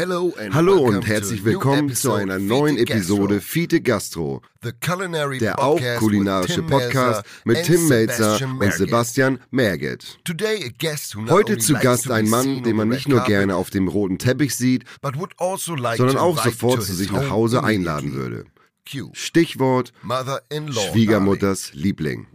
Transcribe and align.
Hallo 0.00 0.78
und 0.78 1.06
herzlich 1.06 1.44
willkommen 1.44 1.94
zu 1.94 2.14
einer 2.14 2.38
neuen 2.38 2.78
Episode 2.78 3.42
Fiete 3.42 3.82
Gastro, 3.82 4.40
der 4.62 5.58
auch 5.58 5.78
kulinarische 5.98 6.62
Podcast 6.62 7.22
mit 7.44 7.64
Tim 7.64 7.86
Melzer 7.86 8.40
und. 8.58 8.72
Sebastian 8.72 9.40
Merget. 9.50 10.18
Heute 11.28 11.58
zu 11.58 11.74
Gast 11.74 12.10
ein 12.10 12.30
Mann, 12.30 12.62
den 12.62 12.76
man 12.76 12.88
nicht 12.88 13.08
nur 13.08 13.24
gerne 13.24 13.56
auf 13.56 13.68
dem 13.68 13.88
roten 13.88 14.16
Teppich 14.16 14.56
sieht, 14.56 14.84
also 15.02 15.76
sondern 15.98 16.16
auch 16.16 16.42
sofort 16.42 16.82
zu 16.82 16.94
sich 16.94 17.12
nach 17.12 17.28
Hause 17.28 17.62
einladen 17.62 18.14
würde. 18.14 18.46
Stichwort. 19.12 19.92
Schwiegermutters 20.70 21.74
Liebling. 21.74 22.26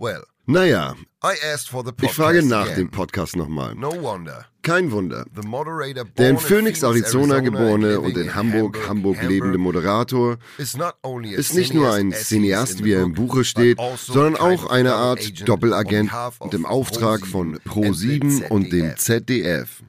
Naja, 0.46 0.96
I 1.26 1.34
asked 1.44 1.70
for 1.70 1.84
the 1.84 1.92
ich 2.04 2.12
frage 2.12 2.44
nach 2.44 2.66
again. 2.66 2.76
dem 2.76 2.92
Podcast 2.92 3.36
nochmal. 3.36 3.74
No 3.74 3.90
wonder. 4.00 4.46
Kein 4.62 4.92
Wunder. 4.92 5.26
Der 6.18 6.30
in 6.30 6.38
Phoenix, 6.40 6.84
Arizona 6.84 7.40
geborene 7.40 8.00
und 8.00 8.16
in 8.18 8.34
Hamburg, 8.34 8.80
Hamburg 8.88 9.22
lebende 9.22 9.58
Moderator 9.60 10.38
is 10.60 10.76
not 10.78 10.96
only 11.04 11.36
a 11.36 11.38
ist 11.40 11.54
nicht 11.56 11.74
nur 11.74 11.92
ein 11.94 12.12
cineast 12.12 12.84
wie 12.84 12.94
er 12.94 13.04
im 13.04 13.14
Buche 13.14 13.44
steht, 13.44 13.80
also 13.80 14.14
sondern 14.14 14.36
a 14.36 14.38
kind 14.50 14.60
auch 14.60 14.66
of 14.66 14.72
eine 14.72 14.90
double 14.90 15.04
Art 15.04 15.20
agent 15.20 15.50
Doppelagent 15.50 16.12
und 16.40 16.48
of 16.48 16.54
im 16.54 16.66
Auftrag 16.66 17.26
von 17.28 17.54
and 17.56 17.62
the 17.64 17.70
Pro7 17.70 18.48
und 18.50 18.72
dem 18.72 18.96
ZDF. 18.98 19.84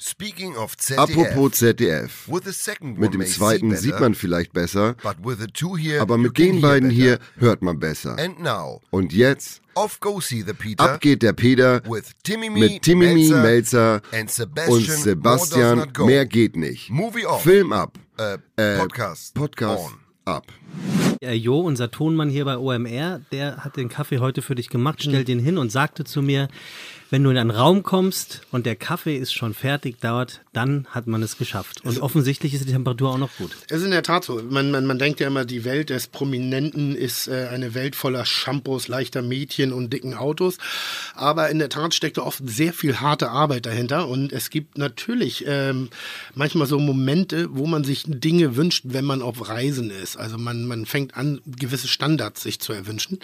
Apropos 0.96 1.52
ZDF. 1.52 2.28
with 2.28 2.44
the 2.44 2.52
second 2.52 2.98
Mit 2.98 3.14
one 3.14 3.24
dem 3.24 3.27
zweiten 3.27 3.68
better, 3.70 3.80
sieht 3.82 4.00
man 4.00 4.14
vielleicht 4.14 4.52
besser, 4.52 4.94
but 5.02 5.16
with 5.22 5.38
the 5.38 5.46
two 5.46 5.77
here, 5.77 6.00
aber 6.00 6.18
mit 6.18 6.36
den 6.38 6.60
beiden 6.60 6.91
better. 6.91 7.00
hier 7.02 7.18
hört 7.38 7.62
man 7.62 7.78
besser. 7.78 8.18
And 8.18 8.41
now, 8.41 8.82
Und 8.91 9.12
jetzt, 9.14 9.62
off 9.76 10.00
go 10.00 10.18
see 10.20 10.42
the 10.42 10.52
Peter 10.52 10.82
ab 10.82 11.00
geht 11.00 11.22
der 11.22 11.32
Peter 11.32 11.80
with 11.88 12.10
Timmy 12.24 12.50
mit 12.50 12.82
Timmy 12.82 13.06
Melzer, 13.28 13.42
Melzer 13.42 14.02
and 14.12 14.30
Sebastian. 14.30 14.76
und 14.76 14.84
Sebastian. 14.86 15.92
Mehr 16.06 16.26
geht 16.26 16.56
nicht. 16.56 16.90
Movie 16.90 17.26
off. 17.26 17.42
Film 17.42 17.72
ab. 17.72 17.98
Äh, 18.18 18.38
Äh, 18.56 18.78
Podcast. 18.78 19.34
Podcast 19.34 19.84
on. 19.84 19.92
ab. 20.24 20.46
Äh, 21.20 21.34
Jo, 21.34 21.60
unser 21.60 21.91
Tonmann 21.91 22.28
hier 22.30 22.44
bei 22.44 22.56
OMR, 22.58 23.20
der 23.30 23.58
hat 23.64 23.77
den 23.77 23.88
Kaffee 23.88 24.18
heute 24.18 24.42
für 24.42 24.55
dich 24.55 24.68
gemacht, 24.70 25.02
stellt 25.02 25.28
den 25.28 25.38
hin 25.38 25.58
und 25.58 25.70
sagte 25.70 26.05
zu 26.05 26.22
mir, 26.22 26.48
wenn 27.10 27.22
du 27.22 27.30
in 27.30 27.38
einen 27.38 27.50
Raum 27.50 27.82
kommst 27.82 28.40
und 28.50 28.66
der 28.66 28.76
Kaffee 28.76 29.16
ist 29.16 29.32
schon 29.32 29.54
fertig 29.54 30.00
dauert, 30.00 30.40
dann 30.52 30.86
hat 30.90 31.06
man 31.06 31.22
es 31.22 31.38
geschafft. 31.38 31.84
Und 31.84 32.00
offensichtlich 32.00 32.54
ist 32.54 32.66
die 32.66 32.72
Temperatur 32.72 33.10
auch 33.10 33.18
noch 33.18 33.36
gut. 33.36 33.56
Es 33.68 33.78
ist 33.78 33.84
in 33.84 33.90
der 33.90 34.02
Tat 34.02 34.24
so. 34.24 34.42
Man, 34.42 34.70
man, 34.70 34.86
man 34.86 34.98
denkt 34.98 35.20
ja 35.20 35.28
immer, 35.28 35.44
die 35.44 35.64
Welt 35.64 35.90
des 35.90 36.08
Prominenten 36.08 36.96
ist 36.96 37.28
äh, 37.28 37.48
eine 37.50 37.74
Welt 37.74 37.94
voller 37.94 38.24
Shampoos, 38.24 38.88
leichter 38.88 39.22
Mädchen 39.22 39.72
und 39.72 39.92
dicken 39.92 40.14
Autos. 40.14 40.58
Aber 41.14 41.48
in 41.50 41.58
der 41.58 41.68
Tat 41.68 41.94
steckt 41.94 42.18
da 42.18 42.22
oft 42.22 42.42
sehr 42.44 42.72
viel 42.72 43.00
harte 43.00 43.30
Arbeit 43.30 43.66
dahinter. 43.66 44.08
Und 44.08 44.32
es 44.32 44.50
gibt 44.50 44.78
natürlich 44.78 45.44
ähm, 45.46 45.90
manchmal 46.34 46.66
so 46.66 46.78
Momente, 46.78 47.48
wo 47.50 47.66
man 47.66 47.84
sich 47.84 48.04
Dinge 48.06 48.56
wünscht, 48.56 48.84
wenn 48.86 49.04
man 49.04 49.22
auf 49.22 49.48
Reisen 49.48 49.90
ist. 49.90 50.16
Also 50.16 50.38
man, 50.38 50.66
man 50.66 50.86
fängt 50.86 51.16
an, 51.16 51.40
gewisse 51.46 51.88
Standards 51.88 52.42
sich 52.42 52.58
zu 52.60 52.72
erwünschen. 52.72 53.20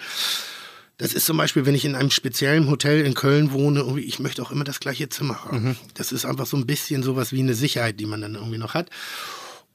Das 0.97 1.13
ist 1.13 1.25
zum 1.25 1.37
Beispiel, 1.37 1.65
wenn 1.65 1.75
ich 1.75 1.85
in 1.85 1.95
einem 1.95 2.11
speziellen 2.11 2.69
Hotel 2.69 3.01
in 3.05 3.15
Köln 3.15 3.51
wohne, 3.51 3.79
irgendwie, 3.79 4.03
ich 4.03 4.19
möchte 4.19 4.41
auch 4.43 4.51
immer 4.51 4.63
das 4.63 4.79
gleiche 4.79 5.09
Zimmer 5.09 5.43
haben. 5.43 5.75
Das 5.95 6.11
ist 6.11 6.25
einfach 6.25 6.45
so 6.45 6.55
ein 6.55 6.67
bisschen 6.67 7.01
sowas 7.03 7.31
wie 7.31 7.39
eine 7.39 7.55
Sicherheit, 7.55 7.99
die 7.99 8.05
man 8.05 8.21
dann 8.21 8.35
irgendwie 8.35 8.59
noch 8.59 8.73
hat. 8.73 8.89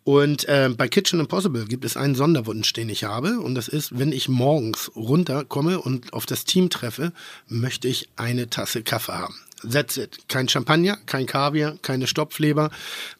Und 0.04 0.48
äh, 0.48 0.70
bei 0.74 0.88
Kitchen 0.88 1.20
Impossible 1.20 1.66
gibt 1.66 1.84
es 1.84 1.96
einen 1.96 2.14
Sonderwunsch, 2.14 2.72
den 2.72 2.88
ich 2.88 3.04
habe. 3.04 3.40
Und 3.40 3.54
das 3.56 3.68
ist, 3.68 3.98
wenn 3.98 4.12
ich 4.12 4.28
morgens 4.28 4.90
runterkomme 4.96 5.80
und 5.80 6.14
auf 6.14 6.24
das 6.24 6.44
Team 6.44 6.70
treffe, 6.70 7.12
möchte 7.46 7.88
ich 7.88 8.08
eine 8.16 8.48
Tasse 8.48 8.82
Kaffee 8.82 9.12
haben. 9.12 9.34
That's 9.62 9.96
it. 9.96 10.28
Kein 10.28 10.48
Champagner, 10.48 10.98
kein 11.06 11.26
Kaviar, 11.26 11.76
keine 11.82 12.06
Stopfleber, 12.06 12.70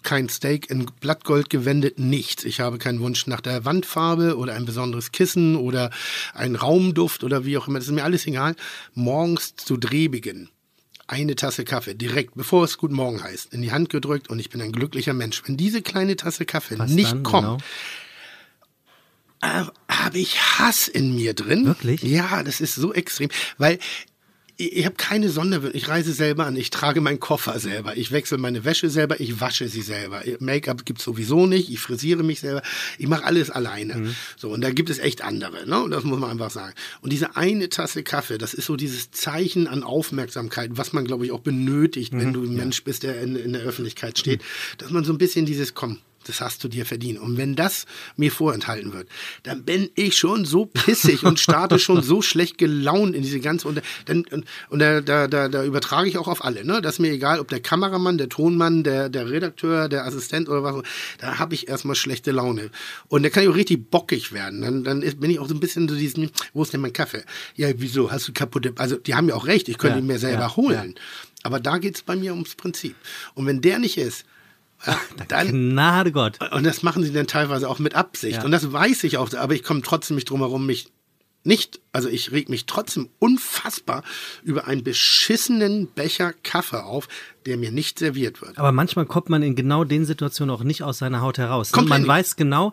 kein 0.03 0.28
Steak 0.28 0.70
in 0.70 0.86
Blattgold 1.00 1.50
gewendet, 1.50 1.98
nichts. 1.98 2.44
Ich 2.44 2.61
habe 2.61 2.78
keinen 2.78 3.00
Wunsch 3.00 3.27
nach 3.27 3.41
der 3.41 3.64
Wandfarbe 3.64 4.36
oder 4.36 4.55
ein 4.55 4.64
besonderes 4.64 5.11
Kissen 5.11 5.56
oder 5.56 5.91
ein 6.34 6.55
Raumduft 6.55 7.25
oder 7.25 7.44
wie 7.44 7.59
auch 7.59 7.66
immer. 7.66 7.78
Das 7.78 7.89
ist 7.89 7.94
mir 7.94 8.05
alles 8.05 8.27
egal. 8.27 8.55
Morgens 8.94 9.56
zu 9.56 9.77
Drehbeginn 9.77 10.48
eine 11.09 11.34
Tasse 11.34 11.65
Kaffee 11.65 11.94
direkt, 11.94 12.34
bevor 12.34 12.65
es 12.65 12.77
Guten 12.78 12.94
Morgen 12.94 13.22
heißt, 13.22 13.53
in 13.53 13.62
die 13.62 13.72
Hand 13.72 13.88
gedrückt 13.88 14.28
und 14.28 14.38
ich 14.38 14.50
bin 14.50 14.60
ein 14.60 14.72
glücklicher 14.72 15.15
Mensch. 15.15 15.43
Wenn 15.47 15.56
diese 15.56 15.82
kleine 15.82 16.16
Tasse 16.16 16.44
Kaffee 16.44 16.78
Was 16.78 16.91
nicht 16.91 17.10
dann, 17.10 17.22
kommt, 17.22 17.62
genau? 19.41 19.65
äh, 19.65 19.65
habe 19.88 20.19
ich 20.19 20.38
Hass 20.59 20.87
in 20.87 21.15
mir 21.15 21.34
drin. 21.34 21.65
Wirklich? 21.65 22.03
Ja, 22.03 22.43
das 22.43 22.60
ist 22.60 22.75
so 22.75 22.93
extrem, 22.93 23.31
weil 23.56 23.78
ich, 24.61 24.85
habe 24.85 24.97
keine 24.97 25.29
Sonderwünsche. 25.31 25.77
Ich 25.77 25.89
reise 25.89 26.13
selber 26.13 26.45
an, 26.45 26.57
ich 26.57 26.71
trage 26.71 27.01
meinen 27.01 27.21
Koffer 27.21 27.61
selber, 27.61 27.97
ich 27.97 28.11
wechsle 28.11 28.39
meine 28.39 28.65
Wäsche 28.65 28.91
selber, 28.91 29.21
ich 29.21 29.41
wasche 29.41 29.69
sie 29.69 29.83
selber. 29.83 30.23
Make-up 30.41 30.85
gibt's 30.85 31.05
sowieso 31.05 31.47
nicht, 31.47 31.71
ich 31.71 31.79
frisiere 31.79 32.25
mich 32.25 32.41
selber, 32.41 32.63
ich 32.99 33.07
mache 33.07 33.25
alles 33.25 33.51
alleine. 33.51 33.95
Mhm. 33.95 34.15
So, 34.37 34.51
und 34.51 34.61
da 34.61 34.71
gibt 34.71 34.91
es 34.91 34.99
echt 34.99 35.23
andere, 35.23 35.69
ne? 35.69 35.81
Und 35.83 35.93
das 35.93 36.03
muss 36.03 36.19
man 36.19 36.31
einfach 36.31 36.51
sagen. 36.51 36.75
Und 37.01 37.13
diese 37.13 37.37
eine 37.37 37.69
Tasse 37.69 38.03
Kaffee, 38.03 38.37
das 38.37 38.53
ist 38.53 38.67
so 38.67 38.75
dieses 38.75 39.13
Zeichen 39.13 39.69
an 39.69 39.85
Aufmerksamkeit, 39.85 40.73
was 40.75 40.93
man, 40.93 41.05
glaube 41.05 41.25
ich, 41.25 41.31
auch 41.31 41.41
benötigt, 41.41 42.13
Mhm. 42.13 42.21
wenn 42.21 42.33
du 42.33 42.43
ein 42.43 42.55
Mensch 42.57 42.83
bist, 42.83 43.05
der 43.05 43.21
in, 43.21 43.37
in 43.37 43.53
der 43.53 43.63
Öffentlichkeit 43.63 44.19
steht, 44.19 44.43
dass 44.79 44.91
man 44.91 45.05
so 45.05 45.13
ein 45.13 45.19
bisschen 45.19 45.47
dieses, 45.47 45.75
komm, 45.75 45.99
das 46.28 46.41
hast 46.41 46.62
du 46.65 46.69
dir 46.69 46.87
verdient. 46.87 47.19
Und 47.19 47.37
wenn 47.37 47.56
das 47.56 47.87
mir 48.16 48.31
vorenthalten 48.31 48.93
wird, 48.93 49.09
dann 49.43 49.65
bin 49.65 49.91
ich 49.94 50.16
schon 50.16 50.44
so 50.44 50.66
pissig 50.66 51.25
und 51.25 51.41
starte 51.41 51.78
schon 51.78 52.03
so 52.03 52.22
schlecht 52.22 52.59
gelaunt 52.59 53.15
in 53.15 53.22
diese 53.22 53.41
ganze 53.41 53.69
und 53.69 53.81
dann 54.06 54.25
und, 54.31 54.44
und 54.69 54.78
da, 54.78 55.00
da, 55.00 55.27
da, 55.27 55.49
da 55.49 55.65
übertrage 55.65 56.09
ich 56.09 56.19
auch 56.19 56.28
auf 56.28 56.44
alle. 56.44 56.65
Ne, 56.65 56.81
das 56.83 56.94
ist 56.94 56.99
mir 57.00 57.12
egal, 57.12 57.41
ob 57.41 57.49
der 57.49 57.61
Kameramann, 57.61 58.19
der 58.19 58.28
Tonmann, 58.28 58.84
der 58.84 59.09
der 59.09 59.31
Redakteur, 59.31 59.89
der 59.89 60.05
Assistent 60.06 60.49
oder 60.49 60.62
was. 60.62 60.83
Da 61.19 61.39
habe 61.39 61.55
ich 61.55 61.69
erstmal 61.69 61.97
schlechte 61.97 62.31
Laune 62.31 62.71
und 63.09 63.22
da 63.22 63.31
kann 63.31 63.43
ich 63.43 63.49
auch 63.49 63.55
richtig 63.56 63.91
bockig 63.91 64.33
werden. 64.33 64.60
Dann 64.60 64.84
dann 64.84 65.03
ist, 65.03 65.21
bin 65.21 65.31
ich 65.31 65.39
auch 65.39 65.49
so 65.49 65.55
ein 65.55 65.60
bisschen 65.60 65.89
so 65.89 65.95
diesen, 65.95 66.31
wo 66.53 66.62
ist 66.62 66.72
denn 66.72 66.81
mein 66.81 66.93
Kaffee? 66.93 67.22
Ja, 67.56 67.69
wieso 67.77 68.10
hast 68.10 68.28
du 68.28 68.33
kaputte? 68.33 68.72
Also 68.77 68.97
die 68.97 69.15
haben 69.15 69.28
ja 69.28 69.34
auch 69.34 69.47
recht. 69.47 69.69
Ich 69.69 69.78
könnte 69.78 69.97
Ja, 69.97 70.03
ihn 70.03 70.06
mir 70.06 70.19
selber 70.19 70.43
ja, 70.43 70.56
holen. 70.56 70.95
Aber 71.43 71.60
da 71.60 71.78
geht's 71.78 72.03
bei 72.03 72.16
mir 72.16 72.33
ums 72.33 72.55
Prinzip. 72.55 72.97
Und 73.34 73.47
wenn 73.47 73.60
der 73.60 73.78
nicht 73.78 73.97
ist, 73.97 74.21
ja, 74.21 74.27
dann, 75.28 75.49
Gnade 75.49 76.12
Gott. 76.12 76.39
und 76.53 76.65
das 76.65 76.83
machen 76.83 77.03
sie 77.03 77.12
dann 77.12 77.27
teilweise 77.27 77.69
auch 77.69 77.78
mit 77.78 77.94
Absicht. 77.94 78.39
Ja. 78.39 78.44
Und 78.44 78.53
das 78.53 78.72
weiß 78.72 79.05
ich 79.05 79.19
auch, 79.19 79.33
aber 79.34 79.55
ich 79.55 79.62
komme 79.62 79.83
trotzdem 79.83 80.15
nicht 80.15 80.31
drum 80.31 80.41
herum, 80.41 80.66
mich 80.66 80.91
nicht, 81.44 81.81
also 81.93 82.09
ich 82.09 82.33
reg 82.33 82.49
mich 82.49 82.66
trotzdem 82.66 83.09
unfassbar 83.19 84.03
über 84.43 84.66
einen 84.66 84.83
beschissenen 84.83 85.87
Becher 85.87 86.33
Kaffee 86.43 86.84
auf, 86.84 87.09
der 87.47 87.56
mir 87.56 87.71
nicht 87.72 87.99
serviert 87.99 88.43
wird. 88.43 88.59
Aber 88.59 88.72
manchmal 88.72 89.06
kommt 89.06 89.31
man 89.31 89.43
in 89.43 89.56
genau 89.56 89.84
den 89.84 90.05
Situationen 90.05 90.55
auch 90.55 90.62
nicht 90.62 90.83
aus 90.83 90.99
seiner 90.99 91.21
Haut 91.21 91.39
heraus. 91.39 91.72
Komplett 91.72 91.89
man 91.89 92.03
nicht. 92.03 92.09
weiß 92.09 92.37
genau, 92.37 92.72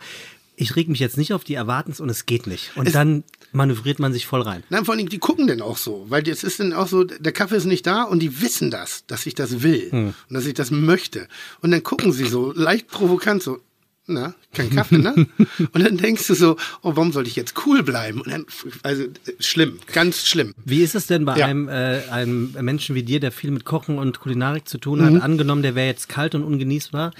ich 0.58 0.76
reg 0.76 0.88
mich 0.90 1.00
jetzt 1.00 1.18
nicht 1.18 1.34
auf 1.34 1.44
die 1.44 1.54
Erwartens 1.56 2.00
und 2.00 2.10
es 2.10 2.26
geht 2.26 2.48
nicht. 2.48 2.72
Und 2.76 2.88
Es- 2.88 2.94
dann 2.94 3.24
manövriert 3.52 4.00
man 4.00 4.12
sich 4.14 4.26
voll 4.26 4.42
rein. 4.42 4.64
Nein, 4.70 4.86
vor 4.86 4.94
allem, 4.96 5.08
die 5.10 5.18
gucken 5.20 5.48
denn 5.48 5.62
auch 5.62 5.78
so, 5.78 6.06
weil 6.10 6.28
jetzt 6.28 6.44
ist 6.44 6.60
dann 6.60 6.74
auch 6.74 6.88
so, 6.88 7.04
der 7.04 7.32
Kaffee 7.32 7.56
ist 7.58 7.66
nicht 7.66 7.86
da 7.88 8.04
und 8.04 8.20
die 8.20 8.42
wissen 8.42 8.72
das, 8.72 9.06
dass 9.08 9.26
ich 9.26 9.36
das 9.36 9.62
will 9.64 9.90
Hm. 9.92 10.08
und 10.30 10.34
dass 10.34 10.46
ich 10.46 10.54
das 10.54 10.72
möchte. 10.72 11.28
Und 11.62 11.72
dann 11.72 11.84
gucken 11.84 12.12
sie 12.12 12.26
so 12.26 12.52
leicht 12.54 12.88
provokant 12.88 13.44
so, 13.44 13.60
na, 14.08 14.36
kein 14.54 14.70
Kaffee, 14.70 15.00
ne? 15.00 15.16
und 15.74 15.84
dann 15.84 15.98
denkst 15.98 16.28
du 16.28 16.36
so, 16.36 16.58
oh, 16.84 16.92
warum 16.96 17.12
sollte 17.12 17.28
ich 17.28 17.36
jetzt 17.36 17.56
cool 17.66 17.82
bleiben? 17.82 18.22
Und 18.22 18.32
dann, 18.32 18.46
also 18.84 19.04
schlimm, 19.40 19.80
ganz 19.94 20.28
schlimm. 20.28 20.54
Wie 20.64 20.82
ist 20.84 20.94
es 20.94 21.08
denn 21.08 21.26
bei 21.26 21.38
Ja. 21.40 21.48
einem, 21.48 21.68
äh, 21.70 22.02
einem 22.12 22.56
Menschen 22.62 22.94
wie 22.94 23.02
dir, 23.02 23.20
der 23.20 23.32
viel 23.32 23.50
mit 23.50 23.66
Kochen 23.66 23.98
und 23.98 24.20
Kulinarik 24.20 24.68
zu 24.68 24.78
tun 24.78 25.04
hat? 25.04 25.12
Mhm. 25.14 25.22
Angenommen, 25.22 25.64
der 25.64 25.74
wäre 25.74 25.88
jetzt 25.88 26.08
kalt 26.08 26.36
und 26.36 26.44
ungenießbar. 26.44 27.14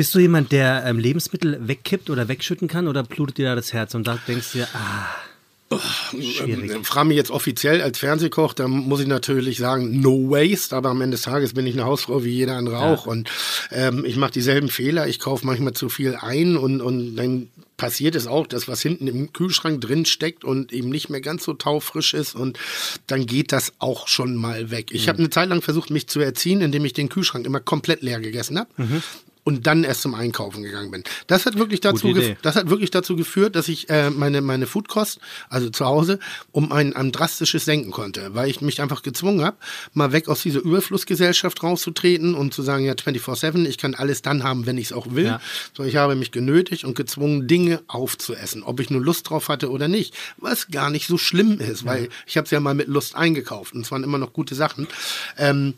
Bist 0.00 0.14
du 0.14 0.18
jemand, 0.18 0.50
der 0.50 0.84
ähm, 0.86 0.98
Lebensmittel 0.98 1.68
wegkippt 1.68 2.08
oder 2.08 2.26
wegschütten 2.26 2.68
kann 2.68 2.88
oder 2.88 3.02
blutet 3.02 3.36
dir 3.36 3.48
da 3.50 3.54
das 3.54 3.74
Herz 3.74 3.94
und 3.94 4.06
sagt, 4.06 4.28
denkst 4.28 4.52
dir, 4.52 4.66
ah, 4.72 5.76
schwierig. 6.18 6.70
Ähm, 6.70 6.84
Frage 6.84 7.08
mich 7.08 7.18
jetzt 7.18 7.30
offiziell 7.30 7.82
als 7.82 7.98
Fernsehkoch, 7.98 8.54
da 8.54 8.66
muss 8.66 9.00
ich 9.00 9.06
natürlich 9.06 9.58
sagen, 9.58 10.00
no 10.00 10.30
waste, 10.30 10.74
aber 10.74 10.88
am 10.88 11.02
Ende 11.02 11.18
des 11.18 11.24
Tages 11.24 11.52
bin 11.52 11.66
ich 11.66 11.74
eine 11.74 11.84
Hausfrau 11.84 12.24
wie 12.24 12.30
jeder 12.30 12.56
andere 12.56 12.78
auch. 12.78 13.04
Und 13.04 13.28
ähm, 13.72 14.06
ich 14.06 14.16
mache 14.16 14.30
dieselben 14.30 14.70
Fehler, 14.70 15.06
ich 15.06 15.18
kaufe 15.18 15.44
manchmal 15.44 15.74
zu 15.74 15.90
viel 15.90 16.16
ein 16.18 16.56
und, 16.56 16.80
und 16.80 17.14
dann 17.16 17.48
passiert 17.76 18.14
es 18.14 18.26
auch, 18.26 18.46
dass 18.46 18.68
was 18.68 18.80
hinten 18.80 19.06
im 19.06 19.34
Kühlschrank 19.34 19.82
drin 19.82 20.06
steckt 20.06 20.44
und 20.44 20.72
eben 20.72 20.88
nicht 20.88 21.10
mehr 21.10 21.20
ganz 21.20 21.44
so 21.44 21.52
taufrisch 21.52 22.14
ist 22.14 22.34
und 22.34 22.58
dann 23.06 23.26
geht 23.26 23.52
das 23.52 23.74
auch 23.80 24.08
schon 24.08 24.34
mal 24.34 24.70
weg. 24.70 24.92
Ich 24.92 25.10
habe 25.10 25.18
eine 25.18 25.28
Zeit 25.28 25.50
lang 25.50 25.60
versucht, 25.60 25.90
mich 25.90 26.06
zu 26.06 26.20
erziehen, 26.20 26.62
indem 26.62 26.86
ich 26.86 26.94
den 26.94 27.10
Kühlschrank 27.10 27.44
immer 27.44 27.60
komplett 27.60 28.00
leer 28.00 28.20
gegessen 28.20 28.58
habe. 28.58 28.70
Und 29.42 29.66
dann 29.66 29.84
erst 29.84 30.02
zum 30.02 30.14
Einkaufen 30.14 30.62
gegangen 30.62 30.90
bin. 30.90 31.02
Das 31.26 31.46
hat 31.46 31.56
wirklich 31.56 31.80
dazu, 31.80 32.14
das 32.42 32.56
hat 32.56 32.68
wirklich 32.68 32.90
dazu 32.90 33.16
geführt, 33.16 33.56
dass 33.56 33.68
ich 33.68 33.88
äh, 33.88 34.10
meine, 34.10 34.42
meine 34.42 34.66
Foodkost, 34.66 35.18
also 35.48 35.70
zu 35.70 35.86
Hause, 35.86 36.18
um 36.52 36.72
ein, 36.72 36.94
ein 36.94 37.10
drastisches 37.10 37.64
senken 37.64 37.90
konnte, 37.90 38.34
weil 38.34 38.50
ich 38.50 38.60
mich 38.60 38.82
einfach 38.82 39.02
gezwungen 39.02 39.42
habe, 39.42 39.56
mal 39.94 40.12
weg 40.12 40.28
aus 40.28 40.42
dieser 40.42 40.60
Überflussgesellschaft 40.60 41.62
rauszutreten 41.62 42.34
und 42.34 42.52
zu 42.52 42.62
sagen, 42.62 42.84
ja, 42.84 42.92
24-7, 42.92 43.66
ich 43.66 43.78
kann 43.78 43.94
alles 43.94 44.22
dann 44.22 44.44
haben, 44.44 44.66
wenn 44.66 44.76
ich 44.76 44.86
es 44.86 44.92
auch 44.92 45.14
will. 45.14 45.26
Ja. 45.26 45.40
So, 45.74 45.84
ich 45.84 45.96
habe 45.96 46.14
mich 46.16 46.32
genötigt 46.32 46.84
und 46.84 46.94
gezwungen, 46.94 47.46
Dinge 47.46 47.82
aufzuessen, 47.86 48.62
ob 48.62 48.80
ich 48.80 48.90
nur 48.90 49.00
Lust 49.00 49.30
drauf 49.30 49.48
hatte 49.48 49.70
oder 49.70 49.88
nicht, 49.88 50.14
was 50.36 50.68
gar 50.68 50.90
nicht 50.90 51.06
so 51.06 51.18
schlimm 51.18 51.60
ist, 51.60 51.84
weil 51.84 52.08
ich 52.26 52.36
habe 52.36 52.44
es 52.44 52.50
ja 52.50 52.60
mal 52.60 52.74
mit 52.74 52.88
Lust 52.88 53.14
eingekauft 53.16 53.74
und 53.74 53.82
es 53.82 53.90
waren 53.90 54.04
immer 54.04 54.18
noch 54.18 54.32
gute 54.32 54.54
Sachen. 54.54 54.86
Ähm, 55.38 55.74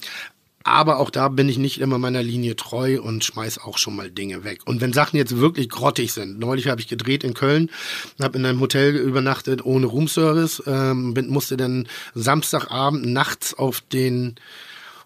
Aber 0.64 0.98
auch 0.98 1.10
da 1.10 1.28
bin 1.28 1.48
ich 1.48 1.58
nicht 1.58 1.80
immer 1.80 1.98
meiner 1.98 2.22
Linie 2.22 2.56
treu 2.56 3.00
und 3.00 3.24
schmeiß 3.24 3.58
auch 3.58 3.78
schon 3.78 3.96
mal 3.96 4.10
Dinge 4.10 4.44
weg. 4.44 4.60
Und 4.64 4.80
wenn 4.80 4.92
Sachen 4.92 5.16
jetzt 5.16 5.38
wirklich 5.38 5.68
grottig 5.68 6.12
sind, 6.12 6.38
neulich 6.38 6.68
habe 6.68 6.80
ich 6.80 6.88
gedreht 6.88 7.24
in 7.24 7.34
Köln, 7.34 7.70
habe 8.20 8.38
in 8.38 8.46
einem 8.46 8.60
Hotel 8.60 8.96
übernachtet 8.96 9.64
ohne 9.64 9.86
Roomservice, 9.86 10.62
ähm, 10.66 11.14
bin, 11.14 11.28
musste 11.28 11.56
dann 11.56 11.88
Samstagabend 12.14 13.06
nachts 13.06 13.54
auf 13.54 13.80
den 13.80 14.36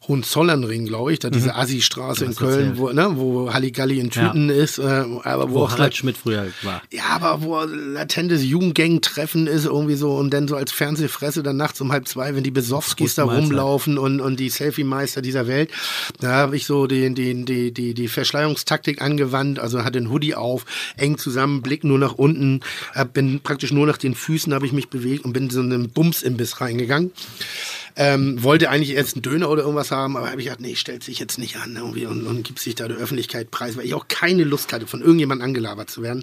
Hohenzollernring, 0.09 0.87
glaube 0.87 1.13
ich, 1.13 1.19
da 1.19 1.31
diese 1.31 1.55
Assi-Straße 1.55 2.25
in 2.25 2.35
Köln, 2.35 2.69
erzählt. 2.71 2.79
wo, 2.79 2.91
ne, 2.91 3.13
wo 3.15 3.53
Halligalli 3.53 3.99
in 3.99 4.11
Tüten 4.11 4.51
ist, 4.51 4.79
äh, 4.79 5.05
aber 5.23 5.51
wo, 5.51 5.55
Wo 5.55 5.65
auch 5.65 5.73
Harald 5.73 5.97
Schmidt 5.97 6.17
früher 6.17 6.47
war. 6.63 6.83
ja, 6.93 7.05
aber 7.11 7.43
wo 7.43 7.61
latentes 7.63 8.45
Jugendgang-Treffen 8.45 9.47
ist, 9.47 9.65
irgendwie 9.65 9.97
so, 9.97 10.15
und 10.15 10.31
dann 10.31 10.49
so 10.49 10.57
als 10.57 10.73
Fernsehfresse 10.73 11.43
dann 11.43 11.57
nachts 11.57 11.81
um 11.81 11.93
halb 11.93 12.07
zwei, 12.07 12.35
wenn 12.35 12.45
die 12.45 12.51
Besowskis 12.51 13.15
da 13.15 13.25
rumlaufen 13.25 13.99
und, 13.99 14.21
und 14.21 14.39
die 14.39 14.49
Selfie-Meister 14.49 15.23
dieser 15.23 15.47
Welt, 15.47 15.71
da 16.21 16.33
habe 16.33 16.57
ich 16.57 16.67
so 16.67 16.87
den, 16.87 17.15
den, 17.15 17.45
die, 17.45 17.73
die, 17.73 17.95
die 17.95 18.09
Verschleierungstaktik 18.09 19.03
angewandt, 19.03 19.59
also 19.59 19.85
hatte 19.85 19.99
den 19.99 20.11
Hoodie 20.11 20.35
auf, 20.35 20.65
eng 20.97 21.19
zusammen, 21.19 21.63
Blick 21.63 21.85
nur 21.85 21.99
nach 21.99 22.15
unten, 22.15 22.61
bin 23.13 23.41
praktisch 23.41 23.73
nur 23.73 23.87
nach 23.87 23.99
den 23.99 24.15
Füßen 24.15 24.53
habe 24.55 24.67
ich 24.67 24.73
mich 24.73 24.89
bewegt 24.89 25.25
und 25.25 25.33
bin 25.33 25.45
in 25.45 25.51
so 25.51 25.61
einen 25.61 25.91
Bums-Imbiss 25.91 26.61
reingegangen. 26.61 27.13
Ähm, 27.97 28.43
wollte 28.43 28.69
eigentlich 28.69 28.91
erst 28.91 29.15
einen 29.15 29.23
Döner 29.23 29.49
oder 29.49 29.63
irgendwas 29.63 29.91
haben, 29.91 30.17
aber 30.17 30.31
habe 30.31 30.41
ich 30.41 30.47
gedacht, 30.47 30.61
nee, 30.61 30.77
stellt 30.77 31.03
sich 31.03 31.19
jetzt 31.19 31.39
nicht 31.39 31.57
an 31.57 31.77
irgendwie 31.77 32.07
und, 32.07 32.27
und 32.27 32.43
gibt 32.43 32.59
sich 32.59 32.75
da 32.75 32.89
der 32.89 32.99
Öffentlichkeit 32.99 33.51
preis, 33.51 33.77
weil 33.77 33.87
ich 33.87 33.95
auch 33.95 34.07
keine 34.09 34.45
Lust 34.45 34.73
hatte, 34.73 34.87
von 34.87 35.01
irgendjemandem 35.01 35.47
angelabert 35.47 35.91
zu 35.91 36.03
werden. 36.03 36.23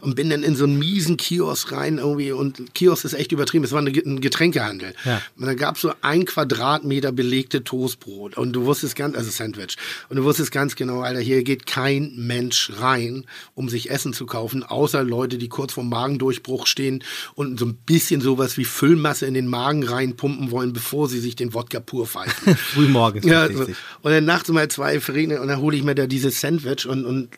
Und 0.00 0.14
bin 0.14 0.30
dann 0.30 0.42
in 0.42 0.54
so 0.54 0.64
einen 0.64 0.78
miesen 0.78 1.16
Kiosk 1.16 1.72
rein 1.72 1.98
irgendwie 1.98 2.32
und 2.32 2.74
Kiosk 2.74 3.04
ist 3.04 3.14
echt 3.14 3.32
übertrieben, 3.32 3.64
es 3.64 3.72
war 3.72 3.80
eine, 3.80 3.90
ein 3.90 4.20
Getränkehandel. 4.20 4.94
Ja. 5.04 5.20
Und 5.36 5.46
da 5.46 5.54
gab 5.54 5.74
es 5.74 5.82
so 5.82 5.92
ein 6.02 6.24
Quadratmeter 6.24 7.10
belegte 7.10 7.64
Toastbrot 7.64 8.36
und 8.36 8.52
du 8.52 8.64
wusstest 8.64 8.94
ganz, 8.94 9.16
also 9.16 9.30
Sandwich, 9.30 9.76
und 10.08 10.16
du 10.16 10.24
wusstest 10.24 10.52
ganz 10.52 10.76
genau, 10.76 11.00
Alter, 11.00 11.20
hier 11.20 11.42
geht 11.42 11.66
kein 11.66 12.12
Mensch 12.16 12.70
rein, 12.76 13.24
um 13.54 13.68
sich 13.68 13.90
Essen 13.90 14.12
zu 14.12 14.26
kaufen, 14.26 14.62
außer 14.62 15.02
Leute, 15.02 15.38
die 15.38 15.48
kurz 15.48 15.72
vorm 15.72 15.88
Magendurchbruch 15.88 16.66
stehen 16.66 17.02
und 17.34 17.58
so 17.58 17.66
ein 17.66 17.74
bisschen 17.74 18.20
sowas 18.20 18.56
wie 18.56 18.64
Füllmasse 18.64 19.26
in 19.26 19.34
den 19.34 19.48
Magen 19.48 19.82
reinpumpen 19.82 20.50
wollen, 20.50 20.72
bevor 20.72 21.07
sie 21.08 21.20
sich 21.20 21.36
den 21.36 21.54
Wodka 21.54 21.80
pur 21.80 22.06
pfeifen. 22.06 22.56
Frühmorgens. 22.74 23.26
Ja, 23.26 23.48
sich. 23.48 23.76
und 24.02 24.12
dann 24.12 24.24
nachts 24.24 24.50
halb 24.50 24.72
zwei 24.72 25.00
verregnet 25.00 25.40
und 25.40 25.48
dann 25.48 25.60
hole 25.60 25.76
ich 25.76 25.82
mir 25.82 25.94
da 25.94 26.06
dieses 26.06 26.40
Sandwich 26.40 26.86
und, 26.86 27.04
und 27.04 27.28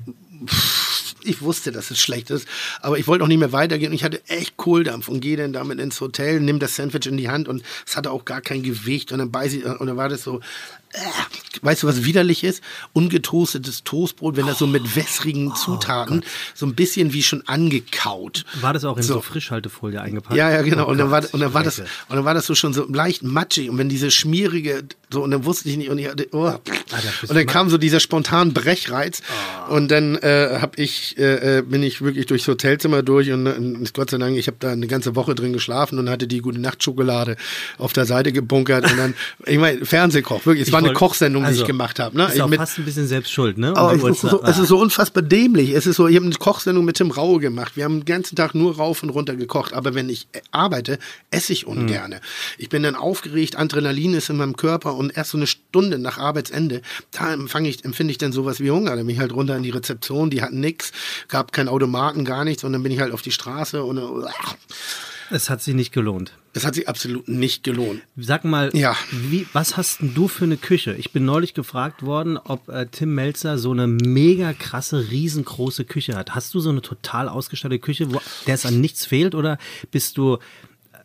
pff, 0.46 1.14
ich 1.22 1.42
wusste, 1.42 1.72
dass 1.72 1.90
es 1.90 1.98
schlecht 1.98 2.30
ist, 2.30 2.46
aber 2.80 2.98
ich 2.98 3.06
wollte 3.06 3.24
auch 3.24 3.28
nicht 3.28 3.38
mehr 3.38 3.52
weitergehen 3.52 3.90
und 3.90 3.94
ich 3.94 4.04
hatte 4.04 4.22
echt 4.28 4.56
Kohldampf 4.56 5.08
und 5.08 5.20
gehe 5.20 5.36
dann 5.36 5.52
damit 5.52 5.78
ins 5.78 6.00
Hotel, 6.00 6.40
nimm 6.40 6.58
das 6.58 6.76
Sandwich 6.76 7.06
in 7.06 7.16
die 7.16 7.28
Hand 7.28 7.48
und 7.48 7.62
es 7.86 7.96
hatte 7.96 8.10
auch 8.10 8.24
gar 8.24 8.40
kein 8.40 8.62
Gewicht 8.62 9.12
und 9.12 9.18
dann 9.18 9.30
beiß 9.30 9.52
ich, 9.54 9.64
und 9.64 9.86
dann 9.86 9.96
war 9.96 10.08
das 10.08 10.22
so, 10.22 10.40
weißt 11.62 11.82
du, 11.82 11.86
was 11.86 12.04
widerlich 12.04 12.42
ist? 12.44 12.62
Ungetoastetes 12.92 13.84
Toastbrot, 13.84 14.36
wenn 14.36 14.46
das 14.46 14.58
so 14.58 14.66
mit 14.66 14.96
wässrigen 14.96 15.54
Zutaten, 15.54 16.24
so 16.54 16.66
ein 16.66 16.74
bisschen 16.74 17.12
wie 17.12 17.22
schon 17.22 17.46
angekaut. 17.46 18.44
War 18.60 18.72
das 18.72 18.84
auch 18.84 18.96
in 18.96 19.02
so, 19.02 19.14
So. 19.14 19.20
Frischhaltefolie 19.20 20.00
eingepackt? 20.00 20.36
Ja, 20.36 20.50
ja, 20.50 20.62
genau. 20.62 20.86
Oh 20.86 20.90
und, 20.90 20.98
dann 20.98 21.10
war, 21.10 21.22
und 21.32 21.40
dann 21.40 21.54
war 21.54 21.62
das, 21.62 21.78
und 21.78 21.86
dann 22.08 22.24
war 22.24 22.34
das 22.34 22.46
so 22.46 22.54
schon 22.54 22.72
so 22.72 22.86
leicht 22.90 23.22
matschig. 23.22 23.70
Und 23.70 23.78
wenn 23.78 23.88
diese 23.88 24.10
schmierige, 24.10 24.84
so, 25.10 25.22
und 25.22 25.30
dann 25.30 25.44
wusste 25.44 25.68
ich 25.68 25.76
nicht, 25.76 25.90
und 25.90 25.98
ich 25.98 26.08
oh. 26.32 26.52
bist 26.64 27.30
Und 27.30 27.36
dann 27.36 27.46
kam 27.46 27.70
so 27.70 27.78
dieser 27.78 28.00
spontan 28.00 28.52
Brechreiz. 28.52 29.22
Und 29.68 29.90
dann 29.90 30.16
äh, 30.16 30.58
hab 30.60 30.78
ich, 30.78 31.18
äh, 31.18 31.58
äh, 31.58 31.62
bin 31.62 31.82
ich 31.82 32.02
wirklich 32.02 32.26
durchs 32.26 32.48
Hotelzimmer 32.48 33.02
durch 33.02 33.30
und, 33.30 33.46
und 33.46 33.94
Gott 33.94 34.10
sei 34.10 34.18
Dank, 34.18 34.36
ich 34.36 34.46
habe 34.46 34.56
da 34.58 34.70
eine 34.70 34.86
ganze 34.86 35.14
Woche 35.14 35.34
drin 35.34 35.52
geschlafen 35.52 35.98
und 35.98 36.10
hatte 36.10 36.26
die 36.26 36.40
gute 36.40 36.60
Nachtschokolade 36.60 37.36
auf 37.78 37.92
der 37.92 38.06
Seite 38.06 38.32
gebunkert. 38.32 38.90
Und 38.90 38.96
dann, 38.96 39.14
ich 39.46 39.58
meine, 39.58 39.84
Fernsehkoch, 39.84 40.44
wirklich. 40.46 40.66
Es 40.66 40.72
war 40.72 40.79
eine 40.80 40.88
wollte- 40.88 40.98
Kochsendung, 40.98 41.42
die 41.42 41.48
also, 41.48 41.60
ich 41.62 41.66
gemacht 41.66 41.98
habe. 41.98 42.16
Ne? 42.16 42.26
Ist 42.26 42.34
Ich 42.34 42.42
auch 42.42 42.48
mit- 42.48 42.58
fast 42.60 42.78
ein 42.78 42.84
bisschen 42.84 43.06
selbst 43.06 43.30
schuld, 43.32 43.58
ne? 43.58 43.76
Aber 43.76 43.94
die 43.94 44.00
es 44.00 44.22
ist, 44.22 44.30
so, 44.30 44.42
es 44.42 44.58
ist 44.58 44.68
so 44.68 44.78
unfassbar 44.78 45.22
dämlich. 45.22 45.70
Es 45.70 45.86
ist 45.86 45.96
so, 45.96 46.06
ich 46.08 46.16
habe 46.16 46.26
eine 46.26 46.34
Kochsendung 46.34 46.84
mit 46.84 46.96
Tim 46.96 47.10
Raue 47.10 47.38
gemacht. 47.40 47.76
Wir 47.76 47.84
haben 47.84 48.00
den 48.00 48.04
ganzen 48.04 48.36
Tag 48.36 48.54
nur 48.54 48.76
rauf 48.76 49.02
und 49.02 49.10
runter 49.10 49.36
gekocht. 49.36 49.72
Aber 49.72 49.94
wenn 49.94 50.08
ich 50.08 50.28
äh, 50.32 50.40
arbeite, 50.50 50.98
esse 51.30 51.52
ich 51.52 51.66
ungerne. 51.66 52.20
Ich 52.58 52.68
bin 52.68 52.82
dann 52.82 52.94
aufgeregt, 52.94 53.58
Adrenalin 53.58 54.14
ist 54.14 54.30
in 54.30 54.36
meinem 54.36 54.56
Körper 54.56 54.94
und 54.94 55.16
erst 55.16 55.30
so 55.30 55.38
eine 55.38 55.46
Stunde 55.46 55.98
nach 55.98 56.18
Arbeitsende, 56.18 56.82
da 57.12 57.34
ich, 57.64 57.84
empfinde 57.84 58.10
ich 58.10 58.18
dann 58.18 58.32
sowas 58.32 58.60
wie 58.60 58.70
Hunger. 58.70 58.96
Dann 58.96 59.06
bin 59.06 59.14
ich 59.14 59.20
halt 59.20 59.32
runter 59.32 59.56
in 59.56 59.62
die 59.62 59.70
Rezeption, 59.70 60.30
die 60.30 60.42
hatten 60.42 60.60
nix, 60.60 60.92
gab 61.28 61.52
keinen 61.52 61.68
Automaten, 61.68 62.24
gar 62.24 62.44
nichts. 62.44 62.64
Und 62.64 62.72
dann 62.72 62.82
bin 62.82 62.92
ich 62.92 63.00
halt 63.00 63.12
auf 63.12 63.22
die 63.22 63.32
Straße 63.32 63.82
und 63.84 63.98
äh, 63.98 64.26
Es 65.30 65.48
hat 65.50 65.62
sich 65.62 65.74
nicht 65.74 65.92
gelohnt. 65.92 66.32
es 66.54 66.64
hat 66.66 66.74
sich 66.74 66.88
absolut 66.88 67.28
nicht 67.28 67.62
gelohnt. 67.62 68.02
Sag 68.16 68.44
mal, 68.44 68.70
Ja. 68.74 68.96
wie, 69.12 69.46
was 69.52 69.76
hast 69.76 70.00
denn 70.00 70.14
du 70.14 70.26
für 70.28 70.44
eine 70.44 70.56
Küche? 70.56 70.94
Ich 70.98 71.12
bin 71.12 71.24
neulich 71.24 71.54
gefragt 71.54 72.02
worden, 72.04 72.36
ob 72.38 72.68
äh, 72.68 72.86
Tim 72.90 73.14
Melzer 73.14 73.56
so 73.58 73.70
eine 73.70 73.86
mega 73.86 74.52
krasse, 74.52 75.10
riesengroße 75.10 75.84
Küche 75.84 76.16
hat. 76.16 76.34
Hast 76.34 76.52
du 76.54 76.60
so 76.60 76.70
eine 76.70 76.82
total 76.82 77.28
ausgestattete 77.28 77.78
Küche, 77.80 78.12
wo 78.12 78.20
der 78.46 78.54
es 78.54 78.66
an 78.66 78.80
nichts 78.80 79.06
fehlt, 79.06 79.34
oder 79.34 79.58
bist 79.90 80.16
du 80.18 80.38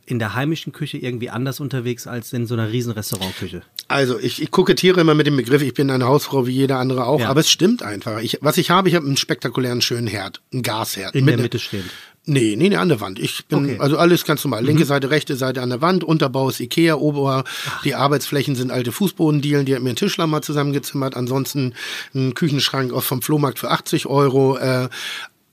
in 0.08 0.20
der 0.20 0.36
heimischen 0.36 0.72
Küche 0.72 0.98
irgendwie 1.00 1.30
anders 1.32 1.60
unterwegs 1.60 2.06
als 2.06 2.32
in 2.34 2.46
so 2.46 2.54
einer 2.54 2.72
riesen 2.72 2.92
Restaurantküche? 2.92 3.64
Also 3.88 4.20
ich, 4.20 4.42
ich 4.42 4.52
kokettiere 4.52 5.02
immer 5.02 5.16
mit 5.16 5.26
dem 5.28 5.36
Begriff, 5.38 5.62
ich 5.64 5.74
bin 5.74 5.90
eine 5.90 6.06
Hausfrau 6.06 6.46
wie 6.48 6.52
jeder 6.52 6.78
andere 6.80 7.06
auch, 7.06 7.20
Ja. 7.20 7.30
aber 7.30 7.40
es 7.42 7.50
stimmt 7.50 7.82
einfach. 7.84 8.20
Ich, 8.20 8.38
was 8.42 8.58
ich 8.58 8.70
habe, 8.72 8.88
ich 8.90 8.96
habe 8.96 9.06
einen 9.06 9.18
spektakulären 9.18 9.82
schönen 9.82 10.08
Herd, 10.08 10.42
einen 10.54 10.62
Gasherd. 10.64 11.16
In 11.16 11.26
Mit 11.26 11.36
der 11.36 11.42
Mitte 11.44 11.58
stehend. 11.60 11.90
Nee, 12.28 12.56
nee, 12.58 12.70
nee, 12.70 12.76
an 12.76 12.90
der 12.90 13.02
Wand. 13.02 13.20
Ich 13.20 13.46
bin, 13.46 13.60
Okay. 13.60 13.76
Mhm. 13.76 13.82
also 13.82 13.98
alles 13.98 14.26
ganz 14.26 14.44
normal. 14.44 14.66
Linke 14.66 14.86
Seite, 14.86 15.12
rechte 15.12 15.36
Seite 15.36 15.62
an 15.62 15.70
der 15.70 15.82
Wand, 15.82 16.04
Unterbau 16.04 16.50
ist 16.50 16.60
Ikea, 16.60 16.96
Ober, 16.96 17.44
die 17.84 17.94
Arbeitsflächen 17.94 18.56
sind 18.56 18.72
alte 18.72 18.92
Fußbodendielen, 18.92 19.66
die 19.66 19.76
hat 19.76 19.84
mir 19.84 19.92
ein 19.92 19.96
Tischler 19.96 20.26
mal 20.26 20.42
zusammengezimmert. 20.42 21.16
Ansonsten 21.16 21.76
ein 22.16 22.34
Küchenschrank 22.34 22.94
aus 22.94 23.06
vom 23.06 23.22
Flohmarkt 23.22 23.60
für 23.60 23.70
80 23.70 24.08
Euro, 24.08 24.58
äh, 24.58 24.90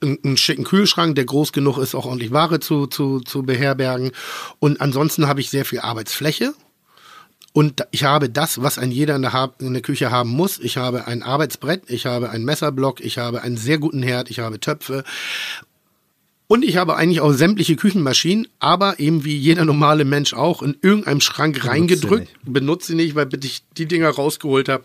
einen 0.03 0.37
schicken 0.37 0.65
Kühlschrank, 0.65 1.15
der 1.15 1.27
groß 1.27 1.53
genug 1.53 1.79
ist, 1.79 1.95
auch 1.95 2.07
ordentlich 2.07 2.33
Ware 2.33 2.59
zu, 2.59 2.87
zu, 2.87 3.21
zu 3.21 3.43
beherbergen. 3.43 4.11
Und 4.59 4.81
ansonsten 4.81 5.29
habe 5.29 5.41
ich 5.41 5.51
sehr 5.51 5.65
viel 5.65 5.81
Arbeitsfläche. 5.81 6.55
Und 7.53 7.87
ich 7.91 8.05
habe 8.05 8.31
das, 8.31 8.63
was 8.63 8.79
ein 8.79 8.91
jeder 8.91 9.15
in 9.15 9.23
der, 9.23 9.53
in 9.61 9.75
der 9.75 9.83
Küche 9.83 10.11
haben 10.11 10.31
muss. 10.31 10.59
Ich 10.59 10.79
habe 10.79 11.07
ein 11.07 11.23
Arbeitsbrett, 11.23 11.83
ich 11.89 12.07
habe 12.07 12.31
einen 12.31 12.45
Messerblock, 12.47 13.01
ich 13.01 13.19
habe 13.19 13.43
einen 13.43 13.59
sehr 13.59 13.79
guten 13.79 14.03
Herd, 14.03 14.31
ich 14.31 14.39
habe 14.39 14.59
Töpfe. 14.59 15.05
Und 16.53 16.67
ich 16.67 16.77
habe 16.77 16.97
eigentlich 16.97 17.23
auch 17.23 17.33
sämtliche 17.33 17.77
Küchenmaschinen, 17.77 18.47
aber 18.59 19.01
eben 19.01 19.25
wie 19.25 19.35
jeder 19.35 19.65
normale 19.65 20.05
Mensch 20.05 20.35
auch 20.35 20.61
in 20.61 20.77
irgendeinem 20.83 21.23
Schrank 21.23 21.65
reingedrückt. 21.65 22.29
Benutze 22.45 22.89
sie 22.89 22.95
nicht, 22.95 23.15
weil 23.15 23.31
ich 23.43 23.63
die 23.79 23.87
Dinger 23.87 24.11
rausgeholt 24.11 24.69
habe. 24.69 24.85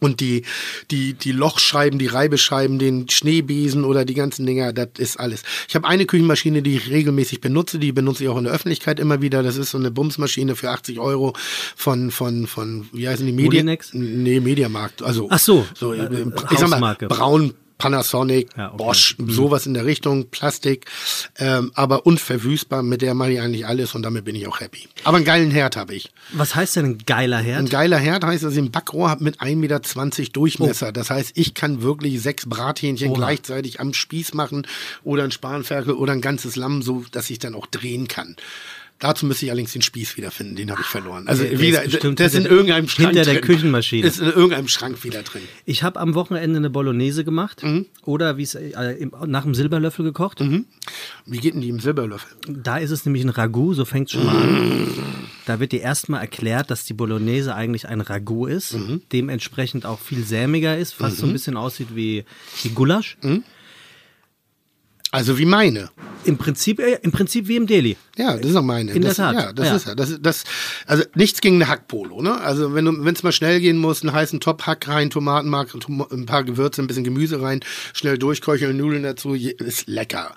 Und 0.00 0.20
die, 0.20 0.42
die, 0.90 1.14
die 1.14 1.32
Lochscheiben, 1.32 1.98
die 1.98 2.06
Reibescheiben, 2.06 2.78
den 2.78 3.08
Schneebesen 3.08 3.86
oder 3.86 4.04
die 4.04 4.12
ganzen 4.12 4.44
Dinger, 4.44 4.74
das 4.74 4.88
ist 4.98 5.18
alles. 5.18 5.42
Ich 5.70 5.74
habe 5.74 5.88
eine 5.88 6.04
Küchenmaschine, 6.04 6.60
die 6.60 6.76
ich 6.76 6.90
regelmäßig 6.90 7.40
benutze, 7.40 7.78
die 7.78 7.92
benutze 7.92 8.24
ich 8.24 8.28
auch 8.28 8.36
in 8.36 8.44
der 8.44 8.52
Öffentlichkeit 8.52 9.00
immer 9.00 9.22
wieder. 9.22 9.42
Das 9.42 9.56
ist 9.56 9.70
so 9.70 9.78
eine 9.78 9.90
Bumsmaschine 9.90 10.54
für 10.54 10.68
80 10.68 11.00
Euro 11.00 11.32
von, 11.76 12.10
von, 12.10 12.46
von, 12.46 12.90
wie 12.92 13.08
heißen 13.08 13.24
die 13.24 13.32
Medien? 13.32 13.74
Nee, 13.94 14.40
Mediamarkt. 14.40 15.02
Also, 15.02 15.28
Ach 15.30 15.38
so, 15.38 15.66
so 15.74 15.94
äh, 15.94 16.26
ich 16.50 16.58
sag 16.58 16.78
mal. 16.78 16.94
Braun, 16.94 17.54
Panasonic, 17.80 18.48
Ja, 18.56 18.68
okay. 18.68 18.76
Bosch, 18.76 19.16
sowas 19.18 19.66
in 19.66 19.74
der 19.74 19.84
Richtung, 19.84 20.30
Plastik, 20.30 20.86
ähm, 21.38 21.72
aber 21.74 22.06
unverwüstbar, 22.06 22.82
mit 22.82 23.02
der 23.02 23.14
mache 23.14 23.32
ich 23.32 23.40
eigentlich 23.40 23.66
alles 23.66 23.94
und 23.94 24.02
damit 24.02 24.24
bin 24.24 24.36
ich 24.36 24.46
auch 24.46 24.60
happy. 24.60 24.88
Aber 25.04 25.16
einen 25.16 25.26
geilen 25.26 25.50
Herd 25.50 25.76
habe 25.76 25.94
ich. 25.94 26.10
Was 26.32 26.54
heißt 26.54 26.76
denn 26.76 26.84
ein 26.84 26.98
geiler 27.06 27.38
Herd? 27.38 27.58
Ein 27.58 27.68
geiler 27.68 27.98
Herd 27.98 28.24
heißt, 28.24 28.44
dass 28.44 28.52
ich 28.52 28.58
ein 28.58 28.70
Backrohr 28.70 29.10
habe 29.10 29.24
mit 29.24 29.40
1,20 29.40 29.56
Meter 29.56 29.80
Durchmesser. 30.32 30.92
Das 30.92 31.10
heißt, 31.10 31.32
ich 31.34 31.54
kann 31.54 31.82
wirklich 31.82 32.20
sechs 32.20 32.46
Brathähnchen 32.46 33.10
Oha. 33.10 33.16
gleichzeitig 33.16 33.80
am 33.80 33.94
Spieß 33.94 34.34
machen 34.34 34.66
oder 35.02 35.24
ein 35.24 35.30
Spanferkel 35.30 35.94
oder 35.94 36.12
ein 36.12 36.20
ganzes 36.20 36.56
Lamm, 36.56 36.82
so 36.82 37.04
dass 37.10 37.30
ich 37.30 37.38
dann 37.38 37.54
auch 37.54 37.66
drehen 37.66 38.08
kann. 38.08 38.36
Dazu 39.00 39.24
müsste 39.24 39.46
ich 39.46 39.50
allerdings 39.50 39.72
den 39.72 39.80
Spieß 39.82 40.16
wiederfinden, 40.18 40.56
den 40.56 40.70
habe 40.70 40.82
ich 40.82 40.86
verloren. 40.86 41.26
Also 41.26 41.42
Der- 41.42 41.52
der 41.52 41.60
wieder, 41.60 41.82
ist 41.82 42.02
der 42.02 42.26
ist 42.26 42.34
in 42.34 42.44
irgendeinem 42.44 42.86
Schrank 42.86 43.08
hinter 43.08 43.24
der 43.24 43.34
drin. 43.40 43.42
Küchenmaschine. 43.44 44.06
Ist 44.06 44.20
in 44.20 44.26
irgendeinem 44.26 44.68
Schrank 44.68 45.02
wieder 45.04 45.22
drin. 45.22 45.40
Ich 45.64 45.82
habe 45.82 45.98
am 45.98 46.14
Wochenende 46.14 46.58
eine 46.58 46.68
Bolognese 46.68 47.24
gemacht 47.24 47.62
Mhm. 47.62 47.86
oder 48.04 48.36
wie 48.36 48.42
es 48.42 48.54
äh, 48.54 49.06
nach 49.26 49.44
dem 49.44 49.54
Silberlöffel 49.54 50.04
gekocht. 50.04 50.40
Wie 51.26 51.38
geht 51.38 51.54
denn 51.54 51.62
die 51.62 51.70
im 51.70 51.80
Silberlöffel? 51.80 52.28
Da 52.46 52.76
ist 52.76 52.90
es 52.90 53.06
nämlich 53.06 53.24
ein 53.24 53.30
Ragout, 53.30 53.72
so 53.74 53.84
fängt 53.86 54.08
es 54.08 54.12
schon 54.12 54.26
mal 54.26 54.36
an. 54.36 54.88
Da 55.46 55.60
wird 55.60 55.72
dir 55.72 55.80
erstmal 55.80 56.20
erklärt, 56.20 56.70
dass 56.70 56.84
die 56.84 56.92
Bolognese 56.94 57.54
eigentlich 57.54 57.88
ein 57.88 58.02
Ragout 58.02 58.46
ist, 58.48 58.74
Mhm. 58.74 59.00
dementsprechend 59.12 59.86
auch 59.86 59.98
viel 59.98 60.24
sämiger 60.24 60.76
ist, 60.76 60.92
fast 60.92 61.16
so 61.16 61.26
ein 61.26 61.32
bisschen 61.32 61.56
aussieht 61.56 61.88
wie, 61.96 62.24
wie 62.62 62.68
Gulasch. 62.68 63.16
Also 65.12 65.38
wie 65.38 65.44
meine. 65.44 65.90
Im 66.24 66.36
Prinzip, 66.36 66.78
äh, 66.78 66.98
im 67.02 67.12
Prinzip 67.12 67.48
wie 67.48 67.56
im 67.56 67.66
Deli. 67.66 67.96
Ja, 68.16 68.36
das 68.36 68.50
ist 68.50 68.56
auch 68.56 68.62
meine. 68.62 68.92
In 68.92 69.00
der 69.02 69.10
das, 69.10 69.16
Tat, 69.16 69.34
Ja, 69.34 69.52
das 69.52 69.66
ja. 69.66 69.76
ist 69.76 69.86
ja. 69.86 69.94
Das, 69.94 70.18
das, 70.20 70.44
also 70.86 71.02
nichts 71.14 71.40
gegen 71.40 71.56
eine 71.56 71.68
Hackpolo, 71.68 72.20
ne? 72.20 72.40
Also 72.40 72.74
wenn 72.74 72.84
du, 72.84 73.04
wenn 73.04 73.14
es 73.14 73.22
mal 73.22 73.32
schnell 73.32 73.60
gehen 73.60 73.78
muss, 73.78 74.02
einen 74.02 74.12
heißen 74.12 74.40
Top 74.40 74.66
Hack 74.66 74.86
rein, 74.86 75.10
Tomatenmark, 75.10 75.70
Tom 75.80 76.06
ein 76.10 76.26
paar 76.26 76.44
Gewürze, 76.44 76.82
ein 76.82 76.86
bisschen 76.86 77.04
Gemüse 77.04 77.40
rein, 77.40 77.60
schnell 77.94 78.18
durchköcheln, 78.18 78.76
Nudeln 78.76 79.02
dazu, 79.02 79.34
ist 79.34 79.88
lecker. 79.88 80.34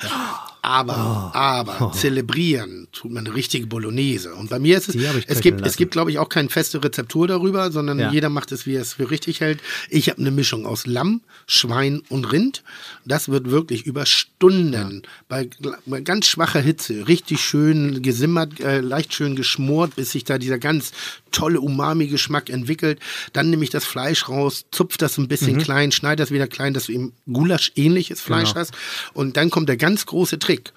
Aber, 0.65 1.31
Oh. 1.33 1.37
aber 1.37 1.91
zelebrieren 1.93 2.87
tut 2.93 3.11
man 3.11 3.27
eine 3.27 3.35
richtige 3.35 3.67
Bolognese. 3.67 4.33
Und 4.33 4.49
bei 4.49 4.59
mir 4.59 4.77
ist 4.77 4.87
es, 4.87 4.95
es 5.27 5.41
gibt, 5.41 5.59
es 5.59 5.65
lassen. 5.65 5.77
gibt, 5.77 5.91
glaube 5.91 6.09
ich, 6.09 6.19
auch 6.19 6.29
keine 6.29 6.47
feste 6.47 6.81
Rezeptur 6.81 7.27
darüber, 7.27 7.69
sondern 7.69 7.99
Ja. 7.99 8.11
jeder 8.11 8.29
macht 8.29 8.53
es, 8.53 8.65
wie 8.65 8.75
er 8.75 8.81
es 8.81 8.93
für 8.93 9.11
richtig 9.11 9.41
hält. 9.41 9.59
Ich 9.89 10.09
habe 10.09 10.19
eine 10.21 10.31
Mischung 10.31 10.65
aus 10.65 10.87
Lamm, 10.87 11.19
Schwein 11.47 12.01
und 12.07 12.31
Rind. 12.31 12.63
Das 13.03 13.27
wird 13.27 13.49
wirklich 13.51 13.85
über 13.85 14.05
Stunden 14.05 15.01
bei, 15.27 15.49
bei 15.85 15.99
ganz 15.99 16.27
schwacher 16.27 16.61
Hitze 16.61 17.09
richtig 17.09 17.41
schön 17.41 18.01
gesimmert, 18.01 18.61
äh, 18.61 18.79
leicht 18.79 19.13
schön 19.13 19.35
geschmort, 19.35 19.97
bis 19.97 20.11
sich 20.11 20.23
da 20.23 20.37
dieser 20.37 20.59
ganz 20.59 20.93
tolle 21.33 21.59
Umami-Geschmack 21.59 22.49
entwickelt. 22.49 22.99
Dann 23.33 23.49
nehme 23.49 23.63
ich 23.65 23.69
das 23.69 23.83
Fleisch 23.83 24.29
raus, 24.29 24.65
zupf 24.71 24.95
das 24.97 25.17
ein 25.17 25.27
bisschen 25.27 25.57
klein, 25.57 25.91
schneide 25.91 26.23
das 26.23 26.31
wieder 26.31 26.47
klein, 26.47 26.73
dass 26.73 26.85
du 26.85 26.93
eben 26.93 27.11
Gulasch-ähnliches 27.31 28.21
Fleisch 28.21 28.49
Genau. 28.49 28.61
hast. 28.61 28.73
Und 29.13 29.35
dann 29.35 29.49
kommt 29.49 29.67
der 29.67 29.77
ganz 29.77 30.05
große 30.05 30.39
Trick. 30.39 30.71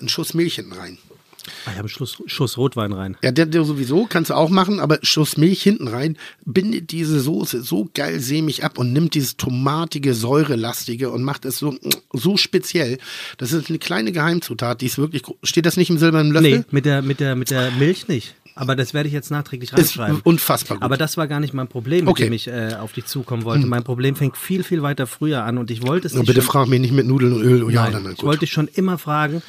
Ein 0.00 0.08
Schuss 0.08 0.34
Milch 0.34 0.54
hinten 0.56 0.72
rein. 0.74 0.98
Ah, 1.44 1.48
Ich 1.64 1.68
habe 1.70 1.78
einen 1.80 1.88
Schuss, 1.88 2.22
Schuss 2.26 2.56
Rotwein 2.56 2.92
rein. 2.92 3.16
Ja, 3.20 3.32
der, 3.32 3.46
der 3.46 3.64
sowieso 3.64 4.06
kannst 4.06 4.30
du 4.30 4.34
auch 4.34 4.48
machen, 4.48 4.78
aber 4.78 5.00
Schuss 5.02 5.36
Milch 5.36 5.60
hinten 5.62 5.88
rein 5.88 6.16
bindet 6.44 6.92
diese 6.92 7.18
Soße 7.20 7.62
so 7.62 7.88
geil 7.94 8.20
sämig 8.20 8.62
ab 8.62 8.78
und 8.78 8.92
nimmt 8.92 9.14
dieses 9.14 9.36
tomatige, 9.36 10.14
säurelastige 10.14 11.10
und 11.10 11.24
macht 11.24 11.44
es 11.44 11.58
so, 11.58 11.76
so 12.12 12.36
speziell. 12.36 12.98
Das 13.38 13.52
ist 13.52 13.68
eine 13.70 13.80
kleine 13.80 14.12
Geheimzutat, 14.12 14.82
die 14.82 14.86
ist 14.86 14.98
wirklich, 14.98 15.22
steht 15.42 15.66
das 15.66 15.76
nicht 15.76 15.90
im 15.90 15.98
silbernen 15.98 16.30
Löffel? 16.32 16.58
Nee, 16.58 16.64
mit 16.70 16.84
der, 16.84 17.02
mit, 17.02 17.18
der, 17.18 17.34
mit 17.34 17.50
der 17.50 17.72
Milch 17.72 18.06
nicht. 18.06 18.36
Aber 18.54 18.76
das 18.76 18.92
werde 18.94 19.06
ich 19.08 19.14
jetzt 19.14 19.30
nachträglich 19.30 19.72
Ist 19.72 19.78
reinschreiben. 19.98 20.20
unfassbar 20.24 20.76
gut. 20.76 20.84
Aber 20.84 20.96
das 20.96 21.16
war 21.16 21.26
gar 21.26 21.40
nicht 21.40 21.54
mein 21.54 21.68
Problem, 21.68 22.04
mit 22.04 22.08
Okay. 22.12 22.24
dem 22.24 22.32
ich 22.34 22.48
äh, 22.48 22.74
auf 22.78 22.92
dich 22.92 23.06
zukommen 23.06 23.44
wollte. 23.44 23.66
Mein 23.66 23.82
Problem 23.84 24.14
fängt 24.16 24.36
viel, 24.36 24.62
viel 24.62 24.82
weiter 24.82 25.06
früher 25.06 25.42
an 25.44 25.56
und 25.58 25.70
ich 25.70 25.82
wollte 25.86 26.06
es 26.06 26.12
Nur 26.12 26.22
nicht 26.22 26.28
bitte 26.28 26.42
schon, 26.42 26.50
frag 26.52 26.68
mich 26.68 26.80
nicht 26.80 26.92
mit 26.92 27.06
Nudeln 27.06 27.32
und 27.32 27.42
Öl. 27.42 27.70
Ja, 27.72 27.84
Nein, 27.84 27.92
dann, 27.92 28.02
dann 28.04 28.12
ich 28.12 28.18
gut. 28.18 28.26
wollte 28.26 28.40
dich 28.40 28.52
schon 28.52 28.68
immer 28.68 28.98
fragen, 28.98 29.42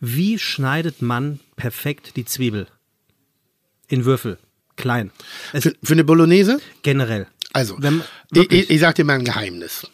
wie 0.00 0.38
schneidet 0.38 1.02
man 1.02 1.40
perfekt 1.56 2.16
die 2.16 2.24
Zwiebel? 2.24 2.66
In 3.88 4.04
Würfel, 4.04 4.38
klein. 4.76 5.10
Für, 5.52 5.72
für 5.82 5.92
eine 5.94 6.04
Bolognese? 6.04 6.60
generell. 6.82 7.26
Also, 7.52 7.76
Wenn- 7.80 8.02
ich, 8.32 8.50
ich, 8.52 8.70
ich 8.70 8.80
sag 8.80 8.94
dir 8.94 9.04
mal 9.04 9.14
ein 9.14 9.24
Geheimnis. 9.24 9.86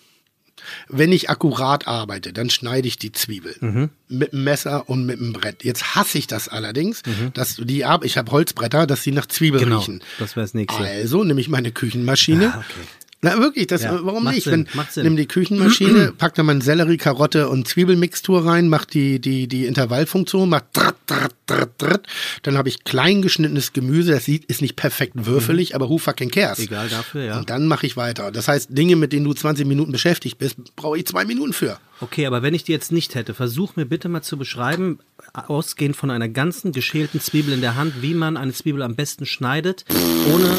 Wenn 0.88 1.12
ich 1.12 1.30
akkurat 1.30 1.86
arbeite, 1.86 2.32
dann 2.32 2.50
schneide 2.50 2.88
ich 2.88 2.98
die 2.98 3.12
Zwiebel 3.12 3.54
Mhm. 3.60 3.90
mit 4.08 4.32
dem 4.32 4.44
Messer 4.44 4.88
und 4.88 5.06
mit 5.06 5.18
dem 5.18 5.32
Brett. 5.32 5.64
Jetzt 5.64 5.94
hasse 5.94 6.18
ich 6.18 6.26
das 6.26 6.48
allerdings, 6.48 7.02
dass 7.34 7.56
die 7.56 7.84
Ar- 7.84 8.02
ich 8.04 8.16
habe 8.18 8.30
Holzbretter, 8.32 8.86
dass 8.86 9.02
sie 9.02 9.12
nach 9.12 9.26
Zwiebel 9.26 9.60
Mhm. 9.60 9.64
Genau, 9.64 9.78
riechen. 9.78 10.02
das 10.18 10.36
wäre 10.36 10.44
das 10.44 10.54
Nächste. 10.54 10.82
Also 10.82 11.24
nehme 11.24 11.40
ich 11.40 11.48
meine 11.48 11.72
Küchenmaschine. 11.72 12.52
Ah, 12.54 12.58
okay. 12.58 12.86
Na 13.22 13.38
wirklich, 13.38 13.66
das, 13.66 13.82
Ja, 13.82 13.98
warum 14.04 14.24
macht 14.24 14.34
nicht? 14.34 14.44
Sinn, 14.44 14.66
Wenn, 14.70 14.76
macht 14.76 14.92
Sinn. 14.92 15.04
nimm 15.04 15.16
die 15.16 15.26
Küchenmaschine, 15.26 16.12
pack 16.18 16.34
da 16.34 16.42
mal 16.42 16.60
Sellerie, 16.60 16.98
Karotte 16.98 17.48
und 17.48 17.66
Zwiebelmixtur 17.66 18.44
rein, 18.44 18.68
mach 18.68 18.84
die, 18.84 19.20
die, 19.20 19.48
die 19.48 19.64
Intervallfunktion, 19.66 20.48
mach 20.48 20.60
drrt, 20.72 20.96
drrt, 21.06 21.34
drrt, 21.46 21.70
drrt. 21.82 22.06
Dann 22.42 22.58
habe 22.58 22.68
ich 22.68 22.84
klein 22.84 23.22
geschnittenes 23.22 23.72
Gemüse, 23.72 24.12
das 24.12 24.26
sieht, 24.26 24.44
ist 24.44 24.60
nicht 24.60 24.76
perfekt 24.76 25.14
würfelig, 25.16 25.74
aber 25.74 25.88
who 25.88 25.96
fucking 25.98 26.30
cares? 26.30 26.58
Mhm. 26.58 26.64
Egal 26.64 26.88
dafür, 26.88 27.24
ja. 27.24 27.38
Und 27.38 27.48
dann 27.48 27.66
mache 27.66 27.86
ich 27.86 27.96
weiter. 27.96 28.30
Das 28.30 28.48
heißt, 28.48 28.68
Dinge, 28.70 28.96
mit 28.96 29.12
denen 29.14 29.24
du 29.24 29.32
20 29.32 29.66
Minuten 29.66 29.92
beschäftigt 29.92 30.36
bist, 30.38 30.56
brauche 30.76 30.98
ich 30.98 31.06
zwei 31.06 31.24
Minuten 31.24 31.54
für. 31.54 31.78
Okay, 32.00 32.26
aber 32.26 32.42
wenn 32.42 32.52
ich 32.52 32.64
die 32.64 32.72
jetzt 32.72 32.92
nicht 32.92 33.14
hätte, 33.14 33.32
versuch 33.32 33.76
mir 33.76 33.86
bitte 33.86 34.10
mal 34.10 34.20
zu 34.20 34.36
beschreiben, 34.36 34.98
ausgehend 35.32 35.96
von 35.96 36.10
einer 36.10 36.28
ganzen 36.28 36.72
geschälten 36.72 37.20
Zwiebel 37.22 37.54
in 37.54 37.62
der 37.62 37.76
Hand, 37.76 38.02
wie 38.02 38.12
man 38.12 38.36
eine 38.36 38.52
Zwiebel 38.52 38.82
am 38.82 38.94
besten 38.94 39.24
schneidet, 39.24 39.86
ohne 40.32 40.54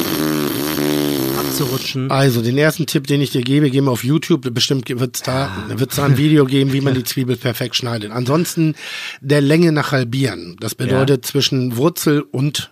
abzurutschen. 1.60 2.10
Also, 2.10 2.42
den 2.42 2.58
ersten 2.58 2.86
Tipp, 2.86 3.06
den 3.06 3.20
ich 3.20 3.30
dir 3.30 3.42
gebe, 3.42 3.70
geh 3.70 3.80
mal 3.80 3.90
auf 3.90 4.04
YouTube, 4.04 4.52
bestimmt 4.54 4.88
wird's 4.88 5.22
da, 5.22 5.50
wird's 5.68 5.96
da 5.96 6.04
ein 6.04 6.16
Video 6.16 6.44
geben, 6.44 6.72
wie 6.72 6.80
man 6.80 6.94
die 6.94 7.04
Zwiebel 7.04 7.36
perfekt 7.36 7.76
schneidet. 7.76 8.10
Ansonsten 8.12 8.74
der 9.20 9.40
Länge 9.40 9.72
nach 9.72 9.92
halbieren. 9.92 10.56
Das 10.60 10.74
bedeutet 10.74 11.26
zwischen 11.26 11.76
Wurzel 11.76 12.22
und 12.22 12.70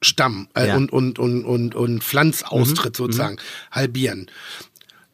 Stamm 0.00 0.48
äh, 0.54 0.68
Ja. 0.68 0.76
und, 0.76 0.92
und, 0.92 1.18
und, 1.18 1.44
und, 1.44 1.74
und 1.74 2.04
Pflanzaustritt 2.04 2.96
sozusagen 2.96 3.38
halbieren. 3.72 4.30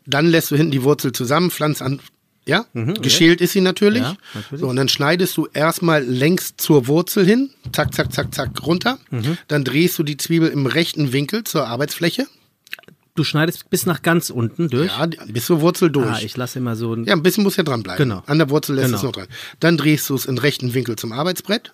Dann 0.06 0.26
lässt 0.26 0.50
du 0.50 0.56
hinten 0.56 0.72
die 0.72 0.82
Wurzel 0.82 1.12
zusammen, 1.12 1.50
pflanzt 1.50 1.80
an, 1.80 2.00
ja, 2.46 2.66
geschält 3.00 3.40
ist 3.40 3.52
sie 3.52 3.62
natürlich. 3.62 4.02
Ja, 4.02 4.16
natürlich. 4.34 4.60
So, 4.60 4.68
und 4.68 4.76
dann 4.76 4.88
schneidest 4.90 5.34
du 5.38 5.48
erstmal 5.54 6.02
längs 6.04 6.56
zur 6.58 6.86
Wurzel 6.88 7.24
hin, 7.24 7.48
zack, 7.72 7.94
zack, 7.94 8.12
zack, 8.12 8.34
zack, 8.34 8.66
runter. 8.66 8.98
Dann 9.48 9.64
drehst 9.64 9.98
du 9.98 10.02
die 10.02 10.18
Zwiebel 10.18 10.50
im 10.50 10.66
rechten 10.66 11.14
Winkel 11.14 11.44
zur 11.44 11.66
Arbeitsfläche. 11.66 12.26
Du 13.16 13.22
schneidest 13.22 13.70
bis 13.70 13.86
nach 13.86 14.02
ganz 14.02 14.30
unten 14.30 14.68
durch. 14.68 14.90
Ja, 14.90 15.06
bis 15.28 15.46
zur 15.46 15.60
Wurzel 15.60 15.90
durch. 15.90 16.06
ah, 16.10 16.18
ich 16.20 16.36
lasse 16.36 16.58
immer 16.58 16.74
so 16.74 16.94
ein. 16.94 17.04
ja, 17.04 17.12
ein 17.14 17.22
bisschen 17.22 17.44
muss 17.44 17.56
ja 17.56 17.62
dranbleiben. 17.62 18.08
Genau. 18.08 18.22
An 18.26 18.38
der 18.38 18.50
Wurzel 18.50 18.74
lässt 18.74 18.86
Genau. 18.86 18.96
es 18.98 19.02
noch 19.04 19.12
dran. 19.12 19.28
Dann 19.60 19.76
drehst 19.76 20.10
du 20.10 20.16
es 20.16 20.26
in 20.26 20.36
rechten 20.36 20.74
Winkel 20.74 20.96
zum 20.96 21.12
Arbeitsbrett 21.12 21.72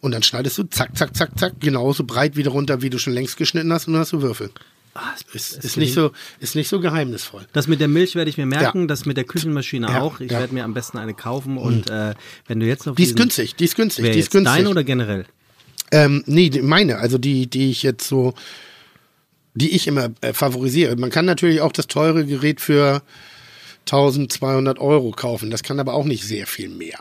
und 0.00 0.12
dann 0.12 0.22
schneidest 0.22 0.56
du 0.56 0.62
zack, 0.64 0.96
zack, 0.96 1.14
zack, 1.14 1.38
zack, 1.38 1.52
genauso 1.60 2.04
breit 2.04 2.34
wieder 2.36 2.50
runter, 2.52 2.80
wie 2.80 2.88
du 2.88 2.98
schon 2.98 3.12
längst 3.12 3.36
geschnitten 3.36 3.70
hast 3.74 3.88
und 3.88 3.92
dann 3.92 4.00
hast 4.00 4.12
du 4.14 4.22
Würfel. 4.22 4.50
Ah, 4.94 5.12
Ist, 5.34 5.62
ist, 5.62 5.76
nicht, 5.76 5.92
so, 5.94 6.10
ist 6.40 6.56
nicht 6.56 6.68
so 6.68 6.80
geheimnisvoll. 6.80 7.46
Das 7.52 7.68
mit 7.68 7.78
der 7.80 7.86
Milch 7.86 8.16
werde 8.16 8.28
ich 8.30 8.38
mir 8.38 8.46
merken, 8.46 8.80
Ja. 8.80 8.86
das 8.86 9.04
mit 9.06 9.16
der 9.18 9.24
Küchenmaschine 9.24 9.86
Ja, 9.86 10.00
auch. 10.00 10.18
Ich 10.18 10.32
ja. 10.32 10.40
werde 10.40 10.52
mir 10.54 10.64
am 10.64 10.74
besten 10.74 10.96
eine 10.98 11.12
kaufen 11.14 11.58
und 11.58 11.90
äh, 11.90 12.14
wenn 12.48 12.58
du 12.58 12.66
jetzt 12.66 12.88
auf 12.88 12.96
Die 12.96 13.04
ist 13.04 13.16
günstig, 13.16 13.54
die 13.54 13.64
ist 13.66 13.76
günstig, 13.76 14.12
die 14.12 14.18
ist 14.18 14.30
günstig. 14.32 14.56
Deine 14.56 14.70
oder 14.70 14.82
generell? 14.82 15.26
Ähm, 15.92 16.24
nee, 16.26 16.50
meine, 16.62 16.96
also 16.96 17.18
die, 17.18 17.46
die 17.48 17.70
ich 17.70 17.82
jetzt 17.84 18.08
so, 18.08 18.34
die 19.54 19.70
ich 19.70 19.86
immer 19.86 20.10
äh, 20.20 20.32
favorisiere. 20.32 20.96
Man 20.96 21.10
kann 21.10 21.24
natürlich 21.24 21.60
auch 21.60 21.72
das 21.72 21.86
teure 21.86 22.24
Gerät 22.24 22.60
für 22.60 23.02
1200 23.86 24.78
Euro 24.78 25.10
kaufen. 25.10 25.50
Das 25.50 25.62
kann 25.62 25.80
aber 25.80 25.94
auch 25.94 26.04
nicht 26.04 26.24
sehr 26.24 26.46
viel 26.46 26.68
mehr. 26.68 26.98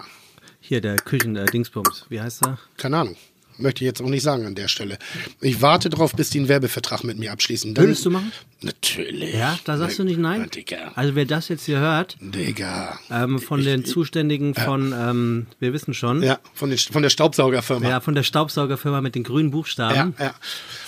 Hier, 0.60 0.82
der 0.82 0.98
Küchen-Dingsbums. 0.98 2.06
Wie 2.10 2.22
heißt 2.22 2.46
er? 2.46 2.58
Keine 2.78 2.98
Ahnung. 2.98 3.16
Möchte 3.58 3.84
ich 3.84 3.88
jetzt 3.88 4.02
auch 4.02 4.08
nicht 4.10 4.24
sagen 4.24 4.46
an 4.46 4.56
der 4.56 4.68
Stelle. 4.70 4.98
Ich 5.42 5.62
warte 5.62 5.90
drauf, 5.90 6.14
bis 6.14 6.30
die 6.30 6.40
einen 6.40 6.48
Werbevertrag 6.48 7.04
mit 7.04 7.20
mir 7.20 7.32
abschließen. 7.32 7.74
Dann, 7.74 7.86
Würdest 7.86 8.06
du 8.06 8.12
machen? 8.12 8.32
Natürlich. 8.62 9.34
Ja, 9.36 9.58
da 9.64 9.78
sagst 9.78 10.00
du 10.00 10.04
nicht 10.04 10.20
Na, 10.20 10.38
nein? 10.38 10.50
Digga. 10.50 10.92
Also 10.96 11.16
wer 11.16 11.26
das 11.26 11.48
jetzt 11.48 11.66
hier 11.66 11.80
hört, 11.80 12.18
Digga. 12.20 13.00
ähm, 13.10 13.40
von 13.40 13.64
den 13.64 13.86
Zuständigen 13.86 14.54
von, 14.54 14.94
ähm, 14.98 15.46
wir 15.60 15.72
wissen 15.72 15.94
schon, 15.94 16.22
Ja, 16.24 16.40
von, 16.54 16.70
den, 16.70 16.78
von 16.78 17.02
der 17.02 17.10
Staubsaugerfirma. 17.10 17.88
ja, 17.88 18.00
von 18.02 18.16
der 18.16 18.24
Staubsaugerfirma 18.24 19.00
mit 19.00 19.16
den 19.16 19.24
grünen 19.24 19.52
Buchstaben. 19.52 20.14
Ja, 20.20 20.26
ja. 20.26 20.34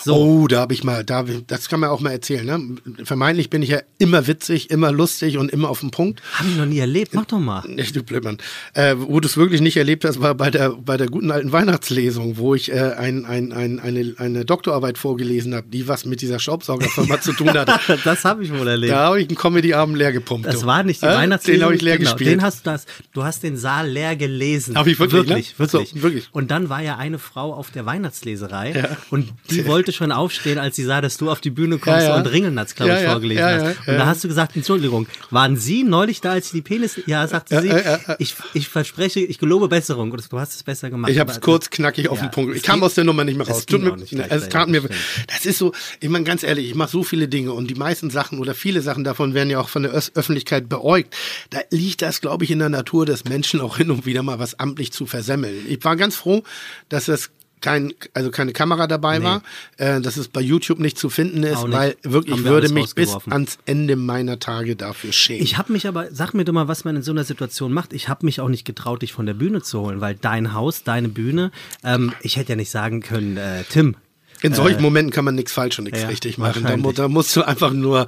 So. 0.03 0.15
Oh, 0.15 0.47
da 0.47 0.59
habe 0.61 0.73
ich 0.73 0.83
mal, 0.83 1.05
da, 1.05 1.23
das 1.47 1.69
kann 1.69 1.79
man 1.79 1.89
auch 1.91 2.01
mal 2.01 2.11
erzählen. 2.11 2.45
Ne? 2.45 2.77
Vermeintlich 3.05 3.49
bin 3.49 3.61
ich 3.61 3.69
ja 3.69 3.79
immer 3.99 4.27
witzig, 4.27 4.69
immer 4.69 4.91
lustig 4.91 5.37
und 5.37 5.49
immer 5.51 5.69
auf 5.69 5.79
den 5.79 5.91
Punkt. 5.91 6.21
Haben 6.33 6.49
wir 6.55 6.65
noch 6.65 6.69
nie 6.69 6.79
erlebt. 6.79 7.13
Mach 7.13 7.25
doch 7.25 7.39
mal. 7.39 7.63
Echt, 7.77 7.95
du 7.95 8.03
Blödmann. 8.03 8.37
Äh, 8.73 8.95
wo 8.97 9.19
du 9.21 9.27
es 9.27 9.37
wirklich 9.37 9.61
nicht 9.61 9.77
erlebt 9.77 10.03
hast, 10.03 10.19
war 10.21 10.35
bei 10.35 10.51
der, 10.51 10.71
bei 10.71 10.97
der 10.97 11.07
guten 11.07 11.31
alten 11.31 11.51
Weihnachtslesung, 11.53 12.37
wo 12.37 12.53
ich 12.55 12.71
äh, 12.71 12.93
ein, 12.97 13.25
ein, 13.25 13.53
ein, 13.53 13.79
eine, 13.79 14.15
eine 14.17 14.43
Doktorarbeit 14.43 14.97
vorgelesen 14.97 15.55
habe, 15.55 15.67
die 15.69 15.87
was 15.87 16.03
mit 16.05 16.21
dieser 16.21 16.39
Staubsaugerfirma 16.39 17.21
zu 17.21 17.31
tun 17.33 17.53
hatte. 17.67 17.99
das 18.03 18.25
habe 18.25 18.43
ich 18.43 18.53
wohl 18.53 18.67
erlebt. 18.67 18.91
Da 18.93 19.05
habe 19.05 19.21
ich 19.21 19.27
einen 19.29 19.37
Comedy-Abend 19.37 19.97
leer 19.97 20.11
gepumpt. 20.11 20.45
Das 20.47 20.65
war 20.65 20.83
nicht 20.83 21.01
die 21.01 21.05
Äh? 21.05 21.15
Weihnachtslesung. 21.15 21.59
Den 21.59 21.65
habe 21.65 21.75
ich 21.75 21.81
leer 21.81 21.97
genau, 21.97 22.11
gespielt. 22.11 22.29
Den 22.31 22.41
hast 22.41 22.65
du, 22.65 22.71
das, 22.71 22.85
du 23.13 23.23
hast 23.23 23.43
den 23.43 23.57
Saal 23.57 23.87
leer 23.89 24.15
gelesen. 24.15 24.77
Hab 24.77 24.87
ich 24.87 24.99
wirklich, 24.99 25.27
Wirklich, 25.27 25.51
ne? 25.53 25.59
wirklich. 25.59 25.89
So, 25.91 26.01
wirklich. 26.03 26.29
Und 26.31 26.51
dann 26.51 26.69
war 26.69 26.81
ja 26.81 26.97
eine 26.97 27.19
Frau 27.19 27.53
auf 27.53 27.71
der 27.71 27.85
Weihnachtsleserei 27.85 28.95
und 29.09 29.31
die 29.49 29.65
wollte 29.67 29.91
schon 29.91 30.11
aufstehen, 30.11 30.57
als 30.57 30.75
sie 30.75 30.83
sah, 30.83 31.01
dass 31.01 31.17
du 31.17 31.29
auf 31.29 31.41
die 31.41 31.49
Bühne 31.49 31.77
kommst 31.77 32.01
Ja, 32.01 32.09
ja. 32.09 32.15
und 32.15 32.27
Ringelnatz, 32.27 32.75
glaube 32.75 32.91
Ja, 32.91 32.97
ich, 32.97 33.03
ja, 33.03 33.11
vorgelesen 33.11 33.43
ja, 33.43 33.51
hast. 33.51 33.61
ja, 33.61 33.69
und 33.69 33.87
ja. 33.87 33.97
da 33.97 34.05
hast 34.05 34.23
du 34.23 34.27
gesagt, 34.27 34.55
Entschuldigung, 34.55 35.07
waren 35.29 35.57
Sie 35.57 35.83
neulich 35.83 36.21
da, 36.21 36.31
als 36.31 36.49
Sie 36.51 36.57
die 36.57 36.61
Penis... 36.61 36.99
Ja, 37.05 37.27
sagte 37.27 37.61
sie, 37.61 37.71
Ich, 38.19 38.35
ich 38.53 38.67
verspreche, 38.69 39.19
ich 39.21 39.37
gelobe 39.39 39.67
Besserung. 39.67 40.15
Du 40.29 40.39
hast 40.39 40.55
es 40.55 40.63
besser 40.63 40.89
gemacht. 40.89 41.11
Ich 41.11 41.19
habe 41.19 41.31
es 41.31 41.41
kurz 41.41 41.69
knackig 41.69 42.09
auf 42.09 42.19
Ja, 42.19 42.27
den 42.27 42.31
Punkt. 42.31 42.55
Ich 42.55 42.63
kam 42.63 42.83
aus 42.83 42.93
der 42.93 43.03
Nummer 43.03 43.23
nicht 43.23 43.37
mehr 43.37 43.47
es 43.47 43.53
raus. 43.53 43.65
Tut 43.65 43.81
mir, 43.81 43.95
es 44.29 44.49
tat 44.49 44.67
mir, 44.69 44.83
das 45.27 45.45
ist 45.45 45.57
so, 45.57 45.71
ich 45.99 46.09
meine 46.09 46.25
ganz 46.25 46.43
ehrlich, 46.43 46.67
ich 46.69 46.75
mache 46.75 46.89
so 46.91 47.03
viele 47.03 47.27
Dinge 47.27 47.50
und 47.53 47.70
die 47.70 47.75
meisten 47.75 48.10
Sachen 48.10 48.39
oder 48.39 48.53
viele 48.55 48.81
Sachen 48.81 49.03
davon 49.03 49.34
werden 49.34 49.50
ja 49.50 49.60
auch 49.60 49.70
von 49.70 49.84
der 49.84 49.93
Ös- 49.93 50.12
Öffentlichkeit 50.15 50.70
beäugt. 50.70 51.15
Da 51.50 51.60
liegt 51.70 52.01
das, 52.01 52.22
glaube 52.22 52.43
ich, 52.43 52.51
in 52.51 52.60
der 52.60 52.70
Natur 52.70 53.05
des 53.05 53.25
Menschen 53.25 53.62
auch 53.62 53.77
hin 53.77 53.91
und 53.91 54.05
wieder 54.05 54.24
mal 54.24 54.39
was 54.39 54.60
amtlich 54.60 54.91
zu 54.91 55.05
versemmeln. 55.05 55.65
Ich 55.67 55.84
war 55.84 55.96
ganz 55.96 56.15
froh, 56.15 56.43
dass 56.89 57.08
es 57.08 57.31
kein, 57.62 57.93
also 58.15 58.31
keine 58.31 58.53
Kamera 58.53 58.88
dabei 58.88 59.22
war, 59.24 59.43
äh, 59.77 60.01
dass 60.01 60.17
es 60.17 60.27
bei 60.29 60.41
YouTube 60.41 60.79
nicht 60.79 60.98
zu 60.98 61.12
finden 61.12 61.43
ist, 61.43 61.60
weil 61.72 61.96
wirklich, 62.01 62.43
wir 62.43 62.50
würde 62.51 62.70
mich 62.74 62.96
bis 62.96 63.15
ans 63.29 63.60
Ende 63.67 63.96
meiner 63.96 64.39
Tage 64.39 64.75
dafür 64.75 65.13
schämen. 65.13 65.43
Ich 65.43 65.60
habe 65.60 65.72
mich 65.72 65.88
aber, 65.88 66.08
sag 66.12 66.34
mir 66.34 66.43
doch 66.43 66.53
mal, 66.53 66.67
was 66.67 66.86
man 66.86 66.96
in 66.96 67.03
so 67.03 67.12
einer 67.12 67.24
Situation 67.24 67.72
macht. 67.72 67.93
Ich 67.93 68.10
habe 68.10 68.25
mich 68.25 68.41
auch 68.41 68.50
nicht 68.50 68.65
getraut, 68.65 69.03
dich 69.03 69.13
von 69.13 69.27
der 69.27 69.36
Bühne 69.36 69.62
zu 69.62 69.79
holen, 69.81 70.01
weil 70.01 70.15
dein 70.15 70.55
Haus, 70.55 70.84
deine 70.84 71.08
Bühne, 71.08 71.51
ähm, 71.84 72.13
ich 72.22 72.36
hätte 72.38 72.53
ja 72.53 72.55
nicht 72.55 72.72
sagen 72.72 73.01
können, 73.01 73.38
äh, 73.38 73.63
Tim. 73.70 73.96
In 74.41 74.53
solchen 74.53 74.81
Momenten 74.81 75.12
kann 75.12 75.25
man 75.25 75.36
nichts 75.36 75.53
falsch 75.53 75.77
und 75.79 75.86
nichts 75.86 76.01
ja, 76.01 76.07
richtig 76.07 76.38
machen. 76.38 76.63
Da, 76.63 76.75
da 76.75 77.07
musst 77.07 77.36
du 77.36 77.43
einfach 77.43 77.71
nur 77.74 78.07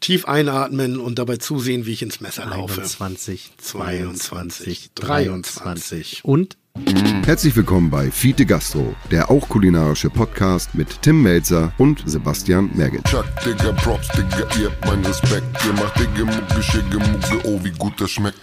Tief 0.00 0.24
einatmen 0.26 0.98
und 0.98 1.20
dabei 1.20 1.36
zusehen, 1.36 1.86
wie 1.86 1.92
ich 1.92 2.02
ins 2.02 2.20
Messer 2.20 2.46
laufe. 2.46 2.80
21, 2.80 3.52
22, 3.58 4.90
22, 4.94 4.94
23. 4.94 6.24
Und 6.24 6.56
Herzlich 7.24 7.54
willkommen 7.54 7.90
bei 7.90 8.10
Fiete 8.10 8.46
Gastro, 8.46 8.96
der 9.10 9.30
auch 9.30 9.48
kulinarische 9.48 10.08
Podcast 10.10 10.74
mit 10.74 11.02
Tim 11.02 11.22
Melzer 11.22 11.72
und 11.78 12.02
Sebastian 12.06 12.70
Merget. 12.74 13.04
Chuck, 13.04 13.26
Digga, 13.44 13.72
Props, 13.72 14.08
Digga, 14.08 14.48
ihr 14.58 14.70
habt 14.70 14.86
meinen 14.86 15.04
Respekt. 15.04 15.44
Ihr 15.66 15.72
macht 15.74 16.00
Digga, 16.00 16.24
Mucke, 16.24 16.62
Schicke, 16.62 16.98
Mucke, 16.98 17.46
oh, 17.46 17.60
wie 17.62 17.72
gut 17.72 18.00
das 18.00 18.10
schmeckt. 18.10 18.38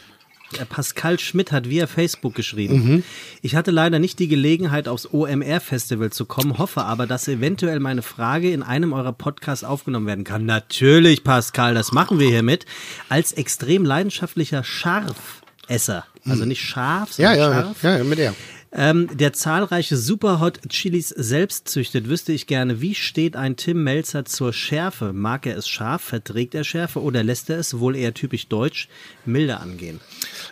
Äh, 0.57 0.65
Pascal 0.65 1.19
Schmidt 1.19 1.51
hat 1.51 1.69
via 1.69 1.85
Facebook 1.87 2.33
geschrieben. 2.35 3.03
Ich 3.41 3.55
hatte 3.55 3.71
leider 3.71 3.99
nicht 3.99 4.19
die 4.19 4.27
Gelegenheit, 4.27 4.87
aufs 4.87 5.07
OMR-Festival 5.11 6.11
zu 6.11 6.25
kommen, 6.25 6.57
hoffe 6.57 6.83
aber, 6.83 7.05
dass 7.07 7.27
eventuell 7.27 7.79
meine 7.79 8.01
Frage 8.01 8.51
in 8.51 8.63
einem 8.63 8.93
eurer 8.93 9.13
Podcasts 9.13 9.63
aufgenommen 9.63 10.07
werden 10.07 10.23
kann. 10.23 10.45
Natürlich, 10.45 11.23
Pascal, 11.23 11.73
das 11.73 11.91
machen 11.91 12.19
wir 12.19 12.27
hiermit. 12.29 12.65
Als 13.09 13.33
extrem 13.33 13.85
leidenschaftlicher 13.85 14.63
Scharfesser, 14.63 16.05
also 16.25 16.45
nicht 16.45 16.61
scharf, 16.61 17.17
Ja, 17.17 17.31
sondern 17.33 17.51
ja, 17.51 17.61
scharf. 17.63 17.83
ja, 17.83 17.97
ja, 17.97 18.03
mit 18.03 18.19
der. 18.19 18.33
Ähm, 18.71 19.09
der 19.17 19.33
zahlreiche 19.33 19.97
Superhot 19.97 20.59
Chilis 20.69 21.09
selbst 21.09 21.67
züchtet, 21.67 22.07
wüsste 22.07 22.33
ich 22.33 22.45
gerne, 22.45 22.81
wie 22.81 22.93
steht 22.93 23.35
ein 23.35 23.55
Tim 23.55 23.83
Melzer 23.83 24.25
zur 24.25 24.53
Schärfe? 24.53 25.11
Mag 25.11 25.47
er 25.47 25.57
es 25.57 25.67
scharf, 25.67 26.03
verträgt 26.03 26.53
er 26.53 26.63
Schärfe 26.63 27.01
oder 27.01 27.23
lässt 27.23 27.49
er 27.49 27.57
es, 27.57 27.79
wohl 27.79 27.95
eher 27.95 28.13
typisch 28.13 28.47
deutsch, 28.47 28.87
milde 29.25 29.59
angehen? 29.59 29.99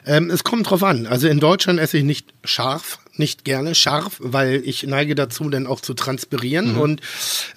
Ähm, 0.05 0.31
es 0.31 0.43
kommt 0.43 0.69
drauf 0.69 0.83
an. 0.83 1.05
Also 1.05 1.27
in 1.27 1.39
Deutschland 1.39 1.79
esse 1.79 1.99
ich 1.99 2.03
nicht 2.03 2.33
scharf, 2.43 2.99
nicht 3.19 3.45
gerne 3.45 3.75
scharf, 3.75 4.17
weil 4.19 4.61
ich 4.65 4.83
neige 4.83 5.15
dazu, 5.15 5.49
dann 5.49 5.67
auch 5.67 5.81
zu 5.81 5.93
transpirieren 5.93 6.73
Mhm. 6.73 6.79
und 6.79 7.01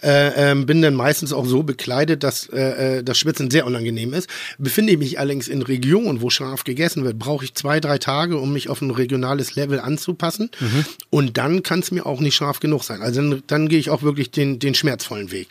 äh, 0.03 0.51
ähm, 0.51 0.67
bin 0.67 0.83
dann 0.83 0.95
meistens 0.95 1.33
auch 1.33 1.47
so 1.47 1.63
bekleidet, 1.63 2.23
dass 2.23 2.49
äh, 2.49 2.99
äh, 2.99 3.03
das 3.05 3.19
Schwitzen 3.19 3.51
sehr 3.51 3.67
unangenehm 3.67 4.13
ist. 4.15 4.29
Befinde 4.59 4.93
ich 4.93 4.99
mich 4.99 5.19
allerdings 5.19 5.49
in 5.49 5.63
Regionen, 5.63 6.21
wo 6.21 6.31
scharf 6.31 6.65
gegessen 6.65 7.05
wird, 7.05 7.19
brauche 7.19 7.45
ich 7.45 7.55
zwei, 7.55 7.81
drei 7.81 7.99
Tage, 7.99 8.39
um 8.39 8.53
mich 8.53 8.69
auf 8.69 8.81
ein 8.83 8.91
regionales 8.91 9.55
Level 9.55 9.81
anzupassen. 9.81 10.51
Mhm. 10.61 10.85
Und 11.11 11.37
dann 11.39 11.63
kann 11.63 11.81
es 11.81 11.91
mir 11.91 12.07
auch 12.07 12.21
nicht 12.21 12.35
scharf 12.35 12.61
genug 12.61 12.85
sein. 12.85 13.03
Also 13.03 13.21
dann, 13.21 13.43
dann 13.47 13.69
gehe 13.69 13.79
ich 13.79 13.91
auch 13.91 14.03
wirklich 14.03 14.31
den, 14.31 14.59
den 14.59 14.75
schmerzvollen 14.75 15.31
Weg. 15.31 15.49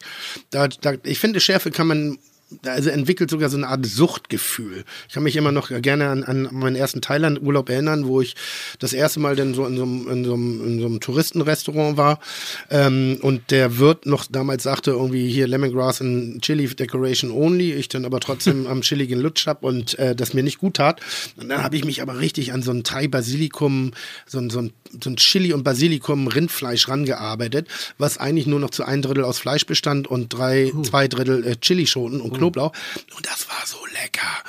Da, 0.51 0.67
da, 0.67 0.93
ich 1.03 1.19
finde, 1.19 1.39
Schärfe 1.39 1.71
kann 1.71 1.87
man 1.87 2.17
also 2.65 2.89
entwickelt 2.89 3.29
sogar 3.29 3.49
so 3.49 3.57
eine 3.57 3.67
Art 3.67 3.85
Suchtgefühl. 3.85 4.83
Ich 5.07 5.13
kann 5.13 5.23
mich 5.23 5.35
immer 5.35 5.51
noch 5.51 5.69
gerne 5.81 6.09
an, 6.09 6.23
an 6.23 6.49
meinen 6.51 6.75
ersten 6.75 7.01
Thailand-Urlaub 7.01 7.69
erinnern, 7.69 8.07
wo 8.07 8.21
ich 8.21 8.35
das 8.79 8.93
erste 8.93 9.19
Mal 9.19 9.35
dann 9.35 9.53
so 9.53 9.65
in 9.65 9.77
so 9.77 9.83
einem, 9.83 10.07
in 10.09 10.25
so 10.25 10.33
einem, 10.33 10.65
in 10.65 10.79
so 10.79 10.85
einem 10.87 10.99
Touristenrestaurant 10.99 11.97
war 11.97 12.19
ähm, 12.69 13.17
und 13.21 13.51
der 13.51 13.77
Wirt 13.77 14.05
noch 14.05 14.25
damals 14.29 14.63
sagte 14.63 14.91
irgendwie 14.91 15.29
hier 15.29 15.47
Lemongrass 15.47 16.01
and 16.01 16.41
Chili 16.41 16.67
Decoration 16.67 17.31
only, 17.31 17.73
ich 17.73 17.87
dann 17.87 18.05
aber 18.05 18.19
trotzdem 18.19 18.67
am 18.67 18.81
Chili 18.81 19.05
gelutscht 19.05 19.47
hab 19.47 19.63
und 19.63 19.97
äh, 19.99 20.15
das 20.15 20.33
mir 20.33 20.43
nicht 20.43 20.57
gut 20.57 20.75
tat. 20.75 21.01
Und 21.37 21.49
dann 21.49 21.63
habe 21.63 21.75
ich 21.75 21.85
mich 21.85 22.01
aber 22.01 22.19
richtig 22.19 22.51
an 22.51 22.63
so 22.63 22.71
ein 22.71 22.83
Thai-Basilikum, 22.83 23.91
so 24.25 24.39
ein, 24.39 24.49
so 24.49 24.59
ein, 24.59 24.73
so 25.01 25.09
ein 25.09 25.17
Chili 25.17 25.53
und 25.53 25.63
Basilikum 25.63 26.27
Rindfleisch 26.27 26.87
rangearbeitet, 26.87 27.67
was 27.97 28.17
eigentlich 28.17 28.47
nur 28.47 28.59
noch 28.59 28.71
zu 28.71 28.83
ein 28.83 29.01
Drittel 29.03 29.23
aus 29.23 29.37
Fleisch 29.37 29.65
bestand 29.65 30.07
und 30.07 30.33
drei, 30.33 30.71
zwei 30.83 31.07
Drittel 31.07 31.45
äh, 31.45 31.55
Chilischoten 31.55 32.21
und 32.21 32.38
Knoblauch. 32.39 32.73
Und 33.15 33.25
das 33.25 33.47
war 33.49 33.65
so 33.65 33.85
lecker. 33.93 34.43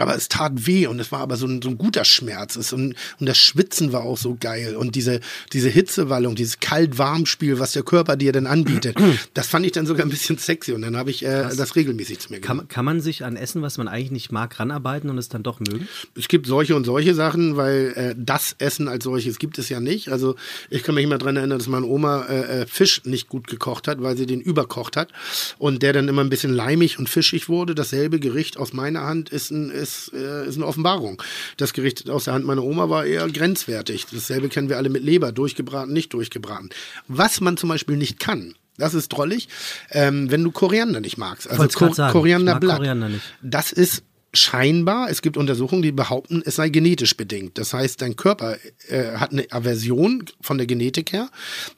Aber 0.00 0.14
es 0.14 0.28
tat 0.28 0.66
weh 0.66 0.86
und 0.86 1.00
es 1.00 1.12
war 1.12 1.20
aber 1.20 1.36
so 1.36 1.46
ein, 1.46 1.62
so 1.62 1.68
ein 1.68 1.78
guter 1.78 2.04
Schmerz. 2.04 2.56
Es, 2.56 2.72
und, 2.72 2.94
und 3.20 3.26
das 3.26 3.38
Schwitzen 3.38 3.92
war 3.92 4.02
auch 4.02 4.18
so 4.18 4.36
geil. 4.38 4.76
Und 4.76 4.94
diese, 4.94 5.20
diese 5.52 5.68
Hitzewallung, 5.68 6.34
dieses 6.34 6.60
Kalt-Warm-Spiel, 6.60 7.58
was 7.58 7.72
der 7.72 7.82
Körper 7.82 8.16
dir 8.16 8.32
dann 8.32 8.46
anbietet, 8.46 8.96
das 9.34 9.46
fand 9.48 9.66
ich 9.66 9.72
dann 9.72 9.86
sogar 9.86 10.06
ein 10.06 10.10
bisschen 10.10 10.38
sexy. 10.38 10.72
Und 10.72 10.82
dann 10.82 10.96
habe 10.96 11.10
ich 11.10 11.24
äh, 11.24 11.48
das 11.56 11.76
regelmäßig 11.76 12.18
zu 12.20 12.32
mir 12.32 12.40
genommen. 12.40 12.60
Kann, 12.60 12.68
kann 12.68 12.84
man 12.84 13.00
sich 13.00 13.24
an 13.24 13.36
Essen, 13.36 13.62
was 13.62 13.78
man 13.78 13.88
eigentlich 13.88 14.10
nicht 14.10 14.32
mag, 14.32 14.58
ranarbeiten 14.58 15.10
und 15.10 15.18
es 15.18 15.28
dann 15.28 15.42
doch 15.42 15.60
mögen? 15.60 15.88
es 16.14 16.28
gibt 16.28 16.46
solche 16.46 16.74
und 16.76 16.84
solche 16.84 17.14
Sachen, 17.14 17.56
weil 17.56 17.92
äh, 17.96 18.14
das 18.16 18.56
Essen 18.58 18.88
als 18.88 19.04
solches 19.04 19.38
gibt 19.38 19.58
es 19.58 19.68
ja 19.68 19.80
nicht. 19.80 20.08
Also 20.08 20.36
ich 20.70 20.82
kann 20.82 20.94
mich 20.94 21.04
immer 21.04 21.18
dran 21.18 21.36
erinnern, 21.36 21.58
dass 21.58 21.68
meine 21.68 21.86
Oma 21.86 22.26
äh, 22.26 22.62
äh, 22.62 22.66
Fisch 22.66 23.02
nicht 23.04 23.28
gut 23.28 23.46
gekocht 23.46 23.88
hat, 23.88 24.02
weil 24.02 24.16
sie 24.16 24.26
den 24.26 24.40
überkocht 24.40 24.96
hat 24.96 25.10
und 25.58 25.82
der 25.82 25.92
dann 25.92 26.08
immer 26.08 26.22
ein 26.22 26.30
bisschen 26.30 26.52
leimig 26.52 26.98
und 26.98 27.08
fischig 27.08 27.48
wurde. 27.48 27.74
Dasselbe 27.74 28.20
Gericht 28.20 28.56
aus 28.56 28.72
meiner 28.72 29.02
Hand 29.02 29.30
ist, 29.30 29.50
ein, 29.50 29.70
ist, 29.70 29.85
äh, 30.12 30.46
ist 30.46 30.56
eine 30.56 30.66
Offenbarung. 30.66 31.22
Das 31.56 31.72
Gericht 31.72 32.08
aus 32.10 32.24
der 32.24 32.34
Hand 32.34 32.44
meiner 32.44 32.62
Oma 32.62 32.88
war 32.90 33.04
eher 33.04 33.28
grenzwertig. 33.28 34.06
Dasselbe 34.12 34.48
kennen 34.48 34.68
wir 34.68 34.76
alle 34.76 34.88
mit 34.88 35.02
Leber, 35.02 35.32
durchgebraten, 35.32 35.92
nicht 35.92 36.12
durchgebraten. 36.12 36.70
Was 37.08 37.40
man 37.40 37.56
zum 37.56 37.68
Beispiel 37.68 37.96
nicht 37.96 38.18
kann, 38.18 38.54
das 38.78 38.94
ist 38.94 39.08
drollig, 39.08 39.48
ähm, 39.90 40.30
wenn 40.30 40.44
du 40.44 40.50
Koriander 40.50 41.00
nicht 41.00 41.16
magst. 41.16 41.48
Also 41.48 41.62
Ko 41.68 41.68
sagen. 41.68 41.92
Ich 41.92 41.98
mag 41.98 42.12
Korianderblatt. 42.12 42.76
Koriander 42.78 43.08
nicht. 43.08 43.24
Das 43.42 43.72
ist 43.72 44.02
scheinbar, 44.36 45.10
es 45.10 45.22
gibt 45.22 45.36
Untersuchungen, 45.36 45.82
die 45.82 45.92
behaupten, 45.92 46.42
es 46.44 46.56
sei 46.56 46.68
genetisch 46.68 47.16
bedingt. 47.16 47.58
Das 47.58 47.74
heißt, 47.74 48.00
dein 48.02 48.16
Körper 48.16 48.56
äh, 48.88 49.16
hat 49.16 49.32
eine 49.32 49.46
Aversion 49.50 50.24
von 50.40 50.58
der 50.58 50.66
Genetik 50.66 51.12
her, 51.12 51.28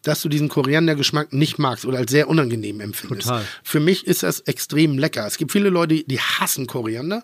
dass 0.02 0.22
du 0.22 0.28
diesen 0.28 0.48
Koriandergeschmack 0.48 1.32
nicht 1.32 1.58
magst 1.58 1.84
oder 1.84 1.98
als 1.98 2.10
sehr 2.10 2.28
unangenehm 2.28 2.80
empfindest. 2.80 3.28
Total. 3.28 3.44
Für 3.62 3.80
mich 3.80 4.06
ist 4.06 4.22
das 4.22 4.40
extrem 4.40 4.98
lecker. 4.98 5.26
Es 5.26 5.38
gibt 5.38 5.52
viele 5.52 5.70
Leute, 5.70 6.02
die 6.04 6.20
hassen 6.20 6.66
Koriander 6.66 7.22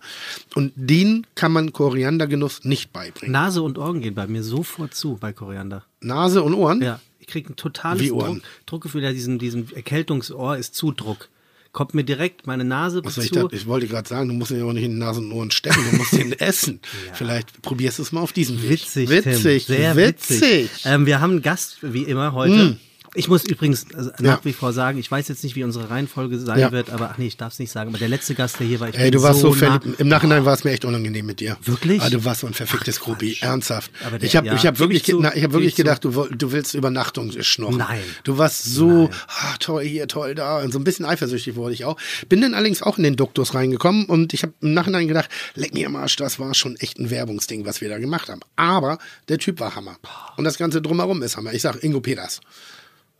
und 0.55 0.73
denen 0.77 1.27
kann 1.35 1.53
man 1.53 1.73
Koriandergenuss 1.73 2.65
nicht 2.65 2.93
beibringen. 2.93 3.33
Nase 3.33 3.63
und 3.63 3.79
Ohren 3.79 4.01
gehen 4.01 4.15
bei 4.15 4.27
mir 4.27 4.43
sofort 4.43 4.95
zu 4.95 5.17
bei 5.17 5.33
Koriander. 5.33 5.85
Nase 6.01 6.43
und 6.43 6.55
Ohren? 6.55 6.83
Ja, 6.83 7.01
ich 7.19 7.27
kriege 7.27 7.53
ein 7.53 7.57
totales 7.57 8.07
Druck? 8.09 8.41
Druckgefühl. 8.67 9.03
Ja, 9.03 9.13
diesen, 9.13 9.39
diesen 9.39 9.75
Erkältungsohr 9.75 10.59
ist 10.59 10.75
Zudruck. 10.75 11.29
Kommt 11.75 11.93
mir 11.93 12.05
direkt 12.05 12.47
meine 12.47 12.65
Nase 12.65 13.03
Also 13.05 13.21
ich, 13.21 13.33
dachte, 13.33 13.55
ich 13.55 13.67
wollte 13.67 13.89
gerade 13.89 14.09
sagen, 14.09 14.29
du 14.29 14.35
musst 14.35 14.53
ihn 14.53 14.59
ja 14.61 14.65
auch 14.65 14.73
nicht 14.73 14.85
in 14.85 14.93
die 14.93 14.99
Nase 14.99 15.21
und 15.21 15.33
Ohren 15.33 15.51
stecken, 15.51 15.85
du 15.91 15.97
musst 15.97 16.13
ihn 16.13 16.33
essen. 16.39 16.79
Vielleicht 17.13 17.63
probierst 17.63 17.99
du 17.99 18.03
es 18.05 18.13
mal 18.13 18.21
auf 18.21 18.33
diesem 18.33 18.63
Weg. 18.63 18.71
Witzig, 18.71 19.11
witzig, 19.11 19.67
Tim. 19.67 19.77
Sehr 19.77 19.97
witzig. 19.97 20.41
witzig. 20.41 20.71
Ähm, 20.85 21.05
wir 21.05 21.21
haben 21.21 21.33
einen 21.33 21.43
Gast, 21.43 21.79
wie 21.83 22.05
immer, 22.05 22.33
heute. 22.33 22.79
Ich 23.17 23.29
muss 23.29 23.45
übrigens 23.45 23.85
äh, 23.85 24.11
nach 24.19 24.39
Ja. 24.39 24.41
wie 24.45 24.53
vor 24.53 24.73
sagen, 24.73 24.99
ich 24.99 25.11
weiß 25.11 25.29
jetzt 25.29 25.45
nicht, 25.45 25.55
wie 25.57 25.63
unsere 25.65 25.89
Reihenfolge 25.89 26.39
sein 26.39 26.59
Ja. 26.59 26.73
wird, 26.73 26.91
aber 26.91 27.11
ach 27.13 27.19
nee, 27.19 27.27
ich 27.29 27.37
darf 27.37 27.53
es 27.53 27.59
nicht 27.61 27.71
sagen. 27.71 27.91
Aber 27.91 27.99
der 27.99 28.09
letzte 28.09 28.35
Gast, 28.35 28.59
der 28.59 28.67
hier 28.67 28.81
war, 28.81 28.89
ich 28.89 28.97
Ey, 28.97 29.05
bin 29.05 29.13
du 29.13 29.23
warst 29.23 29.41
so, 29.41 29.55
nah. 29.55 29.81
Im 29.99 30.09
Nachhinein 30.09 30.45
war 30.45 30.53
es 30.55 30.65
mir 30.65 30.73
echt 30.73 30.85
unangenehm 30.85 31.25
mit 31.25 31.39
dir. 31.41 31.57
Wirklich? 31.63 32.03
Ah, 32.03 32.11
du 32.11 32.25
warst 32.25 32.41
so 32.41 32.47
ein 32.49 32.55
verficktes 32.55 32.99
Ach. 33.01 33.05
Quatsch. 33.17 33.43
Ernsthaft. 33.43 33.91
Aber 34.05 34.19
der- 34.19 34.27
ich 34.27 34.35
habe 34.37 34.49
ja, 34.49 34.55
ich 34.55 34.67
hab 34.67 34.79
wirklich, 34.81 35.03
ich 35.03 35.15
zu, 35.15 35.21
na, 35.21 35.35
ich 35.35 35.45
hab 35.45 35.53
wirklich 35.53 35.75
zu. 35.77 35.83
gedacht, 35.83 36.05
du, 36.05 36.11
du 36.11 36.53
willst 36.53 36.75
Übernachtung 36.75 37.31
schnorren. 37.43 37.77
Nein. 37.77 38.01
Du 38.25 38.37
warst 38.39 38.65
so 38.65 39.11
ah, 39.29 39.55
toll 39.61 39.85
hier, 39.85 40.09
toll 40.09 40.35
da. 40.35 40.61
Und 40.63 40.73
so 40.73 40.79
ein 40.81 40.85
bisschen 40.85 41.05
eifersüchtig 41.05 41.55
wurde 41.55 41.75
ich 41.75 41.85
auch. 41.85 41.97
Bin 42.29 42.41
dann 42.41 42.55
allerdings 42.55 42.83
auch 42.83 42.99
in 42.99 43.05
den 43.05 43.17
Duktus 43.17 43.55
reingekommen 43.55 44.07
und 44.07 44.35
ich 44.35 44.43
habe 44.43 44.55
im 44.61 44.75
Nachhinein 44.75 45.07
gedacht, 45.09 45.31
leck 45.55 45.73
mir 45.75 45.87
am 45.87 45.97
Arsch, 45.97 46.17
das 46.17 46.39
war 46.41 46.53
schon 46.55 46.77
echt 46.77 46.99
ein 46.99 47.11
Werbungsding, 47.11 47.65
was 47.65 47.81
wir 47.81 47.89
da 47.89 47.99
gemacht 47.99 48.29
haben. 48.29 48.41
Aber 48.57 48.99
der 49.29 49.39
Typ 49.39 49.61
war 49.61 49.77
Hammer. 49.77 49.97
Und 50.37 50.45
das 50.45 50.59
Ganze 50.59 50.83
drumherum 50.83 51.23
ist 51.23 51.37
Hammer. 51.37 51.53
Ich 51.55 51.63
sag 51.63 51.83
Ingo 51.85 52.01
Peters. 52.01 52.41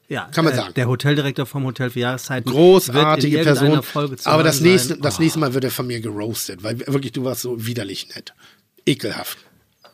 Ja, 0.09 0.29
Kann 0.35 0.45
man 0.45 0.53
äh, 0.53 0.57
sagen. 0.57 0.75
Der 0.75 0.87
Hoteldirektor 0.89 1.47
vom 1.47 1.65
Hotel 1.65 1.91
für 1.91 2.01
Jahreszeiten. 2.01 2.51
Großartige 2.51 3.39
Person. 3.39 3.81
Aber 4.25 4.43
das 4.43 4.61
nächste, 4.61 4.91
sein. 4.91 5.01
das 5.01 5.19
nächste 5.19 5.39
Mal 5.39 5.55
wird 5.55 5.65
er 5.65 5.71
von 5.71 5.87
mir 5.87 6.01
geroastet, 6.01 6.63
weil 6.63 6.79
wirklich 6.81 7.13
du 7.13 7.25
warst 7.25 7.43
so 7.43 7.67
widerlich 7.67 8.15
nett. 8.15 8.35
Ekelhaft. 8.87 9.39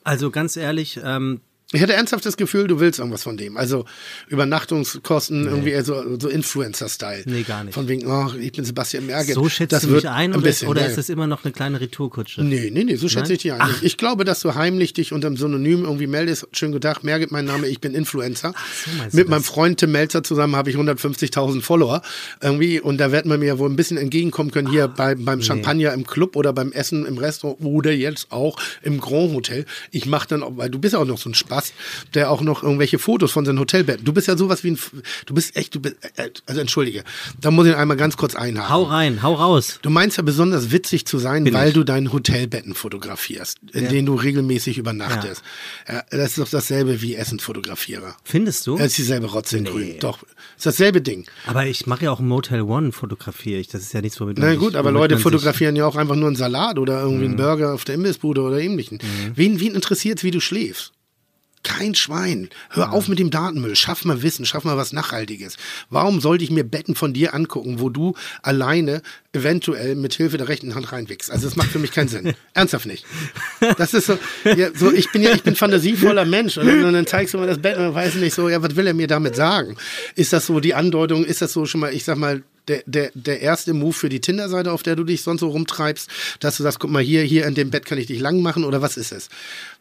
Also 0.02 0.30
ganz 0.30 0.56
ehrlich, 0.56 0.98
ähm, 1.02 1.40
Ich 1.72 1.80
hatte 1.82 1.92
ernsthaft 1.92 2.26
das 2.26 2.36
Gefühl, 2.36 2.66
du 2.66 2.80
willst 2.80 2.98
irgendwas 2.98 3.22
von 3.22 3.36
dem. 3.36 3.56
Also 3.56 3.84
Übernachtungskosten, 4.28 5.46
irgendwie 5.46 5.70
eher 5.70 5.84
so, 5.84 6.18
so 6.18 6.28
Influencer-Style. 6.28 7.22
Nee, 7.26 7.42
gar 7.42 7.62
nicht. 7.62 7.74
Von 7.74 7.86
wegen, 7.86 8.06
oh, 8.10 8.32
ich 8.40 8.50
bin 8.52 8.64
Sebastian 8.64 9.06
Merget. 9.06 9.34
so 9.34 9.48
schätzt 9.48 9.72
das 9.72 9.82
du 9.82 9.90
mich 9.90 10.08
ein 10.08 10.30
ein 10.30 10.32
oder, 10.32 10.42
bisschen, 10.42 10.68
oder 10.68 10.82
ja. 10.82 10.88
ist 10.88 10.98
es 10.98 11.08
immer 11.08 11.26
noch 11.26 11.44
eine 11.44 11.52
kleine 11.52 11.80
Retourkutsche? 11.80 12.42
Nee, 12.42 12.70
nee, 12.72 12.82
nee, 12.82 12.96
so 12.96 13.08
schätze 13.08 13.24
Nein? 13.24 13.32
ich 13.32 13.42
dich 13.42 13.52
ein. 13.52 13.70
Ich, 13.76 13.82
ich 13.84 13.96
glaube, 13.96 14.24
dass 14.24 14.40
du 14.40 14.54
heimlich 14.54 14.94
dich 14.94 15.12
unter 15.12 15.28
dem 15.28 15.36
Synonym 15.36 15.84
irgendwie 15.84 16.06
meldest. 16.06 16.48
Schönen 16.52 16.72
guten 16.72 16.82
Tag, 16.82 17.04
Merget, 17.04 17.30
mein 17.30 17.44
Name, 17.44 17.68
ich 17.68 17.80
bin 17.80 17.94
Influencer. 17.94 18.52
so 18.84 18.90
meinst 18.98 19.14
du 19.14 19.16
Mit 19.16 19.26
das? 19.26 19.30
meinem 19.30 19.44
Freund 19.44 19.78
Tim 19.78 19.92
Melzer 19.92 20.24
zusammen 20.24 20.56
habe 20.56 20.70
ich 20.70 20.76
150.000 20.76 21.62
Follower. 21.62 22.02
Irgendwie, 22.40 22.80
und 22.80 22.98
da 22.98 23.12
wird 23.12 23.26
man 23.26 23.38
mir 23.38 23.58
wohl 23.60 23.70
ein 23.70 23.76
bisschen 23.76 23.96
entgegenkommen 23.96 24.50
können, 24.50 24.68
hier 24.68 24.88
bei, 24.88 25.14
beim 25.14 25.40
Champagner 25.42 25.92
im 25.92 26.04
Club 26.04 26.34
oder 26.34 26.52
beim 26.52 26.72
Essen 26.72 27.06
im 27.06 27.18
Restaurant 27.18 27.60
oder 27.60 27.92
jetzt 27.92 28.32
auch 28.32 28.58
im 28.82 29.00
Grand 29.00 29.34
Hotel. 29.34 29.66
Ich 29.92 30.06
mache 30.06 30.28
dann 30.28 30.42
auch, 30.42 30.56
weil 30.56 30.70
du 30.70 30.80
bist 30.80 30.94
ja 30.94 31.00
auch 31.00 31.04
noch 31.04 31.18
so 31.18 31.30
ein 31.30 31.34
Spaß, 31.34 31.59
der 32.14 32.30
auch 32.30 32.40
noch 32.42 32.62
irgendwelche 32.62 32.98
Fotos 32.98 33.32
von 33.32 33.44
seinen 33.44 33.58
Hotelbetten. 33.58 34.04
Du 34.04 34.12
bist 34.12 34.26
ja 34.28 34.36
sowas 34.36 34.64
wie 34.64 34.72
ein, 34.72 34.78
du 35.26 35.34
bist 35.34 35.56
echt, 35.56 35.74
du 35.74 35.80
bist, 35.80 35.96
äh, 36.16 36.30
also 36.46 36.60
entschuldige, 36.60 37.04
da 37.40 37.50
muss 37.50 37.66
ich 37.66 37.74
einmal 37.76 37.96
ganz 37.96 38.16
kurz 38.16 38.34
einhaken. 38.34 38.70
Hau 38.70 38.82
rein, 38.84 39.22
hau 39.22 39.34
raus. 39.34 39.78
Du 39.82 39.90
meinst 39.90 40.16
ja 40.16 40.22
besonders 40.22 40.70
witzig 40.70 41.06
zu 41.06 41.18
sein, 41.18 41.44
Bin 41.44 41.54
weil 41.54 41.68
ich. 41.68 41.74
du 41.74 41.84
deine 41.84 42.12
Hotelbetten 42.12 42.74
fotografierst, 42.74 43.58
in 43.72 43.88
denen 43.88 44.06
du 44.06 44.14
regelmäßig 44.14 44.78
übernachtest. 44.78 45.42
Ja. 45.88 46.02
das 46.10 46.30
ist 46.30 46.38
doch 46.38 46.48
dasselbe 46.48 47.00
wie 47.02 47.14
Essenfotografierer. 47.16 48.16
Findest 48.24 48.66
du? 48.66 48.76
Das 48.76 48.88
ist 48.88 48.98
dieselbe 48.98 49.26
Rotze 49.26 49.58
in 49.58 49.64
grün. 49.64 49.96
Doch, 50.00 50.18
ist 50.56 50.66
dasselbe 50.66 51.00
Ding. 51.00 51.26
Aber 51.46 51.66
ich 51.66 51.86
mache 51.86 52.04
ja 52.04 52.10
auch 52.12 52.20
Motel 52.20 52.62
One, 52.62 52.92
fotografiere 52.92 53.60
ich. 53.60 53.68
Das 53.68 53.82
ist 53.82 53.92
ja 53.92 54.00
nichts, 54.00 54.20
womit 54.20 54.38
Na 54.38 54.46
man 54.46 54.58
gut, 54.58 54.70
sich- 54.72 54.78
aber 54.78 54.90
Leute 54.92 55.18
fotografieren 55.18 55.76
ja 55.76 55.86
auch 55.86 55.96
einfach 55.96 56.16
nur 56.16 56.26
einen 56.28 56.36
Salat 56.36 56.78
oder 56.78 57.00
irgendwie 57.02 57.24
einen 57.26 57.36
Burger 57.36 57.74
auf 57.74 57.84
der 57.84 57.94
Imbissbude 57.96 58.40
oder 58.42 58.58
ähnlichen. 58.60 58.98
Wen, 59.34 59.60
wen 59.60 59.74
interessiert 59.74 60.22
wie 60.22 60.30
du 60.30 60.40
schläfst? 60.40 60.92
Kein 61.62 61.94
Schwein. 61.94 62.48
Hör 62.70 62.92
auf 62.92 63.08
mit 63.08 63.18
dem 63.18 63.30
Datenmüll. 63.30 63.76
Schaff 63.76 64.06
mal 64.06 64.22
Wissen, 64.22 64.46
schaff 64.46 64.64
mal 64.64 64.78
was 64.78 64.94
Nachhaltiges. 64.94 65.58
Warum 65.90 66.20
sollte 66.20 66.42
ich 66.42 66.50
mir 66.50 66.64
Betten 66.64 66.94
von 66.94 67.12
dir 67.12 67.34
angucken, 67.34 67.80
wo 67.80 67.90
du 67.90 68.14
alleine 68.42 69.02
eventuell 69.34 69.94
mit 69.94 70.14
Hilfe 70.14 70.38
der 70.38 70.48
rechten 70.48 70.74
Hand 70.74 70.90
reinwickst? 70.90 71.30
Also 71.30 71.46
das 71.46 71.56
macht 71.56 71.70
für 71.70 71.78
mich 71.78 71.92
keinen 71.92 72.08
Sinn. 72.08 72.32
Ernsthaft 72.54 72.86
nicht. 72.86 73.04
Das 73.76 73.92
ist 73.92 74.06
so, 74.06 74.18
ja, 74.44 74.70
so 74.74 74.90
ich 74.90 75.12
bin 75.12 75.22
ja, 75.22 75.32
ich 75.32 75.42
bin 75.42 75.54
fantasievoller 75.54 76.24
Mensch 76.24 76.56
und 76.56 76.66
dann, 76.66 76.82
und 76.82 76.94
dann 76.94 77.06
zeigst 77.06 77.34
du 77.34 77.38
mir 77.38 77.46
das 77.46 77.60
Bett 77.60 77.76
und 77.76 77.82
dann 77.82 77.94
weiß 77.94 78.14
ich 78.14 78.22
nicht 78.22 78.34
so, 78.34 78.48
ja, 78.48 78.62
was 78.62 78.74
will 78.76 78.86
er 78.86 78.94
mir 78.94 79.06
damit 79.06 79.36
sagen? 79.36 79.76
Ist 80.14 80.32
das 80.32 80.46
so 80.46 80.60
die 80.60 80.74
Andeutung, 80.74 81.26
ist 81.26 81.42
das 81.42 81.52
so 81.52 81.66
schon 81.66 81.82
mal, 81.82 81.92
ich 81.92 82.04
sag 82.04 82.16
mal, 82.16 82.42
der, 82.68 82.82
der, 82.86 83.10
der 83.14 83.40
erste 83.40 83.74
Move 83.74 83.92
für 83.92 84.08
die 84.08 84.20
Tinder-Seite, 84.20 84.72
auf 84.72 84.82
der 84.82 84.96
du 84.96 85.04
dich 85.04 85.22
sonst 85.22 85.40
so 85.40 85.48
rumtreibst, 85.48 86.08
dass 86.40 86.56
du 86.56 86.62
sagst, 86.62 86.80
guck 86.80 86.90
mal 86.90 87.02
hier, 87.02 87.22
hier 87.22 87.46
in 87.46 87.54
dem 87.54 87.70
Bett 87.70 87.84
kann 87.84 87.98
ich 87.98 88.06
dich 88.06 88.20
lang 88.20 88.40
machen 88.42 88.64
oder 88.64 88.82
was 88.82 88.96
ist 88.96 89.12
es? 89.12 89.28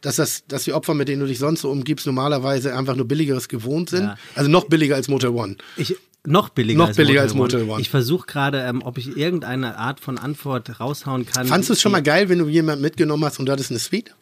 Dass, 0.02 0.18
das, 0.18 0.44
dass 0.48 0.64
die 0.64 0.74
Opfer, 0.74 0.94
mit 0.94 1.08
denen 1.08 1.22
du 1.22 1.28
dich 1.28 1.40
sonst 1.40 1.62
so 1.62 1.70
umgibst, 1.70 2.06
normalerweise 2.06 2.76
einfach 2.76 2.96
nur 2.96 3.08
billigeres 3.08 3.48
gewohnt 3.48 3.90
sind. 3.90 4.04
Ja. 4.04 4.18
Also 4.36 4.50
noch 4.50 4.66
billiger 4.66 4.96
als 4.96 5.08
Motel 5.08 5.30
One. 5.30 5.56
Ich, 5.78 5.96
noch 6.26 6.50
billiger, 6.50 6.80
Noch 6.80 6.88
als, 6.88 6.98
billiger 6.98 7.22
Motel 7.22 7.30
als 7.30 7.34
Motel 7.36 7.70
One. 7.70 7.82
Ich 7.82 7.90
versuche 7.90 8.28
gerade, 8.28 8.62
ähm, 8.62 8.82
ob 8.84 8.98
ich 8.98 9.16
irgendeine 9.16 9.78
Art 9.78 10.00
von 10.00 10.18
Antwort 10.18 10.80
raushauen 10.80 11.26
kann. 11.26 11.48
Fandst 11.48 11.70
du 11.70 11.74
es 11.74 11.82
schon 11.82 11.92
mal 11.92 12.04
geil, 12.04 12.30
wenn 12.30 12.40
du 12.40 12.48
jemanden 12.48 12.82
mitgenommen 12.82 13.24
hast 13.24 13.40
und 13.40 13.46
du 13.46 13.52
hattest 13.52 13.72
eine 13.72 13.80
Suite? 13.80 14.14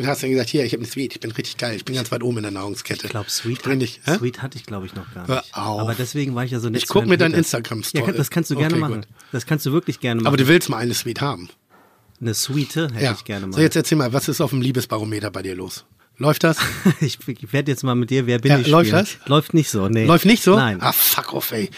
Und 0.00 0.06
hast 0.08 0.22
dann 0.22 0.30
gesagt, 0.30 0.48
hier, 0.50 0.64
ich 0.64 0.72
habe 0.72 0.82
eine 0.82 0.90
Suite, 0.90 1.14
ich 1.14 1.20
bin 1.20 1.30
richtig 1.30 1.56
geil, 1.56 1.76
ich 1.76 1.84
bin 1.84 1.94
ganz 1.94 2.10
weit 2.10 2.22
oben 2.22 2.38
in 2.38 2.42
der 2.44 2.52
Nahrungskette. 2.52 3.06
Ich 3.06 3.10
glaube, 3.10 3.30
Sweet, 3.30 3.64
dich, 3.80 4.00
hä? 4.04 4.16
Sweet 4.18 4.42
hatte 4.42 4.56
ich, 4.58 4.64
glaube 4.64 4.86
ich, 4.86 4.94
noch 4.94 5.12
gar 5.14 5.26
Hör 5.28 5.36
nicht. 5.42 5.54
auf. 5.56 5.80
Aber 5.80 5.94
deswegen 5.94 6.34
war 6.34 6.44
ich 6.44 6.50
ja 6.52 6.60
so 6.60 6.68
nett. 6.70 6.82
Ich 6.82 6.86
zu 6.86 6.92
guck 6.92 7.02
Herrn 7.02 7.10
mir 7.10 7.18
deinen. 7.18 7.34
Instagram-Story. 7.34 8.06
Ja, 8.06 8.12
das 8.12 8.30
kannst 8.30 8.50
du 8.50 8.56
gerne 8.56 8.72
Okay, 8.74 8.80
machen. 8.80 8.94
gut. 8.96 9.06
Das 9.32 9.46
kannst 9.46 9.66
du 9.66 9.72
wirklich 9.72 10.00
gerne 10.00 10.20
machen. 10.22 10.26
Aber 10.28 10.36
du 10.36 10.46
willst 10.48 10.68
mal 10.68 10.78
eine 10.78 10.94
Suite 10.94 11.20
haben. 11.20 11.48
Eine 12.20 12.34
Suite 12.34 12.76
hätte 12.76 12.94
Ja. 13.00 13.12
ich 13.12 13.24
gerne 13.24 13.46
mal. 13.46 13.54
So, 13.56 13.60
jetzt 13.60 13.76
erzähl 13.76 13.96
mal, 13.98 14.12
was 14.12 14.28
ist 14.28 14.40
auf 14.40 14.50
dem 14.50 14.60
Liebesbarometer 14.62 15.30
bei 15.30 15.42
dir 15.42 15.54
los? 15.54 15.84
Läuft 16.18 16.44
das? 16.44 16.58
ich 17.00 17.18
ich 17.26 17.52
werde 17.52 17.70
jetzt 17.70 17.82
mal 17.82 17.94
mit 17.94 18.10
dir, 18.10 18.26
wer 18.26 18.38
bin 18.38 18.50
Ja, 18.52 18.58
ich 18.58 18.66
läuft 18.66 18.88
spielen. 18.90 19.04
das? 19.20 19.28
Läuft 19.28 19.54
nicht 19.54 19.70
so, 19.70 19.88
nee. 19.88 20.04
Läuft 20.06 20.26
nicht 20.26 20.42
so? 20.42 20.56
Nein. 20.56 20.78
Ah, 20.80 20.92
fuck 20.92 21.32
off, 21.32 21.52
ey. 21.52 21.70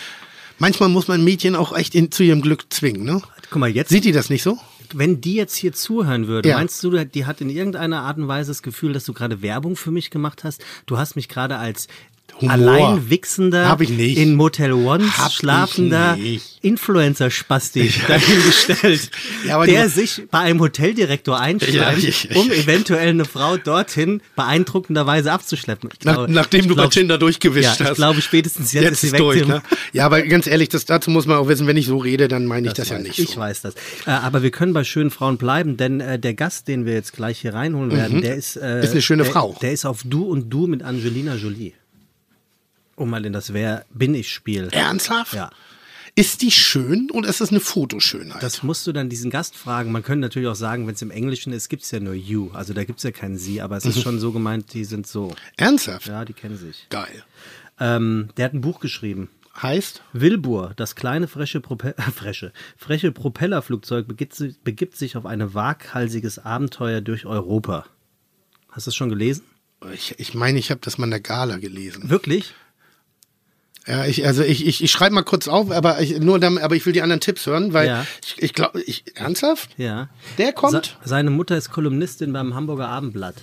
Manchmal 0.58 0.88
muss 0.88 1.08
man 1.08 1.22
Mädchen 1.24 1.54
auch 1.56 1.76
echt 1.76 1.94
in, 1.94 2.10
zu 2.10 2.22
ihrem 2.22 2.40
Glück 2.40 2.64
zwingen, 2.70 3.04
ne? 3.04 3.20
Guck 3.50 3.58
mal, 3.60 3.68
jetzt, 3.70 3.90
Sieht 3.90 4.04
die 4.04 4.12
das 4.12 4.30
nicht 4.30 4.42
so? 4.42 4.58
Wenn 4.98 5.20
die 5.20 5.34
jetzt 5.34 5.56
hier 5.56 5.72
zuhören 5.72 6.26
würde, 6.26 6.48
Ja. 6.48 6.56
meinst 6.56 6.82
du, 6.84 7.04
die 7.04 7.26
hat 7.26 7.40
in 7.40 7.50
irgendeiner 7.50 8.02
Art 8.02 8.18
und 8.18 8.28
Weise 8.28 8.50
das 8.50 8.62
Gefühl, 8.62 8.92
dass 8.92 9.04
du 9.04 9.12
gerade 9.12 9.42
Werbung 9.42 9.76
für 9.76 9.90
mich 9.90 10.10
gemacht 10.10 10.44
hast? 10.44 10.64
Du 10.86 10.98
hast 10.98 11.16
mich 11.16 11.28
gerade 11.28 11.56
als 11.56 11.88
Humor. 12.40 12.52
allein 12.52 13.10
wichsender, 13.10 13.68
Hab 13.68 13.80
ich 13.80 13.90
nicht. 13.90 14.18
in 14.18 14.34
Motel 14.34 14.72
One 14.72 15.04
Hab 15.18 15.30
schlafender 15.32 16.16
nicht. 16.16 16.58
Influencer-Spasti 16.62 17.92
dahingestellt, 18.08 19.10
Ja, 19.46 19.56
aber 19.56 19.66
der 19.66 19.88
sich 19.88 20.22
bei 20.30 20.38
einem 20.40 20.60
Hoteldirektor 20.60 21.38
einschreibt, 21.38 22.02
Ja, 22.02 22.36
um 22.36 22.50
eventuell 22.50 23.08
eine 23.08 23.24
Frau 23.24 23.56
dorthin 23.56 24.20
beeindruckenderweise 24.36 25.32
abzuschleppen. 25.32 25.90
Ich 25.98 26.04
Nach, 26.04 26.14
glaube- 26.14 26.32
nachdem 26.32 26.62
du 26.68 26.74
bei 26.76 26.82
glaub- 26.82 26.90
Tinder 26.92 27.18
durchgewischt 27.18 27.80
ja, 27.80 27.84
hast. 27.86 27.90
ich 27.90 27.96
glaube 27.96 28.22
spätestens 28.22 28.72
jetzt, 28.72 28.84
Jetzt 28.84 28.92
ist 28.92 29.00
sie 29.02 29.12
weg. 29.12 29.18
durch, 29.20 29.46
ne? 29.46 29.62
Ja, 29.92 30.06
aber 30.06 30.22
ganz 30.22 30.46
ehrlich, 30.46 30.68
das, 30.68 30.84
dazu 30.84 31.10
muss 31.10 31.26
man 31.26 31.36
auch 31.38 31.48
wissen, 31.48 31.66
wenn 31.66 31.76
ich 31.76 31.86
so 31.86 31.98
rede, 31.98 32.28
dann 32.28 32.46
meine 32.46 32.68
ich 32.68 32.74
das, 32.74 32.88
ja 32.88 32.96
weiß 32.96 33.02
nicht 33.02 33.18
ich. 33.18 33.30
So. 33.30 33.40
weiß 33.40 33.62
das. 33.62 33.74
Äh, 34.06 34.10
aber 34.10 34.42
wir 34.42 34.50
können 34.50 34.72
bei 34.72 34.84
schönen 34.84 35.10
Frauen 35.10 35.38
bleiben, 35.38 35.76
denn 35.76 36.00
äh, 36.00 36.18
der 36.18 36.34
Gast, 36.34 36.68
den 36.68 36.86
wir 36.86 36.94
jetzt 36.94 37.12
gleich 37.12 37.40
hier 37.40 37.54
reinholen 37.54 37.90
werden, 37.92 38.20
der 38.22 38.36
ist, 38.36 38.56
äh, 38.56 38.82
Ist 38.82 38.92
eine 38.92 39.02
schöne 39.02 39.24
der, 39.24 39.32
Frau. 39.32 39.56
Der 39.62 39.72
ist 39.72 39.84
auf 39.84 40.00
Du 40.04 40.24
und 40.24 40.50
Du 40.50 40.66
mit 40.66 40.82
Angelina 40.82 41.34
Jolie. 41.34 41.72
Um 43.02 43.10
mal 43.10 43.24
in 43.26 43.32
das 43.32 43.52
Wer 43.52 43.84
bin 43.92 44.14
ich 44.14 44.30
Spiel. 44.30 44.68
Ernsthaft? 44.72 45.34
Ja. 45.34 45.50
Ist 46.14 46.42
die 46.42 46.50
schön 46.50 47.10
oder 47.10 47.28
ist 47.28 47.40
das 47.40 47.48
eine 47.50 47.60
Fotoschönheit? 47.60 48.42
Das 48.42 48.62
musst 48.62 48.86
du 48.86 48.92
dann 48.92 49.08
diesen 49.08 49.30
Gast 49.30 49.56
fragen. 49.56 49.92
Man 49.92 50.02
könnte 50.02 50.20
natürlich 50.20 50.46
auch 50.48 50.54
sagen, 50.54 50.86
wenn 50.86 50.94
es 50.94 51.00
im 51.02 51.10
Englischen 51.10 51.52
ist, 51.54 51.68
gibt 51.70 51.84
es 51.84 51.90
ja 51.90 52.00
nur 52.00 52.12
You. 52.14 52.50
Also 52.52 52.74
da 52.74 52.84
gibt 52.84 52.98
es 52.98 53.02
ja 53.02 53.10
kein 53.12 53.38
Sie, 53.38 53.62
aber 53.62 53.76
es 53.78 53.86
ist 53.86 54.02
schon 54.02 54.18
so 54.20 54.30
gemeint, 54.30 54.74
die 54.74 54.84
sind 54.84 55.06
so. 55.06 55.34
Ernsthaft? 55.56 56.06
Ja, 56.06 56.24
die 56.26 56.34
kennen 56.34 56.58
sich. 56.58 56.86
Geil. 56.90 57.24
Ähm, 57.80 58.28
der 58.36 58.44
hat 58.46 58.52
ein 58.54 58.60
Buch 58.60 58.78
geschrieben. 58.80 59.30
Heißt? 59.60 60.02
Wilbur, 60.12 60.72
das 60.76 60.94
kleine 60.96 61.28
freche, 61.28 61.60
Prope 61.60 61.94
freche, 62.14 62.52
freche 62.76 63.10
Propellerflugzeug, 63.12 64.06
begibt, 64.06 64.34
sich- 64.34 64.58
begibt 64.60 64.96
sich 64.96 65.16
auf 65.16 65.24
ein 65.26 65.54
waghalsiges 65.54 66.38
Abenteuer 66.38 67.00
durch 67.00 67.24
Europa. 67.26 67.86
Hast 68.70 68.86
du 68.86 68.90
es 68.90 68.94
schon 68.96 69.08
gelesen? 69.08 69.44
Ich, 69.92 70.14
ich 70.18 70.34
meine, 70.34 70.58
ich 70.58 70.70
habe 70.70 70.80
das 70.82 70.96
mal 70.98 71.04
in 71.06 71.10
der 71.10 71.20
Gala 71.20 71.56
gelesen. 71.56 72.08
Wirklich? 72.08 72.54
Ja, 73.86 74.04
ich, 74.06 74.24
also 74.24 74.42
ich, 74.44 74.64
ich, 74.66 74.82
ich 74.84 74.90
schreibe 74.92 75.14
mal 75.14 75.22
kurz 75.22 75.48
auf, 75.48 75.70
aber 75.72 76.00
ich, 76.00 76.20
nur 76.20 76.38
damit, 76.38 76.62
aber 76.62 76.76
ich 76.76 76.86
will 76.86 76.92
die 76.92 77.02
anderen 77.02 77.20
Tipps 77.20 77.46
hören, 77.46 77.72
weil 77.72 77.88
Ja. 77.88 78.06
ich, 78.24 78.40
ich 78.42 78.52
glaube, 78.54 78.80
ich, 78.82 79.04
ernsthaft? 79.16 79.70
Ja. 79.76 80.08
Der 80.38 80.52
kommt? 80.52 80.72
Se 80.72 80.82
seine 81.04 81.30
Mutter 81.30 81.56
ist 81.56 81.70
Kolumnistin 81.72 82.32
beim 82.32 82.54
Hamburger 82.54 82.88
Abendblatt. 82.88 83.34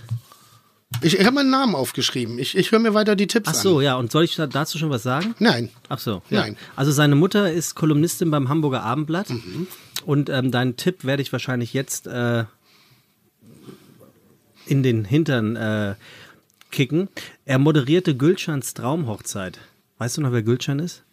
Ich, 1.02 1.20
ich 1.20 1.26
habe 1.26 1.36
meinen 1.36 1.50
Namen 1.50 1.76
aufgeschrieben. 1.76 2.40
Ich, 2.40 2.58
ich 2.58 2.72
höre 2.72 2.80
mir 2.80 2.94
weiter 2.94 3.16
die 3.16 3.28
Tipps 3.28 3.50
Ach 3.50 3.54
so, 3.54 3.78
an. 3.80 3.84
ja. 3.84 3.96
Und 3.98 4.12
soll 4.12 4.24
ich 4.24 4.36
da- 4.36 4.48
dazu 4.48 4.78
schon 4.78 4.90
was 4.90 5.04
sagen? 5.04 5.36
Nein. 5.40 5.70
Ach 5.90 6.00
so, 6.00 6.22
ja. 6.30 6.40
Nein. 6.40 6.58
Also 6.76 6.92
seine 6.92 7.16
Mutter 7.16 7.52
ist 7.52 7.76
Kolumnistin 7.76 8.32
beim 8.32 8.48
Hamburger 8.50 8.82
Abendblatt. 8.84 9.30
Mhm. 9.30 9.68
Und 10.06 10.30
ähm, 10.30 10.52
deinen 10.52 10.78
Tipp 10.78 11.04
werde 11.04 11.22
ich 11.22 11.32
wahrscheinlich 11.34 11.74
jetzt 11.74 12.08
äh, 12.08 12.46
in 14.66 14.84
den 14.84 15.06
Hintern 15.06 15.56
äh, 15.56 15.96
kicken. 16.72 17.10
Er 17.46 17.60
moderierte 17.60 18.16
Gülschans 18.16 18.74
Traumhochzeit. 18.74 19.60
Weißt 20.00 20.16
du 20.16 20.22
noch, 20.22 20.32
wer 20.32 20.44
Gülschan 20.44 20.80
ist? 20.80 21.04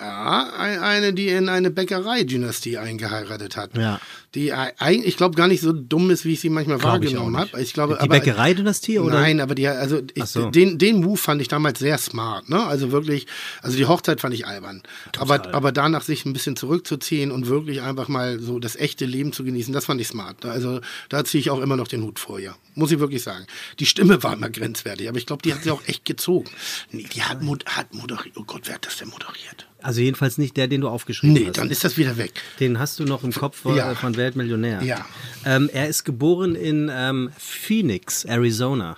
Ja, 0.00 0.52
ein- 0.58 0.78
eine, 0.80 1.12
die 1.12 1.28
in 1.28 1.48
eine 1.48 1.70
Bäckereidynastie 1.70 2.78
eingeheiratet 2.78 3.56
hat. 3.56 3.76
Ja. 3.76 4.00
Die 4.34 4.52
ei- 4.52 4.72
eigentlich, 4.78 5.06
ich 5.06 5.16
glaube, 5.16 5.36
gar 5.36 5.46
nicht 5.46 5.60
so 5.60 5.72
dumm 5.72 6.10
ist, 6.10 6.24
wie 6.24 6.32
ich 6.32 6.40
sie 6.40 6.50
manchmal 6.50 6.78
Glaub 6.78 6.92
wahrgenommen 6.92 7.36
habe. 7.36 7.60
Ich 7.60 7.72
glaube, 7.72 7.98
Die 8.02 8.08
Bäckereidynastie 8.08 8.98
oder? 8.98 9.14
Nein, 9.20 9.40
aber 9.40 9.54
die, 9.54 9.68
also 9.68 10.00
ich, 10.14 10.24
so. 10.24 10.50
den, 10.50 10.78
den 10.78 11.00
Move 11.00 11.16
fand 11.16 11.40
ich 11.40 11.46
damals 11.48 11.78
sehr 11.78 11.96
smart, 11.98 12.48
ne? 12.48 12.64
Also 12.64 12.90
wirklich, 12.90 13.28
also 13.62 13.76
die 13.76 13.86
Hochzeit 13.86 14.20
fand 14.20 14.34
ich 14.34 14.46
albern. 14.46 14.82
Aber, 15.18 15.54
aber 15.54 15.70
danach 15.70 16.02
sich 16.02 16.24
ein 16.24 16.32
bisschen 16.32 16.56
zurückzuziehen 16.56 17.30
und 17.30 17.46
wirklich 17.46 17.80
einfach 17.82 18.08
mal 18.08 18.40
so 18.40 18.58
das 18.58 18.74
echte 18.74 19.04
Leben 19.04 19.32
zu 19.32 19.44
genießen, 19.44 19.72
das 19.72 19.84
fand 19.84 20.00
ich 20.00 20.08
smart. 20.08 20.44
Also 20.44 20.80
da 21.08 21.24
ziehe 21.24 21.40
ich 21.40 21.50
auch 21.50 21.60
immer 21.60 21.76
noch 21.76 21.86
den 21.88 22.02
Hut 22.02 22.18
vor, 22.18 22.40
ja. 22.40 22.56
Muss 22.74 22.90
ich 22.90 22.98
wirklich 22.98 23.22
sagen. 23.22 23.46
Die 23.78 23.86
Stimme 23.86 24.20
war 24.24 24.32
immer 24.32 24.50
grenzwertig, 24.50 25.08
aber 25.08 25.18
ich 25.18 25.26
glaube, 25.26 25.42
die 25.42 25.54
hat 25.54 25.62
sie 25.62 25.70
auch 25.70 25.82
echt 25.86 26.04
gezogen. 26.04 26.50
Die 26.90 27.22
hat, 27.22 27.38
hat 27.66 27.94
moderiert. 27.94 28.34
Oh 28.36 28.42
Gott, 28.44 28.62
wer 28.64 28.74
hat 28.74 28.86
das 28.86 28.96
denn 28.96 29.08
moderiert? 29.10 29.68
Also 29.84 30.00
jedenfalls 30.00 30.38
nicht 30.38 30.56
der, 30.56 30.66
den 30.66 30.80
du 30.80 30.88
aufgeschrieben 30.88 31.34
Nee, 31.34 31.46
hast. 31.48 31.58
dann 31.58 31.70
ist 31.70 31.84
das 31.84 31.98
wieder 31.98 32.16
weg. 32.16 32.32
Den 32.58 32.78
hast 32.78 32.98
du 32.98 33.04
noch 33.04 33.22
im 33.22 33.32
Kopf 33.32 33.64
äh, 33.66 33.76
Ja. 33.76 33.94
von 33.94 34.16
Weltmillionär. 34.16 34.82
Ja. 34.82 35.04
Ähm, 35.44 35.68
er 35.72 35.88
ist 35.88 36.04
geboren 36.04 36.54
in 36.54 36.90
ähm, 36.90 37.30
Phoenix, 37.38 38.24
Arizona. 38.24 38.96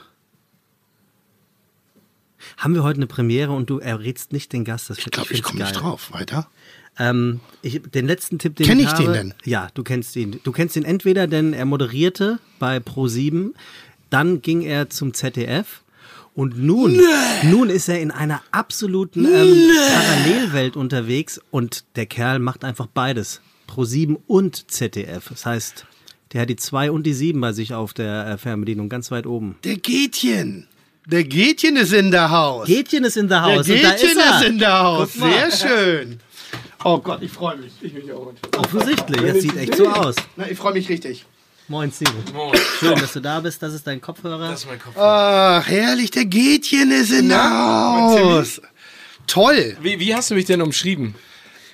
Haben 2.56 2.74
wir 2.74 2.82
heute 2.84 2.98
eine 2.98 3.06
Premiere 3.08 3.50
und 3.52 3.68
du 3.68 3.78
errätst 3.80 4.32
nicht 4.32 4.52
den 4.52 4.64
Gast? 4.64 4.88
Das 4.88 4.98
Ich 4.98 5.04
glaube, 5.06 5.32
ich 5.32 5.42
komme 5.42 5.60
nicht 5.60 5.72
drauf. 5.72 6.12
Weiter. 6.12 6.48
Ähm, 6.98 7.40
ich, 7.62 7.82
den 7.82 8.06
letzten 8.06 8.38
Tipp, 8.38 8.56
den 8.56 8.66
Kenn 8.66 8.78
ich 8.78 8.86
ich 8.86 8.92
habe, 8.92 9.02
den 9.04 9.12
denn? 9.12 9.34
Ja, 9.44 9.68
du 9.74 9.82
kennst 9.82 10.14
ihn. 10.16 10.40
Du 10.44 10.52
kennst 10.52 10.76
ihn 10.76 10.84
entweder, 10.84 11.26
denn 11.26 11.52
er 11.52 11.64
moderierte 11.66 12.38
bei 12.58 12.78
Pro7, 12.78 13.50
dann 14.08 14.40
ging 14.40 14.62
er 14.62 14.88
zum 14.88 15.12
ZDF 15.12 15.82
und 16.36 16.62
nun, 16.62 17.00
nun 17.44 17.70
ist 17.70 17.88
er 17.88 17.98
in 18.00 18.10
einer 18.10 18.42
absoluten 18.50 19.24
ähm, 19.24 19.70
Parallelwelt 19.88 20.76
unterwegs 20.76 21.40
und 21.50 21.84
der 21.96 22.04
Kerl 22.04 22.38
macht 22.38 22.62
einfach 22.62 22.86
beides. 22.86 23.40
Pro7 23.66 24.18
und 24.26 24.70
ZDF. 24.70 25.30
Das 25.30 25.46
heißt, 25.46 25.86
der 26.32 26.42
hat 26.42 26.50
die 26.50 26.56
2 26.56 26.90
und 26.90 27.04
die 27.04 27.14
7 27.14 27.40
bei 27.40 27.52
sich 27.52 27.72
auf 27.72 27.94
der 27.94 28.26
äh, 28.26 28.38
Fernbedienung, 28.38 28.90
ganz 28.90 29.10
weit 29.10 29.26
oben. 29.26 29.56
Der 29.64 29.78
Gätchen. 29.78 30.68
Der 31.06 31.24
Gätchen 31.24 31.76
ist 31.76 31.94
in 31.94 32.10
der 32.10 32.30
Haus. 32.30 32.66
Gätchen 32.66 33.04
ist 33.04 33.16
in 33.16 33.28
der 33.28 33.42
Der 33.42 33.56
Haus 33.56 33.66
da 33.66 33.72
Gätchen 33.72 34.18
ist 34.18 34.40
ist 34.40 34.44
in 34.46 34.58
der 34.58 34.82
Haus. 34.82 35.14
Sehr 35.14 35.50
schön. 35.50 36.20
Oh 36.84 36.98
Gott, 36.98 37.22
ich 37.22 37.32
freue 37.32 37.56
mich. 37.56 37.72
Ich 37.80 37.94
mich 37.94 38.12
auch. 38.12 38.32
Offensichtlich, 38.58 39.22
das 39.22 39.40
sieht 39.40 39.56
echt 39.56 39.74
so 39.74 39.88
aus. 39.88 40.16
Na, 40.36 40.50
ich 40.50 40.58
freue 40.58 40.74
mich 40.74 40.86
richtig. 40.88 41.24
Moin, 41.68 41.90
Steven. 41.90 42.22
Schön, 42.78 42.94
dass 42.94 43.12
du 43.12 43.20
da 43.20 43.40
bist. 43.40 43.60
Das 43.60 43.74
ist 43.74 43.86
dein 43.86 44.00
Kopfhörer. 44.00 44.50
Das 44.50 44.60
ist 44.60 44.68
mein 44.68 44.78
Kopf. 44.78 44.96
Ach, 44.96 45.66
herrlich, 45.66 46.12
der 46.12 46.24
Gätchen 46.24 46.92
ist 46.92 47.10
in 47.10 47.28
der 47.28 47.42
Haus. 47.42 48.60
Toll. 49.26 49.76
Wie, 49.82 49.98
wie 49.98 50.14
hast 50.14 50.30
du 50.30 50.36
mich 50.36 50.44
denn 50.44 50.62
umschrieben? 50.62 51.16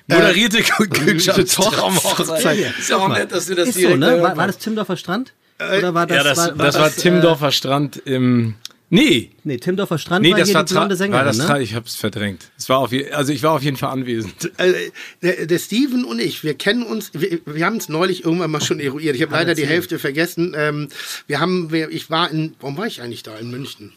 Moderierte 0.07 0.59
äh, 0.59 0.65
Hochzeit. 0.65 1.49
Traumhochzeit. 1.75 2.79
Ist 2.79 2.89
ja 2.89 2.97
auch 2.97 3.09
nett, 3.09 3.33
dass 3.33 3.47
du 3.47 3.55
das 3.55 3.69
Ist 3.69 3.75
so, 3.75 3.81
direkt 3.81 3.99
ne? 3.99 4.23
War, 4.23 4.37
war 4.37 4.47
das 4.47 4.59
Timdorfer 4.59 4.97
Strand? 4.97 5.35
Oder 5.59 5.95
war 5.95 6.07
das, 6.07 6.17
Ja, 6.17 6.25
das, 6.25 6.39
war, 6.39 6.53
das 6.53 6.79
war 6.79 6.91
Timdorfer 6.91 7.53
Strand 7.53 7.99
im. 7.99 8.55
Nee, 8.95 9.31
Nee, 9.43 9.57
Timdorfer 9.57 9.97
Strand 9.97 10.23
nee, 10.23 10.33
war 10.33 10.39
das 10.39 10.49
hier 10.49 10.55
war, 10.55 10.65
die 10.65 10.75
blonde 10.75 10.89
Tra 10.89 10.91
war 10.91 10.97
Sängerin, 10.99 11.25
das 11.25 11.39
ne? 11.39 11.63
Ich 11.63 11.75
hab's 11.75 11.97
verdrängt. 11.97 12.51
Es 12.59 12.69
war 12.69 12.77
auf 12.79 12.91
also 13.13 13.33
ich 13.33 13.43
war 13.43 13.53
auf 13.53 13.63
jeden 13.63 13.79
Fall 13.79 13.89
anwesend. 13.89 14.53
Äh, 14.59 14.91
der, 15.23 15.47
der 15.47 15.59
Steven 15.59 16.05
und 16.05 16.21
ich, 16.21 16.45
wir 16.45 16.53
kennen 16.53 16.83
uns, 16.83 17.11
wir, 17.15 17.41
wir 17.47 17.65
haben 17.65 17.79
es 17.79 17.89
neulich 17.89 18.27
irgendwann 18.27 18.51
mal 18.51 18.61
schon 18.61 18.81
eruiert. 18.81 19.17
Ich 19.17 19.23
habe 19.23 19.33
leider 19.33 19.55
die 19.55 19.67
Hälfte 19.67 19.99
vergessen. 19.99 20.55
Ähm, 20.55 20.89
wir 21.27 21.41
haben, 21.41 21.73
wir, 21.73 21.89
ich 21.89 22.11
war 22.11 22.31
in, 22.31 22.55
warum 22.61 22.77
war 22.77 22.87
ich 22.87 23.01
eigentlich 23.01 23.23
da 23.23 23.35
in 23.39 23.51
München? 23.51 23.95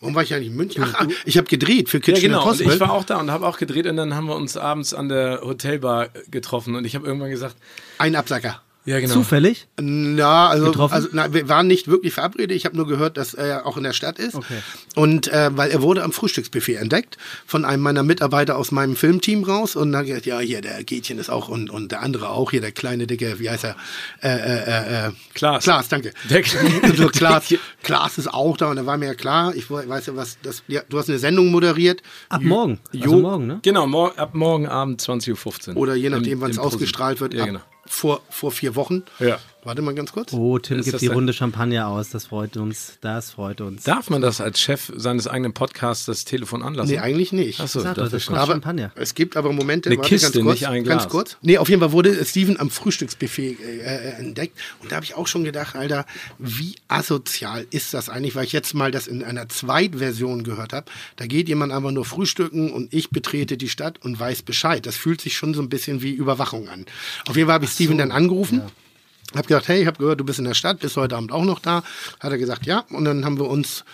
Warum 0.00 0.16
war 0.16 0.24
ich 0.24 0.34
eigentlich 0.34 0.48
in 0.48 0.56
München? 0.56 0.82
Ach, 0.84 0.94
ah, 0.94 1.06
ich 1.24 1.36
habe 1.36 1.46
gedreht 1.46 1.88
für 1.88 1.98
Ja, 1.98 2.02
Kitchen 2.02 2.22
genau. 2.22 2.38
Und 2.38 2.46
Impossible. 2.46 2.74
ich 2.74 2.80
war 2.80 2.92
auch 2.92 3.04
da 3.04 3.18
und 3.20 3.30
habe 3.30 3.46
auch 3.46 3.56
gedreht 3.56 3.86
und 3.86 3.96
dann 3.96 4.16
haben 4.16 4.26
wir 4.26 4.34
uns 4.34 4.56
abends 4.56 4.94
an 4.94 5.08
der 5.08 5.42
Hotelbar 5.44 6.08
getroffen 6.28 6.74
und 6.74 6.84
ich 6.84 6.96
habe 6.96 7.06
irgendwann 7.06 7.30
gesagt, 7.30 7.54
Ein 7.98 8.16
Absacker. 8.16 8.62
Ja, 8.88 9.00
genau. 9.00 9.12
Zufällig? 9.12 9.68
Na, 9.78 10.48
also, 10.48 10.64
Getroffen? 10.64 10.94
also 10.94 11.08
na, 11.12 11.34
wir 11.34 11.46
waren 11.50 11.66
nicht 11.66 11.88
wirklich 11.88 12.14
verabredet. 12.14 12.56
Ich 12.56 12.64
habe 12.64 12.74
nur 12.74 12.86
gehört, 12.86 13.18
dass 13.18 13.34
er 13.34 13.66
auch 13.66 13.76
in 13.76 13.82
der 13.82 13.92
Stadt 13.92 14.18
ist. 14.18 14.34
Okay. 14.34 14.62
Und 14.94 15.28
äh, 15.28 15.50
weil 15.54 15.70
er 15.70 15.82
wurde 15.82 16.02
am 16.02 16.10
Frühstücksbuffet 16.10 16.76
entdeckt 16.76 17.18
von 17.44 17.66
einem 17.66 17.82
meiner 17.82 18.02
Mitarbeiter 18.02 18.56
aus 18.56 18.70
meinem 18.70 18.96
Filmteam 18.96 19.44
raus. 19.44 19.76
Und 19.76 19.92
dann 19.92 20.06
gesagt, 20.06 20.24
ja, 20.24 20.38
hier, 20.38 20.62
der 20.62 20.82
Gätchen 20.84 21.18
ist 21.18 21.28
auch 21.28 21.48
und, 21.48 21.68
und 21.68 21.92
der 21.92 22.00
andere 22.00 22.30
auch, 22.30 22.50
hier, 22.50 22.62
der 22.62 22.72
kleine, 22.72 23.06
dicke, 23.06 23.38
wie 23.38 23.50
heißt 23.50 23.64
er? 23.64 23.76
Äh, 24.22 24.28
äh, 24.28 25.08
äh, 25.08 25.12
Klaas. 25.34 25.64
Klaas, 25.64 25.88
danke. 25.88 26.12
Der 26.30 26.40
Klaas. 27.12 27.54
Klaas 27.82 28.16
ist 28.16 28.32
auch 28.32 28.56
da 28.56 28.70
und 28.70 28.76
da 28.76 28.86
war 28.86 28.96
mir 28.96 29.06
ja 29.06 29.14
klar, 29.14 29.54
ich 29.54 29.70
weiß 29.70 30.06
ja 30.06 30.16
was, 30.16 30.38
das, 30.42 30.62
ja, 30.66 30.80
du 30.88 30.98
hast 30.98 31.10
eine 31.10 31.18
Sendung 31.18 31.50
moderiert. 31.50 32.02
Ab 32.30 32.40
morgen. 32.40 32.80
Jo, 32.92 33.02
Also 33.02 33.18
morgen, 33.18 33.46
ne? 33.46 33.58
Genau, 33.60 33.86
mor 33.86 34.18
ab 34.18 34.34
morgen 34.34 34.66
Abend 34.66 35.02
20.15 35.02 35.70
Uhr. 35.70 35.76
Oder 35.76 35.94
je 35.94 36.08
nachdem, 36.08 36.40
wann 36.40 36.50
es 36.50 36.58
ausgestrahlt 36.58 37.20
wird, 37.20 37.34
Ja, 37.34 37.42
ab 37.42 37.46
genau. 37.48 37.60
Vor, 37.88 38.22
vor 38.30 38.52
vier 38.52 38.74
Wochen. 38.76 39.04
Ja. 39.18 39.38
Warte 39.64 39.82
mal 39.82 39.92
ganz 39.94 40.12
kurz. 40.12 40.32
Oh, 40.32 40.58
Tim 40.58 40.78
Ist 40.78 40.84
gibt 40.86 41.00
die 41.02 41.06
denn- 41.06 41.14
Runde 41.14 41.32
Champagner 41.32 41.88
aus. 41.88 42.10
Das 42.10 42.26
freut 42.26 42.56
uns. 42.56 42.92
Das 43.00 43.32
freut 43.32 43.60
uns. 43.60 43.82
Darf 43.82 44.08
man 44.08 44.22
das 44.22 44.40
als 44.40 44.60
Chef 44.60 44.90
seines 44.96 45.26
eigenen 45.26 45.52
Podcasts 45.52 46.06
das 46.06 46.24
Telefon 46.24 46.62
anlassen? 46.62 46.92
Nee, 46.92 46.98
eigentlich 47.00 47.32
nicht. 47.32 47.60
Achso, 47.60 47.82
das 47.82 47.94
das 47.96 48.12
ist 48.12 48.24
schon. 48.24 48.36
Champagner. 48.36 48.92
es 48.94 49.14
gibt 49.14 49.36
aber 49.36 49.52
Momente, 49.52 49.90
Eine 49.90 49.98
warte, 49.98 50.08
Kiste, 50.10 50.30
ganz 50.32 50.44
kurz, 50.44 50.60
nicht 50.60 50.68
ein 50.68 50.84
ganz 50.84 51.02
Glas. 51.02 51.08
kurz. 51.10 51.36
Nee, 51.42 51.58
auf 51.58 51.68
jeden 51.68 51.80
Fall 51.80 51.92
wurde 51.92 52.24
Steven 52.24 52.58
am 52.58 52.70
Frühstücksbuffet 52.70 53.58
äh, 53.60 53.78
äh, 53.80 54.10
entdeckt 54.20 54.56
und 54.80 54.90
da 54.92 54.96
habe 54.96 55.04
ich 55.04 55.14
auch 55.16 55.26
schon 55.26 55.42
gedacht, 55.44 55.74
Alter, 55.74 56.06
wie 56.38 56.76
asozial 56.86 57.66
ist 57.70 57.92
das 57.94 58.08
eigentlich, 58.08 58.36
weil 58.36 58.44
ich 58.44 58.52
jetzt 58.52 58.74
mal 58.74 58.90
das 58.92 59.06
in 59.08 59.24
einer 59.24 59.48
Zweitversion 59.48 60.44
gehört 60.44 60.72
habe. 60.72 60.86
Da 61.16 61.26
geht 61.26 61.48
jemand 61.48 61.72
einfach 61.72 61.90
nur 61.90 62.04
frühstücken 62.04 62.72
und 62.72 62.94
ich 62.94 63.10
betrete 63.10 63.56
die 63.56 63.68
Stadt 63.68 63.98
und 64.04 64.18
weiß 64.18 64.42
Bescheid. 64.42 64.86
Das 64.86 64.96
fühlt 64.96 65.20
sich 65.20 65.36
schon 65.36 65.52
so 65.52 65.60
ein 65.60 65.68
bisschen 65.68 66.00
wie 66.00 66.12
Überwachung 66.12 66.68
an. 66.68 66.86
Auf 67.28 67.36
jeden 67.36 67.48
Fall 67.48 67.54
habe 67.54 67.64
ich 67.64 67.72
Steven 67.72 67.98
dann 67.98 68.12
angerufen. 68.12 68.62
Hab 69.34 69.46
gesagt, 69.46 69.68
hey, 69.68 69.82
ich 69.82 69.86
habe 69.86 69.98
gehört, 69.98 70.20
du 70.20 70.24
bist 70.24 70.38
in 70.38 70.44
der 70.46 70.54
Stadt, 70.54 70.80
bist 70.80 70.96
heute 70.96 71.16
Abend 71.16 71.32
auch 71.32 71.44
noch 71.44 71.58
da. 71.58 71.82
Hat 72.20 72.32
er 72.32 72.38
gesagt, 72.38 72.66
ja. 72.66 72.84
Und 72.90 73.04
dann 73.04 73.24
haben 73.24 73.38
wir 73.38 73.46
uns 73.48 73.84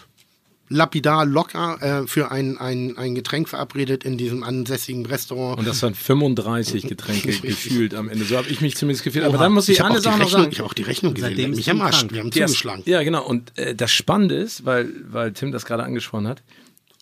lapidar, 0.69 1.27
locker 1.27 2.03
äh, 2.05 2.07
für 2.07 2.31
ein, 2.31 2.57
ein, 2.59 2.97
ein 2.97 3.15
Getränk 3.15 3.49
verabredet 3.49 4.05
in 4.05 4.17
diesem 4.17 4.43
ansässigen 4.43 5.05
Restaurant. 5.07 5.59
Und 5.59 5.67
das 5.69 5.83
waren 5.83 5.95
35 5.95 6.83
Getränke 6.89 7.33
gefühlt 7.33 7.95
am 7.95 8.09
Ende. 8.09 8.25
So 8.25 8.37
habe 8.37 8.49
ich 8.49 8.61
mich 8.61 8.77
zumindest 8.77 9.05
gefühlt. 9.05 9.25
Aber 9.25 9.35
Oha, 9.35 9.43
dann 9.45 9.53
muss 9.53 9.69
ich, 9.69 9.81
hab 9.81 9.87
eine 9.91 9.97
auch 9.97 9.99
die 9.99 10.05
Sache 10.05 10.19
noch 10.19 10.25
Rechnung, 10.27 10.41
sagen. 10.43 10.53
Ich 10.53 10.59
habe 10.61 10.69
auch 10.71 10.75
die 10.75 10.83
Rechnung 10.83 11.15
gesehen. 11.15 11.31
Seitdem 11.31 11.51
mich 11.51 11.71
am 11.71 11.81
Arsch. 11.81 12.07
Wir 12.11 12.21
haben 12.21 12.31
erst- 12.35 12.55
zugeschlagen. 12.55 12.83
Ja, 12.87 13.03
genau. 13.03 13.27
Und 13.27 13.57
äh, 13.59 13.75
das 13.75 13.93
Spannende 13.93 14.37
ist, 14.37 14.65
weil, 14.65 14.89
weil 15.09 15.33
Tim 15.33 15.53
das 15.53 15.65
gerade 15.67 15.83
angesprochen 15.85 16.29
hat, 16.29 16.43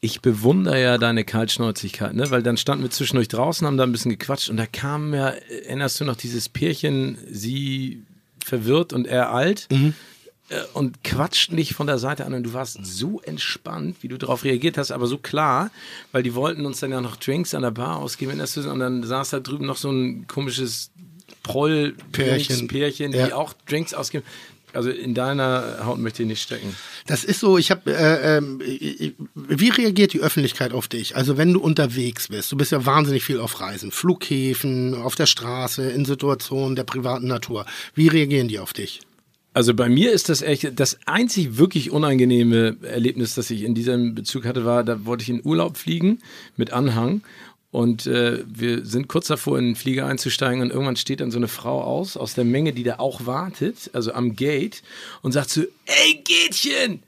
ich 0.00 0.20
bewundere 0.20 0.82
ja 0.82 0.98
deine 0.98 1.24
Kaltschnäuzigkeit, 1.24 2.14
ne? 2.14 2.28
Weil 2.32 2.42
dann 2.42 2.56
standen 2.56 2.82
wir 2.82 2.90
zwischendurch 2.90 3.28
draußen, 3.28 3.64
haben 3.64 3.76
da 3.76 3.84
ein 3.84 3.92
bisschen 3.92 4.10
gequatscht 4.10 4.50
und 4.50 4.56
da 4.56 4.66
kam 4.66 5.14
ja, 5.14 5.28
erinnerst 5.28 6.00
du 6.00 6.04
noch 6.04 6.16
dieses 6.16 6.48
Pärchen, 6.48 7.16
sie 7.30 8.02
verwirrt 8.44 8.92
und 8.92 9.06
er 9.06 9.30
alt 9.32 9.68
Mhm. 9.70 9.94
äh, 10.48 10.60
und 10.74 11.02
quatschten 11.04 11.56
dich 11.56 11.74
von 11.74 11.86
der 11.86 11.98
Seite 11.98 12.24
an 12.26 12.34
und 12.34 12.42
du 12.42 12.52
warst 12.52 12.78
so 12.84 13.20
entspannt, 13.22 13.96
wie 14.02 14.08
du 14.08 14.18
darauf 14.18 14.44
reagiert 14.44 14.76
hast, 14.78 14.90
aber 14.90 15.06
so 15.06 15.18
klar, 15.18 15.70
weil 16.12 16.22
die 16.22 16.34
wollten 16.34 16.66
uns 16.66 16.80
dann 16.80 16.90
ja 16.90 17.00
noch 17.00 17.16
Drinks 17.16 17.54
an 17.54 17.62
der 17.62 17.70
Bar 17.70 17.96
ausgeben 17.96 18.40
und 18.40 18.78
dann 18.80 19.02
saß 19.04 19.30
da 19.30 19.40
drüben 19.40 19.66
noch 19.66 19.76
so 19.76 19.90
ein 19.90 20.26
komisches 20.26 20.90
Proll-Pärchen, 21.42 22.68
Pärchen. 22.68 23.12
die 23.12 23.18
Ja. 23.18 23.34
auch 23.36 23.52
Drinks 23.68 23.94
ausgeben. 23.94 24.24
Also 24.74 24.90
in 24.90 25.14
deiner 25.14 25.84
Haut 25.84 25.98
möchte 25.98 26.22
ich 26.22 26.28
nicht 26.28 26.42
stecken. 26.42 26.74
Das 27.06 27.24
ist 27.24 27.40
so, 27.40 27.58
ich 27.58 27.70
habe, 27.70 27.92
äh, 27.92 28.38
ähm, 28.38 28.60
ich- 28.64 29.14
wie 29.34 29.68
reagiert 29.68 30.12
die 30.12 30.20
Öffentlichkeit 30.20 30.72
auf 30.72 30.88
dich? 30.88 31.16
Also 31.16 31.36
wenn 31.36 31.52
du 31.52 31.60
unterwegs 31.60 32.28
bist, 32.28 32.50
du 32.52 32.56
bist 32.56 32.72
ja 32.72 32.84
wahnsinnig 32.86 33.22
viel 33.24 33.38
auf 33.38 33.60
Reisen, 33.60 33.90
Flughäfen, 33.90 34.94
auf 34.94 35.14
der 35.14 35.26
Straße, 35.26 35.90
in 35.90 36.04
Situationen 36.04 36.76
der 36.76 36.84
privaten 36.84 37.26
Natur. 37.26 37.66
Wie 37.94 38.08
reagieren 38.08 38.48
die 38.48 38.58
auf 38.58 38.72
dich? 38.72 39.00
Also 39.54 39.74
bei 39.74 39.90
mir 39.90 40.12
ist 40.12 40.30
das 40.30 40.40
echt, 40.40 40.80
das 40.80 40.98
einzig 41.04 41.58
wirklich 41.58 41.90
unangenehme 41.90 42.76
Erlebnis, 42.82 43.34
das 43.34 43.50
ich 43.50 43.64
in 43.64 43.74
diesem 43.74 44.14
Bezug 44.14 44.46
hatte, 44.46 44.64
war, 44.64 44.82
da 44.82 45.04
wollte 45.04 45.22
ich 45.24 45.28
in 45.28 45.42
Urlaub 45.44 45.76
fliegen 45.76 46.20
mit 46.56 46.72
Anhang 46.72 47.20
und 47.72 48.06
äh, 48.06 48.44
wir 48.46 48.84
sind 48.84 49.08
kurz 49.08 49.26
davor, 49.26 49.58
in 49.58 49.64
den 49.70 49.76
Flieger 49.76 50.06
einzusteigen 50.06 50.62
und 50.62 50.70
irgendwann 50.70 50.94
steht 50.96 51.20
dann 51.20 51.30
so 51.32 51.38
eine 51.38 51.48
Frau 51.48 51.82
aus, 51.82 52.16
aus 52.16 52.34
der 52.34 52.44
Menge, 52.44 52.72
die 52.72 52.84
da 52.84 52.98
auch 53.00 53.26
wartet, 53.26 53.90
also 53.94 54.12
am 54.12 54.36
Gate 54.36 54.82
und 55.22 55.32
sagt 55.32 55.50
so, 55.50 55.62
ey 55.86 56.22
Gätchen, 56.22 57.02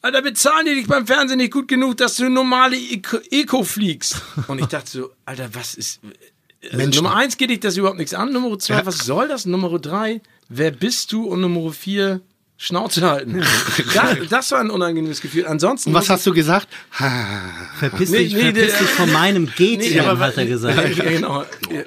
Alter, 0.00 0.22
bezahlen 0.22 0.64
die 0.66 0.74
dich 0.76 0.86
beim 0.86 1.06
Fernsehen 1.08 1.38
nicht 1.38 1.52
gut 1.52 1.66
genug, 1.66 1.96
dass 1.96 2.16
du 2.16 2.30
normale 2.30 2.76
Eco, 2.76 3.18
Eco 3.32 3.64
fliegst? 3.64 4.22
Und 4.46 4.60
ich 4.60 4.66
dachte 4.66 4.88
so, 4.88 5.10
Alter, 5.26 5.52
was 5.54 5.74
ist... 5.74 5.98
Also 6.62 6.76
Menschen. 6.76 7.02
Nummer 7.02 7.16
eins 7.16 7.36
geht 7.36 7.50
dich 7.50 7.58
das 7.58 7.76
überhaupt 7.76 7.98
nichts 7.98 8.14
an. 8.14 8.32
Nummer 8.32 8.56
zwei, 8.60 8.74
Ja. 8.74 8.86
was 8.86 8.98
soll 8.98 9.26
das? 9.26 9.44
Nummer 9.44 9.76
drei, 9.80 10.20
wer 10.48 10.70
bist 10.70 11.10
du? 11.12 11.24
Und 11.24 11.40
Nummer 11.40 11.72
vier, 11.72 12.20
Schnauze 12.60 13.08
halten. 13.08 13.40
das, 13.94 14.16
das 14.28 14.50
war 14.50 14.58
ein 14.58 14.70
unangenehmes 14.70 15.20
Gefühl. 15.20 15.46
Ansonsten. 15.46 15.90
Und 15.90 15.94
was 15.94 16.10
hast 16.10 16.26
du 16.26 16.34
gesagt? 16.34 16.66
Verpiss 17.78 18.10
Nee, 18.10 18.24
dich, 18.24 18.34
nee, 18.34 18.40
verpiss 18.52 18.72
der- 18.72 18.80
dich 18.80 18.88
von 18.90 19.12
meinem 19.12 19.46
Gätchen, 19.46 19.78
Nee, 19.94 20.00
aber- 20.00 20.18
hat 20.26 20.36
er 20.36 20.46
gesagt. 20.46 20.76
Ja, 20.98 21.04
genau. 21.04 21.44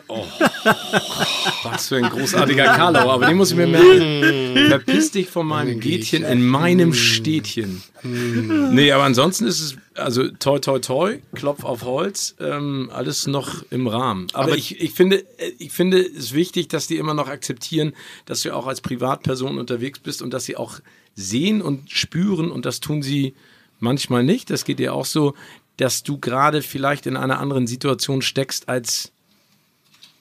Oh. 0.08 0.26
Was 1.64 1.90
für 1.90 1.98
ein 1.98 2.10
großartiger 2.10 2.66
Karlau, 2.66 3.10
aber 3.10 3.28
den 3.28 3.38
muss 3.38 3.52
ich 3.52 3.58
mir 3.58 3.68
merken. 3.68 4.68
Verpiss 4.70 5.12
dich 5.12 5.30
von 5.30 5.48
meinem 5.48 5.80
Gätchen 5.80 6.24
in 6.24 6.46
meinem 6.46 6.94
Städtchen. 6.94 7.84
Nee, 8.04 8.92
aber 8.92 9.04
ansonsten 9.04 9.46
ist 9.46 9.62
es, 9.62 9.78
also 9.94 10.28
toi 10.30 10.60
toi 10.60 10.80
toi, 10.80 11.20
Klopf 11.36 11.64
auf 11.64 11.84
Holz, 11.84 12.36
ähm, 12.40 12.90
alles 12.94 13.28
noch 13.28 13.64
im 13.70 13.88
Rahmen. 13.88 14.28
Aber, 14.34 14.58
ich, 14.58 14.82
ich 14.82 14.92
finde, 14.92 15.24
äh, 15.38 15.52
ich 15.60 15.72
finde 15.72 16.02
es 16.02 16.34
wichtig, 16.34 16.68
dass 16.70 16.88
die 16.88 16.98
immer 16.98 17.14
noch 17.14 17.28
akzeptieren, 17.28 17.94
dass 18.26 18.42
du 18.42 18.56
auch 18.56 18.68
als 18.68 18.82
Privatperson 18.82 19.60
unterwegs 19.60 20.00
bist 20.00 20.22
und 20.22 20.34
dass 20.34 20.46
sie 20.46 20.58
auch 20.58 20.80
sehen 21.16 21.62
und 21.62 21.92
spüren 21.92 22.52
und 22.52 22.66
das 22.66 22.80
tun 22.80 23.04
sie 23.04 23.36
manchmal 23.80 24.24
nicht. 24.24 24.50
Das 24.50 24.66
geht 24.66 24.80
dir 24.80 24.94
auch 24.94 25.06
so, 25.06 25.36
dass 25.78 26.04
du 26.04 26.18
gerade 26.18 26.62
vielleicht 26.62 27.06
in 27.06 27.18
einer 27.18 27.40
anderen 27.40 27.68
Situation 27.68 28.22
steckst 28.22 28.70
als 28.70 29.12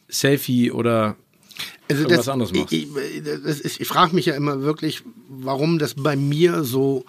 Selfie 0.09 0.71
oder 0.71 1.17
Also 1.91 2.03
irgendwas 2.03 2.27
das, 2.27 2.33
anderes 2.33 2.53
machst. 2.53 2.73
Ich, 2.73 2.89
ich, 2.89 3.23
das 3.25 3.61
ich 3.61 3.89
frage 3.89 4.15
mich 4.15 4.27
ja 4.27 4.35
immer 4.35 4.63
wirklich, 4.63 5.03
warum 5.29 5.79
das 5.79 5.95
bei 5.95 6.17
mir 6.17 6.65
so, 6.65 7.05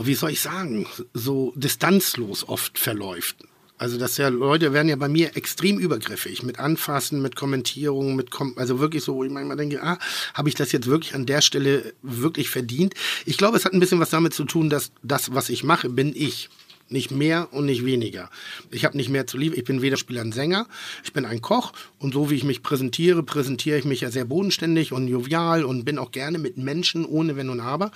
wie 0.00 0.14
soll 0.14 0.30
ich 0.30 0.40
sagen, 0.40 0.86
so 1.14 1.52
distanzlos 1.56 2.48
oft 2.48 2.78
verläuft. 2.78 3.36
Also 3.78 3.98
dass 3.98 4.16
ja 4.16 4.28
Leute 4.28 4.72
werden 4.72 4.88
ja 4.88 4.96
bei 4.96 5.08
mir 5.08 5.36
extrem 5.36 5.78
übergriffig 5.78 6.42
mit 6.42 6.58
Anfassen, 6.58 7.20
mit 7.20 7.36
Kommentierungen, 7.36 8.16
mit 8.16 8.30
Kom 8.30 8.54
also 8.56 8.78
wirklich 8.78 9.04
so, 9.04 9.16
wo 9.16 9.24
ich 9.24 9.30
manchmal 9.30 9.58
denke, 9.58 9.82
ah, 9.82 9.98
habe 10.32 10.48
ich 10.48 10.54
das 10.54 10.72
jetzt 10.72 10.86
wirklich 10.86 11.14
an 11.14 11.26
der 11.26 11.42
Stelle 11.42 11.92
wirklich 12.02 12.48
verdient? 12.48 12.94
Ich 13.26 13.36
glaube, 13.36 13.58
es 13.58 13.66
hat 13.66 13.74
ein 13.74 13.80
bisschen 13.80 14.00
was 14.00 14.10
damit 14.10 14.32
zu 14.32 14.44
tun, 14.44 14.70
dass 14.70 14.92
das, 15.02 15.34
was 15.34 15.50
ich 15.50 15.62
mache, 15.62 15.90
bin 15.90 16.12
ich. 16.16 16.48
Nicht 16.88 17.10
mehr 17.10 17.48
und 17.52 17.66
nicht 17.66 17.84
weniger. 17.84 18.30
Ich 18.70 18.84
habe 18.84 18.96
nicht 18.96 19.08
mehr 19.08 19.26
zu 19.26 19.38
lieben. 19.38 19.56
Ich 19.56 19.64
bin 19.64 19.82
weder 19.82 19.96
Spieler 19.96 20.24
noch 20.24 20.32
Sänger. 20.32 20.68
Ich 21.02 21.12
bin 21.12 21.24
ein 21.24 21.40
Koch. 21.40 21.72
Und 21.98 22.14
so 22.14 22.30
wie 22.30 22.36
ich 22.36 22.44
mich 22.44 22.62
präsentiere, 22.62 23.22
präsentiere 23.22 23.78
ich 23.78 23.84
mich 23.84 24.02
ja 24.02 24.10
sehr 24.10 24.24
bodenständig 24.24 24.92
und 24.92 25.08
jovial 25.08 25.64
und 25.64 25.84
bin 25.84 25.98
auch 25.98 26.12
gerne 26.12 26.38
mit 26.38 26.56
Menschen 26.58 27.04
ohne 27.04 27.36
Wenn 27.36 27.50
und 27.50 27.60
Aber. 27.60 27.90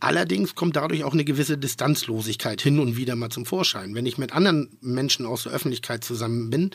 Allerdings 0.00 0.54
kommt 0.54 0.76
dadurch 0.76 1.04
auch 1.04 1.12
eine 1.14 1.24
gewisse 1.24 1.56
Distanzlosigkeit 1.58 2.60
hin 2.60 2.78
und 2.78 2.96
wieder 2.96 3.16
mal 3.16 3.30
zum 3.30 3.46
Vorschein. 3.46 3.94
Wenn 3.94 4.04
ich 4.06 4.18
mit 4.18 4.32
anderen 4.32 4.68
Menschen 4.80 5.24
aus 5.26 5.44
der 5.44 5.52
Öffentlichkeit 5.52 6.04
zusammen 6.04 6.50
bin, 6.50 6.70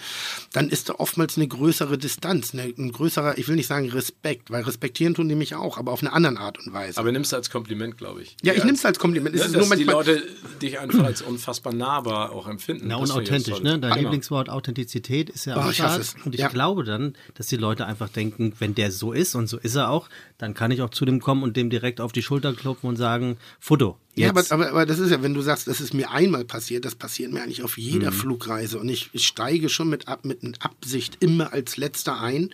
dann 0.53 0.69
ist 0.69 0.89
da 0.89 0.95
oftmals 0.95 1.37
eine 1.37 1.47
größere 1.47 1.97
Distanz, 1.97 2.53
eine, 2.53 2.63
ein 2.63 2.91
größerer, 2.91 3.37
ich 3.37 3.47
will 3.47 3.55
nicht 3.55 3.67
sagen 3.67 3.89
Respekt, 3.89 4.49
weil 4.51 4.63
respektieren 4.63 5.13
tun 5.13 5.29
die 5.29 5.35
mich 5.35 5.55
auch, 5.55 5.77
aber 5.77 5.91
auf 5.91 6.01
eine 6.01 6.13
andere 6.13 6.37
Art 6.39 6.57
und 6.65 6.73
Weise. 6.73 6.99
Aber 6.99 7.11
nimmst 7.11 7.31
du 7.31 7.35
als 7.35 7.49
Kompliment, 7.49 7.97
glaube 7.97 8.21
ich. 8.23 8.35
ja, 8.41 8.53
ich 8.53 8.63
nehme 8.63 8.75
es 8.77 8.85
als 8.85 8.97
Kompliment. 8.99 9.35
Es 9.35 9.45
ist 9.45 9.55
dass 9.55 9.67
nur 9.67 9.75
die 9.77 9.83
Leute 9.83 10.23
dich 10.61 10.79
einfach 10.79 11.03
als 11.03 11.21
unfassbar 11.21 11.73
nahbar 11.73 12.31
auch 12.31 12.47
empfinden. 12.47 12.87
Na, 12.87 12.99
Das 12.99 13.11
und 13.11 13.17
finde 13.17 13.23
ich 13.23 13.29
authentisch, 13.31 13.53
toll. 13.61 13.63
ne? 13.63 13.79
Dein 13.79 13.91
Genau. 13.91 14.01
Lieblingswort 14.01 14.49
Authentizität 14.49 15.29
ist 15.29 15.45
ja 15.45 15.57
Oh, 15.57 15.61
auch 15.61 15.71
ich 15.71 15.81
hasse 15.81 15.93
hart. 15.93 16.01
es. 16.01 16.15
Und 16.25 16.33
ich 16.33 16.41
Ja. 16.41 16.47
glaube 16.47 16.83
dann, 16.83 17.15
dass 17.35 17.47
die 17.47 17.57
Leute 17.57 17.85
einfach 17.85 18.09
denken, 18.09 18.53
wenn 18.59 18.73
der 18.75 18.91
so 18.91 19.11
ist 19.13 19.35
und 19.35 19.47
so 19.47 19.57
ist 19.57 19.75
er 19.75 19.89
auch, 19.89 20.09
dann 20.41 20.55
kann 20.55 20.71
ich 20.71 20.81
auch 20.81 20.89
zu 20.89 21.05
dem 21.05 21.19
kommen 21.19 21.43
und 21.43 21.55
dem 21.55 21.69
direkt 21.69 22.01
auf 22.01 22.11
die 22.11 22.23
Schulter 22.23 22.53
klopfen 22.53 22.89
und 22.89 22.95
sagen, 22.95 23.37
Foto. 23.59 23.97
Ja, 24.15 24.29
aber, 24.29 24.41
Jetzt. 24.41 24.51
aber, 24.51 24.69
aber 24.69 24.85
das 24.85 24.99
ist 24.99 25.09
ja, 25.09 25.23
wenn 25.23 25.33
du 25.33 25.41
sagst, 25.41 25.67
das 25.67 25.79
ist 25.79 25.93
mir 25.93 26.11
einmal 26.11 26.43
passiert, 26.43 26.83
das 26.83 26.95
passiert 26.95 27.31
mir 27.31 27.41
eigentlich 27.43 27.63
auf 27.63 27.77
jeder 27.77 28.11
Mhm. 28.11 28.15
Flugreise. 28.15 28.77
Und 28.77 28.89
ich, 28.89 29.09
ich 29.13 29.25
steige 29.25 29.69
schon 29.69 29.89
mit, 29.89 30.09
ab, 30.09 30.25
mit 30.25 30.39
Absicht 30.59 31.17
immer 31.21 31.53
als 31.53 31.77
letzter 31.77 32.19
ein. 32.19 32.53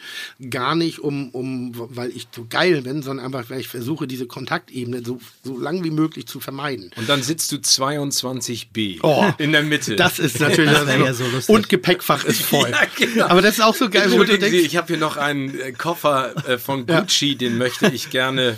Gar 0.52 0.76
nicht, 0.76 1.00
um, 1.00 1.30
um, 1.32 1.72
weil 1.76 2.12
ich 2.16 2.28
so 2.36 2.46
geil 2.48 2.84
bin, 2.84 3.02
sondern 3.02 3.26
einfach, 3.26 3.50
weil 3.50 3.60
ich 3.60 3.68
versuche, 3.70 4.06
diese 4.08 4.28
Kontaktebene 4.28 5.04
so, 5.04 5.20
so 5.44 5.58
lang 5.58 5.84
wie 5.84 5.90
möglich 5.90 6.28
zu 6.28 6.40
vermeiden. 6.40 6.92
Und 6.96 7.10
dann 7.10 7.24
sitzt 7.24 7.52
du 7.52 7.56
22b 7.56 9.00
Oh, 9.02 9.26
in 9.38 9.52
der 9.52 9.64
Mitte. 9.64 9.96
Das 9.96 10.20
ist 10.20 10.40
natürlich 10.40 10.72
Das 10.78 10.88
ja 10.88 11.14
so 11.14 11.26
lustig. 11.28 11.54
Und 11.56 11.70
Gepäckfach 11.70 12.24
ist 12.24 12.42
voll. 12.44 12.70
Ja, 12.70 12.82
genau. 12.96 13.26
Aber 13.28 13.42
das 13.42 13.56
ist 13.58 13.64
auch 13.64 13.76
so 13.76 13.90
geil, 13.90 14.06
wo 14.12 14.18
du 14.18 14.22
Entschuldigen 14.22 14.46
Sie, 14.46 14.52
denkst, 14.52 14.68
ich 14.68 14.78
habe 14.78 14.88
hier 14.88 14.98
noch 14.98 15.18
einen 15.18 15.60
äh, 15.60 15.72
Koffer 15.72 16.36
äh, 16.48 16.58
von 16.58 16.86
Gucci, 16.86 17.36
den 17.36 17.58
möchte 17.58 17.88
ich 17.88 18.10
gerne 18.10 18.58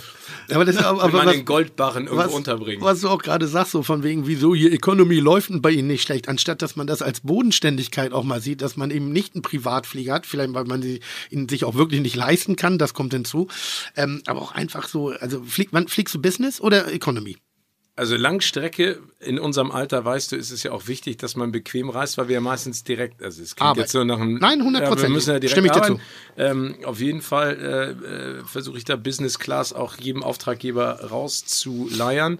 aber 0.52 0.64
das 0.64 0.76
ist 0.76 0.84
aber, 0.84 1.02
aber 1.02 1.24
meinen 1.24 1.40
was, 1.40 1.44
Goldbarren 1.44 2.04
irgendwo 2.04 2.24
was, 2.24 2.32
unterbringen. 2.32 2.82
was 2.82 3.00
du 3.00 3.08
auch 3.08 3.22
gerade 3.22 3.46
sagst, 3.46 3.72
so 3.72 3.82
von 3.82 4.02
wegen, 4.02 4.26
wieso 4.26 4.54
hier 4.54 4.72
Economy 4.72 5.16
läuft 5.16 5.50
bei 5.62 5.70
Ihnen 5.70 5.88
nicht 5.88 6.02
schlecht, 6.02 6.28
anstatt 6.28 6.62
dass 6.62 6.76
man 6.76 6.86
das 6.86 7.02
als 7.02 7.20
Bodenständigkeit 7.20 8.12
auch 8.12 8.24
mal 8.24 8.40
sieht, 8.40 8.62
dass 8.62 8.76
man 8.76 8.90
eben 8.90 9.12
nicht 9.12 9.34
einen 9.34 9.42
Privatflieger 9.42 10.14
hat, 10.14 10.26
vielleicht 10.26 10.54
weil 10.54 10.64
man 10.64 10.82
sie, 10.82 11.00
ihn 11.30 11.48
sich 11.48 11.64
auch 11.64 11.74
wirklich 11.74 12.00
nicht 12.00 12.16
leisten 12.16 12.56
kann, 12.56 12.78
das 12.78 12.94
kommt 12.94 13.12
hinzu. 13.12 13.48
Ähm, 13.96 14.22
aber 14.26 14.42
auch 14.42 14.52
einfach 14.52 14.88
so, 14.88 15.10
also 15.10 15.42
flieg, 15.42 15.68
wann 15.72 15.88
fliegst 15.88 16.14
du 16.14 16.20
Business 16.20 16.60
oder 16.60 16.92
Economy? 16.92 17.36
Also 18.00 18.16
Langstrecke 18.16 18.98
in 19.18 19.38
unserem 19.38 19.70
Alter, 19.70 20.02
weißt 20.06 20.32
du, 20.32 20.36
ist 20.36 20.50
es 20.50 20.62
ja 20.62 20.72
auch 20.72 20.86
wichtig, 20.86 21.18
dass 21.18 21.36
man 21.36 21.52
bequem 21.52 21.90
reist, 21.90 22.16
weil 22.16 22.28
wir 22.28 22.36
ja 22.36 22.40
meistens 22.40 22.82
direkt, 22.82 23.22
also 23.22 23.42
es 23.42 23.54
klingt 23.54 23.72
Arbeit. 23.72 23.82
jetzt 23.82 23.92
so 23.92 24.02
nach 24.04 24.18
einem... 24.18 24.38
Nein, 24.38 24.62
100%. 24.62 24.80
Ja, 24.80 25.02
wir 25.02 25.08
müssen 25.10 25.28
ja 25.32 25.38
direkt 25.38 25.50
Stimme 25.50 25.66
ich 25.66 25.74
arbeiten. 25.74 26.00
Ähm, 26.38 26.76
auf 26.84 26.98
jeden 26.98 27.20
Fall 27.20 27.58
äh, 27.60 28.38
äh, 28.38 28.44
versuche 28.46 28.78
ich 28.78 28.84
da 28.84 28.96
Business 28.96 29.38
Class 29.38 29.74
auch 29.74 29.98
jedem 29.98 30.22
Auftraggeber 30.22 31.10
rauszuleiern. 31.10 32.38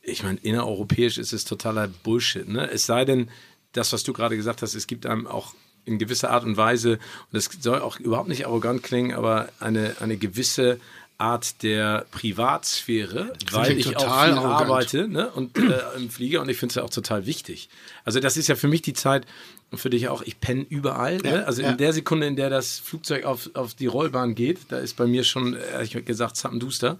Ich 0.00 0.22
meine, 0.22 0.38
innereuropäisch 0.38 1.18
ist 1.18 1.34
es 1.34 1.44
totaler 1.44 1.88
Bullshit. 1.88 2.48
Ne? 2.48 2.70
Es 2.70 2.86
sei 2.86 3.04
denn, 3.04 3.28
das, 3.72 3.92
was 3.92 4.04
du 4.04 4.14
gerade 4.14 4.38
gesagt 4.38 4.62
hast, 4.62 4.74
es 4.74 4.86
gibt 4.86 5.04
einem 5.04 5.26
auch 5.26 5.52
in 5.84 5.98
gewisser 5.98 6.30
Art 6.30 6.44
und 6.44 6.56
Weise, 6.56 6.92
und 6.92 7.32
das 7.32 7.50
soll 7.60 7.80
auch 7.80 8.00
überhaupt 8.00 8.28
nicht 8.28 8.46
arrogant 8.46 8.82
klingen, 8.82 9.12
aber 9.12 9.50
eine, 9.60 9.94
eine 10.00 10.16
gewisse 10.16 10.80
Art 11.22 11.62
der 11.62 12.04
Privatsphäre, 12.10 13.32
weil 13.52 13.64
klingt 13.66 13.80
ich 13.80 13.96
auch 13.96 14.24
viel 14.24 14.34
arrogant. 14.34 14.60
arbeite 14.62 15.08
ne? 15.08 15.30
und 15.30 15.56
äh, 15.56 15.62
im 15.96 16.10
Flieger 16.10 16.40
und 16.42 16.48
ich 16.48 16.58
finde 16.58 16.72
es 16.72 16.76
ja 16.76 16.82
auch 16.82 16.90
total 16.90 17.26
wichtig. 17.26 17.68
Also 18.04 18.20
das 18.20 18.36
ist 18.36 18.48
ja 18.48 18.56
für 18.56 18.68
mich 18.68 18.82
die 18.82 18.92
Zeit, 18.92 19.26
und 19.72 19.78
für 19.78 19.88
dich 19.88 20.08
auch, 20.08 20.20
ich 20.20 20.38
penne 20.38 20.66
überall. 20.68 21.16
ne? 21.16 21.46
Also 21.46 21.62
ja. 21.62 21.70
in 21.70 21.78
der 21.78 21.94
Sekunde, 21.94 22.26
in 22.26 22.36
der 22.36 22.50
das 22.50 22.78
Flugzeug 22.78 23.24
auf, 23.24 23.48
auf 23.54 23.72
die 23.72 23.86
Rollbahn 23.86 24.34
geht, 24.34 24.58
da 24.68 24.78
ist 24.78 24.98
bei 24.98 25.06
mir 25.06 25.24
schon, 25.24 25.54
ehrlich 25.54 26.04
gesagt, 26.04 26.36
zappenduster. 26.36 26.98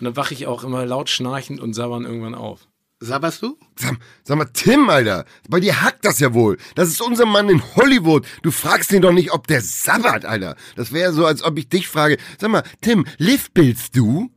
Und 0.00 0.04
dann 0.06 0.16
wache 0.16 0.32
ich 0.32 0.46
auch 0.46 0.64
immer 0.64 0.86
laut 0.86 1.10
schnarchend 1.10 1.60
und 1.60 1.74
sabbern 1.74 2.04
irgendwann 2.04 2.34
auf. 2.34 2.66
Sabberst 3.04 3.42
du? 3.42 3.58
Sag, 3.78 3.98
sag 4.22 4.38
mal, 4.38 4.46
Tim, 4.46 4.88
Alter, 4.88 5.26
bei 5.48 5.60
dir 5.60 5.82
hackt 5.82 6.06
das 6.06 6.20
ja 6.20 6.32
wohl. 6.32 6.56
Das 6.74 6.88
ist 6.88 7.02
unser 7.02 7.26
Mann 7.26 7.50
in 7.50 7.62
Hollywood. 7.76 8.26
Du 8.42 8.50
fragst 8.50 8.92
ihn 8.92 9.02
doch 9.02 9.12
nicht, 9.12 9.32
ob 9.32 9.46
der 9.46 9.60
sabbert, 9.60 10.24
Alter. 10.24 10.56
Das 10.74 10.92
wäre 10.92 11.12
so, 11.12 11.26
als 11.26 11.42
ob 11.42 11.58
ich 11.58 11.68
dich 11.68 11.86
frage, 11.86 12.16
sag 12.40 12.50
mal, 12.50 12.62
Tim, 12.80 13.04
liftbildst 13.18 13.94
du? 13.94 14.30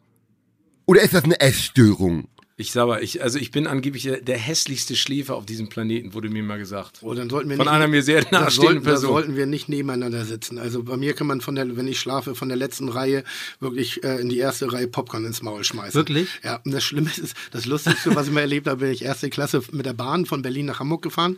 Oder 0.86 1.02
ist 1.02 1.14
das 1.14 1.24
eine 1.24 1.40
Essstörung? 1.40 2.28
Ich 2.60 2.72
sabber, 2.72 3.04
ich, 3.04 3.22
also 3.22 3.38
ich 3.38 3.52
bin 3.52 3.68
angeblich 3.68 4.02
der, 4.02 4.20
der 4.20 4.36
hässlichste 4.36 4.96
Schläfer 4.96 5.36
auf 5.36 5.46
diesem 5.46 5.70
Planeten, 5.70 6.16
wurde 6.16 6.28
mir 6.28 6.42
mal 6.42 6.58
gesagt. 6.58 6.98
Oh, 7.04 7.14
dann 7.14 7.30
sollten 7.30 7.52
wir 7.52 7.56
Von 7.56 7.68
nicht, 7.68 7.74
einer 7.76 7.88
mir 7.88 8.02
sehr 8.02 8.26
nahestehenden 8.32 8.50
sollten, 8.50 8.84
da 8.84 8.90
Person. 8.90 9.10
sollten 9.12 9.36
wir 9.36 9.46
nicht 9.46 9.70
nebeneinander 9.70 10.26
sitzen. 10.26 10.58
Also 10.58 10.82
bei 10.82 10.98
mir 10.98 11.14
kann 11.14 11.28
man 11.28 11.40
von 11.40 11.54
der, 11.54 11.78
wenn 11.78 11.88
ich 11.88 12.00
schlafe, 12.00 12.34
von 12.34 12.48
der 12.48 12.58
letzten 12.58 12.90
Reihe 12.90 13.24
wirklich 13.60 14.04
äh, 14.04 14.20
in 14.20 14.30
die 14.30 14.40
erste 14.40 14.74
Reihe 14.74 14.88
Popcorn 14.88 15.24
ins 15.24 15.44
Maul 15.44 15.64
schmeißen. 15.64 15.94
Wirklich? 15.94 16.30
Ja, 16.44 16.60
und 16.66 16.72
das 16.72 16.84
Schlimme 16.84 17.12
ist, 17.16 17.36
das 17.52 17.68
Lustigste, 17.68 18.16
was 18.16 18.26
ich 18.26 18.34
mal 18.34 18.42
erlebt 18.42 18.66
habe, 18.66 18.80
bin 18.80 18.92
ich 18.92 19.04
erste 19.04 19.30
Klasse 19.30 19.62
mit 19.72 19.86
der 19.86 19.94
Bahn 19.94 20.26
von 20.26 20.42
Berlin 20.42 20.66
nach 20.66 20.80
Hamburg 20.80 21.04
gefahren 21.04 21.38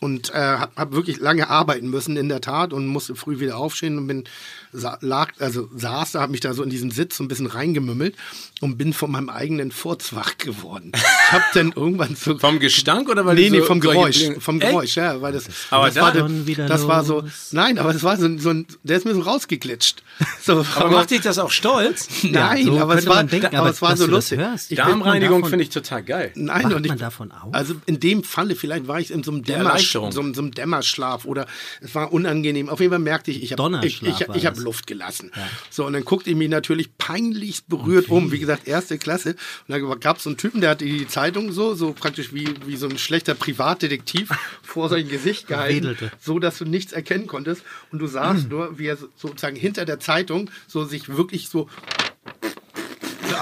und 0.00 0.28
äh, 0.28 0.34
habe 0.34 0.72
hab 0.76 0.92
wirklich 0.92 1.20
lange 1.20 1.48
arbeiten 1.48 1.88
müssen, 1.88 2.18
in 2.18 2.28
der 2.28 2.42
Tat, 2.42 2.74
und 2.74 2.86
musste 2.86 3.14
früh 3.14 3.40
wieder 3.40 3.56
aufstehen 3.56 3.96
und 3.96 4.06
bin, 4.06 4.24
lag, 4.72 5.32
also 5.38 5.70
saß 5.74 6.12
da, 6.12 6.20
habe 6.20 6.32
mich 6.32 6.42
da 6.42 6.52
so 6.52 6.62
in 6.62 6.68
diesen 6.68 6.90
Sitz 6.90 7.16
so 7.16 7.24
ein 7.24 7.28
bisschen 7.28 7.46
reingemümmelt 7.46 8.14
und 8.60 8.76
bin 8.76 8.92
von 8.92 9.10
meinem 9.10 9.30
eigenen 9.30 9.70
Furz 9.70 10.12
wach 10.12 10.36
geworden. 10.36 10.49
Ich 10.50 11.32
habe 11.32 11.44
dann 11.54 11.72
irgendwann 11.74 12.16
so 12.16 12.36
Vom 12.38 12.58
Gestank 12.58 13.08
oder 13.08 13.24
weil 13.24 13.34
nee, 13.36 13.50
nee, 13.50 13.60
so 13.60 13.64
vom 13.66 13.80
Geräusch, 13.80 14.30
vom 14.38 14.60
Echt? 14.60 14.70
Geräusch, 14.70 14.96
ja, 14.96 15.20
weil 15.22 15.32
das, 15.32 15.44
Aber 15.70 15.86
das 15.86 15.94
da- 15.94 16.02
war, 16.02 16.14
Schon 16.16 16.46
wieder 16.46 16.66
das 16.66 16.86
war 16.86 17.04
so, 17.04 17.22
nein, 17.52 17.78
aber 17.78 17.94
es 17.94 18.02
war 18.02 18.16
so, 18.16 18.26
ein- 18.26 18.38
so 18.38 18.50
ein, 18.50 18.66
der 18.82 18.96
ist 18.96 19.04
mir 19.04 19.14
so 19.14 19.20
rausgeglitscht. 19.20 20.02
So, 20.42 20.64
Aber 20.74 20.90
macht 20.90 21.10
dich 21.10 21.20
das 21.20 21.38
auch 21.38 21.50
stolz? 21.50 22.08
nein, 22.22 22.66
so 22.66 22.78
aber 22.78 22.96
es 22.96 23.06
war, 23.06 23.22
denken, 23.24 23.46
aber, 23.48 23.58
aber 23.58 23.70
es 23.70 23.80
war 23.82 23.96
so 23.96 24.04
das 24.06 24.10
lustig. 24.12 24.38
hörst. 24.38 24.70
Ich 24.70 24.76
bin- 24.78 24.86
Darmreinigung 24.86 25.44
finde 25.46 25.62
ich 25.64 25.70
total 25.70 26.02
geil. 26.02 26.32
Nein, 26.34 26.64
Wacht 26.64 26.74
und 26.74 26.84
ich, 26.84 26.88
man 26.90 26.98
davon 26.98 27.32
auf? 27.32 27.52
Also 27.54 27.74
in 27.86 28.00
dem 28.00 28.24
Falle, 28.24 28.54
vielleicht 28.56 28.86
war 28.88 29.00
ich 29.00 29.10
in 29.10 29.22
so 29.22 29.30
einem, 29.30 29.42
Dämmer, 29.44 29.78
so, 29.78 30.02
einem- 30.02 30.34
so 30.34 30.40
einem 30.42 30.50
Dämmerschlaf 30.52 31.24
oder 31.24 31.46
es 31.80 31.94
war 31.94 32.12
unangenehm. 32.12 32.68
Auf 32.68 32.80
jeden 32.80 32.90
Fall 32.92 32.98
merkte 32.98 33.30
ich, 33.30 33.42
ich 33.42 33.52
habe 33.52 33.80
ich, 33.86 34.02
ich, 34.02 34.20
ich 34.34 34.46
hab 34.46 34.54
das. 34.54 34.64
Luft 34.64 34.86
gelassen. 34.86 35.30
So, 35.70 35.86
und 35.86 35.92
dann 35.92 36.04
guckte 36.04 36.30
ich 36.30 36.36
mich 36.36 36.48
natürlich 36.48 36.96
peinlichst 36.98 37.68
berührt 37.68 38.08
um. 38.08 38.32
Wie 38.32 38.38
gesagt, 38.38 38.66
erste 38.66 38.98
Klasse. 38.98 39.30
Und 39.30 39.36
dann 39.68 40.00
gab 40.00 40.16
es 40.18 40.24
so 40.24 40.30
einen 40.30 40.36
Typen, 40.40 40.60
der 40.60 40.70
hatte 40.70 40.84
die 40.84 41.06
Zeitung 41.06 41.52
so, 41.52 41.74
so 41.74 41.92
praktisch 41.92 42.32
wie, 42.34 42.48
wie 42.66 42.76
so 42.76 42.88
ein 42.88 42.98
schlechter 42.98 43.34
Privatdetektiv 43.34 44.30
vor 44.62 44.88
sein 44.88 45.08
Gesicht 45.08 45.46
gehalten, 45.46 45.76
Wedelte. 45.88 46.10
so 46.20 46.38
dass 46.38 46.58
du 46.58 46.64
nichts 46.64 46.92
erkennen 46.92 47.26
konntest. 47.26 47.62
Und 47.92 47.98
du 48.00 48.06
sahst 48.06 48.48
nur, 48.50 48.78
wie 48.78 48.86
er 48.86 48.96
so- 48.96 49.08
sozusagen 49.16 49.56
hinter 49.56 49.84
der 49.84 50.00
Zeitung 50.00 50.50
so 50.66 50.84
sich 50.84 51.08
wirklich 51.08 51.48
so 51.48 51.68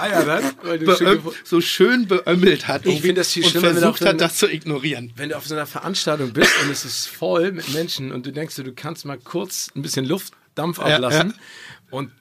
Eier, 0.00 0.24
das? 0.24 0.54
Weil 0.62 0.78
du 0.78 0.87
beöm, 0.87 0.96
schön 0.98 1.32
so 1.42 1.61
schön 1.61 2.06
beömmelt 2.06 2.68
hat. 2.68 2.87
Ich 2.87 3.00
finde 3.00 3.16
das 3.16 3.32
viel 3.32 3.42
und 3.44 3.50
schlimmer, 3.50 3.68
wenn 3.68 3.78
versucht 3.78 4.00
hat, 4.04 4.20
das 4.20 4.37
zu 4.37 4.46
ignorieren. 4.48 5.12
wenn 5.16 5.30
du 5.30 5.37
auf 5.37 5.46
so 5.46 5.54
einer 5.54 5.66
Veranstaltung 5.66 6.32
bist 6.32 6.52
und 6.62 6.70
es 6.70 6.84
ist 6.84 7.08
voll 7.08 7.50
mit 7.50 7.72
Menschen 7.74 8.12
und 8.12 8.24
du 8.24 8.30
denkst, 8.32 8.54
du 8.56 8.72
kannst 8.74 9.04
mal 9.06 9.18
kurz 9.18 9.70
ein 9.74 9.82
bisschen 9.82 10.04
Luftdampf 10.04 10.78
ablassen 10.78 11.34
und 11.90 12.12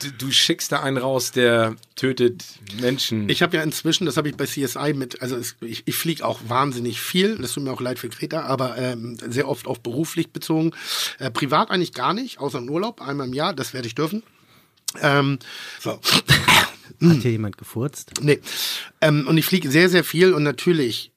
du, 0.00 0.10
du 0.12 0.30
schickst 0.30 0.72
da 0.72 0.82
einen 0.82 0.96
raus, 0.96 1.32
der 1.32 1.76
tötet 1.94 2.44
Menschen. 2.80 3.28
Ich 3.28 3.42
habe 3.42 3.56
ja 3.56 3.62
inzwischen, 3.62 4.06
das 4.06 4.16
habe 4.16 4.28
ich 4.28 4.36
bei 4.36 4.46
CSI 4.46 4.94
mit, 4.94 5.22
also 5.22 5.36
es, 5.36 5.56
ich, 5.60 5.82
ich 5.86 5.94
fliege 5.94 6.24
auch 6.24 6.40
wahnsinnig 6.48 7.00
viel, 7.00 7.36
das 7.36 7.52
tut 7.52 7.64
mir 7.64 7.72
auch 7.72 7.80
leid 7.80 7.98
für 7.98 8.08
Greta, 8.08 8.42
aber 8.42 8.76
ähm, 8.78 9.16
sehr 9.28 9.48
oft 9.48 9.66
auch 9.66 9.78
beruflich 9.78 10.30
bezogen. 10.30 10.72
Äh, 11.18 11.30
privat 11.30 11.70
eigentlich 11.70 11.92
gar 11.92 12.14
nicht, 12.14 12.38
außer 12.38 12.58
im 12.58 12.68
Urlaub, 12.70 13.00
einmal 13.00 13.26
im 13.26 13.34
Jahr, 13.34 13.54
das 13.54 13.74
werde 13.74 13.88
ich 13.88 13.94
dürfen. 13.94 14.22
Ähm, 15.00 15.38
so. 15.80 15.92
Hat 15.92 17.22
hier 17.22 17.32
jemand 17.32 17.58
gefurzt? 17.58 18.12
Nee. 18.20 18.40
Ähm, 19.00 19.26
und 19.26 19.36
ich 19.36 19.44
fliege 19.44 19.70
sehr, 19.70 19.88
sehr 19.88 20.04
viel 20.04 20.32
und 20.32 20.42
natürlich, 20.42 21.12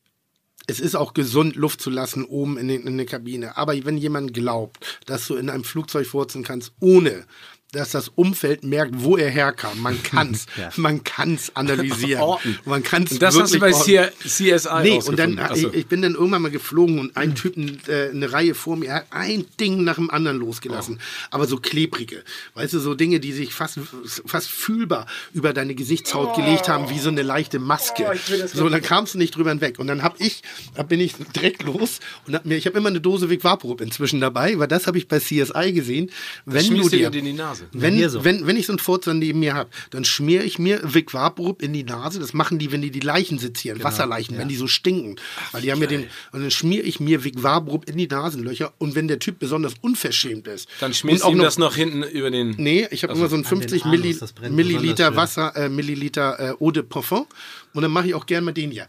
es 0.68 0.80
ist 0.80 0.96
auch 0.96 1.14
gesund, 1.14 1.56
Luft 1.56 1.82
zu 1.82 1.90
lassen 1.90 2.26
oben 2.26 2.58
in, 2.58 2.68
den, 2.68 2.86
in 2.86 2.98
der 2.98 3.06
Kabine. 3.06 3.58
Aber 3.58 3.74
wenn 3.86 3.98
jemand 3.98 4.34
glaubt, 4.34 5.00
dass 5.06 5.26
du 5.28 5.36
in 5.36 5.50
einem 5.50 5.64
Flugzeug 5.64 6.06
furzen 6.08 6.44
kannst, 6.44 6.74
ohne 6.80 7.26
dass 7.72 7.92
das 7.92 8.10
Umfeld 8.16 8.64
merkt, 8.64 8.94
wo 8.98 9.16
er 9.16 9.30
herkam. 9.30 9.80
Man 9.82 10.02
kann's, 10.04 10.48
Ja. 10.58 10.72
man 10.78 11.04
kann's 11.04 11.52
analysieren. 11.56 12.22
Orten. 12.24 12.58
Man 12.66 12.82
kann's 12.84 13.12
und 13.12 13.22
das 13.22 13.40
hast 13.40 13.54
du 13.54 13.60
bei 13.60 13.72
wirklich 13.72 14.00
orten. 14.00 14.14
CSI 14.28 14.82
Nee, 14.84 15.00
und 15.06 15.20
dann, 15.20 15.40
so. 15.54 15.70
ich, 15.70 15.74
ich 15.76 15.86
bin 15.88 16.02
dann 16.02 16.16
irgendwann 16.16 16.42
mal 16.42 16.52
geflogen 16.52 17.00
und 17.00 17.16
ein 17.16 17.36
Typen, 17.36 17.80
äh, 17.88 18.10
eine 18.10 18.32
Reihe 18.32 18.56
vor 18.56 18.76
mir, 18.76 18.94
hat 18.94 19.06
ein 19.12 19.46
Ding 19.60 19.84
nach 19.84 19.96
dem 19.96 20.10
anderen 20.10 20.40
losgelassen. 20.40 20.98
Oh. 21.00 21.28
Aber 21.32 21.46
so 21.48 21.58
klebrige. 21.58 22.24
Weißt 22.56 22.74
du, 22.74 22.80
so 22.80 22.96
Dinge, 22.96 23.20
die 23.20 23.34
sich 23.34 23.54
fast, 23.54 23.80
fast 24.26 24.50
fühlbar 24.50 25.06
über 25.34 25.54
deine 25.54 25.76
Gesichtshaut 25.76 26.36
gelegt 26.36 26.70
haben, 26.70 26.90
wie 26.90 27.00
so 27.00 27.10
eine 27.10 27.22
leichte 27.22 27.60
Maske. 27.60 28.06
Oh, 28.12 28.48
so, 28.52 28.66
und 28.66 28.72
dann 28.72 28.82
kamst 28.82 29.14
du 29.14 29.18
nicht 29.20 29.36
drüber 29.36 29.52
hinweg. 29.52 29.78
Und 29.80 29.88
dann 29.88 30.02
hab 30.02 30.20
ich, 30.20 30.42
da 30.76 30.84
bin 30.84 31.00
ich 31.00 31.14
direkt 31.36 31.64
los 31.64 32.00
und 32.26 32.34
hab 32.34 32.46
mir, 32.46 32.56
ich 32.56 32.66
habe 32.66 32.78
immer 32.80 32.90
eine 32.90 33.02
Dose 33.02 33.30
Vic 33.30 33.44
Vaporub 33.44 33.82
inzwischen 33.82 34.20
dabei, 34.22 34.58
weil 34.58 34.68
das 34.68 34.88
habe 34.88 34.98
ich 34.98 35.08
bei 35.08 35.20
CSI 35.20 35.72
gesehen. 35.74 36.10
Wenn 36.46 36.62
du 36.62 36.68
schmierst 36.68 36.94
du 36.94 36.98
dir, 36.98 37.10
dir 37.10 37.20
in 37.20 37.26
die 37.26 37.34
Nase. 37.34 37.59
Wenn, 37.72 37.96
hier 37.96 38.10
so. 38.10 38.24
wenn, 38.24 38.46
wenn 38.48 38.58
ich 38.58 38.66
so 38.66 38.74
einen 38.74 38.80
Furz 38.80 39.06
dann 39.06 39.20
neben 39.20 39.40
mir 39.40 39.54
habe, 39.54 39.70
dann 39.92 40.06
schmiere 40.06 40.44
ich 40.44 40.60
mir 40.60 40.82
Vic 40.84 41.14
Vaporub 41.14 41.62
in 41.62 41.74
die 41.74 41.84
Nase. 41.84 42.20
Das 42.20 42.34
machen 42.34 42.60
die, 42.60 42.72
wenn 42.72 42.82
die 42.82 42.92
die 42.92 43.00
Leichen 43.00 43.40
sezieren, 43.40 43.78
Genau, 43.78 43.90
Wasserleichen, 43.90 44.38
wenn 44.38 44.48
die 44.50 44.56
so 44.56 44.68
stinken. 44.68 45.16
Weil 45.52 45.62
die 45.62 45.72
haben 45.72 45.82
ja 45.82 45.88
den, 45.88 46.06
und 46.32 46.42
dann 46.42 46.52
schmiere 46.52 46.84
ich 46.84 47.00
mir 47.00 47.24
Vic 47.24 47.42
Vaporub 47.44 47.90
in 47.90 47.98
die 47.98 48.08
Nasenlöcher. 48.08 48.74
Und 48.78 48.96
wenn 48.96 49.08
der 49.08 49.20
Typ 49.20 49.40
besonders 49.40 49.74
unverschämt 49.82 50.48
ist. 50.48 50.68
Dann 50.80 50.94
schmierst 50.94 51.24
du 51.24 51.30
ihm 51.30 51.38
noch- 51.38 51.44
das 51.46 51.58
noch 51.58 51.76
hinten 51.76 52.04
über 52.04 52.32
den. 52.32 52.56
Nee, 52.58 52.88
ich 52.92 53.04
habe 53.04 53.14
immer 53.14 53.28
so 53.30 53.36
ein 53.36 53.46
an 53.46 53.60
den 53.60 53.60
50 53.60 53.86
Anus, 53.86 54.34
Milli 54.42 54.54
Milliliter 54.56 55.16
Wasser, 55.16 55.56
äh, 55.56 55.70
Milliliter 55.70 56.40
äh, 56.40 56.64
Eau 56.64 56.72
de 56.72 56.84
Parfum. 56.84 57.26
Und 57.74 57.82
dann 57.82 57.92
mache 57.92 58.08
ich 58.08 58.16
auch 58.16 58.26
gern 58.26 58.44
mal 58.44 58.52
den 58.54 58.72
hier. 58.72 58.88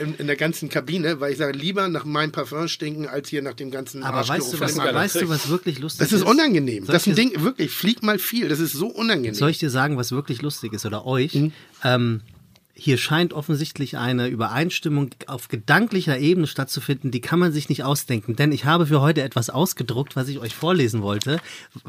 In, 0.00 0.14
in 0.16 0.26
der 0.26 0.36
ganzen 0.36 0.68
Kabine, 0.70 1.20
weil 1.20 1.32
ich 1.32 1.38
sage, 1.38 1.56
lieber 1.56 1.86
nach 1.88 2.04
meinem 2.06 2.32
Parfum 2.32 2.68
stinken, 2.68 3.06
als 3.06 3.28
hier 3.28 3.42
nach 3.42 3.52
dem 3.54 3.70
ganzen 3.70 4.02
Aber 4.02 4.18
Arschgeruch 4.18 4.38
weißt 4.40 4.54
du, 4.54 4.60
was, 4.60 4.94
weißt 4.94 5.20
du, 5.22 5.28
was 5.28 5.48
wirklich 5.50 5.78
lustig 5.78 5.98
Das 6.00 6.12
ist? 6.12 6.22
ist 6.22 6.26
unangenehm. 6.26 6.86
Soll 6.86 6.92
Das 6.94 7.06
ist 7.06 7.08
ein 7.08 7.10
ich 7.10 7.16
dir- 7.30 7.30
Ding, 7.36 7.44
wirklich, 7.44 7.70
flieg 7.70 8.02
mal 8.02 8.18
viel. 8.18 8.48
Das 8.48 8.60
ist 8.60 8.72
so 8.72 8.86
unangenehm. 8.86 9.34
Soll 9.34 9.50
ich 9.50 9.58
dir 9.58 9.68
sagen, 9.70 9.96
was 9.98 10.10
wirklich 10.10 10.40
lustig 10.42 10.72
ist 10.72 10.86
oder 10.86 11.06
euch? 11.06 11.34
Mhm. 11.34 11.52
Ähm, 11.84 12.20
hier 12.72 12.96
scheint 12.96 13.34
offensichtlich 13.34 13.98
eine 13.98 14.28
Übereinstimmung 14.28 15.10
auf 15.26 15.48
gedanklicher 15.48 16.18
Ebene 16.18 16.46
stattzufinden, 16.46 17.10
die 17.10 17.20
kann 17.20 17.38
man 17.38 17.52
sich 17.52 17.68
nicht 17.68 17.84
ausdenken. 17.84 18.36
Denn 18.36 18.52
ich 18.52 18.64
habe 18.64 18.86
für 18.86 19.02
heute 19.02 19.20
etwas 19.20 19.50
ausgedruckt, 19.50 20.16
was 20.16 20.28
ich 20.28 20.38
euch 20.38 20.54
vorlesen 20.54 21.02
wollte, 21.02 21.40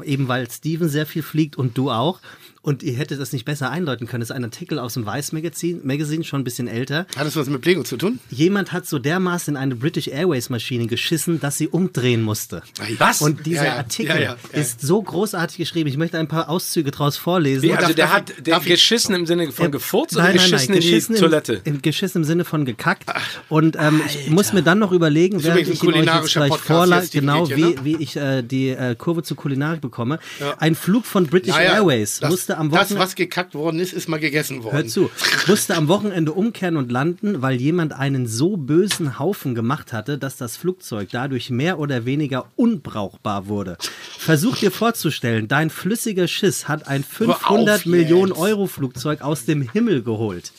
eben 0.04 0.28
weil 0.28 0.50
Steven 0.50 0.90
sehr 0.90 1.06
viel 1.06 1.22
fliegt 1.22 1.56
und 1.56 1.78
du 1.78 1.90
auch. 1.90 2.20
Und 2.64 2.84
ihr 2.84 2.92
hättet 2.94 3.20
das 3.20 3.32
nicht 3.32 3.44
besser 3.44 3.70
eindeuten 3.72 4.06
können. 4.06 4.20
Das 4.20 4.30
ist 4.30 4.36
ein 4.36 4.44
Artikel 4.44 4.78
aus 4.78 4.94
dem 4.94 5.04
Weiß 5.04 5.32
Magazin, 5.32 5.80
Magazine 5.82 6.22
schon 6.22 6.42
ein 6.42 6.44
bisschen 6.44 6.68
älter. 6.68 7.06
Hat 7.16 7.26
das 7.26 7.34
was 7.34 7.48
mit 7.48 7.66
Lego 7.66 7.82
zu 7.82 7.96
tun? 7.96 8.20
Jemand 8.30 8.70
hat 8.72 8.86
so 8.86 9.00
dermaßen 9.00 9.54
in 9.54 9.60
eine 9.60 9.74
British 9.74 10.06
Airways 10.06 10.48
Maschine 10.48 10.86
geschissen, 10.86 11.40
dass 11.40 11.58
sie 11.58 11.66
umdrehen 11.66 12.22
musste. 12.22 12.62
Was? 12.98 13.20
Und 13.20 13.46
dieser 13.46 13.64
Ja, 13.64 13.70
ja. 13.72 13.76
Artikel 13.78 14.14
Ja, 14.14 14.20
ja, 14.22 14.36
ja. 14.52 14.60
ist 14.60 14.80
so 14.80 15.02
großartig 15.02 15.56
geschrieben. 15.56 15.88
Ich 15.88 15.96
möchte 15.96 16.18
ein 16.20 16.28
paar 16.28 16.48
Auszüge 16.48 16.92
draus 16.92 17.16
vorlesen. 17.16 17.62
Wie, 17.62 17.72
also 17.72 17.86
darf- 17.88 17.94
der 17.96 18.04
darf 18.06 18.14
hat 18.14 18.28
der 18.46 18.54
darf 18.54 18.62
ich- 18.64 18.68
geschissen 18.70 19.14
im 19.16 19.26
Sinne 19.26 19.50
von 19.50 19.64
Ja, 19.64 19.70
gefurzt 19.72 20.14
nein, 20.14 20.22
oder 20.22 20.34
nein, 20.34 20.36
nein, 20.36 20.50
geschissen 20.52 20.74
geschissen 20.76 21.14
in 21.16 21.20
die 21.20 21.26
Toilette. 21.28 21.60
Im, 21.64 21.82
geschissen 21.82 22.18
im 22.22 22.24
Sinne 22.24 22.44
von 22.44 22.64
gekackt. 22.64 23.06
Und 23.48 23.74
ähm, 23.76 24.02
ich 24.06 24.30
muss 24.30 24.52
mir 24.52 24.62
dann 24.62 24.78
noch 24.78 24.92
überlegen, 24.92 25.38
Ist 25.38 25.46
während 25.46 25.66
ich 25.66 25.82
ihn 25.82 25.94
euch 25.94 26.04
jetzt 26.06 26.32
gleich 26.32 26.56
vorlage, 26.58 27.08
genau 27.08 27.42
Mädchen, 27.42 27.56
wie, 27.56 27.62
ne? 27.62 27.74
wie 27.82 27.96
ich 28.04 28.16
äh, 28.16 28.42
die 28.42 28.68
äh, 28.68 28.94
Kurve 28.96 29.24
zur 29.24 29.36
Kulinarik 29.36 29.80
bekomme. 29.80 30.20
Ein 30.58 30.76
Flug 30.76 31.06
von 31.06 31.26
British 31.26 31.56
Airways 31.56 32.20
das, 32.20 32.30
musste 32.52 32.58
am 32.58 32.70
Das, 32.70 32.80
Wochenende... 32.80 33.04
was 33.04 33.14
gekackt 33.14 33.54
worden 33.54 33.80
ist, 33.80 33.92
ist 33.92 34.08
mal 34.08 34.20
gegessen 34.20 34.62
worden. 34.62 34.76
Hör 34.76 34.86
zu. 34.86 35.10
Musste 35.46 35.76
am 35.76 35.88
Wochenende 35.88 36.32
umkehren 36.32 36.76
und 36.76 36.92
landen, 36.92 37.42
weil 37.42 37.56
jemand 37.60 37.92
einen 37.92 38.26
so 38.26 38.56
bösen 38.56 39.18
Haufen 39.18 39.54
gemacht 39.54 39.92
hatte, 39.92 40.18
dass 40.18 40.36
das 40.36 40.56
Flugzeug 40.56 41.08
dadurch 41.12 41.50
mehr 41.50 41.78
oder 41.78 42.04
weniger 42.04 42.46
unbrauchbar 42.56 43.46
wurde. 43.48 43.76
Versuch 44.18 44.56
dir 44.56 44.70
vorzustellen, 44.70 45.48
dein 45.48 45.70
flüssiger 45.70 46.28
Schiss 46.28 46.68
hat 46.68 46.88
ein 46.88 47.04
Hör 47.18 47.30
auf 47.30 47.42
500 47.42 47.86
Millionen. 47.86 48.32
Euro 48.32 48.66
Flugzeug 48.66 49.22
aus 49.22 49.44
dem 49.44 49.62
Himmel 49.62 50.02
geholt. 50.02 50.52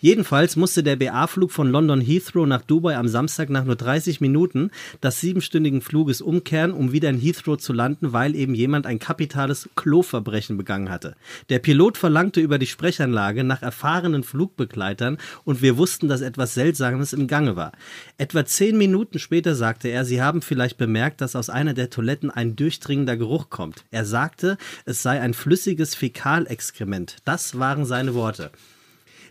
Jedenfalls 0.00 0.56
musste 0.56 0.82
der 0.82 0.96
BA-Flug 0.96 1.52
von 1.52 1.70
London 1.70 2.00
Heathrow 2.00 2.46
nach 2.46 2.62
Dubai 2.62 2.96
am 2.96 3.06
Samstag 3.06 3.50
nach 3.50 3.64
nur 3.64 3.76
30 3.76 4.22
Minuten 4.22 4.70
des 5.02 5.20
siebenstündigen 5.20 5.82
Fluges 5.82 6.22
umkehren, 6.22 6.72
um 6.72 6.92
wieder 6.92 7.10
in 7.10 7.20
Heathrow 7.20 7.58
zu 7.58 7.74
landen, 7.74 8.14
weil 8.14 8.34
eben 8.34 8.54
jemand 8.54 8.86
ein 8.86 8.98
kapitales 8.98 9.68
Kloverbrechen 9.76 10.56
begangen 10.56 10.88
hatte. 10.88 11.16
Der 11.50 11.58
Pilot 11.58 11.98
verlangte 11.98 12.40
über 12.40 12.58
die 12.58 12.66
Sprechanlage 12.66 13.44
nach 13.44 13.60
erfahrenen 13.60 14.22
Flugbegleitern 14.22 15.18
und 15.44 15.60
wir 15.60 15.76
wussten, 15.76 16.08
dass 16.08 16.22
etwas 16.22 16.54
Seltsames 16.54 17.12
im 17.12 17.26
Gange 17.26 17.56
war. 17.56 17.72
Etwa 18.16 18.46
zehn 18.46 18.78
Minuten 18.78 19.18
später 19.18 19.54
sagte 19.54 19.88
er, 19.88 20.06
Sie 20.06 20.22
haben 20.22 20.40
vielleicht 20.40 20.78
bemerkt, 20.78 21.20
dass 21.20 21.36
aus 21.36 21.50
einer 21.50 21.74
der 21.74 21.90
Toiletten 21.90 22.30
ein 22.30 22.56
durchdringender 22.56 23.18
Geruch 23.18 23.50
kommt. 23.50 23.84
Er 23.90 24.06
sagte, 24.06 24.56
es 24.86 25.02
sei 25.02 25.20
ein 25.20 25.34
flüssiges 25.34 25.94
Fäkalexkrement. 25.94 27.16
Das 27.26 27.58
waren 27.58 27.84
seine 27.84 28.14
Worte. 28.14 28.50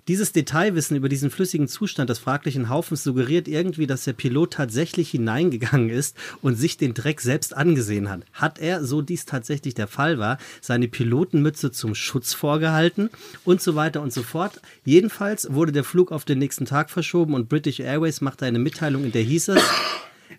Dieses 0.07 0.31
Detailwissen 0.31 0.95
über 0.97 1.09
diesen 1.09 1.29
flüssigen 1.29 1.67
Zustand 1.67 2.09
des 2.09 2.19
fraglichen 2.19 2.69
Haufens 2.69 3.03
suggeriert 3.03 3.47
irgendwie, 3.47 3.87
dass 3.87 4.05
der 4.05 4.13
Pilot 4.13 4.53
tatsächlich 4.53 5.11
hineingegangen 5.11 5.89
ist 5.89 6.15
und 6.41 6.55
sich 6.55 6.77
den 6.77 6.93
Dreck 6.93 7.21
selbst 7.21 7.55
angesehen 7.55 8.09
hat. 8.09 8.21
Hat 8.33 8.59
er, 8.59 8.83
so 8.83 9.01
dies 9.01 9.25
tatsächlich 9.25 9.73
der 9.73 9.87
Fall 9.87 10.19
war, 10.19 10.37
seine 10.61 10.87
Pilotenmütze 10.87 11.71
zum 11.71 11.95
Schutz 11.95 12.33
vorgehalten 12.33 13.09
und 13.45 13.61
so 13.61 13.75
weiter 13.75 14.01
und 14.01 14.13
so 14.13 14.23
fort. 14.23 14.61
Jedenfalls 14.85 15.53
wurde 15.53 15.71
der 15.71 15.83
Flug 15.83 16.11
auf 16.11 16.25
den 16.25 16.39
nächsten 16.39 16.65
Tag 16.65 16.89
verschoben 16.89 17.33
und 17.33 17.49
British 17.49 17.79
Airways 17.79 18.21
machte 18.21 18.45
eine 18.45 18.59
Mitteilung, 18.59 19.03
in 19.03 19.11
der 19.11 19.23
hieß 19.23 19.49
es, 19.49 19.63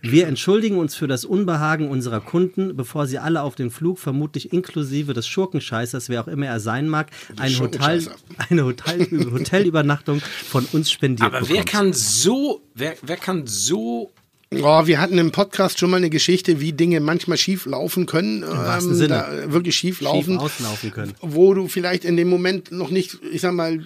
wir 0.03 0.26
entschuldigen 0.26 0.78
uns 0.78 0.94
für 0.94 1.07
das 1.07 1.24
Unbehagen 1.24 1.88
unserer 1.88 2.20
Kunden, 2.20 2.76
bevor 2.76 3.07
sie 3.07 3.18
alle 3.18 3.42
auf 3.42 3.55
den 3.55 3.70
Flug, 3.70 3.98
vermutlich 3.98 4.53
inklusive 4.53 5.12
des 5.12 5.26
Schurkenscheißers, 5.26 6.09
wer 6.09 6.22
auch 6.22 6.28
immer 6.28 6.46
er 6.46 6.61
sein 6.61 6.88
mag, 6.88 7.09
ein 7.36 7.59
Hotel, 7.59 8.07
eine 8.48 8.64
Hotel, 8.64 9.07
Hotelübernachtung 9.32 10.20
von 10.20 10.66
uns 10.72 10.90
spendiert 10.90 11.26
Aber 11.26 11.40
wer 11.40 11.48
bekommt. 11.48 11.66
kann 11.66 11.92
so, 11.92 12.62
wer, 12.74 12.94
wer 13.03 13.16
kann 13.16 13.46
so 13.46 14.11
Oh, 14.53 14.84
wir 14.84 15.01
hatten 15.01 15.16
im 15.16 15.30
Podcast 15.30 15.78
schon 15.78 15.90
mal 15.90 15.98
eine 15.98 16.11
Geschichte, 16.11 16.59
wie 16.59 16.72
Dinge 16.72 16.98
manchmal 16.98 17.38
schief 17.38 17.66
laufen 17.66 18.07
können. 18.07 18.42
Im 18.42 18.48
wahrsten 18.48 18.96
Sinne. 18.96 19.09
Da, 19.44 19.53
wirklich 19.53 19.76
schief 19.76 20.01
laufen. 20.01 20.32
schief 20.32 20.40
auslaufen 20.40 20.90
können? 20.90 21.14
Wo 21.20 21.55
du 21.55 21.68
vielleicht 21.68 22.05
in 22.05 22.16
dem 22.16 22.28
Moment 22.28 22.72
noch 22.72 22.90
nicht, 22.90 23.20
ich 23.30 23.42
sag 23.42 23.55
mal, 23.55 23.78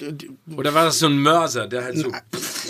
Oder 0.57 0.73
war 0.73 0.87
das 0.87 1.01
so 1.01 1.07
ein 1.07 1.19
Mörser, 1.19 1.67
der 1.67 1.85
halt 1.85 1.99
so 1.99 2.11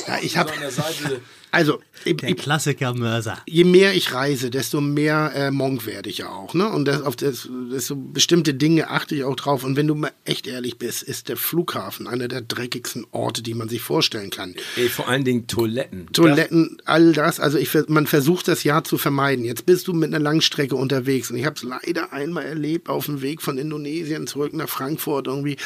ja, 0.08 0.18
ich 0.20 0.32
so 0.32 0.38
habe 0.38 0.52
an 0.54 0.60
der 0.60 0.72
Seite. 0.72 1.20
Also 1.54 1.80
Der 2.04 2.28
ich, 2.28 2.36
Klassiker 2.36 2.94
Mörser. 2.94 3.38
je 3.46 3.64
mehr 3.64 3.94
ich 3.94 4.12
reise, 4.12 4.50
desto 4.50 4.80
mehr 4.80 5.32
äh, 5.34 5.50
Monk 5.50 5.86
werde 5.86 6.10
ich 6.10 6.18
ja 6.18 6.28
auch. 6.28 6.54
Ne? 6.54 6.68
Und 6.68 6.86
das, 6.86 7.02
auf 7.02 7.16
das, 7.16 7.48
das 7.70 7.86
so 7.86 7.96
bestimmte 7.96 8.54
Dinge 8.54 8.90
achte 8.90 9.14
ich 9.14 9.24
auch 9.24 9.36
drauf. 9.36 9.64
Und 9.64 9.76
wenn 9.76 9.86
du 9.86 9.94
mal 9.94 10.12
echt 10.24 10.46
ehrlich 10.46 10.78
bist, 10.78 11.02
ist 11.02 11.28
der 11.28 11.36
Flughafen 11.36 12.06
einer 12.06 12.28
der 12.28 12.40
dreckigsten 12.42 13.06
Orte, 13.12 13.42
die 13.42 13.54
man 13.54 13.68
sich 13.68 13.80
vorstellen 13.80 14.30
kann. 14.30 14.54
Ey, 14.76 14.88
vor 14.88 15.08
allen 15.08 15.24
Dingen 15.24 15.46
Toiletten. 15.46 16.08
Toiletten, 16.12 16.78
all 16.84 17.12
das. 17.12 17.40
Also 17.40 17.58
ich, 17.58 17.70
man 17.88 18.06
versucht 18.06 18.48
das 18.48 18.64
ja 18.64 18.82
zu 18.84 18.98
vermeiden. 18.98 19.44
Jetzt 19.44 19.66
bist 19.66 19.88
du 19.88 19.92
mit 19.92 20.08
einer 20.12 20.22
Langstrecke 20.22 20.76
unterwegs 20.76 21.30
und 21.30 21.36
ich 21.36 21.46
habe 21.46 21.56
es 21.56 21.62
leider 21.62 22.12
einmal 22.12 22.44
erlebt 22.44 22.88
auf 22.88 23.06
dem 23.06 23.22
Weg 23.22 23.42
von 23.42 23.58
Indonesien 23.58 24.26
zurück 24.26 24.52
nach 24.52 24.68
Frankfurt 24.68 25.26
irgendwie. 25.26 25.56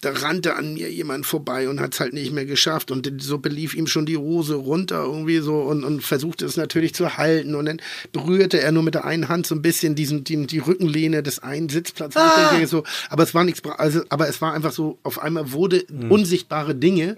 Da 0.00 0.10
rannte 0.12 0.54
an 0.54 0.74
mir 0.74 0.88
jemand 0.92 1.26
vorbei 1.26 1.68
und 1.68 1.80
hat 1.80 1.92
es 1.94 1.98
halt 1.98 2.12
nicht 2.12 2.32
mehr 2.32 2.46
geschafft 2.46 2.92
und 2.92 3.10
so 3.20 3.38
belief 3.38 3.74
ihm 3.74 3.88
schon 3.88 4.06
die 4.06 4.16
Hose 4.16 4.54
runter 4.54 5.02
irgendwie 5.02 5.38
so 5.38 5.56
und, 5.62 5.82
und 5.82 6.04
versuchte 6.04 6.44
es 6.44 6.56
natürlich 6.56 6.94
zu 6.94 7.16
halten 7.16 7.56
und 7.56 7.66
dann 7.66 7.80
berührte 8.12 8.60
er 8.60 8.70
nur 8.70 8.84
mit 8.84 8.94
der 8.94 9.04
einen 9.06 9.28
Hand 9.28 9.48
so 9.48 9.56
ein 9.56 9.62
bisschen 9.62 9.96
diesen, 9.96 10.22
die, 10.22 10.46
die 10.46 10.60
Rückenlehne 10.60 11.24
des 11.24 11.40
einen 11.40 11.68
Sitzplatzes. 11.68 12.22
Denke 12.52 12.68
so, 12.68 12.84
aber 13.10 13.24
es 13.24 13.34
war 13.34 13.42
nichts, 13.42 13.60
also, 13.76 14.02
aber 14.08 14.28
es 14.28 14.40
war 14.40 14.52
einfach 14.52 14.70
so, 14.70 14.98
auf 15.02 15.20
einmal 15.20 15.50
wurde 15.50 15.84
unsichtbare 16.08 16.76
Dinge, 16.76 17.16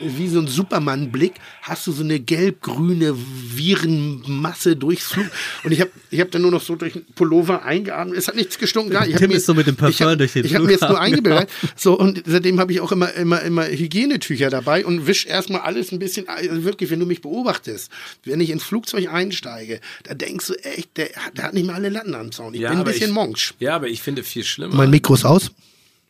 wie 0.00 0.26
so 0.26 0.40
ein 0.40 0.48
Superman-Blick, 0.48 1.34
hast 1.62 1.86
du 1.86 1.92
so 1.92 2.02
eine 2.02 2.18
gelb-grüne 2.18 3.14
Virenmasse 3.16 4.76
durchs 4.76 5.06
Flug. 5.12 5.26
Und 5.64 5.72
ich 5.72 5.80
habe 5.80 5.90
ich 6.10 6.20
hab 6.20 6.30
dann 6.30 6.42
nur 6.42 6.50
noch 6.50 6.60
so 6.62 6.76
durch 6.76 6.94
den 6.94 7.04
Pullover 7.14 7.64
eingeatmet. 7.64 8.16
Es 8.16 8.28
hat 8.28 8.36
nichts 8.36 8.58
gestunken. 8.58 8.92
Da. 8.92 9.04
Ich 9.04 9.16
Tim 9.16 9.28
mir- 9.30 9.36
ist 9.36 9.46
so 9.46 9.54
mit 9.54 9.66
dem 9.66 9.76
Parfum 9.76 9.92
ich 9.92 10.02
hab, 10.02 10.18
durch 10.18 10.32
den 10.32 10.44
Ich 10.44 10.54
habe 10.54 10.64
mir 10.66 10.72
jetzt 10.72 10.82
nur 10.88 11.00
eingebildet. 11.00 11.48
So, 11.76 11.98
und 11.98 12.15
seitdem 12.24 12.58
habe 12.60 12.72
ich 12.72 12.80
auch 12.80 12.92
immer, 12.92 13.12
immer, 13.14 13.42
immer 13.42 13.66
Hygienetücher 13.66 14.50
dabei 14.50 14.86
und 14.86 15.06
wisch 15.06 15.26
erstmal 15.26 15.60
alles 15.62 15.92
ein 15.92 15.98
bisschen, 15.98 16.28
also 16.28 16.64
wirklich, 16.64 16.90
wenn 16.90 17.00
du 17.00 17.06
mich 17.06 17.20
beobachtest, 17.20 17.90
wenn 18.24 18.40
ich 18.40 18.50
ins 18.50 18.62
Flugzeug 18.64 19.08
einsteige, 19.12 19.80
da 20.04 20.14
denkst 20.14 20.46
du 20.46 20.54
echt, 20.64 20.96
der, 20.96 21.06
hat- 21.16 21.36
der 21.36 21.44
hat 21.44 21.54
nicht 21.54 21.66
mehr 21.66 21.74
alle 21.74 21.88
Latten 21.88 22.14
am 22.14 22.32
Zaun. 22.32 22.54
Ich 22.54 22.60
bin 22.60 22.70
ein 22.70 22.84
bisschen 22.84 23.08
ich, 23.10 23.14
Monsch. 23.14 23.54
Ja, 23.58 23.74
aber 23.76 23.88
ich 23.88 24.02
finde 24.02 24.22
viel 24.22 24.44
schlimmer. 24.44 24.74
Mein 24.74 24.90
Mikro 24.90 25.14
ist 25.14 25.24
aus. 25.24 25.50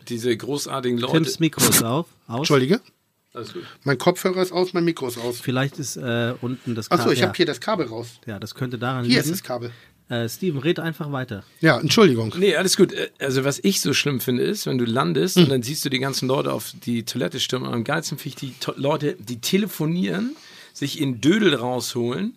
diese 0.08 0.36
großartigen 0.36 0.98
Leute. 0.98 1.14
Tims 1.14 1.40
Mikro 1.40 1.68
ist 1.68 1.82
auf. 1.82 2.06
Aus. 2.28 2.38
Entschuldige. 2.38 2.80
Alles 3.34 3.52
gut. 3.52 3.64
Mein 3.84 3.98
Kopfhörer 3.98 4.40
ist 4.40 4.52
aus, 4.52 4.72
mein 4.72 4.84
Mikro 4.84 5.08
ist 5.08 5.18
aus. 5.18 5.40
Vielleicht 5.40 5.78
ist 5.78 5.96
äh, 5.96 6.32
unten 6.40 6.74
das 6.74 6.90
Achso, 6.90 7.10
ich 7.10 7.18
ja. 7.20 7.26
habe 7.26 7.36
hier 7.36 7.44
das 7.44 7.60
Kabel 7.60 7.86
raus. 7.86 8.08
Ja, 8.26 8.38
das 8.38 8.54
könnte 8.54 8.78
daran 8.78 9.04
Hier 9.04 9.18
ist 9.18 9.26
liegen. 9.26 9.36
das 9.36 9.42
Kabel. 9.42 9.72
Äh, 10.08 10.28
Steven, 10.28 10.60
red 10.60 10.78
einfach 10.78 11.10
weiter. 11.10 11.42
Ja, 11.60 11.80
Entschuldigung. 11.80 12.32
Nee, 12.38 12.54
alles 12.54 12.76
gut. 12.76 12.92
Äh, 12.92 13.10
Also 13.18 13.44
was 13.44 13.58
ich 13.62 13.80
so 13.80 13.92
schlimm 13.92 14.20
finde, 14.20 14.44
ist, 14.44 14.66
wenn 14.66 14.78
du 14.78 14.84
landest 14.84 15.36
und 15.36 15.50
dann 15.50 15.62
siehst 15.62 15.84
du 15.84 15.88
die 15.88 15.98
ganzen 15.98 16.28
Leute 16.28 16.52
auf 16.52 16.72
die 16.84 17.04
Toilette 17.04 17.40
stürmen. 17.40 17.66
Und 17.68 17.74
am 17.74 17.84
geilsten 17.84 18.16
finde 18.16 18.28
ich 18.28 18.34
die 18.36 18.54
to 18.60 18.72
Leute, 18.76 19.16
die 19.18 19.40
telefonieren, 19.40 20.36
sich 20.72 21.00
in 21.00 21.20
Dödel 21.20 21.54
rausholen, 21.54 22.36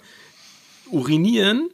urinieren 0.89 1.69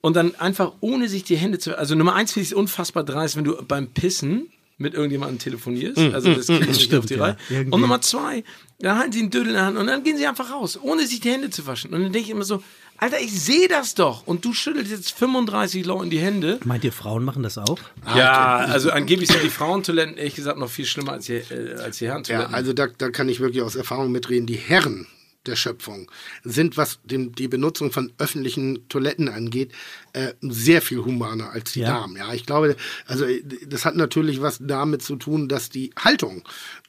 und 0.00 0.16
dann 0.16 0.34
einfach 0.34 0.72
ohne 0.80 1.08
sich 1.08 1.22
die 1.22 1.36
Hände 1.36 1.58
zu... 1.60 1.78
Also 1.78 1.94
Nummer 1.94 2.14
eins 2.14 2.32
finde 2.32 2.44
ich 2.44 2.50
es 2.50 2.56
unfassbar 2.56 3.04
dreist, 3.04 3.36
wenn 3.36 3.44
du 3.44 3.62
beim 3.62 3.88
Pissen 3.88 4.48
mit 4.78 4.94
irgendjemandem 4.94 5.38
telefonierst. 5.38 5.98
Also 6.12 6.34
das 6.34 6.48
kriegt 6.48 6.68
nicht 6.68 6.94
auf 6.94 7.06
die 7.06 7.14
ja. 7.14 7.22
Reihe. 7.22 7.36
Irgendwie. 7.48 7.72
Und 7.72 7.80
Nummer 7.80 8.00
zwei, 8.00 8.44
dann 8.80 8.98
halten 8.98 9.12
sie 9.12 9.20
einen 9.20 9.30
Dödel 9.30 9.48
in 9.48 9.54
der 9.54 9.64
Hand 9.64 9.78
und 9.78 9.86
dann 9.86 10.02
gehen 10.02 10.16
sie 10.16 10.26
einfach 10.26 10.50
raus, 10.50 10.78
ohne 10.82 11.06
sich 11.06 11.20
die 11.20 11.30
Hände 11.30 11.50
zu 11.50 11.66
waschen. 11.66 11.94
Und 11.94 12.02
dann 12.02 12.12
denke 12.12 12.26
ich 12.26 12.30
immer 12.30 12.44
so, 12.44 12.62
Alter, 12.98 13.20
ich 13.20 13.32
sehe 13.32 13.68
das 13.68 13.94
doch. 13.94 14.26
Und 14.26 14.44
du 14.44 14.52
schüttelst 14.52 14.90
jetzt 14.90 15.12
35 15.12 15.84
Leuten 15.84 16.10
die 16.10 16.18
Hände. 16.18 16.58
Meint 16.64 16.84
ihr, 16.84 16.92
Frauen 16.92 17.24
machen 17.24 17.42
das 17.42 17.58
auch? 17.58 17.78
Ja, 18.14 18.56
also 18.56 18.90
angeblich 18.90 19.28
sind 19.30 19.42
die 19.42 19.50
Frauentoiletten 19.50 20.16
ehrlich 20.16 20.34
gesagt 20.34 20.58
noch 20.58 20.70
viel 20.70 20.86
schlimmer 20.86 21.12
als 21.12 21.26
die, 21.26 21.34
äh, 21.34 21.74
als 21.78 21.98
die 21.98 22.04
Ja, 22.04 22.10
Herrentoiletten. 22.12 22.54
also 22.54 22.72
da, 22.72 22.86
da 22.86 23.10
kann 23.10 23.28
ich 23.28 23.40
wirklich 23.40 23.62
aus 23.62 23.76
Erfahrung 23.76 24.12
mitreden. 24.12 24.46
Die 24.46 24.56
Herren 24.56 25.06
der 25.44 25.56
Schöpfung 25.56 26.10
sind, 26.42 26.76
was 26.76 26.98
dem, 27.04 27.32
die 27.34 27.46
Benutzung 27.48 27.92
von 27.92 28.12
öffentlichen 28.18 28.88
Toiletten 28.88 29.28
angeht, 29.28 29.70
äh, 30.12 30.32
sehr 30.40 30.82
viel 30.82 31.04
humaner 31.04 31.50
als 31.50 31.72
die 31.72 31.80
Ja. 31.80 32.00
Damen. 32.00 32.16
Ja, 32.16 32.32
ich 32.34 32.46
glaube, 32.46 32.76
also 33.06 33.26
äh, 33.26 33.42
das 33.66 33.84
hat 33.84 33.94
natürlich 33.94 34.40
was 34.42 34.58
damit 34.60 35.02
zu 35.02 35.16
tun, 35.16 35.48
dass 35.48 35.68
die 35.70 35.92
Haltung 35.96 36.42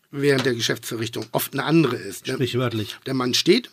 während 0.10 0.46
der 0.46 0.56
Geschäftsverrichtung 0.56 1.26
oft 1.34 1.54
eine 1.54 1.66
andere 1.66 1.98
ist. 1.98 2.28
Der- 2.28 2.34
Sprichwörtlich. 2.36 2.98
Der 3.06 3.14
Mann 3.14 3.34
steht 3.34 3.70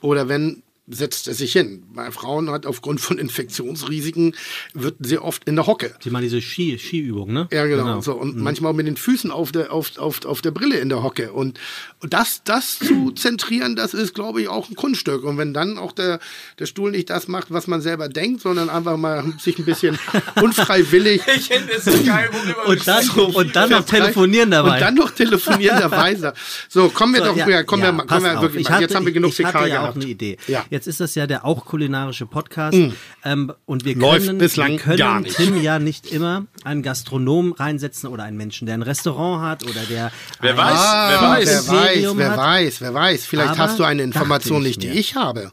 oder 0.00 0.28
wenn 0.28 0.62
setzt 0.88 1.26
er 1.26 1.34
sich 1.34 1.52
hin. 1.52 1.82
Bei 1.94 2.10
Frauen 2.12 2.48
hat 2.50 2.64
aufgrund 2.64 3.00
von 3.00 3.18
Infektionsrisiken 3.18 4.36
wird 4.72 4.94
sehr 5.00 5.24
oft 5.24 5.42
in 5.48 5.56
der 5.56 5.66
Hocke 5.66 5.92
Die 6.04 6.10
machen 6.10 6.22
diese 6.22 6.40
Ski, 6.40 6.78
Skiübung, 6.78 7.32
ne? 7.32 7.48
ja, 7.50 7.66
genau. 7.66 8.00
So, 8.00 8.12
und 8.14 8.36
manchmal 8.36 8.70
auch 8.72 8.76
mit 8.76 8.86
den 8.86 8.96
Füßen 8.96 9.30
auf 9.32 9.50
der, 9.50 9.72
auf, 9.72 9.98
auf, 9.98 10.24
auf 10.24 10.42
der 10.42 10.52
Brille 10.52 10.78
in 10.78 10.88
der 10.88 11.02
Hocke. 11.02 11.32
Und, 11.32 11.58
und 12.00 12.12
das, 12.14 12.42
das 12.44 12.78
zu 12.78 13.10
zentrieren, 13.10 13.74
das 13.74 13.94
ist, 13.94 14.14
glaube 14.14 14.40
ich, 14.42 14.48
auch 14.48 14.68
ein 14.70 14.76
Kunststück. 14.76 15.24
Und 15.24 15.38
wenn 15.38 15.52
dann 15.52 15.76
auch 15.76 15.90
der, 15.92 16.20
der 16.60 16.66
Stuhl 16.66 16.92
nicht 16.92 17.10
das 17.10 17.26
macht, 17.26 17.50
was 17.50 17.66
man 17.66 17.80
selber 17.80 18.08
denkt, 18.08 18.42
sondern 18.42 18.70
einfach 18.70 18.96
mal 18.96 19.24
sich 19.40 19.58
ein 19.58 19.64
bisschen 19.64 19.98
unfreiwillig. 20.40 21.22
ich 21.36 21.48
finde 21.48 21.72
es 21.72 21.84
so 21.84 21.90
geil, 22.04 22.28
wo 22.30 22.46
wir 22.46 22.68
Und 22.68 22.86
dann, 22.86 23.08
und 23.10 23.56
dann 23.56 23.70
noch 23.70 23.84
telefonieren 23.84 24.50
dabei. 24.52 24.74
Und 24.74 24.80
dann 24.80 24.94
noch 24.94 25.10
telefonierenderweise. 25.10 26.32
So, 26.68 26.88
kommen 26.90 27.14
wir 27.14 27.20
So, 27.24 27.26
doch, 27.34 27.36
ja, 27.48 27.62
kommen 27.64 27.82
wir, 27.82 27.92
mal- 27.92 28.06
pass 28.06 28.18
kommen 28.18 28.24
wir 28.32 28.36
auf. 28.38 28.42
wirklich 28.42 28.60
Ich 28.62 28.68
mal. 28.68 28.74
hatte- 28.76 28.82
Jetzt 28.84 28.94
haben 28.94 29.06
wir 29.06 29.12
genug 29.12 29.32
ich, 29.32 29.40
ich 29.40 29.46
hatte 29.46 29.58
ja 29.68 29.78
auch 29.80 29.82
gehabt. 29.82 29.96
eine 29.96 30.06
Idee. 30.06 30.36
Ja. 30.46 30.64
Mm. 30.76 30.78
Jetzt 30.78 30.86
ist 30.86 31.00
das 31.00 31.14
ja 31.14 31.26
der 31.26 31.44
auch 31.44 31.64
kulinarische 31.64 32.26
Podcast. 32.26 32.76
Ähm, 33.24 33.52
und 33.64 33.84
wir 33.84 33.96
Läuft 33.96 34.26
können, 34.26 34.38
bislang 34.38 34.72
wir 34.72 34.78
können 34.78 34.98
gar 34.98 35.20
nicht. 35.20 35.36
Tim 35.36 35.60
ja 35.62 35.78
nicht 35.78 36.06
immer 36.12 36.46
einen 36.64 36.82
Gastronom 36.82 37.52
reinsetzen 37.52 38.08
oder 38.08 38.24
einen 38.24 38.36
Menschen, 38.36 38.66
der 38.66 38.74
ein 38.74 38.82
Restaurant 38.82 39.42
hat 39.42 39.64
oder 39.64 39.80
der 39.88 40.12
Wer 40.40 40.50
ein 40.52 40.56
weiß, 40.56 40.72
wer 40.74 40.78
Ah, 40.78 41.30
weiß. 41.30 41.46
wer 41.46 41.76
weiß, 41.76 42.16
wer 42.16 42.30
hat. 42.30 42.38
weiß, 42.38 42.80
wer 42.80 42.94
weiß. 42.94 43.24
Vielleicht 43.26 43.48
Aber 43.50 43.58
hast 43.58 43.78
du 43.78 43.84
eine 43.84 44.02
Information 44.02 44.62
ich 44.62 44.68
nicht, 44.78 44.82
die 44.82 44.88
mir. 44.88 44.94
ich 44.94 45.14
habe. 45.16 45.50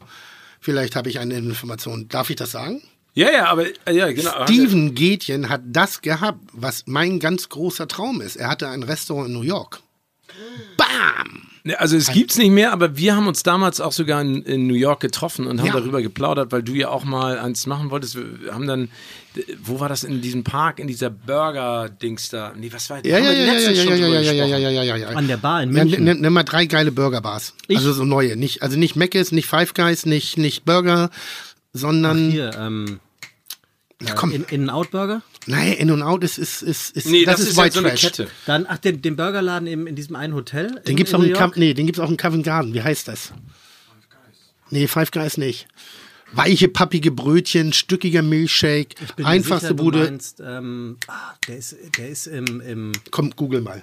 Vielleicht 0.60 0.96
habe 0.96 1.08
ich 1.08 1.18
eine 1.18 1.34
Information. 1.34 2.08
Darf 2.08 2.30
ich 2.30 2.36
das 2.36 2.50
sagen? 2.52 2.82
Ja, 3.14 3.30
ja, 3.30 3.46
aber 3.46 3.66
äh, 3.86 3.92
ja, 3.96 4.10
genau. 4.12 4.44
Steven 4.44 4.94
Gätjen 4.94 5.48
hat 5.48 5.60
das 5.66 6.02
gehabt, 6.02 6.40
was 6.52 6.84
mein 6.86 7.20
ganz 7.20 7.48
großer 7.48 7.86
Traum 7.88 8.20
ist. 8.20 8.36
Er 8.36 8.48
hatte 8.48 8.68
ein 8.68 8.82
Restaurant 8.82 9.28
in 9.28 9.34
New 9.34 9.42
York. 9.42 9.80
Bam! 10.76 11.48
Ne, 11.66 11.80
Also 11.80 11.96
es 11.96 12.08
gibt's 12.12 12.36
nicht 12.36 12.50
mehr, 12.50 12.72
aber 12.72 12.98
wir 12.98 13.16
haben 13.16 13.26
uns 13.26 13.42
damals 13.42 13.80
auch 13.80 13.92
sogar 13.92 14.20
in, 14.20 14.42
in 14.42 14.66
New 14.66 14.74
York 14.74 15.00
getroffen 15.00 15.46
und 15.46 15.60
haben 15.60 15.68
Ja. 15.68 15.72
darüber 15.72 16.02
geplaudert, 16.02 16.52
weil 16.52 16.62
du 16.62 16.72
ja 16.74 16.90
auch 16.90 17.04
mal 17.04 17.38
eins 17.38 17.66
machen 17.66 17.90
wolltest. 17.90 18.16
Wir 18.16 18.52
haben 18.52 18.66
dann, 18.66 18.90
wo 19.62 19.80
war 19.80 19.88
das 19.88 20.04
in 20.04 20.20
diesem 20.20 20.44
Park, 20.44 20.78
in 20.78 20.86
dieser 20.88 21.08
Burger-Dings 21.08 22.28
da? 22.28 22.52
Nee, 22.54 22.70
was 22.70 22.90
war 22.90 23.04
Ja, 23.06 23.18
ja, 23.18 23.32
ja, 23.32 23.54
ja, 23.54 23.70
ja, 23.70 23.82
ja, 23.82 23.94
ja, 23.94 24.06
ja, 24.20 24.32
ja, 24.32 24.46
ja, 24.58 24.68
ja, 24.68 24.82
ja, 24.82 24.96
ja. 24.96 25.08
An 25.08 25.26
der 25.26 25.38
Bar 25.38 25.62
in 25.62 25.74
Ja, 25.74 25.84
München. 25.84 26.04
nimm, 26.04 26.20
nimm 26.20 26.32
mal 26.34 26.42
drei 26.42 26.66
geile 26.66 26.92
Burgerbars. 26.92 27.54
Ich? 27.68 27.78
Also 27.78 27.94
so 27.94 28.04
neue. 28.04 28.36
Nicht, 28.36 28.62
also 28.62 28.78
nicht 28.78 28.94
Mc's, 28.94 29.32
nicht 29.32 29.46
Five 29.46 29.72
Guys, 29.72 30.04
nicht, 30.04 30.36
nicht 30.36 30.66
Burger, 30.66 31.08
sondern. 31.72 32.30
Hier, 32.30 32.50
ähm, 32.58 33.00
ja, 34.02 34.12
komm. 34.14 34.32
in, 34.32 34.44
in 34.50 34.68
Out 34.68 34.90
Burger. 34.90 35.22
Nein, 35.46 35.72
In 35.74 35.90
und 35.90 36.02
Out 36.02 36.24
ist, 36.24 36.38
ist, 36.38 36.62
ist, 36.62 36.96
ist 36.96 37.06
Nee, 37.06 37.24
das, 37.24 37.40
ist, 37.40 37.56
ja 37.56 37.64
White 37.64 37.74
so 37.74 37.80
eine 37.80 37.90
Trash. 37.90 38.02
Kette. 38.02 38.28
Dann, 38.46 38.66
ach, 38.68 38.78
den, 38.78 39.02
den 39.02 39.16
Burgerladen 39.16 39.66
im, 39.68 39.86
in 39.86 39.94
diesem 39.94 40.16
einen 40.16 40.34
Hotel. 40.34 40.68
Den 40.68 40.92
in, 40.92 40.96
gibt's 40.96 41.12
in 41.12 41.36
auch 41.36 41.54
in, 41.54 41.60
nee, 41.60 41.74
den 41.74 41.86
gibt's 41.86 42.00
auch 42.00 42.10
in 42.10 42.16
Covent 42.16 42.44
Garden. 42.44 42.72
Wie 42.72 42.82
heißt 42.82 43.08
das? 43.08 43.32
Nee, 44.70 44.86
Five 44.86 45.10
Guys 45.10 45.36
nicht. 45.36 45.68
Weiche, 46.32 46.68
pappige 46.68 47.10
Brötchen, 47.10 47.72
stückiger 47.72 48.22
Milchshake, 48.22 48.96
Ich 49.00 49.14
bin 49.14 49.24
mir 49.24 49.30
einfachste 49.30 49.68
sicher, 49.68 49.76
du 49.76 49.84
Bude. 49.84 50.04
Meinst, 50.04 50.40
ähm, 50.44 50.96
ah, 51.06 51.34
der 51.46 51.58
ist, 51.58 51.76
der 51.96 52.08
ist 52.08 52.26
im, 52.26 52.60
im 52.60 52.92
Komm, 53.10 53.30
google 53.36 53.60
mal. 53.60 53.82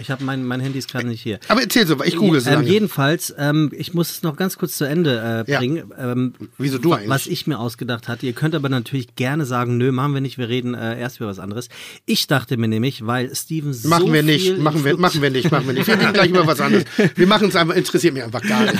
Ich 0.00 0.10
habe 0.10 0.24
mein, 0.24 0.44
mein 0.44 0.60
Handy 0.60 0.78
ist 0.78 0.90
gerade 0.90 1.06
nicht 1.06 1.20
hier. 1.22 1.38
Aber 1.48 1.62
erzähl 1.62 1.86
so, 1.86 2.02
ich 2.04 2.16
google 2.16 2.40
so 2.40 2.50
ähm, 2.50 2.62
jedenfalls, 2.62 3.34
ähm, 3.38 3.70
ich 3.76 3.94
muss 3.94 4.10
es 4.10 4.22
noch 4.22 4.36
ganz 4.36 4.58
kurz 4.58 4.76
zu 4.76 4.84
Ende 4.84 5.44
äh, 5.46 5.50
Ja. 5.50 5.58
bringen. 5.58 5.92
Ähm, 5.98 6.34
Wieso 6.58 6.78
du 6.78 6.92
eigentlich? 6.92 7.08
Was 7.10 7.26
ich 7.26 7.46
mir 7.46 7.58
ausgedacht 7.58 8.08
hatte. 8.08 8.26
Ihr 8.26 8.32
könnt 8.32 8.54
aber 8.54 8.68
natürlich 8.68 9.14
gerne 9.16 9.44
sagen, 9.46 9.76
nö, 9.78 9.92
machen 9.92 10.14
wir 10.14 10.20
nicht, 10.20 10.38
wir 10.38 10.48
reden 10.48 10.74
äh, 10.74 10.98
erst 11.00 11.18
über 11.18 11.28
was 11.28 11.38
anderes. 11.38 11.68
Ich 12.06 12.26
dachte 12.26 12.56
mir 12.56 12.68
nämlich, 12.68 13.06
weil 13.06 13.34
Steven 13.34 13.72
so 13.72 13.88
Machen 13.88 14.12
wir 14.12 14.22
nicht, 14.22 14.42
viel 14.46 14.58
machen 14.58 14.84
wir, 14.84 14.96
machen 14.96 15.22
wir 15.22 15.30
nicht, 15.30 15.50
machen 15.50 15.66
wir 15.66 15.74
nicht. 15.74 15.86
Wir 15.86 15.98
reden 15.98 16.12
gleich 16.12 16.30
über 16.30 16.46
was 16.46 16.60
anderes. 16.60 16.84
Wir 17.14 17.26
machen 17.26 17.48
es 17.48 17.56
einfach, 17.56 17.74
interessiert 17.74 18.14
mich 18.14 18.22
einfach 18.22 18.42
gar 18.42 18.62
nicht. 18.64 18.78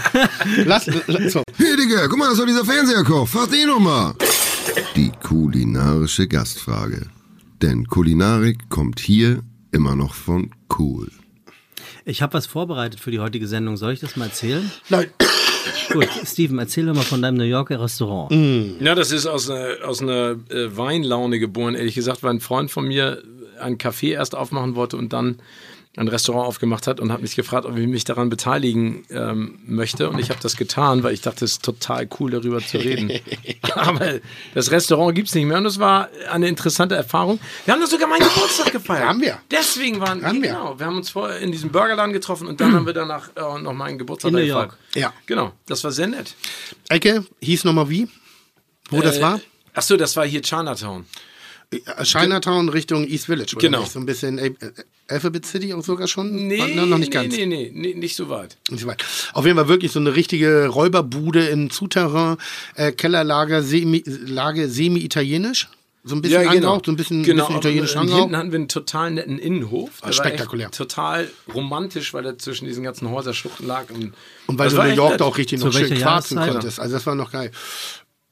Lass, 0.64 0.87
lass 1.07 1.33
so. 1.33 1.43
Hier, 1.57 1.77
Digga, 1.77 2.07
guck 2.09 2.19
mal, 2.19 2.29
das 2.31 2.39
war 2.39 2.47
dieser 2.47 2.64
Fernseherkoch. 2.64 3.29
Frag 3.29 3.51
den 3.51 3.69
noch 3.69 3.81
mal. 3.81 4.14
Die 4.95 5.11
kulinarische 5.23 6.27
Gastfrage. 6.29 7.07
Denn 7.62 7.87
Kulinarik 7.87 8.69
kommt 8.69 9.01
hier 9.01 9.41
immer 9.77 9.95
noch 9.95 10.14
von 10.14 10.51
cool. 10.79 11.11
Ich 12.07 12.22
habe 12.22 12.33
was 12.33 12.47
vorbereitet 12.47 12.99
für 12.99 13.11
die 13.11 13.20
heutige 13.20 13.47
Sendung. 13.47 13.77
Soll 13.77 13.93
ich 13.93 14.01
das 14.01 14.16
mal 14.16 14.24
erzählen? 14.24 14.70
Nein. 14.89 15.09
Gut, 15.93 16.09
Steven, 16.24 16.59
erzähl 16.59 16.87
doch 16.87 16.95
mal 16.95 17.03
von 17.03 17.20
deinem 17.20 17.37
New 17.37 17.45
Yorker 17.45 17.81
Restaurant. 17.81 18.33
Ja, 18.81 18.95
das 18.95 19.12
ist 19.12 19.27
aus 19.27 19.51
einer, 19.51 19.85
aus 19.85 20.01
einer 20.01 20.37
äh, 20.49 20.77
Weinlaune 20.77 21.39
geboren, 21.39 21.74
ehrlich 21.74 21.95
gesagt, 21.95 22.22
weil 22.22 22.31
ein 22.31 22.41
Freund 22.41 22.70
von 22.70 22.89
mir 22.89 23.22
ein 23.61 23.77
Café 23.77 24.12
erst 24.12 24.35
aufmachen 24.35 24.77
wollte 24.77 24.97
und 24.97 25.12
dann 25.12 25.37
ein 25.97 26.09
Restaurant 26.09 26.47
aufgemacht 26.47 26.86
hat 26.86 27.01
und 27.01 27.11
hat 27.11 27.22
mich 27.22 27.36
gefragt, 27.36 27.64
ob 27.66 27.76
ich 27.76 27.86
mich 27.86 28.05
daran 28.05 28.28
beteiligen 28.28 29.05
ähm, 29.11 29.59
möchte. 29.66 30.11
Und 30.11 30.18
ich 30.18 30.28
habe 30.28 30.38
das 30.42 30.57
getan, 30.57 31.03
weil 31.03 31.14
ich 31.14 31.22
dachte, 31.22 31.44
es 31.47 31.53
ist 31.53 31.64
total 31.64 32.07
cool, 32.20 32.30
darüber 32.30 32.61
zu 32.61 32.76
reden. 32.78 33.11
Aber 33.74 34.20
das 34.55 34.70
Restaurant 34.70 35.14
gibt 35.14 35.28
es 35.28 35.34
nicht 35.34 35.47
mehr 35.47 35.57
und 35.57 35.64
es 35.66 35.78
war 35.78 36.11
eine 36.30 36.49
interessante 36.49 36.94
Erfahrung. 36.94 37.40
Wir 37.64 37.74
haben 37.74 37.80
doch 37.80 37.88
sogar 37.88 38.09
meinen 38.09 38.28
Geburtstag 38.28 38.72
gefeiert. 38.72 39.09
Haben 39.09 39.20
wir. 39.22 39.38
Deswegen 39.51 39.99
waren 40.01 40.22
Haben 40.22 40.42
wir. 40.42 40.51
genau. 40.51 40.78
Wir 40.78 40.86
haben 40.86 40.97
uns 40.99 41.11
vorher 41.11 41.38
in 41.38 41.51
diesem 41.51 41.70
Burgerladen 41.70 42.12
getroffen 42.12 42.47
und 42.47 42.61
dann 42.61 42.74
haben 42.74 42.84
wir 42.86 42.92
danach 42.92 43.30
äh, 43.34 43.61
noch 43.61 43.72
meinen 43.72 43.97
Geburtstag 43.99 44.32
In 44.32 44.36
gefeiert. 44.38 44.72
Ja. 44.94 45.12
Genau, 45.24 45.53
das 45.66 45.82
war 45.82 45.92
sehr 45.92 46.07
nett. 46.09 46.34
Ecke, 46.90 47.24
hieß 47.40 47.64
nochmal 47.64 47.88
wie? 47.88 48.09
Wo 48.90 49.01
das 49.01 49.16
Äh, 49.16 49.22
war? 49.22 49.40
Ach 49.74 49.82
so, 49.82 49.97
das 49.97 50.14
war 50.16 50.26
hier 50.26 50.42
Chinatown. 50.42 51.07
Äh, 51.71 52.05
Chinatown 52.05 52.69
Richtung 52.69 53.07
East 53.07 53.27
Village, 53.27 53.55
oder 53.57 53.61
Genau. 53.67 53.81
nicht? 53.81 53.93
So 53.93 53.99
ein 53.99 54.07
bisschen 54.07 54.39
äh, 54.39 54.47
äh, 54.47 54.53
Alphabet 55.09 55.47
City 55.47 55.73
auch 55.75 55.83
sogar 55.83 56.07
schon? 56.09 56.47
Nee, 56.47 56.62
Na, 56.75 56.87
noch 56.87 56.99
nicht 56.99 57.09
nee, 57.09 57.14
ganz. 57.14 57.37
Nee, 57.37 57.47
nee, 57.47 57.71
nee, 57.75 57.95
nicht 57.95 58.14
so 58.17 58.29
weit. 58.29 58.57
Nicht 58.71 58.81
so 58.83 58.87
weit. 58.87 59.05
Auf 59.33 59.45
jeden 59.45 59.57
Fall 59.57 59.69
wirklich 59.69 59.91
so 59.93 59.99
eine 60.01 60.14
richtige 60.14 60.69
Räuberbude 60.69 61.47
in 61.47 61.71
Souterrain, 61.71 62.37
äh, 62.77 62.93
Kellerlager, 62.93 63.62
semi, 63.62 64.03
Lage 64.07 64.69
semi-italienisch. 64.69 65.69
So 66.09 66.14
ein 66.14 66.23
bisschen 66.23 66.47
angehaucht, 66.47 66.87
so 66.87 66.93
ein 66.93 66.97
bisschen, 66.97 67.25
genau. 67.25 67.47
bisschen 67.47 67.59
italienisch 67.59 67.93
und 67.95 67.99
angehaucht. 68.03 68.21
hinten 68.23 68.37
hatten 68.37 68.53
wir 68.53 68.59
einen 68.61 68.69
total 68.69 69.11
netten 69.11 69.39
Innenhof. 69.41 69.91
Der 69.99 70.07
war 70.07 70.12
spektakulär. 70.12 70.71
Total 70.71 71.29
romantisch, 71.53 72.14
weil 72.14 72.25
er 72.27 72.39
zwischen 72.39 72.67
diesen 72.67 72.85
ganzen 72.85 73.11
Häuserschluchten 73.11 73.67
lag. 73.67 73.91
Und, 73.91 74.12
Und 74.47 74.57
weil 74.57 74.71
du 74.71 74.77
New 74.77 74.85
York 74.95 75.19
da 75.19 75.25
auch 75.25 75.37
richtig 75.37 75.59
noch 75.61 75.73
schön 75.73 75.93
quarzen 75.99 76.39
konntest. 76.39 76.79
Also 76.79 76.95
das 76.95 77.05
war 77.07 77.17
noch 77.17 77.33
geil. 77.33 77.51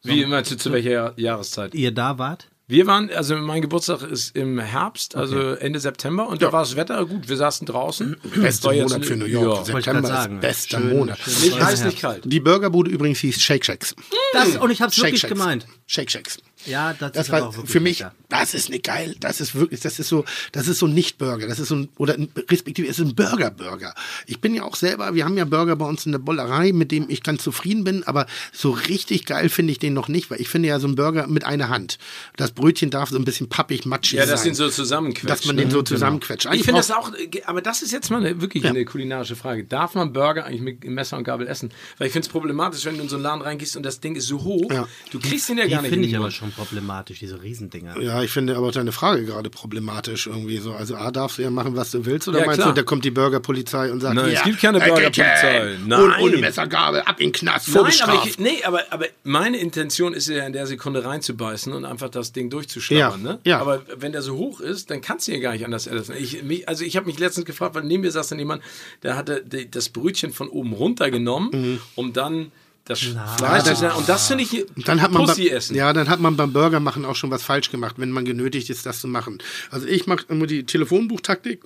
Wie 0.04 0.22
immer 0.22 0.44
zu, 0.44 0.56
zu 0.56 0.70
welcher 0.70 0.90
Jahr- 0.90 1.12
Jahreszeit? 1.16 1.74
Ihr 1.74 1.90
da 1.90 2.16
wart? 2.16 2.46
Wir 2.66 2.86
waren, 2.86 3.10
also 3.10 3.36
mein 3.36 3.60
Geburtstag 3.60 4.00
ist 4.02 4.34
im 4.34 4.58
Herbst, 4.58 5.16
also 5.16 5.52
Ende 5.52 5.80
September 5.80 6.26
und 6.28 6.40
da 6.40 6.50
war 6.50 6.62
das 6.62 6.76
Wetter 6.76 7.04
gut. 7.04 7.28
Wir 7.28 7.36
saßen 7.36 7.66
draußen. 7.66 8.16
Bester 8.36 8.72
Monat 8.72 9.04
für 9.04 9.16
New 9.16 9.26
York. 9.26 9.68
Ja. 9.68 9.74
September 9.74 10.08
sagen. 10.08 10.36
ist 10.36 10.40
bester 10.40 10.78
Schön, 10.78 10.96
Monat. 10.96 11.18
schön. 11.18 11.42
Nicht 11.42 11.60
heiß, 11.62 11.84
nicht 11.84 12.00
kalt. 12.00 12.22
Die 12.24 12.40
Burgerbude 12.40 12.90
übrigens 12.90 13.18
hieß 13.18 13.38
Shake 13.42 13.66
Shacks. 13.66 13.94
Das, 14.32 14.56
und 14.56 14.70
ich 14.70 14.80
hab's 14.80 14.94
Shake 14.94 15.04
wirklich 15.08 15.20
Shacks. 15.20 15.32
gemeint. 15.34 15.66
Shake 15.86 16.10
Shacks. 16.10 16.38
Ja, 16.66 16.94
das, 16.94 17.12
Das 17.12 17.26
ist 17.28 17.32
aber 17.32 17.42
war 17.42 17.48
auch 17.50 17.56
wirklich 17.56 17.70
für 17.70 17.80
mich, 17.80 17.98
lecker. 18.00 18.14
das 18.28 18.54
ist 18.54 18.70
nicht 18.70 18.84
geil. 18.84 19.14
Das 19.20 19.40
ist 19.40 19.54
wirklich, 19.54 19.80
das 19.80 19.98
ist 19.98 20.08
so, 20.08 20.24
das 20.52 20.68
ist 20.68 20.78
so 20.78 20.86
nicht 20.86 21.18
Burger. 21.18 21.46
Das 21.46 21.58
ist 21.58 21.68
so 21.68 21.76
ein, 21.76 21.88
oder 21.96 22.14
ein- 22.14 22.28
respektive, 22.50 22.88
es 22.88 22.98
ist 22.98 23.06
ein 23.06 23.14
Burger-Burger. 23.14 23.94
Ich 24.26 24.40
bin 24.40 24.54
ja 24.54 24.62
auch 24.62 24.76
selber, 24.76 25.14
wir 25.14 25.24
haben 25.24 25.36
ja 25.36 25.44
Burger 25.44 25.76
bei 25.76 25.86
uns 25.86 26.06
in 26.06 26.12
der 26.12 26.18
Bollerei, 26.18 26.72
mit 26.72 26.90
dem 26.92 27.06
ich 27.08 27.22
ganz 27.22 27.42
zufrieden 27.42 27.84
bin, 27.84 28.02
aber 28.04 28.26
so 28.52 28.70
richtig 28.70 29.26
geil 29.26 29.48
finde 29.48 29.72
ich 29.72 29.78
den 29.78 29.94
noch 29.94 30.08
nicht, 30.08 30.30
weil 30.30 30.40
ich 30.40 30.48
finde 30.48 30.68
ja 30.68 30.80
so 30.80 30.88
ein 30.88 30.94
Burger 30.94 31.26
mit 31.26 31.44
einer 31.44 31.68
Hand. 31.68 31.98
Das 32.36 32.52
Brötchen 32.52 32.90
darf 32.90 33.10
so 33.10 33.16
ein 33.16 33.24
bisschen 33.24 33.48
pappig, 33.48 33.84
matschig 33.86 34.18
Ja, 34.18 34.24
sein. 34.26 34.32
das 34.32 34.42
sind 34.42 34.54
so 34.56 34.68
zusammenquetscht. 34.68 35.28
dass 35.30 35.44
man 35.44 35.56
ne? 35.56 35.62
den 35.62 35.70
so 35.70 35.82
zusammenquetscht. 35.82 36.46
Ich 36.52 36.62
finde 36.64 36.80
das 36.80 36.90
auch, 36.90 37.10
aber 37.46 37.60
das 37.62 37.82
ist 37.82 37.92
jetzt 37.92 38.10
mal 38.10 38.18
eine, 38.24 38.40
wirklich 38.40 38.66
eine 38.66 38.84
kulinarische 38.84 39.36
Frage. 39.36 39.64
Darf 39.64 39.94
man 39.94 40.12
Burger 40.12 40.44
eigentlich 40.46 40.60
mit 40.62 40.84
Messer 40.84 41.16
und 41.16 41.24
Gabel 41.24 41.46
essen? 41.46 41.70
Weil 41.98 42.06
ich 42.08 42.12
finde 42.12 42.26
es 42.26 42.32
problematisch, 42.32 42.84
wenn 42.84 42.96
du 42.96 43.02
in 43.02 43.08
so 43.08 43.16
einen 43.16 43.22
Laden 43.24 43.42
reingehst 43.42 43.76
und 43.76 43.82
das 43.84 44.00
Ding 44.00 44.16
ist 44.16 44.26
so 44.26 44.42
hoch, 44.42 44.70
Ja. 44.70 44.88
du 45.10 45.18
kriegst 45.20 45.48
den 45.48 45.58
ja 45.58 45.64
Die 45.64 45.70
gar 45.70 45.82
nicht 45.82 45.90
finde 45.90 46.04
in 46.04 46.10
ich 46.10 46.14
den 46.14 46.20
aber 46.20 46.30
schon 46.30 46.50
problematisch, 46.56 47.18
diese 47.18 47.42
Riesendinger. 47.42 48.00
Ja, 48.00 48.22
ich 48.22 48.30
finde 48.30 48.56
aber 48.56 48.70
deine 48.72 48.92
Frage 48.92 49.24
gerade 49.24 49.50
problematisch 49.50 50.26
irgendwie 50.26 50.58
so. 50.58 50.72
Also 50.72 50.96
A, 50.96 51.10
darfst 51.10 51.38
du 51.38 51.42
ja 51.42 51.50
machen, 51.50 51.76
was 51.76 51.90
du 51.90 52.04
willst, 52.06 52.28
oder 52.28 52.40
Ja, 52.40 52.46
meinst 52.46 52.60
klar. 52.62 52.74
du, 52.74 52.80
da 52.80 52.84
kommt 52.84 53.04
die 53.04 53.10
Burgerpolizei 53.10 53.90
und 53.92 54.00
sagt, 54.00 54.14
Nein, 54.14 54.26
es 54.26 54.32
ja, 54.34 54.42
gibt 54.44 54.60
keine 54.60 54.78
äh, 54.84 54.88
Burgerpolizei. 54.88 55.74
Und 55.76 55.88
Nein. 55.88 56.20
ohne 56.20 56.36
Messergabel, 56.38 57.00
ab 57.02 57.20
in 57.20 57.28
den 57.28 57.32
Knast, 57.32 57.68
Nein, 57.68 57.76
aber, 57.76 57.90
vorbestraft. 57.90 58.26
ich, 58.26 58.38
nee, 58.38 58.62
aber, 58.64 58.80
aber 58.90 59.06
meine 59.22 59.58
Intention 59.58 60.14
ist 60.14 60.28
ja 60.28 60.46
in 60.46 60.52
der 60.52 60.66
Sekunde 60.66 61.04
reinzubeißen 61.04 61.72
und 61.72 61.84
einfach 61.84 62.08
das 62.08 62.32
Ding 62.32 62.50
durchzuschlabbern. 62.50 63.24
Ja, 63.24 63.32
ne? 63.32 63.38
ja. 63.44 63.58
Aber 63.60 63.82
wenn 63.96 64.12
der 64.12 64.22
so 64.22 64.36
hoch 64.36 64.60
ist, 64.60 64.90
dann 64.90 65.00
kannst 65.00 65.28
du 65.28 65.32
ja 65.32 65.38
gar 65.40 65.52
nicht 65.52 65.64
anders 65.64 65.86
essen. 65.86 66.14
Ich, 66.18 66.42
mich, 66.42 66.68
also 66.68 66.84
ich 66.84 66.96
habe 66.96 67.06
mich 67.06 67.18
letztens 67.18 67.46
gefragt, 67.46 67.74
weil 67.74 67.84
neben 67.84 68.02
mir 68.02 68.10
saß 68.10 68.28
dann 68.28 68.38
jemand, 68.38 68.62
der 69.02 69.16
hatte 69.16 69.42
die, 69.44 69.70
das 69.70 69.88
Brötchen 69.88 70.32
von 70.32 70.48
oben 70.48 70.72
runtergenommen, 70.72 71.50
Mhm. 71.52 71.78
um 71.94 72.12
dann 72.12 72.52
das 72.84 73.00
Fleisch 73.00 73.64
zu 73.64 73.70
essen. 73.70 73.90
Und 73.92 74.08
das 74.08 74.28
finde 74.28 74.44
ich 74.44 74.66
dann 74.84 75.00
hat 75.00 75.10
man 75.10 75.24
Pussy 75.24 75.48
essen. 75.48 75.74
ja, 75.74 75.92
dann 75.92 76.08
hat 76.08 76.20
man 76.20 76.36
beim 76.36 76.52
Burger 76.52 76.80
machen 76.80 77.04
auch 77.04 77.16
schon 77.16 77.30
was 77.30 77.42
falsch 77.42 77.70
gemacht, 77.70 77.96
wenn 77.98 78.10
man 78.10 78.24
genötigt 78.24 78.68
ist, 78.70 78.84
das 78.84 79.00
zu 79.00 79.08
machen. 79.08 79.38
Also 79.70 79.86
ich 79.86 80.06
mache 80.06 80.26
immer 80.28 80.46
die 80.46 80.64
Telefonbuchtaktik. 80.64 81.62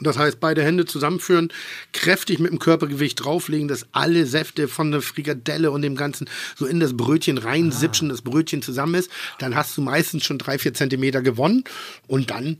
Das 0.00 0.18
heißt, 0.18 0.40
beide 0.40 0.64
Hände 0.64 0.86
zusammenführen, 0.86 1.52
kräftig 1.92 2.40
mit 2.40 2.50
dem 2.50 2.58
Körpergewicht 2.58 3.24
drauflegen, 3.24 3.68
dass 3.68 3.86
alle 3.92 4.26
Säfte 4.26 4.66
von 4.66 4.90
der 4.90 5.02
Frikadelle 5.02 5.70
und 5.70 5.82
dem 5.82 5.94
Ganzen 5.94 6.28
so 6.56 6.66
in 6.66 6.80
das 6.80 6.96
Brötchen 6.96 7.38
reinsipschen, 7.38 8.08
das 8.08 8.22
Brötchen 8.22 8.60
zusammen 8.60 8.96
ist. 8.96 9.08
Dann 9.38 9.54
hast 9.54 9.76
du 9.76 9.82
meistens 9.82 10.24
schon 10.24 10.38
drei, 10.38 10.58
vier 10.58 10.74
Zentimeter 10.74 11.22
gewonnen 11.22 11.62
und 12.08 12.30
dann 12.30 12.58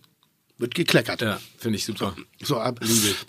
wird 0.64 0.74
gekleckert. 0.74 1.20
Ja, 1.20 1.38
finde 1.58 1.76
ich 1.76 1.84
super. 1.84 2.16
So, 2.42 2.58
ab, 2.58 2.80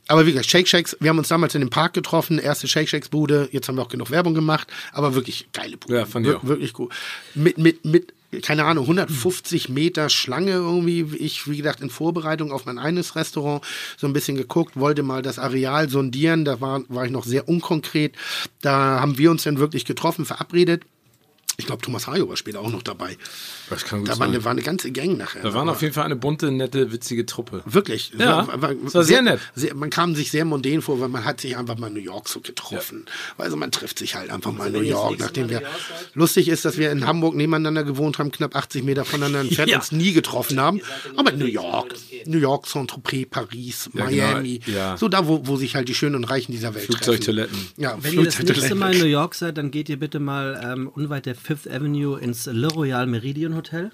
aber 0.07 0.25
wie 0.25 0.31
gesagt, 0.31 0.49
Shake 0.49 0.69
Shacks, 0.69 0.95
wir 1.01 1.09
haben 1.09 1.17
uns 1.17 1.27
damals 1.27 1.53
in 1.53 1.59
dem 1.59 1.69
Park 1.69 1.93
getroffen, 1.93 2.39
erste 2.39 2.67
Shake 2.67 2.87
Shacks 2.87 3.09
Bude, 3.09 3.49
jetzt 3.51 3.67
haben 3.67 3.75
wir 3.75 3.81
auch 3.81 3.89
genug 3.89 4.09
Werbung 4.09 4.33
gemacht, 4.33 4.69
aber 4.93 5.15
wirklich 5.15 5.49
geile 5.51 5.75
Bude. 5.75 5.95
Ja, 5.95 6.05
fand 6.05 6.25
ich 6.25 6.31
Wir, 6.31 6.37
auch. 6.37 6.43
Wirklich 6.45 6.71
gut. 6.71 6.93
Mit, 7.33 7.57
mit, 7.57 7.83
mit, 7.83 8.13
keine 8.41 8.63
Ahnung, 8.63 8.85
150 8.85 9.67
Meter 9.67 10.09
Schlange 10.09 10.51
irgendwie. 10.51 11.01
Ich, 11.17 11.49
wie 11.49 11.57
gesagt, 11.57 11.81
in 11.81 11.89
Vorbereitung 11.89 12.53
auf 12.53 12.65
mein 12.65 12.79
eines 12.79 13.17
Restaurant 13.17 13.65
so 13.97 14.07
ein 14.07 14.13
bisschen 14.13 14.37
geguckt, 14.37 14.77
wollte 14.77 15.03
mal 15.03 15.21
das 15.21 15.37
Areal 15.37 15.89
sondieren, 15.89 16.45
da 16.45 16.61
war, 16.61 16.83
war 16.87 17.05
ich 17.05 17.11
noch 17.11 17.25
sehr 17.25 17.49
unkonkret. 17.49 18.15
Da 18.61 19.01
haben 19.01 19.17
wir 19.17 19.29
uns 19.29 19.43
dann 19.43 19.59
wirklich 19.59 19.83
getroffen, 19.83 20.25
verabredet. 20.25 20.83
Ich 21.57 21.65
glaube, 21.67 21.81
Thomas 21.81 22.07
Hayo 22.07 22.27
war 22.27 22.35
später 22.37 22.59
auch 22.59 22.69
noch 22.69 22.83
dabei. 22.83 23.17
Das 23.69 23.85
kann 23.85 23.99
gut 23.99 24.07
Da 24.09 24.11
war 24.13 24.17
sein. 24.27 24.29
eine, 24.35 24.43
war 24.43 24.51
eine 24.51 24.61
ganze 24.61 24.91
Gang 24.91 25.17
nachher. 25.17 25.41
Da 25.41 25.53
waren 25.53 25.69
auf 25.69 25.81
jeden 25.81 25.93
Fall 25.93 26.03
eine 26.05 26.15
bunte, 26.15 26.51
nette, 26.51 26.91
witzige 26.91 27.25
Truppe. 27.25 27.61
Wirklich. 27.65 28.11
Ja, 28.17 28.45
das 28.83 28.93
war 28.93 29.03
sehr 29.03 29.21
nett. 29.21 29.39
Sehr, 29.55 29.73
man 29.75 29.89
kam 29.89 30.15
sich 30.15 30.31
sehr 30.31 30.43
mondän 30.45 30.81
vor, 30.81 30.99
weil 30.99 31.07
man 31.09 31.23
hat 31.23 31.39
sich 31.41 31.55
einfach 31.57 31.77
mal 31.77 31.87
in 31.87 31.93
New 31.93 31.99
York 32.01 32.27
so 32.27 32.41
getroffen. 32.41 33.05
Also 33.37 33.55
man 33.55 33.71
trifft 33.71 33.99
sich 33.99 34.15
halt 34.15 34.29
einfach 34.31 34.51
mal 34.51 34.67
in 34.67 34.73
New 34.73 34.81
York, 34.81 35.19
nachdem 35.19 35.49
wir... 35.49 35.61
Lustig 36.13 36.47
ist, 36.49 36.65
dass 36.65 36.77
wir 36.77 36.91
in 36.91 37.05
Hamburg 37.07 37.35
nebeneinander 37.35 37.83
gewohnt 37.83 38.19
haben, 38.19 38.31
knapp 38.31 38.55
80 38.55 38.83
Meter 38.83 39.05
voneinander 39.05 39.39
entfernt, 39.41 39.69
Ja. 39.71 39.77
uns 39.77 39.91
nie 39.91 40.11
getroffen 40.13 40.59
haben. 40.59 40.81
Aber 41.15 41.31
in 41.33 41.39
New 41.39 41.45
York, 41.45 41.95
New 42.25 42.37
York, 42.37 42.67
Saint-Tropez, 42.67 43.27
Paris, 43.29 43.89
Ja, 43.93 44.05
genau, 44.05 44.25
Miami. 44.27 44.59
ja. 44.65 44.97
So 44.97 45.07
da, 45.07 45.27
wo, 45.27 45.47
wo 45.47 45.55
sich 45.57 45.75
halt 45.75 45.87
die 45.89 45.95
Schönen 45.95 46.15
und 46.15 46.25
Reichen 46.25 46.51
dieser 46.51 46.75
Welt 46.75 46.85
Flugzeugtoiletten. 46.85 47.53
treffen. 47.55 47.71
Ja, 47.77 47.97
Wenn 48.01 48.13
ihr 48.19 48.25
das 48.25 48.39
nächste. 48.43 48.75
Mal 48.75 48.93
in 48.93 48.99
New 48.99 49.05
York 49.07 49.35
seid, 49.35 49.57
dann 49.57 49.71
geht 49.71 49.89
ihr 49.89 49.97
bitte 49.97 50.19
mal 50.19 50.59
ähm, 50.63 50.87
unweit 50.89 51.25
der 51.25 51.35
Fifth 51.45 51.69
Avenue 51.69 52.19
ins 52.19 52.45
Le 52.47 52.67
Royal 52.67 53.05
Meridian 53.07 53.55
Hotel. 53.55 53.89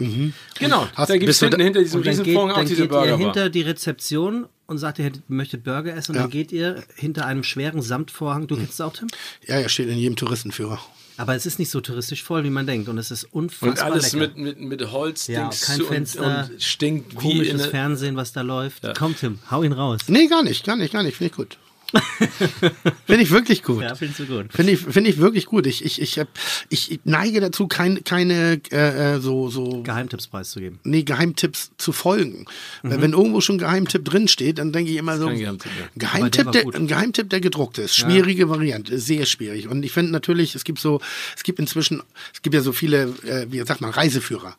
Genau, 0.60 0.88
Hast- 0.96 1.10
da 1.10 1.18
gibt 1.18 1.30
es 1.30 1.40
hinten 1.40 1.62
hinter 1.62 1.82
diesem 1.82 2.00
Und 2.00 2.08
dann 2.08 2.16
geht, 2.16 2.26
Riesenvorhang 2.26 2.52
auch 2.52 2.56
dann 2.58 2.66
diese 2.66 2.82
geht 2.84 2.92
ihr 2.92 2.98
Burger. 2.98 3.18
hinter 3.18 3.50
die 3.50 3.62
Rezeption 3.62 4.48
und 4.68 4.78
sagt, 4.78 5.00
ihr 5.00 5.12
möchtet 5.28 5.64
Burger 5.64 5.96
essen. 5.96 6.12
Und 6.12 6.16
Ja. 6.16 6.22
dann 6.24 6.32
geht 6.32 6.52
ihr 6.52 6.84
hinter 6.96 7.26
einem 7.26 7.44
schweren 7.44 7.82
Samtvorhang. 7.82 8.48
Du 8.48 8.56
kennst 8.56 8.74
es 8.74 8.82
auch, 8.82 8.94
Tim? 8.94 9.08
Ja, 9.48 9.60
ja, 9.60 9.68
steht 9.70 9.90
in 9.90 9.98
jedem 9.98 10.16
Touristenführer. 10.16 10.80
Aber 11.18 11.36
es 11.36 11.46
ist 11.46 11.60
nicht 11.60 11.70
so 11.70 11.82
touristisch 11.82 12.24
voll, 12.24 12.44
wie 12.46 12.50
man 12.50 12.66
denkt. 12.66 12.88
Und 12.90 12.98
es 12.98 13.12
ist 13.12 13.26
unfassbar 13.26 13.70
Und 13.70 13.80
alles 13.82 14.14
lecker. 14.14 14.34
mit, 14.36 14.60
mit, 14.60 14.80
mit 14.80 14.92
Holz 14.92 15.28
Ja, 15.28 15.50
kein 15.50 15.82
Fenster, 15.82 16.46
und, 16.48 16.52
und 16.54 16.64
stinkt 16.64 17.12
wie 17.22 17.32
in 17.32 17.38
komisches 17.50 17.66
Fernsehen, 17.68 18.16
was 18.16 18.32
da 18.32 18.42
läuft. 18.42 18.84
Komm, 18.98 19.16
Tim, 19.16 19.40
hau 19.52 19.62
ihn 19.62 19.74
raus. 19.74 20.00
Nee, 20.08 20.28
gar 20.28 20.42
nicht, 20.42 20.64
gar 20.66 20.78
nicht, 20.78 20.94
gar 20.94 21.04
nicht. 21.04 21.18
Finde 21.18 21.32
ich 21.32 21.36
gut. 21.38 21.58
Finde 23.06 23.24
ich 23.24 23.32
wirklich 23.32 23.64
gut. 23.64 23.84
Ja, 23.84 23.96
findest 23.96 24.20
du 24.20 24.26
gut. 24.26 24.54
Finde 24.54 24.74
ich, 24.74 24.80
finde 24.80 25.10
ich 25.10 25.18
wirklich 25.18 25.46
gut. 25.46 25.68
Ich, 25.68 25.84
ich, 25.84 26.02
ich, 26.02 26.20
hab, 26.20 26.28
ich 26.70 27.00
neige 27.04 27.42
dazu, 27.42 27.68
kein, 27.68 28.04
keine 28.04 28.62
äh, 28.72 29.16
äh, 29.16 29.20
so, 29.20 29.50
so 29.50 29.84
Geheimtipps 29.84 30.28
preiszugeben. 30.28 30.80
nee, 30.84 31.04
Geheimtipps 31.04 31.72
zu 31.78 31.92
folgen. 31.92 32.46
Weil 32.84 33.02
wenn 33.02 33.14
irgendwo 33.14 33.42
schon 33.42 33.58
Geheimtipp 33.58 34.06
drin 34.06 34.28
steht, 34.28 34.60
dann 34.60 34.72
denke 34.72 34.92
ich 34.92 34.98
immer 34.98 35.18
so, 35.18 35.28
Geheimtipp, 35.28 35.72
ja. 35.96 36.52
Der 36.52 36.64
der 36.64 36.76
ein 36.76 36.88
Geheimtipp, 36.88 37.30
der 37.30 37.42
gedruckt 37.42 37.78
ist. 37.78 37.96
Schwierige 37.96 38.50
Variante, 38.50 38.98
sehr 39.00 39.26
schwierig. 39.26 39.68
Und 39.68 39.84
ich 39.84 39.92
finde 39.92 40.12
natürlich, 40.12 40.56
es 40.56 40.64
gibt 40.64 40.80
so, 40.80 41.02
es 41.36 41.44
gibt 41.44 41.60
inzwischen, 41.60 42.02
es 42.34 42.42
gibt 42.42 42.56
ja 42.56 42.62
so 42.62 42.72
viele, 42.72 43.14
äh, 43.26 43.48
wie 43.50 43.62
sagt 43.66 43.82
man, 43.82 43.92
Reiseführer. 43.92 44.56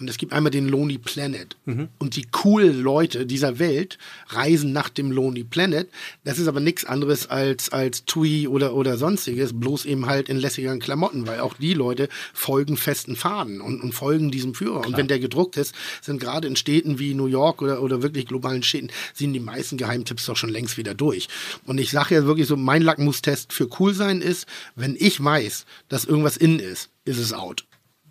Und 0.00 0.08
es 0.08 0.16
gibt 0.16 0.32
einmal 0.32 0.50
den 0.50 0.68
Lonely 0.68 0.98
Planet. 0.98 1.56
Und 1.98 2.14
die 2.14 2.22
coolen 2.22 2.80
Leute 2.80 3.26
dieser 3.26 3.58
Welt 3.58 3.98
reisen 4.28 4.72
nach 4.72 4.88
dem 4.88 5.10
Lonely 5.10 5.42
Planet. 5.42 5.88
Das 6.22 6.38
ist 6.38 6.46
aber 6.46 6.60
nichts 6.60 6.84
anderes 6.84 7.28
als, 7.28 7.70
als 7.70 8.04
TUI 8.04 8.46
oder, 8.46 8.74
oder 8.74 8.96
sonstiges, 8.96 9.58
bloß 9.58 9.86
eben 9.86 10.06
halt 10.06 10.28
in 10.28 10.36
lässigeren 10.36 10.78
Klamotten, 10.78 11.26
weil 11.26 11.40
auch 11.40 11.54
die 11.54 11.74
Leute 11.74 12.08
folgen 12.32 12.76
festen 12.76 13.16
Faden 13.16 13.60
und, 13.60 13.80
und 13.80 13.92
folgen 13.92 14.30
diesem 14.30 14.54
Führer. 14.54 14.86
Und 14.86 14.96
wenn 14.96 15.08
der 15.08 15.18
gedruckt 15.18 15.56
ist, 15.56 15.74
sind 16.00 16.20
gerade 16.20 16.46
in 16.46 16.54
Städten 16.54 16.98
wie 17.00 17.14
New 17.14 17.26
York 17.26 17.60
oder, 17.60 17.82
oder 17.82 18.02
wirklich 18.02 18.26
globalen 18.26 18.62
Städten, 18.62 18.90
sind 19.14 19.32
die 19.32 19.40
meisten 19.40 19.78
Geheimtipps 19.78 20.26
doch 20.26 20.36
schon 20.36 20.50
längst 20.50 20.76
wieder 20.76 20.94
durch. 20.94 21.28
Und 21.66 21.78
ich 21.78 21.90
sage 21.90 22.14
ja 22.14 22.24
wirklich 22.24 22.46
so, 22.46 22.56
mein 22.56 22.82
Lackmustest 22.82 23.52
für 23.52 23.68
cool 23.80 23.94
sein 23.94 24.20
ist, 24.20 24.46
wenn 24.76 24.96
ich 24.98 25.22
weiß, 25.22 25.66
dass 25.88 26.04
irgendwas 26.04 26.36
in 26.36 26.60
ist, 26.60 26.90
ist 27.04 27.18
es 27.18 27.32
out. 27.32 27.64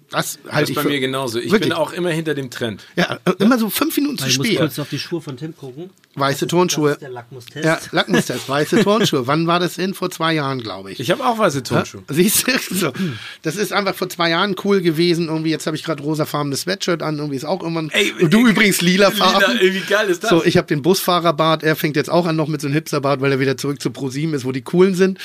Das 0.09 0.39
Das 0.43 0.51
halte 0.53 0.63
ist 0.63 0.69
ich 0.69 0.75
bei 0.75 0.81
für, 0.83 0.87
mir 0.89 0.99
genauso. 1.01 1.37
Ich 1.39 1.51
wirklich. 1.51 1.69
bin 1.69 1.73
auch 1.73 1.91
immer 1.91 2.09
hinter 2.11 2.33
dem 2.33 2.49
Trend. 2.49 2.83
Ja, 2.95 3.19
äh, 3.25 3.31
immer 3.39 3.57
so 3.59 3.69
fünf 3.69 3.95
Minuten 3.97 4.17
zu 4.17 4.23
Weil 4.23 4.31
ich 4.31 4.37
muss 4.37 4.47
spät. 4.47 4.59
kurz 4.59 4.79
auf 4.79 4.89
die 4.89 4.99
Schuhe 4.99 5.19
von 5.21 5.35
Tim 5.35 5.55
gucken. 5.55 5.89
Weiße 6.15 6.45
Das 6.45 6.49
Turnschuhe. 6.49 6.91
ist 6.91 7.01
der 7.01 7.09
Lackmustest. 7.09 7.65
Ja, 7.65 7.79
Lackmustest, 7.91 8.47
weiße 8.47 8.83
Turnschuhe. 8.83 9.27
Wann 9.27 9.47
war 9.47 9.59
das 9.59 9.75
denn? 9.75 9.93
Vor 9.93 10.09
zwei 10.09 10.33
Jahren, 10.33 10.61
glaube 10.61 10.91
ich. 10.91 10.99
Ich 11.01 11.11
habe 11.11 11.25
auch 11.25 11.37
weiße 11.37 11.57
Ja, 11.57 11.63
Turnschuhe. 11.63 12.03
Siehst 12.09 12.47
du? 12.47 12.51
So. 12.77 12.93
Das 13.41 13.55
ist 13.57 13.73
einfach 13.73 13.95
vor 13.95 14.07
zwei 14.09 14.29
Jahren 14.29 14.55
cool 14.63 14.81
gewesen. 14.81 15.27
Irgendwie, 15.27 15.49
jetzt 15.49 15.67
habe 15.67 15.75
ich 15.75 15.83
gerade 15.83 16.01
rosafarbenes 16.03 16.61
Sweatshirt 16.61 17.01
an. 17.03 17.17
Irgendwie 17.17 17.35
ist 17.35 17.45
auch 17.45 17.61
irgendwann. 17.61 17.89
Ey, 17.89 18.13
Und 18.21 18.33
du 18.33 18.45
ey, 18.45 18.51
übrigens 18.51 18.81
lila 18.81 19.11
Farben. 19.11 19.57
ey, 19.59 19.73
wie 19.73 19.79
geil 19.81 20.07
ist 20.09 20.23
das? 20.23 20.29
So, 20.29 20.43
ich 20.45 20.55
habe 20.57 20.67
den 20.67 20.81
Busfahrerbart, 20.81 21.63
er 21.63 21.75
fängt 21.75 21.95
jetzt 21.97 22.09
auch 22.09 22.25
an 22.25 22.35
noch 22.35 22.47
mit 22.47 22.61
so 22.61 22.67
einem 22.67 22.75
Hipsterbart, 22.75 23.19
weil 23.21 23.31
er 23.33 23.39
wieder 23.39 23.57
zurück 23.57 23.81
zu 23.81 23.91
ProSieben 23.91 24.33
ist, 24.35 24.45
wo 24.45 24.51
die 24.51 24.61
coolen 24.61 24.95
sind. 24.95 25.19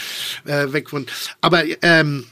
Äh, 0.45 0.73
weg 0.73 0.91
von. 0.91 1.07
Aber 1.41 1.63
ähm, 1.83 2.25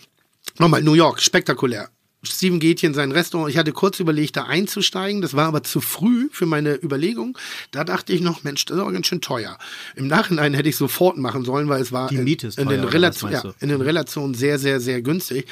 nochmal, 0.59 0.83
New 0.83 0.95
York, 0.95 1.23
spektakulär. 1.23 1.89
Steven 2.23 2.61
geht 2.61 2.81
hier 2.81 2.89
in 2.89 2.95
sein 2.95 3.13
Restaurant. 3.13 3.51
Ich 3.51 3.57
hatte 3.57 3.73
kurz 3.73 3.99
überlegt, 3.99 4.37
da 4.37 4.45
einzusteigen. 4.45 5.23
Das 5.23 5.35
war 5.35 5.47
aber 5.49 5.63
zu 5.63 5.81
früh 5.81 6.29
für 6.33 6.45
meine 6.47 6.75
Überlegung. 6.75 7.37
Da 7.71 7.83
dachte 7.85 8.13
ich 8.13 8.21
noch, 8.21 8.45
Mensch, 8.45 8.65
das 8.67 8.77
ist 8.77 8.83
aber 8.83 8.93
ganz 8.93 9.07
schön 9.07 9.21
teuer. 9.23 9.57
Im 9.97 10.07
Nachhinein 10.07 10.53
hätte 10.55 10.69
ich 10.69 10.77
sofort 10.77 11.17
machen 11.17 11.45
sollen, 11.45 11.69
weil 11.69 11.81
es 11.81 11.93
war 11.93 12.09
in- 12.19 12.27
in, 12.59 12.69
den 12.69 12.81
Relation, 12.93 13.31
ja, 13.33 13.39
in 13.61 13.69
den 13.71 13.81
Relationen 13.81 14.35
sehr, 14.35 14.59
sehr, 14.59 14.81
sehr 14.81 15.01
günstig. 15.03 15.47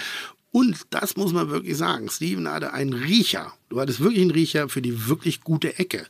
Und 0.51 0.78
das 0.90 1.16
muss 1.16 1.32
man 1.32 1.51
wirklich 1.51 1.76
sagen. 1.76 2.09
Steven 2.09 2.49
hatte 2.49 2.72
einen 2.72 2.94
Riecher. 2.94 3.53
Du 3.68 3.78
hattest 3.78 4.01
wirklich 4.01 4.22
einen 4.22 4.30
Riecher 4.30 4.70
für 4.70 4.80
die 4.80 5.07
wirklich 5.09 5.42
gute 5.42 5.78
Ecke. 5.78 6.07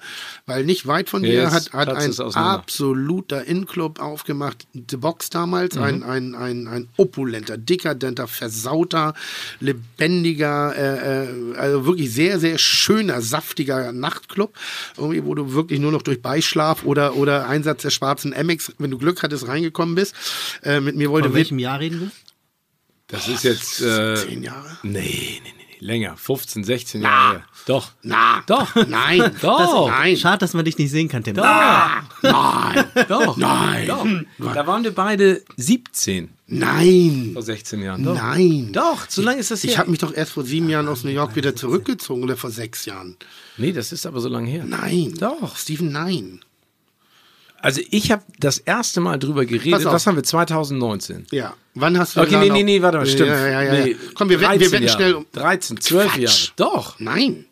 Weil 0.46 0.64
nicht 0.64 0.86
weit 0.86 1.10
von 1.10 1.24
dir 1.24 1.50
hat, 1.50 1.72
hat 1.72 1.88
ein 1.88 2.14
absoluter 2.36 3.44
In-Club 3.44 4.00
aufgemacht. 4.00 4.68
The 4.74 4.96
Box 4.96 5.30
damals, 5.30 5.74
Mhm. 5.74 5.82
ein, 5.82 6.02
ein, 6.04 6.34
ein, 6.36 6.66
ein 6.68 6.88
opulenter, 6.96 7.58
dekadenter, 7.58 8.28
versauter, 8.28 9.14
lebendiger, 9.58 10.72
äh, 10.76 11.24
äh, 11.24 11.56
also 11.56 11.86
wirklich 11.86 12.12
sehr, 12.12 12.38
sehr 12.38 12.58
schöner, 12.58 13.20
saftiger 13.20 13.92
Nachtclub. 13.92 14.54
Irgendwie, 14.96 15.24
wo 15.24 15.34
du 15.34 15.52
wirklich 15.52 15.80
nur 15.80 15.90
noch 15.90 16.02
durch 16.02 16.22
Beischlaf 16.22 16.84
oder, 16.84 17.16
oder 17.16 17.48
Einsatz 17.48 17.82
der 17.82 17.90
schwarzen 17.90 18.30
MX, 18.32 18.74
wenn 18.78 18.92
du 18.92 18.98
Glück 18.98 19.22
hattest, 19.24 19.48
reingekommen 19.48 19.96
bist. 19.96 20.14
Äh, 20.62 20.80
mit 20.80 20.94
mir 20.94 21.10
wollte 21.10 21.28
Von 21.30 21.36
welchem 21.36 21.58
Jahr 21.58 21.80
reden 21.80 22.00
wir? 22.00 22.10
Das 23.08 23.26
ist 23.28 23.42
jetzt. 23.44 23.80
Äh, 23.80 24.14
zehn 24.16 24.42
Jahre. 24.42 24.76
nee, 24.82 24.90
nee, 24.92 25.40
nee, 25.42 25.52
nee, 25.56 25.76
länger. 25.86 26.16
15, 26.16 26.62
16 26.64 27.02
Jahre. 27.02 27.36
her. 27.38 27.44
Doch. 27.66 27.90
Na, 28.02 28.42
Doch. 28.46 28.74
Nein, 28.86 29.34
Doch. 29.42 29.88
nein, 29.90 30.16
Schade, 30.16 30.38
dass 30.38 30.54
man 30.54 30.64
dich 30.64 30.78
nicht 30.78 30.90
sehen 30.90 31.08
kann, 31.08 31.22
Tim. 31.24 31.36
nein, 31.36 32.02
Doch. 33.08 33.36
nein, 33.36 33.86
Doch. 33.86 34.06
Da 34.54 34.66
waren 34.66 34.84
wir 34.84 34.94
beide 34.94 35.42
17 35.56 36.30
nein, 36.46 37.30
vor 37.34 37.42
16 37.42 37.82
Jahren. 37.82 38.04
Doch. 38.04 38.14
nein. 38.14 38.70
Doch, 38.72 39.08
so 39.08 39.22
lange 39.22 39.38
ist 39.40 39.50
das 39.50 39.62
her. 39.62 39.70
Ich 39.70 39.78
habe 39.78 39.90
mich 39.90 40.00
doch 40.00 40.14
erst 40.14 40.32
vor 40.32 40.44
sieben 40.44 40.68
Jahren 40.68 40.88
aus 40.88 41.04
New 41.04 41.10
York 41.10 41.34
wieder 41.36 41.54
zurückgezogen 41.56 42.22
oder 42.22 42.36
vor 42.36 42.50
sechs 42.50 42.84
Jahren. 42.86 43.16
nee, 43.56 43.72
das 43.72 43.92
ist 43.92 44.06
aber 44.06 44.20
so 44.20 44.28
lange 44.28 44.48
her. 44.50 44.64
Nein. 44.66 45.14
Doch. 45.18 45.56
Steven, 45.56 45.92
nein. 45.92 46.40
Also 47.60 47.80
ich 47.90 48.12
habe 48.12 48.22
das 48.38 48.58
erste 48.58 49.00
Mal 49.00 49.18
drüber 49.18 49.44
geredet. 49.44 49.84
Was 49.84 50.06
haben 50.06 50.14
wir? 50.16 50.22
2019. 50.22 51.26
Ja. 51.32 51.54
Wann 51.80 51.98
hast 51.98 52.16
du 52.16 52.20
Okay, 52.20 52.36
nee, 52.38 52.50
nee, 52.50 52.62
nee, 52.62 52.82
warte 52.82 52.98
mal, 52.98 53.02
auf- 53.04 53.08
stimmt. 53.10 53.28
Ja, 53.30 53.46
ja, 53.48 53.62
ja. 53.62 53.74
ja. 53.74 53.84
Nee, 53.84 53.96
Komm, 54.14 54.28
wir 54.30 54.40
wetten, 54.40 54.52
wir 54.60 54.68
13 54.70 54.72
wetten 54.72 54.88
schnell 54.88 55.14
um. 55.14 55.26
13, 55.32 55.80
12 55.80 56.10
Quatsch. 56.12 56.18
Jahre. 56.20 56.36
Doch. 56.56 56.98
Nein. 57.00 57.46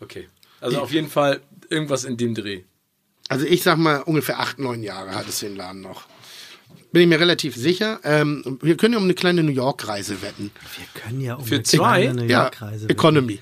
Okay. 0.00 0.28
Also 0.60 0.80
auf 0.80 0.92
jeden 0.92 1.08
Fall 1.08 1.40
irgendwas 1.68 2.04
in 2.04 2.16
dem 2.16 2.34
Dreh. 2.34 2.62
Also 3.28 3.46
ich 3.46 3.62
sag 3.62 3.78
mal, 3.78 3.98
ungefähr 4.02 4.40
acht, 4.40 4.58
neun 4.58 4.82
Jahre 4.82 5.14
hat 5.14 5.28
es 5.28 5.38
den 5.40 5.56
Laden 5.56 5.80
noch. 5.80 6.02
Bin 6.92 7.02
ich 7.02 7.08
mir 7.08 7.20
relativ 7.20 7.54
sicher. 7.54 8.00
Ähm, 8.02 8.58
wir 8.62 8.76
können 8.76 8.94
ja 8.94 8.98
um 8.98 9.04
eine 9.04 9.14
kleine 9.14 9.44
New 9.44 9.52
York-Reise 9.52 10.22
wetten. 10.22 10.50
Wir 10.76 11.00
können 11.02 11.20
ja 11.20 11.34
um 11.36 11.44
Für 11.44 11.54
eine 11.56 11.62
zwei? 11.62 12.02
kleine 12.02 12.22
New 12.22 12.28
Ja, 12.28 12.42
York-Reise. 12.44 12.88
Economy. 12.88 13.38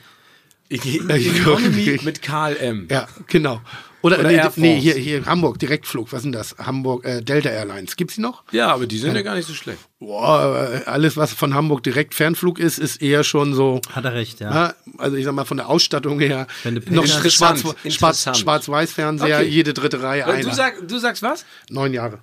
Economy 0.70 1.99
mit 2.05 2.20
KLM. 2.22 2.89
Ja, 2.91 3.09
genau. 3.26 3.62
Oder, 4.01 4.20
Oder 4.20 4.28
nee, 4.28 4.36
Air 4.36 4.53
nee, 4.57 4.78
hier, 4.80 4.94
hier 4.94 5.26
Hamburg, 5.26 5.59
Direktflug. 5.59 6.12
Was 6.12 6.22
sind 6.22 6.32
das? 6.32 6.55
Hamburg, 6.59 7.05
äh, 7.05 7.20
Delta 7.20 7.49
Airlines. 7.49 7.96
Gibt's 7.96 8.14
die 8.14 8.20
noch? 8.20 8.44
Ja, 8.53 8.68
aber 8.72 8.86
die 8.86 8.96
sind 8.99 9.14
ja 9.16 9.22
gar 9.22 9.34
nicht 9.34 9.46
so 9.49 9.55
schlecht. 9.55 9.80
Boah, 9.99 10.70
äh, 10.72 10.88
alles, 10.88 11.16
was 11.16 11.32
von 11.32 11.53
Hamburg 11.55 11.82
direkt 11.82 12.14
Fernflug 12.14 12.61
ist, 12.61 12.78
ist 12.78 13.03
eher 13.03 13.24
schon 13.24 13.55
so. 13.55 13.80
Hat 13.90 14.05
er 14.05 14.14
recht, 14.14 14.38
ja. 14.38 14.55
Ja, 14.55 14.74
also 14.99 15.16
ich 15.16 15.24
sag 15.24 15.34
mal 15.34 15.44
von 15.44 15.57
der 15.57 15.68
Ausstattung 15.68 16.20
her 16.20 16.46
du 16.62 16.70
noch. 16.70 17.03
Interessant, 17.05 17.64
Schwarz-. 17.88 18.38
Schwarz-Weiß-Fernseher, 18.38 19.38
Okay. 19.40 19.49
jede 19.49 19.74
dritte 19.74 20.01
Reihe 20.01 20.22
Du, 20.24 20.30
einer. 20.30 20.55
sag, 20.55 20.86
du 20.86 20.99
sagst 20.99 21.22
was? 21.22 21.44
Neun 21.68 21.92
Jahre. 21.92 22.20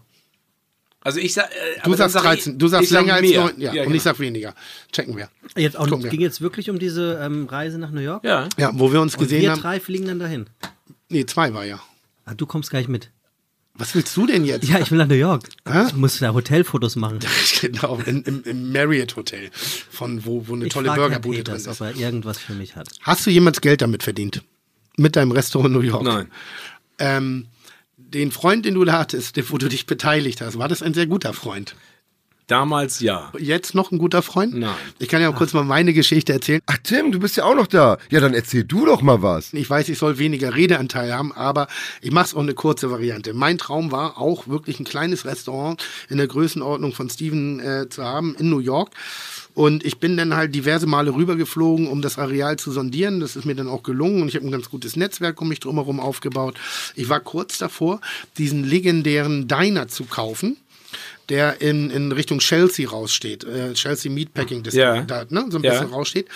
Also 1.02 1.20
ich 1.20 1.34
sag, 1.34 1.52
äh, 1.52 1.82
Du 1.84 1.94
sagst 1.94 2.14
sag 2.14 2.24
13, 2.24 2.54
ich- 2.54 2.58
du 2.60 2.68
sagst 2.68 2.86
ich 2.86 2.90
sag 2.90 3.02
länger 3.02 3.14
als 3.16 3.22
mehr. 3.30 3.42
neun. 3.42 3.54
Ja, 3.58 3.72
und 3.72 3.78
genau. 3.84 3.92
ich 3.96 4.02
sag 4.02 4.18
weniger. 4.20 4.56
Checken 4.92 5.16
wir. 5.18 5.30
Jetzt 5.56 5.78
auch, 5.78 5.86
wir. 5.88 5.98
ging 6.10 6.22
jetzt 6.22 6.42
wirklich 6.42 6.70
um 6.70 6.80
diese 6.80 7.20
ähm, 7.22 7.46
Reise 7.46 7.78
nach 7.78 7.92
New 7.92 8.02
York? 8.02 8.24
Ja. 8.24 8.48
Ja, 8.58 8.72
wo 8.74 8.92
wir 8.92 9.02
uns 9.02 9.14
Und 9.16 9.20
gesehen 9.24 9.42
wir 9.44 9.52
haben. 9.52 9.62
drei 9.62 9.80
fliegen 9.80 10.06
dann 10.08 10.20
dahin. 10.20 10.48
Nee, 11.10 11.26
zwei 11.26 11.54
war 11.54 11.66
ja. 11.66 11.80
Ah, 12.26 12.34
du 12.34 12.46
kommst 12.46 12.70
gleich 12.70 12.88
mit. 12.88 13.12
Was 13.78 13.94
willst 13.94 14.16
du 14.16 14.26
denn 14.26 14.46
jetzt? 14.46 14.68
Ja, 14.68 14.80
ich 14.80 14.90
will 14.90 14.98
nach 14.98 15.08
New 15.08 15.16
York. 15.16 15.50
Hä? 15.68 15.84
Ich 15.88 15.96
muss 15.96 16.20
da 16.20 16.34
Hotelfotos 16.34 16.96
machen. 16.96 17.20
genau, 17.62 18.00
im, 18.06 18.44
im 18.46 18.72
Marriott 18.72 19.16
Hotel, 19.18 19.50
von 19.54 20.26
wo, 20.26 20.48
wo 20.48 20.56
eine 20.56 20.68
Ich 20.68 20.74
tolle 20.74 20.94
Burgerbude 20.94 21.44
drin 21.44 21.58
ist. 21.58 21.68
ob 21.68 21.82
er 21.82 21.94
irgendwas 21.96 22.40
für 22.40 22.54
mich 22.54 22.78
hat. 22.78 22.88
Hast 23.02 23.26
du 23.26 23.32
jemals 23.32 23.60
Geld 23.60 23.82
damit 23.82 24.04
verdient? 24.04 24.44
Mit 24.98 25.18
deinem 25.18 25.32
Restaurant 25.32 25.74
New 25.74 25.82
York? 25.82 26.04
Nein. 26.04 26.32
Ähm, 27.00 27.48
den 27.98 28.32
Freund, 28.32 28.66
den 28.66 28.76
du 28.76 28.86
da 28.86 29.00
hattest, 29.00 29.52
wo 29.52 29.58
du 29.58 29.68
dich 29.68 29.86
beteiligt 29.86 30.40
hast, 30.40 30.58
war 30.58 30.70
das 30.70 30.82
ein 30.82 30.94
sehr 30.94 31.08
guter 31.08 31.34
Freund? 31.34 31.76
Damals 32.48 33.00
ja. 33.00 33.32
Jetzt 33.40 33.74
noch 33.74 33.92
ein 33.92 33.98
guter 33.98 34.22
Freund? 34.22 34.54
Nein. 34.54 34.76
Ich 35.00 35.10
kann 35.10 35.20
ja 35.20 35.30
auch 35.30 35.36
kurz 35.36 35.54
mal 35.54 35.64
meine 35.64 35.94
Geschichte 35.94 36.32
erzählen. 36.32 36.62
Ach 36.68 36.78
Tim, 36.84 37.12
du 37.12 37.20
bist 37.20 37.38
ja 37.38 37.44
auch 37.44 37.56
noch 37.56 37.66
da. 37.66 37.98
Ja, 38.12 38.20
dann 38.20 38.36
erzähl 38.36 38.64
du 38.64 38.86
doch 38.86 39.02
mal 39.02 39.24
was. 39.24 39.52
Ich 39.54 39.68
weiß, 39.68 39.90
ich 39.90 39.98
soll 39.98 40.20
weniger 40.20 40.54
Redeanteil 40.54 41.12
haben, 41.12 41.34
aber 41.34 41.68
ich 42.02 42.12
mache 42.12 42.26
es 42.26 42.34
auch 42.36 42.42
eine 42.42 42.54
kurze 42.54 42.92
Variante. 42.92 43.34
Mein 43.34 43.58
Traum 43.58 43.92
war 43.92 44.20
auch 44.20 44.48
wirklich 44.48 44.80
ein 44.80 44.86
kleines 44.86 45.26
Restaurant 45.26 45.84
in 46.08 46.18
der 46.18 46.28
Größenordnung 46.28 46.94
von 46.94 47.10
Steven 47.10 47.60
äh, 47.60 47.90
zu 47.90 48.04
haben 48.04 48.36
in 48.38 48.52
New 48.52 48.60
York. 48.60 48.92
Und 49.56 49.86
ich 49.86 50.00
bin 50.00 50.18
dann 50.18 50.36
halt 50.36 50.54
diverse 50.54 50.86
Male 50.86 51.16
rübergeflogen, 51.16 51.88
um 51.88 52.02
das 52.02 52.20
Areal 52.20 52.58
zu 52.58 52.72
sondieren. 52.72 53.22
Das 53.22 53.36
ist 53.36 53.46
mir 53.46 53.56
dann 53.56 53.70
auch 53.70 53.82
gelungen 53.82 54.22
und 54.22 54.28
ich 54.28 54.36
habe 54.36 54.46
ein 54.46 54.52
ganz 54.52 54.70
gutes 54.70 54.98
Netzwerk 54.98 55.42
um 55.42 55.48
mich 55.48 55.62
drumherum 55.62 56.00
aufgebaut. 56.00 56.60
Ich 56.96 57.10
war 57.10 57.22
kurz 57.22 57.58
davor, 57.58 58.02
diesen 58.38 58.66
legendären 58.66 59.48
Diner 59.48 59.88
zu 59.88 60.04
kaufen 60.04 60.58
der 61.30 61.62
in, 61.62 61.90
in 61.92 62.12
Richtung 62.12 62.40
Chelsea 62.40 62.88
raussteht, 62.90 63.44
äh, 63.44 63.74
Chelsea 63.74 64.12
Meatpacking, 64.12 64.64
das 64.64 64.74
Ja. 64.74 65.02
da 65.02 65.26
ne, 65.30 65.46
so 65.50 65.58
ein 65.58 65.64
Ja. 65.64 65.72
bisschen 65.72 65.94
raussteht. 65.94 66.28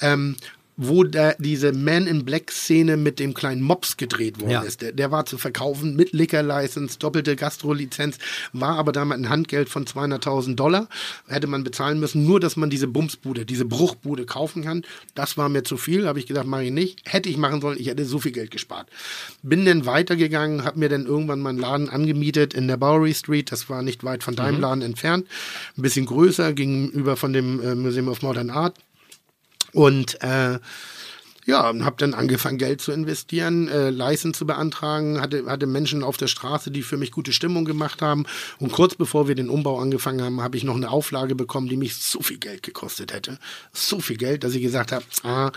Ähm, 0.00 0.36
wo 0.76 1.04
der, 1.04 1.36
diese 1.38 1.72
Man 1.72 2.06
in 2.06 2.24
Black 2.24 2.50
Szene 2.50 2.96
mit 2.96 3.18
dem 3.20 3.32
kleinen 3.34 3.62
Mops 3.62 3.96
gedreht 3.96 4.40
worden 4.40 4.50
Ja. 4.50 4.62
ist. 4.62 4.82
Der, 4.82 4.92
der 4.92 5.10
war 5.10 5.24
zu 5.24 5.38
verkaufen 5.38 5.94
mit 5.94 6.12
Liquor 6.12 6.42
License, 6.42 6.98
doppelte 6.98 7.36
Gastrolizenz, 7.36 8.18
war 8.52 8.76
aber 8.76 8.90
damals 8.92 9.20
ein 9.20 9.28
Handgeld 9.28 9.68
von 9.68 9.86
200.000 9.86 10.56
Dollar. 10.56 10.88
Hätte 11.28 11.46
man 11.46 11.62
bezahlen 11.62 12.00
müssen, 12.00 12.24
nur 12.24 12.40
dass 12.40 12.56
man 12.56 12.70
diese 12.70 12.88
Bumsbude, 12.88 13.46
diese 13.46 13.64
Bruchbude 13.64 14.26
kaufen 14.26 14.64
kann. 14.64 14.82
Das 15.14 15.36
war 15.36 15.48
mir 15.48 15.62
zu 15.62 15.76
viel, 15.76 16.06
habe 16.08 16.18
ich 16.18 16.26
gedacht, 16.26 16.46
mache 16.46 16.64
ich 16.64 16.72
nicht. 16.72 17.00
Hätte 17.04 17.28
ich 17.28 17.36
machen 17.36 17.60
sollen, 17.60 17.78
ich 17.78 17.86
hätte 17.86 18.04
so 18.04 18.18
viel 18.18 18.32
Geld 18.32 18.50
gespart. 18.50 18.88
Bin 19.42 19.64
dann 19.64 19.86
weitergegangen, 19.86 20.64
habe 20.64 20.78
mir 20.80 20.88
dann 20.88 21.06
irgendwann 21.06 21.40
meinen 21.40 21.58
Laden 21.58 21.88
angemietet 21.88 22.52
in 22.54 22.66
der 22.66 22.76
Bowery 22.76 23.14
Street. 23.14 23.52
Das 23.52 23.68
war 23.70 23.82
nicht 23.82 24.02
weit 24.04 24.24
von 24.24 24.34
deinem 24.34 24.60
Laden 24.60 24.82
entfernt. 24.82 25.26
Ein 25.76 25.82
bisschen 25.82 26.06
größer, 26.06 26.52
gegenüber 26.52 27.16
von 27.16 27.32
dem 27.32 27.60
äh, 27.62 27.74
Museum 27.74 28.08
of 28.08 28.22
Modern 28.22 28.50
Art. 28.50 28.76
Und 29.74 30.22
äh, 30.22 30.58
ja, 31.46 31.68
und 31.68 31.84
habe 31.84 31.96
dann 31.98 32.14
angefangen, 32.14 32.56
Geld 32.56 32.80
zu 32.80 32.90
investieren, 32.90 33.68
äh, 33.68 33.90
License 33.90 34.38
zu 34.38 34.46
beantragen, 34.46 35.20
hatte, 35.20 35.44
hatte 35.46 35.66
Menschen 35.66 36.02
auf 36.02 36.16
der 36.16 36.28
Straße, 36.28 36.70
die 36.70 36.82
für 36.82 36.96
mich 36.96 37.10
gute 37.10 37.34
Stimmung 37.34 37.66
gemacht 37.66 38.00
haben. 38.00 38.24
Und 38.58 38.72
kurz 38.72 38.94
bevor 38.94 39.28
wir 39.28 39.34
den 39.34 39.50
Umbau 39.50 39.78
angefangen 39.78 40.22
haben, 40.22 40.40
habe 40.40 40.56
ich 40.56 40.64
noch 40.64 40.76
eine 40.76 40.90
Auflage 40.90 41.34
bekommen, 41.34 41.68
die 41.68 41.76
mich 41.76 41.96
so 41.96 42.22
viel 42.22 42.38
Geld 42.38 42.62
gekostet 42.62 43.12
hätte. 43.12 43.38
So 43.72 44.00
viel 44.00 44.16
Geld, 44.16 44.42
dass 44.42 44.54
ich 44.54 44.62
gesagt 44.62 44.90
habe, 44.90 45.04
ah, 45.22 45.52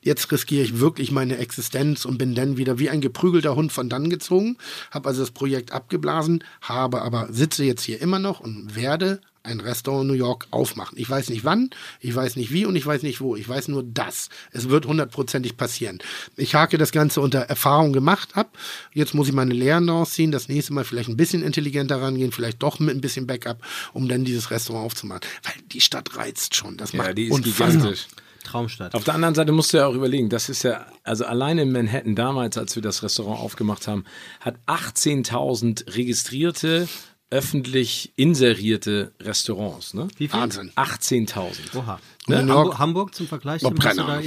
jetzt 0.00 0.32
riskiere 0.32 0.64
ich 0.64 0.80
wirklich 0.80 1.12
meine 1.12 1.38
Existenz 1.38 2.04
und 2.04 2.18
bin 2.18 2.34
dann 2.34 2.56
wieder 2.56 2.80
wie 2.80 2.90
ein 2.90 3.00
geprügelter 3.00 3.54
Hund 3.54 3.72
von 3.72 3.88
dann 3.88 4.10
gezogen, 4.10 4.58
habe 4.90 5.08
also 5.08 5.20
das 5.20 5.30
Projekt 5.30 5.70
abgeblasen, 5.70 6.42
habe 6.60 7.02
aber 7.02 7.28
sitze 7.30 7.62
jetzt 7.62 7.84
hier 7.84 8.00
immer 8.00 8.18
noch 8.18 8.40
und 8.40 8.74
werde 8.74 9.20
ein 9.44 9.60
Restaurant 9.60 10.02
in 10.02 10.08
New 10.08 10.14
York 10.14 10.46
aufmachen. 10.50 10.98
Ich 10.98 11.08
weiß 11.08 11.30
nicht 11.30 11.44
wann, 11.44 11.70
ich 12.00 12.14
weiß 12.14 12.36
nicht 12.36 12.52
wie 12.52 12.64
und 12.66 12.76
ich 12.76 12.86
weiß 12.86 13.02
nicht 13.02 13.20
wo. 13.20 13.36
Ich 13.36 13.48
weiß 13.48 13.68
nur 13.68 13.82
das. 13.82 14.28
Es 14.52 14.68
wird 14.68 14.86
hundertprozentig 14.86 15.56
passieren. 15.56 15.98
Ich 16.36 16.54
hake 16.54 16.78
das 16.78 16.92
Ganze 16.92 17.20
unter 17.20 17.40
Erfahrung 17.40 17.92
gemacht 17.92 18.36
ab. 18.36 18.56
Jetzt 18.92 19.14
muss 19.14 19.28
ich 19.28 19.34
meine 19.34 19.54
Lehren 19.54 19.86
daraus 19.86 20.12
ziehen. 20.12 20.32
Das 20.32 20.48
nächste 20.48 20.72
Mal 20.72 20.84
vielleicht 20.84 21.08
ein 21.08 21.16
bisschen 21.16 21.42
intelligenter 21.42 22.00
rangehen, 22.00 22.32
vielleicht 22.32 22.62
doch 22.62 22.78
mit 22.78 22.94
ein 22.96 23.00
bisschen 23.00 23.26
Backup, 23.26 23.58
um 23.92 24.08
dann 24.08 24.24
dieses 24.24 24.50
Restaurant 24.50 24.86
aufzumachen. 24.86 25.22
Weil 25.42 25.54
die 25.72 25.80
Stadt 25.80 26.16
reizt 26.16 26.54
schon. 26.54 26.76
Das 26.76 26.92
Ja, 26.92 26.98
macht 27.02 27.18
die 27.18 27.26
ist 27.26 27.32
unfassbar. 27.32 27.68
gigantisch. 27.70 28.06
Traumstadt. 28.44 28.94
Auf 28.96 29.04
der 29.04 29.14
anderen 29.14 29.36
Seite 29.36 29.52
musst 29.52 29.72
du 29.72 29.76
ja 29.76 29.86
auch 29.86 29.94
überlegen, 29.94 30.28
das 30.28 30.48
ist 30.48 30.64
ja, 30.64 30.86
also 31.04 31.24
alleine 31.24 31.62
in 31.62 31.70
Manhattan 31.70 32.16
damals, 32.16 32.58
als 32.58 32.74
wir 32.74 32.82
das 32.82 33.04
Restaurant 33.04 33.38
aufgemacht 33.40 33.86
haben, 33.86 34.04
hat 34.40 34.56
18.000 34.66 35.94
registrierte, 35.94 36.88
öffentlich 37.32 38.12
inserierte 38.16 39.12
Restaurants. 39.20 39.94
Ne? 39.94 40.08
Wie 40.18 40.28
viel? 40.28 40.38
Wahnsinn. 40.38 40.70
18.000. 40.76 41.76
Oha. 41.76 41.98
New 42.28 42.36
Hamburg, 42.36 42.48
York- 42.66 42.78
Hamburg 42.78 43.14
zum 43.14 43.26
Vergleich, 43.26 43.64
hast 43.64 43.80
keine 43.80 43.96
da 43.96 44.20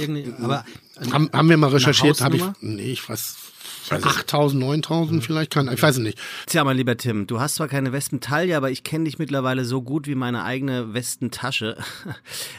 aber 0.44 0.64
Haben, 1.12 1.30
haben 1.32 1.48
wir 1.48 1.56
mal 1.56 1.70
recherchiert, 1.70 2.20
habe 2.20 2.36
ich. 2.36 2.42
Nee, 2.60 2.92
ich 2.92 3.08
weiß. 3.08 3.36
8000, 3.88 4.60
9000 4.60 5.24
vielleicht, 5.24 5.52
kann, 5.52 5.72
ich 5.72 5.80
weiß 5.80 5.98
es 5.98 6.02
nicht. 6.02 6.18
Tja, 6.46 6.64
mein 6.64 6.76
lieber 6.76 6.96
Tim, 6.96 7.28
du 7.28 7.38
hast 7.38 7.54
zwar 7.54 7.68
keine 7.68 7.92
Westentaille, 7.92 8.56
aber 8.56 8.72
ich 8.72 8.82
kenne 8.82 9.04
dich 9.04 9.20
mittlerweile 9.20 9.64
so 9.64 9.80
gut 9.80 10.08
wie 10.08 10.16
meine 10.16 10.42
eigene 10.42 10.92
Westentasche. 10.92 11.76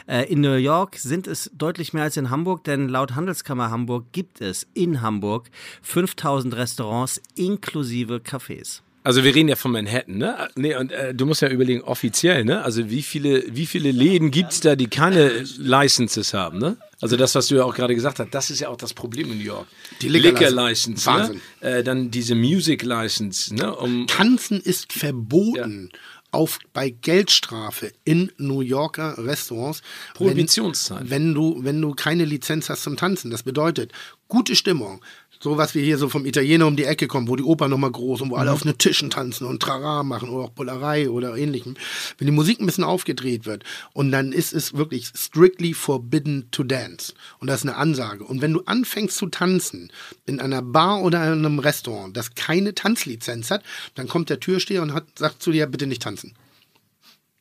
Äh, 0.06 0.24
in 0.32 0.40
New 0.40 0.54
York 0.54 0.96
sind 0.96 1.26
es 1.26 1.50
deutlich 1.54 1.92
mehr 1.92 2.04
als 2.04 2.16
in 2.16 2.30
Hamburg, 2.30 2.64
denn 2.64 2.88
laut 2.88 3.14
Handelskammer 3.14 3.70
Hamburg 3.70 4.06
gibt 4.12 4.40
es 4.40 4.66
in 4.72 5.02
Hamburg 5.02 5.50
5000 5.82 6.56
Restaurants 6.56 7.20
inklusive 7.34 8.16
Cafés. 8.16 8.80
Also 9.08 9.24
wir 9.24 9.34
reden 9.34 9.48
ja 9.48 9.56
von 9.56 9.72
Manhattan, 9.72 10.18
ne? 10.18 10.50
Nee, 10.54 10.76
und 10.76 10.92
äh, 10.92 11.14
du 11.14 11.24
musst 11.24 11.40
ja 11.40 11.48
überlegen, 11.48 11.80
offiziell, 11.80 12.44
ne? 12.44 12.62
Also 12.62 12.90
wie 12.90 13.00
viele, 13.00 13.42
wie 13.48 13.64
viele 13.64 13.90
Läden 13.90 14.30
gibt's 14.30 14.60
da, 14.60 14.76
die 14.76 14.86
keine 14.86 15.46
Licenses 15.56 16.34
haben, 16.34 16.58
ne? 16.58 16.76
Also 17.00 17.16
das, 17.16 17.34
was 17.34 17.46
du 17.46 17.54
ja 17.54 17.64
auch 17.64 17.74
gerade 17.74 17.94
gesagt 17.94 18.18
hast, 18.18 18.34
das 18.34 18.50
ist 18.50 18.60
ja 18.60 18.68
auch 18.68 18.76
das 18.76 18.92
Problem 18.92 19.32
in 19.32 19.38
New 19.38 19.44
York. 19.44 19.66
Die 20.02 20.10
Liquor 20.10 20.50
License. 20.50 21.06
Wahnsinn. 21.06 21.40
ne? 21.62 21.68
Äh, 21.78 21.82
dann 21.82 22.10
diese 22.10 22.34
Music 22.34 22.82
License, 22.82 23.54
ne? 23.54 23.74
Um, 23.74 24.06
Tanzen 24.08 24.60
ist 24.60 24.92
verboten. 24.92 25.88
Auf, 26.30 26.58
bei 26.74 26.90
Geldstrafe 26.90 27.90
in 28.04 28.30
New 28.36 28.60
Yorker 28.60 29.16
Restaurants. 29.16 29.80
Prohibitionszeit. 30.12 31.04
Wenn, 31.04 31.28
wenn, 31.28 31.34
du, 31.34 31.64
wenn 31.64 31.80
du 31.80 31.94
keine 31.94 32.26
Lizenz 32.26 32.68
hast 32.68 32.82
zum 32.82 32.98
Tanzen. 32.98 33.30
Das 33.30 33.42
bedeutet, 33.42 33.92
gute 34.28 34.54
Stimmung. 34.54 35.00
So 35.40 35.56
was 35.56 35.74
wir 35.74 35.82
hier 35.84 35.98
so 35.98 36.08
vom 36.08 36.26
Italiener 36.26 36.66
um 36.66 36.74
die 36.74 36.84
Ecke 36.84 37.06
kommen, 37.06 37.28
wo 37.28 37.36
die 37.36 37.44
Oper 37.44 37.68
nochmal 37.68 37.92
groß 37.92 38.22
und 38.22 38.30
wo 38.30 38.36
alle 38.36 38.50
auf 38.52 38.62
den 38.62 38.76
Tischen 38.76 39.08
tanzen 39.10 39.46
und 39.46 39.62
Trara 39.62 40.02
machen 40.02 40.28
oder 40.30 40.44
auch 40.46 40.50
Bullerei 40.50 41.08
oder 41.10 41.36
ähnlichem. 41.36 41.76
Wenn 42.18 42.26
die 42.26 42.32
Musik 42.32 42.60
ein 42.60 42.66
bisschen 42.66 42.82
aufgedreht 42.84 43.46
wird 43.46 43.62
und 43.92 44.10
dann 44.10 44.32
ist 44.32 44.52
es 44.52 44.74
wirklich 44.74 45.06
strictly 45.14 45.74
forbidden 45.74 46.48
to 46.50 46.64
dance. 46.64 47.12
Und 47.38 47.46
das 47.48 47.60
ist 47.60 47.68
eine 47.68 47.76
Ansage. 47.76 48.24
Und 48.24 48.42
wenn 48.42 48.52
du 48.52 48.62
anfängst 48.66 49.16
zu 49.16 49.26
tanzen 49.26 49.92
in 50.26 50.40
einer 50.40 50.62
Bar 50.62 51.02
oder 51.02 51.24
in 51.32 51.44
einem 51.44 51.60
Restaurant, 51.60 52.16
das 52.16 52.34
keine 52.34 52.74
Tanzlizenz 52.74 53.50
hat, 53.52 53.62
dann 53.94 54.08
kommt 54.08 54.30
der 54.30 54.40
Türsteher 54.40 54.82
und 54.82 54.92
hat, 54.92 55.04
sagt 55.18 55.42
zu 55.42 55.52
dir, 55.52 55.66
bitte 55.66 55.86
nicht 55.86 56.02
tanzen. 56.02 56.34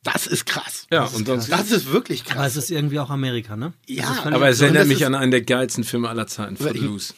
Das 0.03 0.25
ist 0.27 0.45
krass. 0.45 0.85
Ja, 0.91 1.01
das 1.01 1.11
ist, 1.13 1.17
und 1.17 1.25
sonst- 1.25 1.51
das 1.51 1.71
ist 1.71 1.91
wirklich 1.91 2.21
aber 2.31 2.45
es 2.45 2.53
krass. 2.53 2.63
ist 2.63 2.71
irgendwie 2.71 2.99
auch 2.99 3.09
Amerika, 3.09 3.57
ne? 3.57 3.73
Ja, 3.87 4.23
aber 4.23 4.47
es 4.49 4.61
erinnert 4.61 4.87
mich 4.87 5.05
an 5.05 5.15
einen 5.15 5.31
der 5.31 5.41
geilsten 5.41 5.83
Filme 5.83 6.07
aller 6.07 6.27
Zeiten, 6.27 6.55
Footloose. 6.55 7.13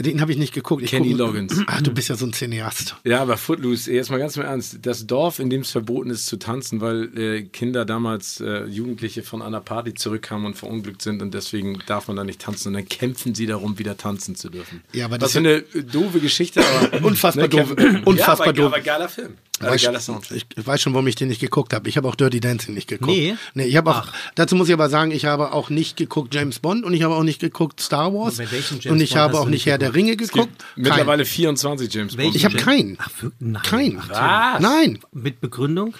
Den 0.00 0.20
habe 0.20 0.30
ich 0.30 0.38
nicht 0.38 0.54
geguckt. 0.54 0.82
Ich 0.84 0.90
Kenny 0.90 1.08
guck- 1.10 1.18
Loggins. 1.18 1.60
Ach, 1.66 1.82
du 1.82 1.90
bist 1.92 2.08
ja 2.08 2.14
so 2.14 2.24
ein 2.24 2.32
Cineast. 2.32 2.94
Ja, 3.02 3.20
aber 3.20 3.36
Footloose, 3.36 3.92
jetzt 3.92 4.10
mal 4.12 4.18
ganz 4.18 4.36
im 4.36 4.44
Ernst, 4.44 4.78
das 4.82 5.08
Dorf, 5.08 5.40
in 5.40 5.50
dem 5.50 5.62
es 5.62 5.72
verboten 5.72 6.10
ist 6.10 6.26
zu 6.26 6.36
tanzen, 6.36 6.80
weil 6.80 7.10
äh, 7.18 7.42
Kinder 7.42 7.84
damals, 7.84 8.40
äh, 8.40 8.64
Jugendliche 8.66 9.24
von 9.24 9.42
einer 9.42 9.60
Party 9.60 9.94
zurückkamen 9.94 10.46
und 10.46 10.54
verunglückt 10.54 11.02
sind 11.02 11.20
und 11.20 11.34
deswegen 11.34 11.80
darf 11.86 12.06
man 12.06 12.16
da 12.16 12.22
nicht 12.22 12.40
tanzen 12.40 12.68
und 12.68 12.74
dann 12.74 12.88
kämpfen 12.88 13.34
sie 13.34 13.46
darum, 13.46 13.80
wieder 13.80 13.96
tanzen 13.96 14.36
zu 14.36 14.50
dürfen. 14.50 14.82
Ja, 14.92 15.06
aber 15.06 15.18
das- 15.18 15.32
für 15.32 15.38
eine 15.40 15.62
doofe 15.62 16.20
Geschichte, 16.20 16.62
aber 16.64 17.04
Unfassbar 17.04 17.48
doof. 17.48 17.74
Kevin- 17.74 18.04
Unfassbar 18.04 18.46
ja, 18.46 18.52
aber, 18.52 18.52
doof. 18.52 18.66
aber 18.72 18.80
geiler 18.80 19.08
Film. 19.08 19.34
Weißt- 19.60 19.84
geiler 19.84 20.00
ich, 20.30 20.46
ich 20.56 20.66
weiß 20.66 20.80
schon, 20.80 20.94
warum 20.94 21.06
ich 21.06 21.16
den 21.16 21.28
nicht 21.28 21.40
geguckt 21.40 21.72
habe. 21.72 21.88
Ich 21.88 21.96
habe 21.96 22.08
auch 22.08 22.14
Dirty 22.14 22.40
Dancing 22.40 22.74
nicht 22.74 22.88
geguckt. 22.88 23.10
Nee? 23.10 23.36
nee 23.54 23.64
ich 23.64 23.76
habe 23.76 23.90
auch, 23.90 24.08
dazu 24.34 24.54
muss 24.56 24.68
ich 24.68 24.74
aber 24.74 24.88
sagen, 24.88 25.10
ich 25.10 25.24
habe 25.24 25.52
auch 25.52 25.70
nicht 25.70 25.96
geguckt 25.96 26.34
James 26.34 26.58
Bond 26.58 26.84
und 26.84 26.94
ich 26.94 27.02
habe 27.02 27.14
auch 27.14 27.22
nicht 27.24 27.40
geguckt 27.40 27.80
Star 27.80 28.12
Wars. 28.12 28.38
Und 28.38 28.46
bei 28.46 28.52
welchem 28.52 28.78
James 28.80 28.86
und 28.86 29.00
ich 29.00 29.10
Bond 29.10 29.20
habe 29.20 29.40
auch 29.40 29.46
nicht 29.46 29.66
Herr 29.66 29.78
der 29.78 29.94
Ringe 29.94 30.16
geguckt. 30.16 30.64
mittlerweile 30.76 31.24
24 31.24 31.92
James 31.92 32.16
Bond. 32.16 32.36
Ich 32.36 32.44
habe 32.44 32.56
keinen. 32.56 32.96
Ach, 33.00 33.10
wirklich? 33.20 33.40
Nein. 33.40 33.62
Keinen. 33.62 34.02
Was? 34.08 34.60
Nein. 34.60 34.98
Mit 35.12 35.40
Begründung? 35.40 35.94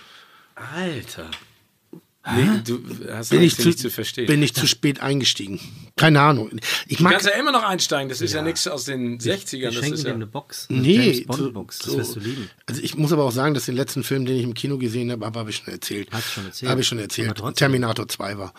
Alter. 0.55 1.31
Nee, 2.37 2.61
du 2.64 2.81
hast 3.11 3.31
Bin 3.31 3.43
ich, 3.43 3.57
zu, 3.57 3.66
nicht 3.66 3.79
zu 3.79 3.91
verstehen. 3.91 4.26
bin 4.26 4.43
ich 4.43 4.55
zu 4.55 4.66
spät 4.66 5.01
eingestiegen. 5.01 5.61
Keine 5.97 6.20
Ahnung. 6.20 6.51
Ich 6.87 6.99
du 6.99 7.03
mag, 7.03 7.12
kannst 7.12 7.26
ja 7.26 7.33
immer 7.33 7.53
noch 7.53 7.62
einsteigen, 7.62 8.09
das 8.09 8.20
ist 8.20 8.33
ja, 8.35 8.43
nichts 8.43 8.66
aus 8.68 8.85
den 8.85 9.18
60ern. 9.18 9.53
Wir 9.61 9.66
Das 9.70 9.74
schenken 9.76 9.95
ist 9.95 10.05
dir 10.05 10.09
ja, 10.09 10.14
eine 10.14 10.26
Box. 10.26 10.66
Eine 10.70 10.81
Nee, 10.81 11.24
Box. 11.26 11.79
Das 11.79 11.93
so- 11.93 11.99
wirst 11.99 12.16
du 12.16 12.20
lieben. 12.20 12.51
Also 12.66 12.83
ich 12.83 12.97
muss 12.97 13.12
aber 13.12 13.24
auch 13.24 13.33
sagen, 13.33 13.55
dass 13.55 13.64
den 13.66 13.76
letzten 13.76 14.03
Film, 14.05 14.26
den 14.26 14.37
ich 14.37 14.45
im 14.45 14.55
Kino 14.55 14.79
gesehen 14.79 15.11
habe, 15.11 15.24
habe 15.26 15.51
ich 15.51 15.57
schon 15.57 15.72
erzählt. 15.72 16.09
Hast 16.12 16.26
du 16.29 16.33
schon 16.33 16.47
erzählt. 16.47 16.70
Habe 16.70 16.81
ich 16.81 16.87
schon 16.87 16.99
erzählt. 16.99 17.41
Terminator 17.57 18.07
2 18.09 18.39
war. 18.39 18.53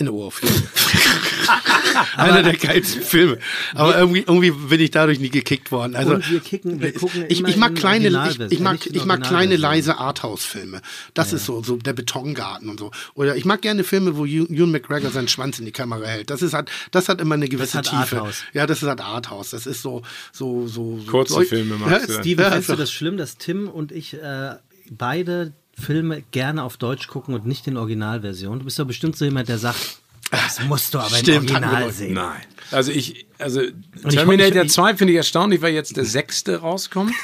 In 0.00 0.06
der 0.06 0.14
Uraufführung. 0.14 0.54
Einer 2.16 2.44
der 2.44 2.56
geilsten 2.56 3.02
Filme. 3.02 3.38
Aber 3.74 3.98
irgendwie, 3.98 4.20
irgendwie 4.20 4.52
bin 4.52 4.80
ich 4.80 4.92
dadurch 4.92 5.18
nie 5.18 5.28
gekickt 5.30 5.72
worden. 5.72 5.96
Also, 5.96 6.14
Und 6.14 6.30
wir 6.30 6.38
kicken- 6.40 6.80
wir 6.80 6.92
gucken 6.94 7.24
ich, 7.28 7.42
ich 7.42 7.56
mag 7.56 7.70
in 7.70 7.74
kleine, 7.76 8.28
ich, 8.30 8.52
ich 8.52 8.60
mag, 8.60 8.78
ich 8.86 9.04
mag 9.04 9.22
kleine, 9.24 9.56
leise 9.56 9.98
Arthouse-Filme. 9.98 10.82
Das 11.14 11.32
ist 11.32 11.46
so, 11.46 11.64
so 11.64 11.76
der 11.76 11.94
Betongarten 11.94 12.68
und 12.68 12.78
so. 12.78 12.92
Oder 13.14 13.34
ich 13.34 13.44
mag 13.44 13.60
gerne 13.60 13.82
Filme, 13.82 14.16
wo 14.16 14.24
Ewan 14.24 14.70
McGregor 14.70 15.10
seinen 15.10 15.26
Schwanz 15.28 15.58
in 15.58 15.64
die 15.64 15.72
Kamera 15.72 16.06
hält. 16.06 16.30
Das 16.30 16.42
ist 16.42 16.52
halt, 16.54 16.70
das 16.92 17.08
hat 17.08 17.20
immer 17.20 17.34
eine 17.34 17.48
gewisse 17.48 17.78
hat 17.78 17.86
Tiefe. 17.86 18.18
Arthouse. 18.20 18.44
Ja, 18.52 18.66
das 18.68 18.82
ist 18.82 18.88
halt 18.88 19.00
Arthouse. 19.00 19.50
Das 19.50 19.66
ist 19.66 19.82
so, 19.82 20.02
so, 20.32 20.68
so. 20.68 21.00
Kurze 21.08 21.34
so, 21.34 21.40
Filme 21.40 21.74
magst 21.76 22.08
du 22.08 22.12
dann. 22.12 22.22
Steven, 22.22 22.44
Ja, 22.44 22.50
findest 22.50 22.68
du 22.70 22.76
das 22.76 22.92
schlimm, 22.92 23.16
dass 23.16 23.36
Tim 23.36 23.68
und 23.68 23.90
ich 23.90 24.14
äh, 24.14 24.54
beide 24.90 25.52
Filme 25.80 26.22
gerne 26.30 26.62
auf 26.62 26.76
Deutsch 26.76 27.08
gucken 27.08 27.34
und 27.34 27.46
nicht 27.46 27.66
in 27.66 27.76
Originalversion? 27.76 28.58
Du 28.58 28.64
bist 28.64 28.78
doch 28.78 28.86
bestimmt 28.86 29.16
so 29.16 29.24
jemand, 29.24 29.48
der 29.48 29.58
sagt, 29.58 29.98
das 30.30 30.60
musst 30.64 30.92
du 30.92 30.98
aber 30.98 31.08
Stimmt, 31.16 31.50
im 31.50 31.56
Original 31.56 31.90
sehen. 31.92 32.14
Nein. 32.14 32.42
Also 32.70 32.92
ich, 32.92 33.26
also 33.38 33.62
ich 33.62 33.72
Terminator 34.10 34.62
ich- 34.64 34.72
2 34.72 34.96
finde 34.96 35.12
ich 35.12 35.16
erstaunlich, 35.16 35.62
weil 35.62 35.72
jetzt 35.72 35.96
der 35.96 36.04
sechste 36.04 36.56
rauskommt. 36.60 37.14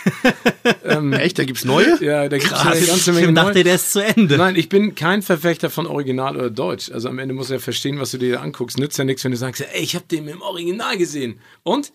Echt, 1.13 1.39
da 1.39 1.45
gibt's 1.45 1.65
neue? 1.65 1.99
Ja, 2.03 2.29
da 2.29 2.39
gibt 2.39 2.51
es 2.53 2.59
eine 2.59 2.81
ganze 2.87 3.11
Ich 3.11 3.17
Menge 3.17 3.33
neu. 3.33 3.43
dachte, 3.43 3.63
der 3.65 3.75
ist 3.75 3.93
zu 3.93 4.03
Ende. 4.03 4.37
Nein, 4.39 4.57
ich 4.57 4.69
bin 4.71 4.95
kein 4.95 5.21
Verfechter 5.23 5.69
von 5.71 5.87
Original 5.87 6.37
oder 6.37 6.51
Deutsch. 6.51 6.91
Also 6.91 7.09
am 7.09 7.19
Ende 7.19 7.35
musst 7.35 7.51
du 7.51 7.55
ja 7.55 7.61
verstehen, 7.61 7.99
was 8.01 8.11
du 8.13 8.19
dir 8.19 8.35
da 8.35 8.41
anguckst. 8.41 8.79
Nützt 8.79 8.97
ja 8.99 9.05
nichts, 9.05 9.23
wenn 9.25 9.33
du 9.33 9.37
sagst, 9.37 9.61
ey, 9.73 9.83
ich 9.83 9.95
habe 9.95 10.07
den 10.11 10.27
im 10.29 10.41
Original 10.41 10.97
gesehen. 10.97 11.39
Und 11.63 11.93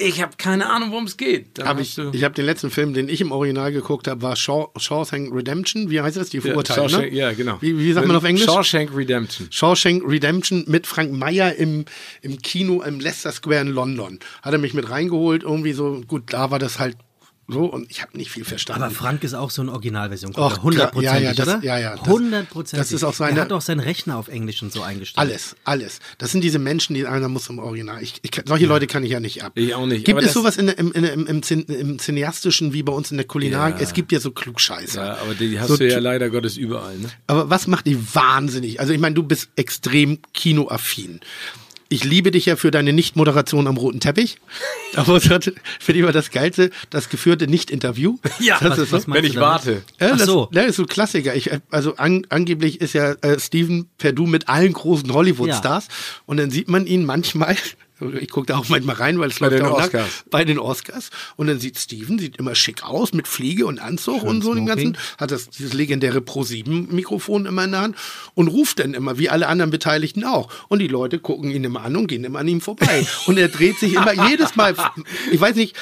ich 0.00 0.22
habe 0.22 0.32
keine 0.38 0.68
Ahnung, 0.68 0.90
worum 0.90 1.04
es 1.04 1.16
geht. 1.16 1.58
Dann 1.58 1.68
Hab 1.68 1.80
ich 1.80 1.98
ich 1.98 2.24
habe 2.24 2.34
den 2.34 2.46
letzten 2.46 2.70
Film, 2.70 2.94
den 2.94 3.08
ich 3.08 3.20
im 3.20 3.32
Original 3.32 3.72
geguckt 3.72 4.08
habe, 4.08 4.22
war 4.22 4.34
Shaw, 4.36 4.68
Shawshank 4.76 5.32
Redemption. 5.34 5.90
Wie 5.90 6.00
heißt 6.00 6.16
das? 6.16 6.30
Die 6.30 6.38
ja, 6.38 6.42
Verurteilten, 6.42 6.88
Shawshank, 6.88 7.12
ne? 7.12 7.18
ja, 7.18 7.32
genau. 7.32 7.58
Wie, 7.60 7.78
wie 7.78 7.92
sagt 7.92 8.06
man 8.06 8.16
auf 8.16 8.24
Englisch? 8.24 8.46
Shawshank 8.46 8.94
Redemption. 8.94 9.48
Shawshank 9.50 10.02
Redemption 10.06 10.64
mit 10.66 10.86
Frank 10.86 11.12
Meyer 11.12 11.54
im, 11.54 11.84
im 12.22 12.38
Kino 12.38 12.82
im 12.82 13.00
Leicester 13.00 13.32
Square 13.32 13.60
in 13.60 13.68
London. 13.68 14.18
Hat 14.42 14.52
er 14.52 14.58
mich 14.58 14.74
mit 14.74 14.90
reingeholt, 14.90 15.42
irgendwie 15.42 15.72
so, 15.72 16.02
gut, 16.06 16.32
da 16.32 16.50
war 16.50 16.58
das 16.58 16.78
halt 16.78 16.96
so 17.50 17.64
und 17.66 17.90
ich 17.90 18.02
habe 18.02 18.16
nicht 18.16 18.30
viel 18.30 18.44
verstanden. 18.44 18.82
Aber 18.82 18.94
Frank 18.94 19.24
ist 19.24 19.34
auch 19.34 19.50
so 19.50 19.62
eine 19.62 19.72
Originalversion. 19.72 20.34
Och, 20.36 20.62
Hundertprozentig, 20.62 21.02
klar, 21.10 21.20
ja, 21.20 21.28
ja, 21.30 21.34
das- 21.34 21.48
oder? 21.48 21.64
ja, 21.64 21.78
ja, 21.78 21.96
das- 21.96 22.06
Hundertprozentig. 22.08 22.78
das 22.78 22.92
ist 22.92 23.04
auch 23.04 23.14
seine- 23.14 23.38
Er 23.38 23.42
hat 23.44 23.52
auch 23.52 23.60
seinen 23.60 23.80
Rechner 23.80 24.16
auf 24.16 24.28
Englisch 24.28 24.62
und 24.62 24.72
so 24.72 24.82
eingestellt. 24.82 25.18
Alles, 25.28 25.56
alles. 25.64 26.00
Das 26.18 26.32
sind 26.32 26.42
diese 26.42 26.58
Menschen, 26.58 26.94
die 26.94 27.06
einer 27.06 27.28
muss 27.28 27.48
im 27.48 27.58
Original. 27.58 28.02
Ich, 28.02 28.14
ich, 28.22 28.30
solche 28.46 28.66
Leute 28.66 28.86
kann 28.86 29.02
ich 29.04 29.10
ja 29.10 29.20
nicht 29.20 29.42
ab. 29.44 29.52
Ich 29.54 29.74
auch 29.74 29.86
nicht. 29.86 30.04
Gibt 30.04 30.18
Aber 30.18 30.26
es 30.26 30.32
sowas 30.32 30.56
in, 30.56 30.68
im, 30.68 30.92
in, 30.92 31.04
im, 31.04 31.26
im, 31.26 31.42
im 31.68 31.98
Cineastischen 31.98 32.72
wie 32.72 32.82
bei 32.82 32.92
uns 32.92 33.10
in 33.10 33.16
der 33.16 33.26
Kulinarik? 33.26 33.76
Ja. 33.76 33.82
Es 33.82 33.92
gibt 33.92 34.12
ja 34.12 34.20
so 34.20 34.30
Klugscheißer. 34.30 35.04
Ja, 35.04 35.18
aber 35.18 35.34
die 35.34 35.58
hast 35.58 35.68
So 35.68 35.76
du 35.76 35.88
ja 35.88 35.98
leider 35.98 36.30
Gottes 36.30 36.56
überall. 36.56 36.96
Ne? 36.98 37.08
Aber 37.26 37.50
was 37.50 37.66
macht 37.66 37.86
die 37.86 37.98
wahnsinnig? 38.14 38.80
Also 38.80 38.92
ich 38.92 38.98
meine, 39.00 39.14
du 39.14 39.22
bist 39.22 39.48
extrem 39.56 40.18
kinoaffin. 40.34 41.20
Ich 41.92 42.04
liebe 42.04 42.30
dich 42.30 42.46
ja 42.46 42.54
für 42.54 42.70
deine 42.70 42.92
Nicht-Moderation 42.92 43.66
am 43.66 43.76
roten 43.76 43.98
Teppich. 43.98 44.38
Aber 44.94 45.16
es 45.16 45.28
hat- 45.28 45.44
finde 45.80 45.98
ich 45.98 46.02
immer 46.04 46.12
das 46.12 46.30
Geilste, 46.30 46.70
das 46.88 47.08
geführte 47.08 47.48
Nicht-Interview. 47.48 48.16
Ja, 48.38 48.58
das 48.60 48.70
was- 48.70 48.78
ist 48.78 48.92
was 48.92 49.02
so. 49.02 49.12
Wenn 49.12 49.22
du 49.22 49.28
ich 49.28 49.34
damit? 49.34 49.48
warte. 49.48 49.82
Ja, 50.00 50.10
Ach 50.12 50.16
das, 50.18 50.26
so. 50.26 50.48
Das 50.52 50.66
ist 50.66 50.76
so 50.76 50.82
ein 50.84 50.88
Klassiker. 50.88 51.34
Ich, 51.34 51.50
also 51.70 51.96
an, 51.96 52.24
angeblich 52.28 52.80
ist 52.80 52.94
ja 52.94 53.12
äh, 53.22 53.38
Steven 53.40 53.88
Perdue 53.98 54.28
mit 54.28 54.48
allen 54.48 54.72
großen 54.72 55.12
Hollywood-Stars 55.12 55.88
und 56.26 56.36
dann 56.36 56.50
sieht 56.52 56.68
man 56.68 56.86
ihn 56.86 57.04
manchmal. 57.04 57.56
Ich 58.20 58.30
gucke 58.30 58.46
da 58.46 58.56
auch 58.58 58.68
manchmal 58.68 58.96
rein, 58.96 59.18
weil 59.18 59.28
es 59.30 59.38
Bei 59.38 59.46
läuft 59.48 59.58
den 59.58 59.66
auch 59.66 59.78
nach- 59.78 59.84
Oscars. 59.86 60.24
bei 60.30 60.44
den 60.44 60.58
Oscars. 60.58 61.10
Und 61.36 61.46
dann 61.48 61.60
sieht 61.60 61.78
Steven, 61.78 62.18
sieht 62.18 62.36
immer 62.36 62.54
schick 62.54 62.82
aus, 62.84 63.12
mit 63.12 63.28
Fliege 63.28 63.66
und 63.66 63.78
Anzug 63.78 64.22
und 64.22 64.42
so 64.42 64.54
den 64.54 64.66
ganzen, 64.66 64.96
hat 65.18 65.30
das 65.30 65.50
dieses 65.50 65.72
legendäre 65.74 66.20
Pro-7-Mikrofon 66.20 67.46
immer 67.46 67.64
in 67.64 67.72
der 67.72 67.80
Hand 67.80 67.96
und 68.34 68.48
ruft 68.48 68.78
dann 68.78 68.94
immer, 68.94 69.18
wie 69.18 69.28
alle 69.28 69.48
anderen 69.48 69.70
Beteiligten 69.70 70.24
auch. 70.24 70.48
Und 70.68 70.78
die 70.80 70.88
Leute 70.88 71.18
gucken 71.18 71.50
ihn 71.50 71.64
immer 71.64 71.82
an 71.82 71.96
und 71.96 72.06
gehen 72.06 72.24
immer 72.24 72.38
an 72.38 72.48
ihm 72.48 72.60
vorbei. 72.60 73.06
und 73.26 73.38
er 73.38 73.48
dreht 73.48 73.78
sich 73.78 73.94
immer 73.94 74.12
jedes 74.28 74.56
Mal, 74.56 74.74
ich 75.30 75.40
weiß 75.40 75.56
nicht, 75.56 75.76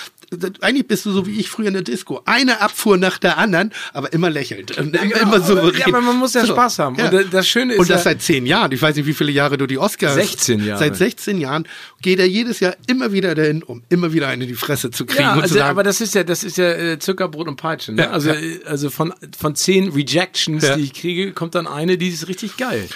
eigentlich 0.60 0.86
bist 0.86 1.06
du 1.06 1.10
so 1.12 1.26
wie 1.26 1.38
ich 1.40 1.48
früher 1.48 1.68
in 1.68 1.72
der 1.74 1.82
Disco. 1.82 2.20
Eine 2.26 2.60
Abfuhr 2.60 2.96
nach 2.98 3.18
der 3.18 3.38
anderen, 3.38 3.72
aber 3.92 4.12
immer 4.12 4.28
lächelnd. 4.30 4.76
Und 4.76 4.94
immer 4.94 5.40
souverän. 5.40 5.80
Ja, 5.80 5.86
aber 5.86 6.00
man 6.02 6.16
muss 6.18 6.34
ja 6.34 6.44
Spaß 6.46 6.78
haben. 6.80 6.96
Und 7.00 7.32
das- 7.32 7.48
Schöne 7.48 7.74
ist 7.74 7.80
Und 7.80 7.88
das 7.88 8.00
ja- 8.04 8.10
seit 8.10 8.22
zehn 8.22 8.44
Jahren. 8.46 8.72
Ich 8.72 8.82
weiß 8.82 8.94
nicht, 8.96 9.06
wie 9.06 9.14
viele 9.14 9.32
Jahre 9.32 9.56
du 9.56 9.66
die 9.66 9.78
Oscars. 9.78 10.14
16 10.14 10.64
Jahre. 10.64 10.78
Seit 10.80 10.96
16 10.96 11.38
Jahren 11.40 11.66
geht 12.02 12.18
er 12.18 12.28
jedes 12.28 12.60
Jahr 12.60 12.76
immer 12.86 13.12
wieder 13.12 13.34
dahin, 13.34 13.62
um 13.62 13.82
immer 13.88 14.12
wieder 14.12 14.28
eine 14.28 14.44
in 14.44 14.48
die 14.50 14.54
Fresse 14.54 14.90
zu 14.90 15.06
kriegen 15.06 15.22
Ja, 15.22 15.32
also, 15.34 15.54
sagen, 15.54 15.70
aber 15.70 15.82
das 15.82 16.00
ist 16.00 16.14
ja, 16.14 16.24
das 16.24 16.44
ist 16.44 16.58
ja 16.58 16.70
äh, 16.72 16.98
Zuckerbrot 16.98 17.48
und 17.48 17.56
Peitsche. 17.56 17.92
Ne? 17.92 18.02
Ja, 18.02 18.10
also, 18.10 18.28
ja. 18.30 18.34
äh, 18.34 18.60
also 18.66 18.90
von, 18.90 19.14
von 19.38 19.54
zehn 19.56 19.88
Rejections, 19.90 20.62
Ja. 20.62 20.76
die 20.76 20.82
ich 20.82 20.92
kriege, 20.94 21.32
kommt 21.32 21.54
dann 21.54 21.66
eine, 21.66 21.96
die 21.96 22.08
ist 22.08 22.28
richtig 22.28 22.56
geil. 22.56 22.86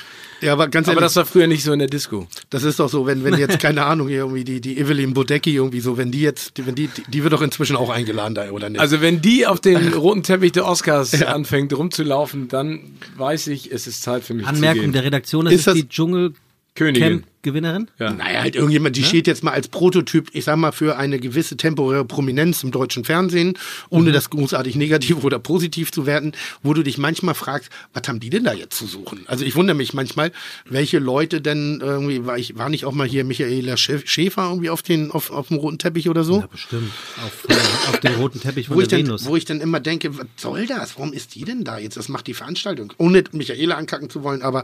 Ja, 0.43 0.53
aber 0.53 0.69
ganz 0.69 0.89
Aber 0.89 0.97
ehrlich, 0.97 1.07
das 1.07 1.17
war 1.17 1.25
früher 1.25 1.47
nicht 1.47 1.63
so 1.65 1.73
in 1.73 1.79
der 1.79 1.89
Disco. 1.89 2.27
Das 2.51 2.63
ist 2.65 2.79
doch 2.81 2.89
so, 2.89 3.07
wenn, 3.07 3.25
wenn 3.25 3.39
jetzt, 3.39 3.59
keine 3.59 3.85
Ahnung, 3.85 4.09
hier 4.09 4.19
irgendwie 4.19 4.45
die, 4.45 4.61
die 4.61 4.79
Evelyn 4.79 5.15
Bodecki 5.15 5.55
irgendwie 5.55 5.81
so, 5.81 5.97
wenn 5.97 6.11
die 6.11 6.21
jetzt, 6.21 6.57
die- 6.59 6.67
wenn 6.67 6.75
die, 6.75 6.91
die, 7.09 7.23
wird 7.23 7.33
doch 7.33 7.43
inzwischen 7.43 7.77
auch 7.77 7.89
eingeladen 7.91 8.35
da, 8.35 8.51
oder 8.51 8.69
nicht? 8.69 8.81
Also 8.81 9.01
wenn 9.01 9.23
die 9.23 9.47
auf 9.47 9.61
den 9.61 9.93
roten 9.95 10.23
Teppich 10.23 10.53
der 10.53 10.67
Oscars 10.67 11.23
anfängt 11.23 11.73
rumzulaufen, 11.77 12.49
dann 12.49 12.81
weiß 13.17 13.47
ich, 13.47 13.73
es 13.73 13.87
ist 13.87 14.03
Zeit 14.03 14.25
für 14.25 14.35
mich 14.35 14.45
zu 14.45 14.53
Anmerkung 14.53 14.83
gehen. 14.83 14.93
der 14.93 15.05
Redaktion, 15.05 15.45
das 15.47 15.55
Ist 15.55 15.61
ist, 15.61 15.67
das- 15.69 15.75
die 15.75 15.89
Dschungel 15.89 16.35
Königin. 16.75 17.25
Gewinnerin. 17.43 17.89
Ja. 17.99 18.13
naja, 18.13 18.41
halt 18.43 18.55
irgendjemand, 18.55 18.95
die 18.97 19.03
steht 19.03 19.27
jetzt 19.27 19.43
mal 19.43 19.51
als 19.51 19.67
Prototyp, 19.67 20.29
ich 20.33 20.45
sag 20.45 20.57
mal, 20.57 20.71
für 20.71 20.97
eine 20.97 21.19
gewisse 21.19 21.57
temporäre 21.57 22.05
Prominenz 22.05 22.63
im 22.63 22.71
deutschen 22.71 23.05
Fernsehen, 23.05 23.59
ohne 23.91 24.13
das 24.13 24.31
großartig 24.31 24.77
negativ 24.77 25.25
oder 25.25 25.41
positiv 25.41 25.91
zu 25.91 26.07
werten, 26.07 26.33
wo 26.63 26.73
du 26.73 26.85
dich 26.85 26.99
manchmal 26.99 27.35
fragst, 27.35 27.69
was 27.93 28.07
haben 28.07 28.21
die 28.21 28.31
denn 28.31 28.45
da 28.45 28.53
jetzt 28.53 28.79
zu 28.79 28.87
suchen? 28.87 29.25
Also 29.27 29.45
ich 29.45 29.57
wundere 29.57 29.77
mich 29.77 29.93
manchmal, 29.93 30.31
welche 30.67 31.01
Leute 31.01 31.41
denn 31.41 31.81
irgendwie, 31.83 32.25
war 32.27 32.39
ich, 32.39 32.57
war 32.57 32.69
nicht 32.69 32.85
auch 32.85 32.93
mal 32.93 33.09
hier 33.09 33.25
Michaela 33.25 33.75
Schä- 33.75 34.07
Schäfer 34.07 34.49
irgendwie 34.49 34.71
auf 34.71 34.83
den, 34.83 35.11
auf, 35.11 35.33
auf 35.33 35.49
dem 35.49 35.57
roten 35.57 35.79
Teppich 35.79 36.09
oder 36.09 36.23
so? 36.23 36.41
Ja, 36.43 36.47
bestimmt. 36.47 36.93
Auf, 37.27 37.45
äh, 37.49 37.55
auf 37.91 37.99
dem 37.99 38.15
roten 38.15 38.41
Teppich 38.41 38.69
von 38.69 38.77
wo 38.77 38.81
ich, 38.83 38.89
der 38.89 38.99
dann, 38.99 39.09
Venus. 39.09 39.27
wo 39.27 39.35
ich 39.37 39.45
dann 39.45 39.61
immer 39.61 39.81
denke, 39.81 40.17
was 40.17 40.27
soll 40.37 40.67
das? 40.69 40.97
Warum 40.97 41.13
ist 41.13 41.35
die 41.35 41.45
denn 41.45 41.65
da 41.65 41.77
jetzt? 41.79 41.97
Das 41.97 42.09
macht 42.09 42.29
die 42.29 42.35
Veranstaltung. 42.35 42.93
Ohne 42.99 43.25
Michaela 43.33 43.75
ankacken 43.75 44.09
zu 44.11 44.23
wollen, 44.23 44.43
aber 44.43 44.63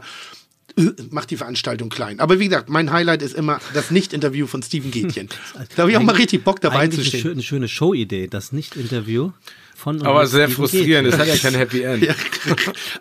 macht 1.11 1.31
die 1.31 1.37
Veranstaltung 1.37 1.89
klein. 1.89 2.19
Aber 2.19 2.39
wie 2.39 2.45
gesagt, 2.47 2.69
mein 2.69 2.91
Highlight 2.91 3.21
ist 3.21 3.35
immer 3.35 3.59
das 3.73 3.91
Nicht-Interview 3.91 4.47
von 4.47 4.61
Steven 4.63 4.91
Gätchen. 4.91 5.29
Da 5.75 5.83
habe 5.83 5.91
ich 5.91 5.97
auch 5.97 6.01
mal 6.03 6.15
richtig 6.15 6.43
Bock 6.43 6.61
dabei 6.61 6.87
zu 6.87 7.03
stehen. 7.03 7.31
eine 7.31 7.43
schöne 7.43 7.67
Showidee, 7.67 8.27
das 8.27 8.51
Nicht-Interview 8.51 9.31
von 9.75 10.01
Aber 10.05 10.27
sehr 10.27 10.47
Steven 10.47 10.55
frustrierend, 10.55 11.07
das 11.13 11.19
hat 11.19 11.27
ja 11.27 11.37
kein 11.37 11.53
Happy 11.55 11.81
End. 11.83 12.03
Ja. 12.05 12.15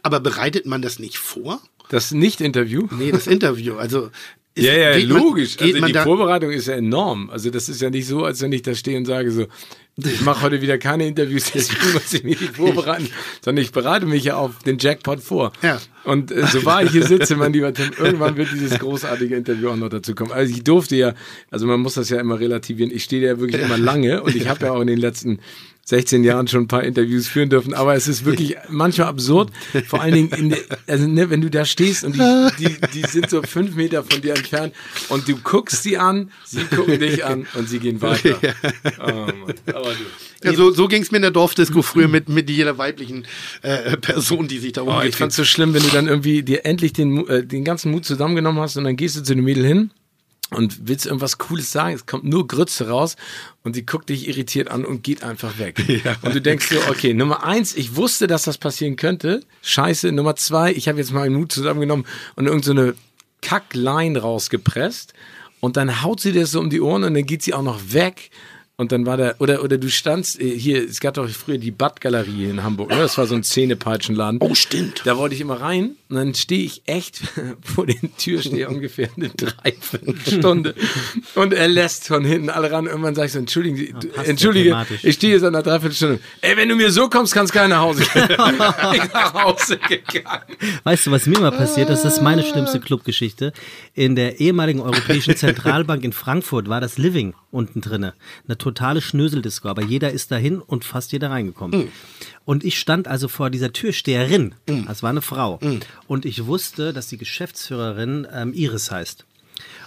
Aber 0.02 0.20
bereitet 0.20 0.66
man 0.66 0.82
das 0.82 0.98
nicht 0.98 1.18
vor? 1.18 1.60
Das 1.88 2.12
Nicht-Interview? 2.12 2.86
Nee, 2.98 3.10
das 3.12 3.26
Interview. 3.26 3.76
Also 3.76 4.10
ist, 4.54 4.64
Ja, 4.66 4.72
ja, 4.74 4.96
geht 4.98 5.08
man- 5.08 5.22
logisch. 5.22 5.56
geht 5.56 5.68
also 5.68 5.80
man 5.80 5.86
die 5.88 5.92
da, 5.94 6.04
Vorbereitung 6.04 6.50
ist 6.50 6.66
ja 6.68 6.74
enorm. 6.74 7.30
Also 7.30 7.50
das 7.50 7.68
ist 7.68 7.80
ja 7.80 7.90
nicht 7.90 8.06
so, 8.06 8.24
als 8.24 8.40
wenn 8.42 8.52
ich 8.52 8.62
da 8.62 8.74
stehe 8.74 8.98
und 8.98 9.06
sage 9.06 9.30
so, 9.30 9.46
ich 10.06 10.20
mache 10.20 10.42
heute 10.42 10.62
wieder 10.62 10.78
keine 10.78 11.06
Interviews, 11.06 11.50
deswegen 11.54 11.92
muss 11.92 12.12
ich 12.12 12.22
mich 12.22 12.40
nicht 12.40 12.56
vorbereiten, 12.56 13.08
sondern 13.42 13.64
ich 13.64 13.72
bereite 13.72 14.06
mich 14.06 14.24
ja 14.24 14.36
auf 14.36 14.58
den 14.64 14.78
Jackpot 14.78 15.20
vor. 15.20 15.52
Ja. 15.62 15.80
Und 16.04 16.30
äh, 16.30 16.46
so 16.46 16.64
wahr 16.64 16.84
ich 16.84 16.92
hier 16.92 17.04
sitze, 17.04 17.36
mein 17.36 17.52
lieber 17.52 17.72
Tim, 17.74 17.90
irgendwann 17.98 18.36
wird 18.36 18.52
dieses 18.52 18.78
großartige 18.78 19.34
Interview 19.36 19.70
auch 19.70 19.76
noch 19.76 19.88
dazu 19.88 20.14
kommen. 20.14 20.32
Also 20.32 20.54
ich 20.54 20.62
durfte 20.62 20.96
ja, 20.96 21.14
also 21.50 21.66
man 21.66 21.80
muss 21.80 21.94
das 21.94 22.08
ja 22.10 22.20
immer 22.20 22.38
relativieren, 22.38 22.92
ich 22.94 23.04
stehe 23.04 23.26
ja 23.26 23.40
wirklich 23.40 23.60
immer 23.60 23.76
lange 23.76 24.22
und 24.22 24.36
ich 24.36 24.48
habe 24.48 24.66
ja 24.66 24.72
auch 24.72 24.80
in 24.80 24.86
den 24.86 24.98
letzten 24.98 25.40
16 25.88 26.22
Jahren 26.22 26.46
schon 26.48 26.64
ein 26.64 26.68
paar 26.68 26.84
Interviews 26.84 27.28
führen 27.28 27.48
dürfen, 27.48 27.72
aber 27.72 27.94
es 27.94 28.08
ist 28.08 28.26
wirklich 28.26 28.56
manchmal 28.68 29.06
absurd, 29.08 29.50
vor 29.86 30.02
allen 30.02 30.12
Dingen, 30.12 30.28
in, 30.32 30.48
der- 30.50 30.58
also, 30.86 31.06
ne, 31.06 31.30
wenn 31.30 31.40
du 31.40 31.48
da 31.48 31.64
stehst 31.64 32.04
und 32.04 32.14
die, 32.14 32.46
die, 32.58 32.76
die 32.92 33.06
sind 33.08 33.30
so 33.30 33.40
fünf 33.42 33.74
Meter 33.74 34.04
von 34.04 34.20
dir 34.20 34.34
entfernt 34.34 34.74
und 35.08 35.26
du 35.26 35.36
guckst 35.36 35.82
sie 35.82 35.96
an, 35.96 36.30
sie 36.44 36.60
gucken 36.64 37.00
dich 37.00 37.24
an 37.24 37.46
und 37.54 37.70
sie 37.70 37.78
gehen 37.78 38.02
weiter. 38.02 38.36
Oh 39.00 39.10
Mann. 39.10 39.54
Aber 39.66 39.92
du. 39.94 40.44
ja, 40.44 40.52
so, 40.54 40.70
so 40.72 40.88
ging 40.88 41.00
es 41.02 41.10
mir 41.10 41.16
in 41.16 41.22
der 41.22 41.30
Dorfdisco 41.30 41.80
früher 41.80 42.08
mit, 42.08 42.28
mit 42.28 42.50
jeder 42.50 42.76
weiblichen 42.76 43.26
äh, 43.62 43.96
Person, 43.96 44.46
die 44.46 44.58
sich 44.58 44.72
da 44.72 44.82
Oh, 44.82 45.00
ich 45.02 45.16
fand's 45.16 45.36
so 45.36 45.44
schlimm, 45.44 45.72
wenn 45.72 45.82
du 45.82 45.88
dann 45.88 46.06
irgendwie 46.06 46.42
dir 46.42 46.66
endlich 46.66 46.92
den, 46.92 47.26
äh, 47.28 47.44
den 47.46 47.64
ganzen 47.64 47.90
Mut 47.92 48.04
zusammengenommen 48.04 48.60
hast 48.60 48.76
und 48.76 48.84
dann 48.84 48.96
gehst 48.96 49.16
du 49.16 49.22
zu 49.22 49.34
dem 49.34 49.44
Mädel 49.44 49.64
hin 49.64 49.90
und 50.50 50.88
willst 50.88 51.06
irgendwas 51.06 51.38
Cooles 51.38 51.70
sagen, 51.70 51.94
es 51.94 52.06
kommt 52.06 52.24
nur 52.24 52.46
Grütze 52.46 52.88
raus 52.88 53.16
und 53.64 53.74
sie 53.74 53.84
guckt 53.84 54.08
dich 54.08 54.28
irritiert 54.28 54.70
an 54.70 54.84
und 54.84 55.02
geht 55.02 55.22
einfach 55.22 55.58
weg. 55.58 55.82
Und 56.22 56.34
du 56.34 56.40
denkst 56.40 56.70
dir, 56.70 56.80
okay, 56.88 57.12
Nummer 57.12 57.44
eins, 57.44 57.74
ich 57.76 57.96
wusste, 57.96 58.26
dass 58.26 58.44
das 58.44 58.56
passieren 58.58 58.96
könnte. 58.96 59.42
Scheiße. 59.62 60.10
Nummer 60.12 60.36
zwei, 60.36 60.72
ich 60.72 60.88
habe 60.88 60.98
jetzt 60.98 61.12
mal 61.12 61.20
meinen 61.20 61.36
Mut 61.36 61.52
zusammengenommen 61.52 62.06
und 62.36 62.46
irgend 62.46 62.64
so 62.64 62.72
eine 62.72 62.94
Kackline 63.42 64.18
rausgepresst 64.18 65.12
und 65.60 65.76
dann 65.76 66.02
haut 66.02 66.20
sie 66.20 66.32
dir 66.32 66.46
so 66.46 66.60
um 66.60 66.70
die 66.70 66.80
Ohren 66.80 67.04
und 67.04 67.14
dann 67.14 67.26
geht 67.26 67.42
sie 67.42 67.54
auch 67.54 67.62
noch 67.62 67.92
weg. 67.92 68.30
Und 68.80 68.92
dann 68.92 69.06
war 69.06 69.16
da, 69.16 69.34
oder, 69.40 69.64
oder 69.64 69.76
du 69.76 69.90
standst 69.90 70.40
äh, 70.40 70.56
hier, 70.56 70.84
es 70.84 71.00
gab 71.00 71.14
doch 71.14 71.28
früher 71.28 71.58
die 71.58 71.72
Badgalerie 71.72 72.48
in 72.48 72.62
Hamburg, 72.62 72.90
ne? 72.90 72.98
Das 72.98 73.18
war 73.18 73.26
so 73.26 73.34
ein 73.34 73.42
Zähnepeitschenladen. 73.42 74.38
Oh, 74.40 74.54
stimmt. 74.54 75.02
Da 75.04 75.16
wollte 75.16 75.34
ich 75.34 75.40
immer 75.40 75.60
rein 75.60 75.96
und 76.10 76.16
dann 76.16 76.34
stehe 76.34 76.64
ich 76.64 76.82
echt 76.86 77.20
vor 77.62 77.86
den 77.86 78.16
Türsteher 78.16 78.70
ungefähr 78.70 79.08
eine 79.16 79.28
Dreiviertelstunde 79.28 80.74
und 81.34 81.52
er 81.52 81.68
lässt 81.68 82.06
von 82.06 82.24
hinten 82.24 82.50
alle 82.50 82.70
ran. 82.70 82.86
Irgendwann 82.86 83.14
sage 83.14 83.26
ich 83.26 83.32
so, 83.32 83.38
entschuldigen 83.38 83.76
Sie, 83.76 83.92
du- 83.98 84.08
ja 84.16 84.22
entschuldige, 84.22 84.86
ich 85.02 85.16
stehe 85.16 85.34
jetzt 85.34 85.42
an 85.42 85.54
einer 85.54 85.62
Dreiviertelstunde. 85.62 86.20
Ey, 86.40 86.56
wenn 86.56 86.68
du 86.68 86.76
mir 86.76 86.90
so 86.90 87.08
kommst, 87.08 87.34
kannst 87.34 87.52
keiner 87.52 87.68
nach 87.76 87.80
Hause 87.82 88.04
gehen. 88.12 88.28
ich 88.94 89.12
nach 89.12 89.34
Hause 89.34 89.78
gegangen. 89.78 90.42
Weißt 90.84 91.06
du, 91.06 91.10
was 91.10 91.26
mir 91.26 91.38
mal 91.40 91.50
passiert 91.52 91.90
ist? 91.90 92.02
Das 92.04 92.14
ist 92.14 92.22
meine 92.22 92.42
schlimmste 92.42 92.80
Clubgeschichte. 92.80 93.52
In 93.94 94.16
der 94.16 94.40
ehemaligen 94.40 94.80
Europäischen 94.80 95.36
Zentralbank 95.36 96.04
in 96.04 96.12
Frankfurt 96.12 96.68
war 96.68 96.80
das 96.80 96.98
Living 96.98 97.34
unten 97.50 97.80
drinne. 97.80 98.14
Eine 98.46 98.58
totale 98.58 99.00
Schnöseldisco, 99.00 99.68
aber 99.68 99.82
jeder 99.82 100.10
ist 100.12 100.30
dahin 100.30 100.60
und 100.60 100.84
fast 100.84 101.12
jeder 101.12 101.30
reingekommen. 101.30 101.88
Und 102.48 102.64
ich 102.64 102.78
stand 102.78 103.08
also 103.08 103.28
vor 103.28 103.50
dieser 103.50 103.74
Türsteherin. 103.74 104.54
Das 104.86 105.02
war 105.02 105.10
eine 105.10 105.20
Frau. 105.20 105.60
Und 106.06 106.24
ich 106.24 106.46
wusste, 106.46 106.94
dass 106.94 107.06
die 107.08 107.18
Geschäftsführerin 107.18 108.26
ähm, 108.32 108.54
Iris 108.54 108.90
heißt. 108.90 109.26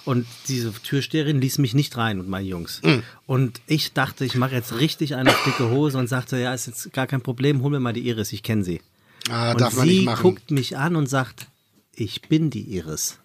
Und 0.05 0.28
diese 0.47 0.72
Türsteherin 0.72 1.41
ließ 1.41 1.57
mich 1.57 1.74
nicht 1.74 1.97
rein 1.97 2.20
und 2.20 2.30
meine 2.30 2.45
Jungs. 2.47 2.80
Und 3.26 3.62
ich 3.66 3.93
dachte, 3.93 4.26
ich 4.26 4.36
mache 4.36 4.53
jetzt 4.53 4.80
richtig 4.80 5.16
eine 5.16 5.34
dicke 5.47 5.72
Hose 5.72 5.97
und 5.97 6.05
sagte, 6.07 6.38
ja, 6.38 6.53
ist 6.53 6.68
jetzt 6.68 6.93
gar 6.93 7.07
kein 7.07 7.22
Problem, 7.22 7.64
hol 7.64 7.72
mir 7.72 7.80
mal 7.80 7.93
die 7.93 8.07
Iris, 8.07 8.32
ich 8.32 8.43
kenne 8.43 8.64
sie. 8.64 8.80
Ah, 9.28 9.53
Und 9.53 9.62
darf 9.62 9.76
man 9.76 9.88
sie 9.88 9.95
nicht 9.95 10.05
machen. 10.05 10.22
guckt 10.22 10.51
mich 10.51 10.78
an 10.78 10.95
und 10.95 11.07
sagt, 11.09 11.47
ich 11.95 12.22
bin 12.24 12.51
die 12.51 12.62
Iris. 12.78 13.18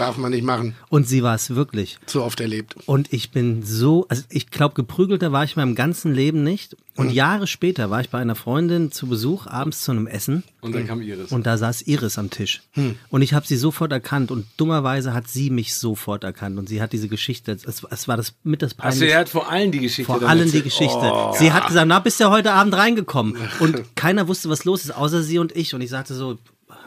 Darf 0.00 0.16
man 0.16 0.30
nicht 0.30 0.44
machen. 0.44 0.74
Und 0.88 1.06
sie 1.06 1.22
war 1.22 1.34
es 1.34 1.54
wirklich. 1.54 1.98
Zu 2.06 2.22
oft 2.22 2.40
erlebt. 2.40 2.74
Und 2.86 3.12
ich 3.12 3.30
bin 3.30 3.62
so, 3.62 4.06
also 4.08 4.22
ich 4.30 4.50
glaube, 4.50 4.74
geprügelter 4.74 5.30
war 5.30 5.44
ich 5.44 5.56
meinem 5.56 5.74
ganzen 5.74 6.14
Leben 6.14 6.42
nicht. 6.42 6.76
Und 6.96 7.10
Jahre 7.10 7.46
später 7.46 7.88
war 7.88 8.00
ich 8.00 8.10
bei 8.10 8.18
einer 8.18 8.34
Freundin 8.34 8.92
zu 8.92 9.06
Besuch, 9.06 9.46
abends 9.46 9.84
zu 9.84 9.90
einem 9.92 10.06
Essen. 10.06 10.42
Und 10.60 10.74
dann 10.74 10.86
kam 10.86 11.00
Iris. 11.00 11.32
Und 11.32 11.46
da 11.46 11.56
saß 11.56 11.82
Iris 11.82 12.18
am 12.18 12.30
Tisch. 12.30 12.62
Und 13.10 13.22
ich 13.22 13.32
habe 13.32 13.46
sie 13.46 13.56
sofort 13.56 13.92
erkannt. 13.92 14.30
Und 14.30 14.46
dummerweise 14.56 15.14
hat 15.14 15.28
sie 15.28 15.50
mich 15.50 15.74
sofort 15.74 16.24
erkannt. 16.24 16.58
Und 16.58 16.68
sie 16.68 16.82
hat 16.82 16.92
diese 16.92 17.08
Geschichte, 17.08 17.52
es, 17.52 17.82
es 17.88 18.08
war 18.08 18.16
das 18.16 18.34
mit 18.42 18.62
das 18.62 18.72
Also 18.72 18.82
peinlichste. 18.82 19.06
er 19.08 19.18
hat 19.20 19.28
vor 19.28 19.50
allen 19.50 19.70
die 19.72 19.80
Geschichte 19.80 20.12
Vor 20.12 20.28
allem 20.28 20.50
die. 20.50 20.62
Geschichte. 20.62 21.10
Oh. 21.12 21.34
Sie 21.38 21.52
hat 21.52 21.66
gesagt, 21.68 21.86
na, 21.88 22.00
bist 22.00 22.20
du 22.20 22.28
heute 22.30 22.52
Abend 22.52 22.74
reingekommen? 22.74 23.36
Und 23.60 23.96
keiner 23.96 24.28
wusste, 24.28 24.48
was 24.50 24.64
los 24.64 24.84
ist, 24.84 24.90
außer 24.94 25.22
sie 25.22 25.38
und 25.38 25.54
ich. 25.56 25.74
Und 25.74 25.80
ich 25.80 25.90
sagte 25.90 26.14
so, 26.14 26.38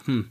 hm. 0.05 0.28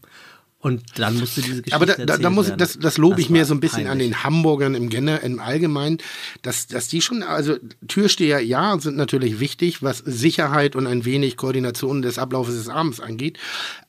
Und 0.62 0.80
dann 0.94 1.18
musste 1.18 1.42
diese 1.42 1.60
Geschichte 1.60 1.74
Aber 1.74 1.86
da, 1.86 1.94
da, 1.94 2.18
da 2.18 2.30
muss, 2.30 2.46
werden. 2.46 2.58
das, 2.58 2.78
das 2.78 2.96
lobe 2.96 3.20
ich 3.20 3.28
mir 3.28 3.44
so 3.46 3.52
ein 3.52 3.58
bisschen 3.58 3.88
an 3.88 3.98
peinlich. 3.98 4.10
den 4.10 4.22
Hamburgern 4.22 4.76
im, 4.76 4.88
Gen 4.90 5.08
im 5.08 5.40
Allgemeinen, 5.40 5.98
dass, 6.42 6.68
dass 6.68 6.86
die 6.86 7.02
schon, 7.02 7.24
also 7.24 7.56
Türsteher, 7.88 8.38
ja, 8.38 8.78
sind 8.78 8.96
natürlich 8.96 9.40
wichtig, 9.40 9.82
was 9.82 9.98
Sicherheit 9.98 10.76
und 10.76 10.86
ein 10.86 11.04
wenig 11.04 11.36
Koordination 11.36 12.00
des 12.00 12.16
Ablaufes 12.16 12.54
des 12.54 12.68
Abends 12.68 13.00
angeht. 13.00 13.40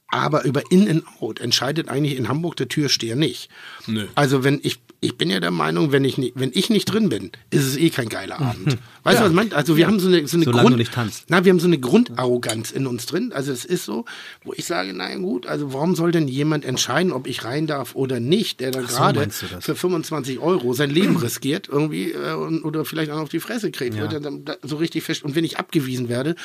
Aber 0.07 0.45
über 0.45 0.63
In 0.71 0.89
and 0.89 1.03
Out 1.19 1.39
entscheidet 1.39 1.89
eigentlich 1.89 2.17
in 2.17 2.28
Hamburg 2.28 2.55
der 2.55 2.69
Türsteher 2.69 3.15
nicht. 3.15 3.49
Nö. 3.86 4.07
Also 4.15 4.43
wenn 4.43 4.59
ich, 4.63 4.80
ich 5.04 5.18
bin 5.18 5.30
ja 5.30 5.39
der 5.39 5.51
Meinung, 5.51 5.91
wenn 5.91 6.06
ich 6.06 6.18
nicht, 6.18 6.34
wenn 6.36 6.51
ich 6.54 6.70
nicht 6.70 6.86
drin 6.86 7.10
bin, 7.10 7.32
ist 7.49 7.66
es 7.66 7.78
eh 7.78 7.89
kein 7.89 8.08
geiler 8.08 8.39
Abend. 8.39 8.78
Weißt 9.04 9.20
du, 9.20 9.24
was 9.24 9.30
ich 9.32 9.36
meine? 9.36 9.54
Also 9.54 9.76
wir 9.76 9.86
haben 9.86 9.99
so 9.99 10.08
eine, 10.08 10.26
so 10.28 10.38
eine 10.38 10.45
Solange 10.45 10.62
du 10.62 10.68
Grund, 10.70 10.78
nicht 10.78 10.93
tanzt. 10.93 11.26
na, 11.28 11.43
wir 11.43 11.51
haben 11.51 11.60
so 11.60 11.68
eine 11.68 11.78
Grundarroganz 11.78 12.72
in 12.72 12.88
uns 12.88 13.06
drin. 13.06 13.34
Also 13.34 13.51
es 13.51 13.66
ist 13.66 13.84
so, 13.84 14.06
wo 14.45 14.54
ich 14.54 14.66
sage, 14.66 14.93
na 14.93 15.14
gut, 15.16 15.45
also 15.45 15.74
warum 15.74 15.95
soll 15.95 16.14
denn 16.14 16.30
jemand 16.30 16.64
entscheiden, 16.64 17.12
ob 17.12 17.28
ich 17.28 17.43
rein 17.43 17.68
darf 17.68 17.95
oder 17.95 18.22
nicht, 18.22 18.62
der 18.62 18.72
dann 18.72 18.88
so, 18.88 18.95
gerade 18.95 19.30
für 19.30 19.76
25 19.76 20.39
Euro 20.39 20.74
sein 20.74 20.89
Leben 20.89 21.18
riskiert 21.18 21.68
irgendwie 21.68 22.12
äh, 22.12 22.34
oder 22.34 22.86
vielleicht 22.86 23.12
auch 23.12 23.20
auf 23.20 23.30
die 23.30 23.41
Fresse 23.41 23.72
kriegt, 23.72 23.97
wird 23.97 24.14
er 24.14 24.22
dann 24.22 24.45
da 24.45 24.56
so 24.64 24.78
richtig 24.78 25.04
fest. 25.04 25.24
Und 25.24 25.36
wenn 25.36 25.43
ich 25.43 25.58
abgewiesen 25.58 26.08
werde, 26.08 26.36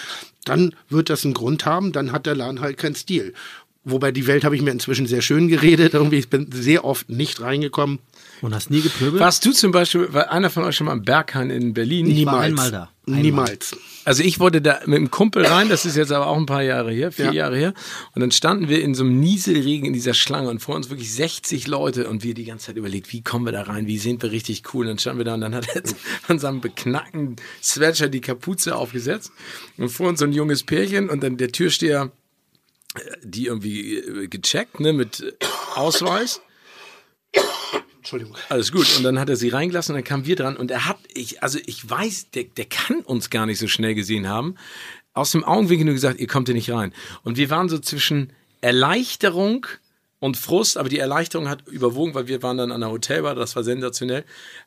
dann 0.44 0.74
wird 0.88 1.10
das 1.10 1.24
einen 1.24 1.34
Grund 1.34 1.64
haben, 1.64 1.92
dann 1.92 2.10
hat 2.10 2.26
der 2.26 2.34
Laden 2.34 2.60
halt 2.60 2.76
keinen 2.76 2.96
Stil. 2.96 3.34
Wobei 3.84 4.12
die 4.12 4.26
Welt 4.26 4.44
habe 4.44 4.54
ich 4.56 4.62
mir 4.62 4.70
inzwischen 4.70 5.06
sehr 5.06 5.22
schön 5.22 5.48
geredet. 5.48 5.94
Irgendwie, 5.94 6.16
ich 6.18 6.28
bin 6.28 6.50
sehr 6.52 6.84
oft 6.84 7.08
nicht 7.08 7.40
reingekommen. 7.40 8.00
Und 8.40 8.54
hast 8.54 8.70
nie 8.70 8.82
gepöbelt? 8.82 9.20
Warst 9.20 9.44
du 9.46 9.52
zum 9.52 9.72
Beispiel, 9.72 10.12
war 10.12 10.30
einer 10.30 10.50
von 10.50 10.62
euch 10.64 10.76
schon 10.76 10.84
mal 10.86 10.92
am 10.92 11.02
Berghain 11.02 11.50
in 11.50 11.74
Berlin? 11.74 12.06
Niemals. 12.06 12.44
einmal 12.44 12.70
da. 12.70 12.90
Einmal. 13.06 13.22
Niemals. 13.22 13.76
Also 14.04 14.22
ich 14.22 14.38
wollte 14.38 14.60
da 14.60 14.80
mit 14.86 14.96
einem 14.96 15.10
Kumpel 15.10 15.44
rein, 15.46 15.68
das 15.68 15.84
ist 15.86 15.96
jetzt 15.96 16.12
aber 16.12 16.26
auch 16.28 16.36
ein 16.36 16.46
paar 16.46 16.62
Jahre 16.62 16.92
her, 16.92 17.10
vier 17.10 17.26
Ja. 17.26 17.32
Jahre 17.32 17.56
her. 17.56 17.74
Und 18.14 18.20
dann 18.20 18.30
standen 18.30 18.68
wir 18.68 18.82
in 18.82 18.94
so 18.94 19.02
einem 19.04 19.18
Nieselregen 19.18 19.86
in 19.86 19.92
dieser 19.92 20.14
Schlange 20.14 20.50
und 20.50 20.60
vor 20.60 20.76
uns 20.76 20.88
wirklich 20.90 21.12
60 21.12 21.66
Leute 21.66 22.08
und 22.08 22.22
wir 22.22 22.34
die 22.34 22.44
ganze 22.44 22.66
Zeit 22.66 22.76
überlegt, 22.76 23.12
wie 23.12 23.22
kommen 23.22 23.44
wir 23.44 23.52
da 23.52 23.62
rein, 23.62 23.86
wie 23.86 23.98
sind 23.98 24.22
wir 24.22 24.30
richtig 24.30 24.62
cool. 24.74 24.82
Und 24.84 24.88
dann 24.90 24.98
standen 24.98 25.18
wir 25.18 25.24
da 25.24 25.34
und 25.34 25.40
dann 25.40 25.54
hat 25.54 25.66
er 25.74 25.82
an 26.28 26.38
seinem 26.38 26.60
beknackten 26.60 27.36
Sweatshirt 27.62 28.12
die 28.14 28.20
Kapuze 28.20 28.76
aufgesetzt 28.76 29.32
und 29.78 29.88
vor 29.88 30.08
uns 30.08 30.20
so 30.20 30.26
ein 30.26 30.32
junges 30.32 30.62
Pärchen 30.62 31.08
und 31.08 31.22
dann 31.22 31.38
der 31.38 31.48
Türsteher, 31.50 32.12
die 33.22 33.46
irgendwie 33.46 33.96
äh, 33.96 34.28
gecheckt, 34.28 34.80
ne, 34.80 34.92
mit 34.92 35.36
Ausweis. 35.74 36.40
Entschuldigung. 37.98 38.36
Alles 38.48 38.72
gut. 38.72 38.96
Und 38.96 39.02
dann 39.02 39.18
hat 39.18 39.28
er 39.28 39.36
sie 39.36 39.50
reingelassen 39.50 39.94
und 39.94 39.98
dann 39.98 40.04
kamen 40.04 40.24
wir 40.24 40.36
dran. 40.36 40.56
Und 40.56 40.70
er 40.70 40.86
hat, 40.86 40.98
ich, 41.12 41.42
also 41.42 41.58
ich 41.66 41.88
weiß, 41.88 42.30
der, 42.30 42.44
der 42.44 42.64
kann 42.64 43.00
uns 43.00 43.28
gar 43.28 43.44
nicht 43.44 43.58
so 43.58 43.68
schnell 43.68 43.94
gesehen 43.94 44.28
haben. 44.28 44.54
Aus 45.12 45.32
dem 45.32 45.44
Augenwinkel 45.44 45.84
nur 45.84 45.94
gesagt, 45.94 46.18
ihr 46.18 46.26
kommt 46.26 46.48
hier 46.48 46.54
nicht 46.54 46.70
rein. 46.70 46.94
Und 47.22 47.36
wir 47.36 47.50
waren 47.50 47.68
so 47.68 47.78
zwischen 47.78 48.32
Erleichterung 48.60 49.66
und 50.20 50.36
Frust, 50.36 50.78
aber 50.78 50.88
die 50.88 50.98
Erleichterung 50.98 51.48
hat 51.48 51.66
überwogen, 51.68 52.14
weil 52.14 52.28
wir 52.28 52.42
waren 52.42 52.56
dann 52.56 52.72
an 52.72 52.80
der 52.80 52.90
Hotelbar, 52.90 53.34
das 53.34 53.54
war 53.56 53.62
sensationell. 53.62 54.24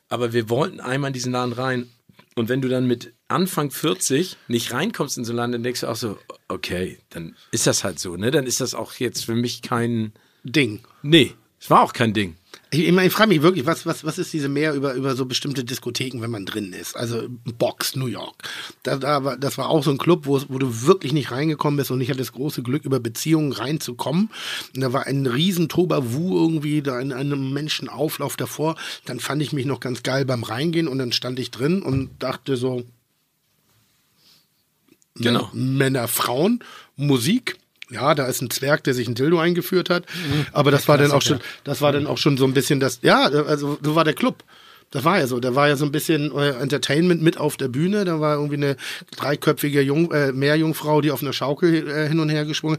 Aber 0.08 0.32
wir 0.32 0.48
wollten 0.48 0.80
einmal 0.80 1.08
in 1.08 1.14
diesen 1.14 1.32
Laden 1.32 1.52
rein. 1.52 1.90
Und 2.34 2.48
wenn 2.48 2.62
du 2.62 2.68
dann 2.68 2.86
mit 2.86 3.14
Anfang 3.28 3.70
40 3.70 4.36
nicht 4.48 4.72
reinkommst 4.72 5.18
in 5.18 5.24
so 5.24 5.32
einen 5.32 5.36
Laden, 5.36 5.52
dann 5.52 5.62
denkst 5.62 5.80
du 5.80 5.88
auch 5.88 5.96
so, 5.96 6.18
okay, 6.48 6.98
dann 7.10 7.36
ist 7.50 7.66
das 7.66 7.84
halt 7.84 7.98
so, 7.98 8.16
ne? 8.16 8.30
Dann 8.30 8.46
ist 8.46 8.60
das 8.60 8.74
auch 8.74 8.94
jetzt 8.94 9.24
für 9.24 9.34
mich 9.34 9.62
kein, 9.62 10.12
Ding. 10.44 10.80
nee, 11.02 11.34
es 11.60 11.70
war 11.70 11.82
auch 11.82 11.92
kein 11.92 12.12
Ding. 12.12 12.36
Ich, 12.72 12.86
ich, 12.86 12.92
meine, 12.92 13.08
ich 13.08 13.12
frage 13.12 13.28
mich 13.28 13.42
wirklich, 13.42 13.66
was, 13.66 13.84
was, 13.84 14.02
was 14.02 14.16
ist 14.16 14.32
diese 14.32 14.48
mehr 14.48 14.72
über, 14.72 14.94
über 14.94 15.14
so 15.14 15.26
bestimmte 15.26 15.62
Diskotheken, 15.62 16.22
wenn 16.22 16.30
man 16.30 16.46
drin 16.46 16.72
ist? 16.72 16.96
Also 16.96 17.28
Box, 17.28 17.96
New 17.96 18.06
York. 18.06 18.34
Da, 18.82 18.96
da 18.96 19.24
war, 19.24 19.36
das 19.36 19.58
war 19.58 19.68
auch 19.68 19.84
so 19.84 19.90
ein 19.90 19.98
Club, 19.98 20.24
wo, 20.24 20.40
wo 20.48 20.58
du 20.58 20.86
wirklich 20.86 21.12
nicht 21.12 21.30
reingekommen 21.30 21.76
bist 21.76 21.90
und 21.90 22.00
ich 22.00 22.08
hatte 22.08 22.20
das 22.20 22.32
große 22.32 22.62
Glück, 22.62 22.86
über 22.86 22.98
Beziehungen 22.98 23.52
reinzukommen. 23.52 24.30
Und 24.74 24.80
da 24.80 24.94
war 24.94 25.06
ein 25.06 25.26
riesen 25.26 25.68
Tobawu 25.68 26.34
irgendwie, 26.40 26.80
da 26.80 26.98
in 26.98 27.12
einem 27.12 27.52
Menschenauflauf 27.52 28.38
davor. 28.38 28.76
Dann 29.04 29.20
fand 29.20 29.42
ich 29.42 29.52
mich 29.52 29.66
noch 29.66 29.80
ganz 29.80 30.02
geil 30.02 30.24
beim 30.24 30.42
Reingehen 30.42 30.88
und 30.88 30.96
dann 30.96 31.12
stand 31.12 31.38
ich 31.38 31.50
drin 31.50 31.82
und 31.82 32.10
dachte 32.20 32.56
so, 32.56 32.84
Genau. 35.16 35.50
Männer, 35.52 36.08
Frauen, 36.08 36.64
Musik. 36.96 37.58
Ja, 37.92 38.14
da 38.14 38.26
ist 38.26 38.40
ein 38.42 38.50
Zwerg, 38.50 38.82
der 38.84 38.94
sich 38.94 39.06
ein 39.08 39.14
Dildo 39.14 39.38
eingeführt 39.38 39.90
hat. 39.90 40.04
Aber 40.52 40.70
das 40.70 40.88
war 40.88 40.96
dann 40.98 41.10
auch 41.12 41.22
schon, 41.22 41.38
das 41.64 41.80
war 41.82 41.92
dann 41.92 42.06
auch 42.06 42.18
schon 42.18 42.36
so 42.38 42.44
ein 42.44 42.54
bisschen 42.54 42.80
das, 42.80 43.00
ja, 43.02 43.22
also 43.24 43.78
so 43.82 43.94
war 43.94 44.04
der 44.04 44.14
Club. 44.14 44.42
Das 44.94 45.04
war 45.04 45.18
ja 45.18 45.26
so. 45.26 45.40
Da 45.40 45.54
war 45.54 45.68
ja 45.68 45.76
so 45.76 45.86
ein 45.86 45.90
bisschen 45.92 46.30
äh, 46.36 46.50
Entertainment 46.50 47.22
mit 47.22 47.38
auf 47.38 47.56
der 47.56 47.68
Bühne. 47.68 48.04
Da 48.04 48.20
war 48.20 48.34
irgendwie 48.34 48.56
eine 48.56 48.76
dreiköpfige 49.16 49.80
Jung, 49.80 50.12
äh, 50.12 50.32
Meerjungfrau, 50.32 51.00
die 51.00 51.10
auf 51.10 51.22
einer 51.22 51.32
Schaukel 51.32 51.88
äh, 51.88 52.08
hin 52.08 52.20
und 52.20 52.28
her 52.28 52.44
geschwungen. 52.44 52.76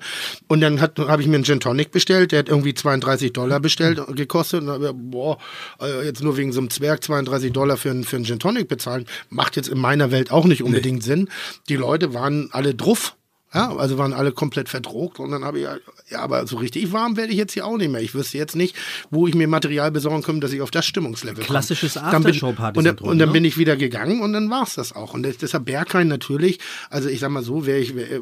Und 0.48 0.62
dann 0.62 0.80
hat 0.80 1.00
habe 1.00 1.24
ich 1.24 1.28
mir 1.28 1.36
einen 1.36 1.44
Gin 1.44 1.60
Tonic 1.60 1.92
bestellt. 1.92 2.32
Der 2.32 2.40
hat 2.40 2.50
irgendwie 2.50 2.76
32 2.76 3.34
Dollar 3.34 3.60
bestellt, 3.60 4.00
gekostet. 4.16 4.62
Und 4.62 4.70
hab 4.70 4.82
ich, 4.84 4.90
boah, 4.94 5.40
äh, 5.82 6.06
jetzt 6.06 6.22
nur 6.24 6.38
wegen 6.38 6.52
so 6.54 6.60
einem 6.60 6.70
Zwerg 6.70 7.04
32 7.04 7.52
Dollar 7.52 7.78
für, 7.78 7.90
einen- 7.90 8.04
für 8.04 8.18
einen 8.18 8.26
Gin 8.26 8.38
Tonic 8.38 8.68
bezahlen, 8.68 9.06
macht 9.30 9.56
jetzt 9.56 9.70
in 9.70 9.80
meiner 9.80 10.12
Welt 10.12 10.30
auch 10.32 10.46
nicht 10.46 10.62
unbedingt 10.62 11.02
Sinn. 11.04 11.30
Die 11.68 11.76
Leute 11.78 12.14
waren 12.14 12.50
alle 12.52 12.76
druff. 12.76 13.16
Ja, 13.54 13.76
also 13.76 13.98
waren 14.00 14.14
alle 14.14 14.32
komplett 14.32 14.68
verdrogt 14.68 15.20
und 15.20 15.30
dann 15.30 15.44
habe 15.46 15.60
ich, 15.60 15.66
ja, 15.66 15.78
ja, 16.10 16.20
aber 16.22 16.48
so 16.48 16.58
richtig 16.58 16.92
warm 16.92 17.18
werde 17.18 17.32
ich 17.34 17.38
jetzt 17.38 17.54
hier 17.54 17.66
auch 17.68 17.78
nicht 17.78 17.92
mehr. 17.92 18.02
Ich 18.02 18.16
wüsste 18.16 18.38
jetzt 18.40 18.56
nicht, 18.56 18.76
wo 19.12 19.28
ich 19.28 19.36
mir 19.36 19.48
Material 19.48 19.92
besorgen 19.92 20.24
könnte, 20.24 20.42
dass 20.42 20.54
ich 20.54 20.62
auf 20.62 20.72
das 20.72 20.86
Stimmungslevel 20.88 21.36
komme. 21.36 21.46
Klassisches 21.46 21.94
Dann 21.94 22.10
bin- 22.10 22.16
Aftershow-Party 22.32 22.80
Und, 22.80 23.02
und 23.02 23.20
dann 23.20 23.30
ne? 23.30 23.34
bin 23.34 23.46
ich 23.46 23.58
wieder 23.60 23.76
gegangen 23.76 24.22
und 24.22 24.34
dann 24.34 24.50
war's 24.50 24.74
das 24.74 24.94
auch. 24.94 25.14
Und 25.14 25.22
das- 25.24 25.38
deshalb 25.38 25.66
Berghain 25.66 26.08
natürlich, 26.08 26.60
also 26.90 27.10
ich 27.10 27.20
sag 27.20 27.30
mal 27.30 27.44
so, 27.44 27.66
wäre 27.68 27.78
ich, 27.80 27.96
wär, 27.96 28.10
äh, 28.12 28.22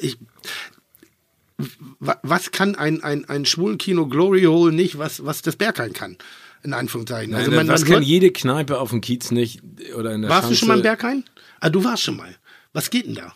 ich 0.00 0.16
wa- 2.00 2.18
was 2.22 2.50
kann 2.50 2.74
ein, 2.74 3.02
ein, 3.02 3.24
ein 3.28 3.44
Schwulenkino 3.44 4.06
Glory 4.06 4.44
Hole 4.44 4.72
nicht, 4.72 4.98
was, 4.98 5.24
was 5.24 5.42
das 5.42 5.56
Berghain 5.56 5.92
kann? 5.92 6.16
In 6.64 6.74
Anführungszeichen. 6.74 7.34
Also 7.34 7.46
Also 7.50 7.56
man, 7.56 7.66
das 7.66 7.80
man 7.80 7.86
kann 7.88 7.96
hört, 7.98 8.04
jede 8.04 8.30
Kneipe 8.30 8.78
auf 8.78 8.90
dem 8.90 9.00
Kiez 9.00 9.30
nicht 9.32 9.60
oder 9.96 10.12
in 10.14 10.22
der 10.22 10.30
warst 10.30 10.44
du 10.44 10.46
Schanze. 10.54 10.58
schon 10.60 10.68
mal 10.68 10.76
im 10.76 10.82
Berghain? 10.82 11.24
Ah, 11.60 11.70
du 11.70 11.82
warst 11.84 12.04
schon 12.04 12.16
mal. 12.16 12.34
Was 12.72 12.88
geht 12.90 13.06
denn 13.06 13.16
da? 13.16 13.34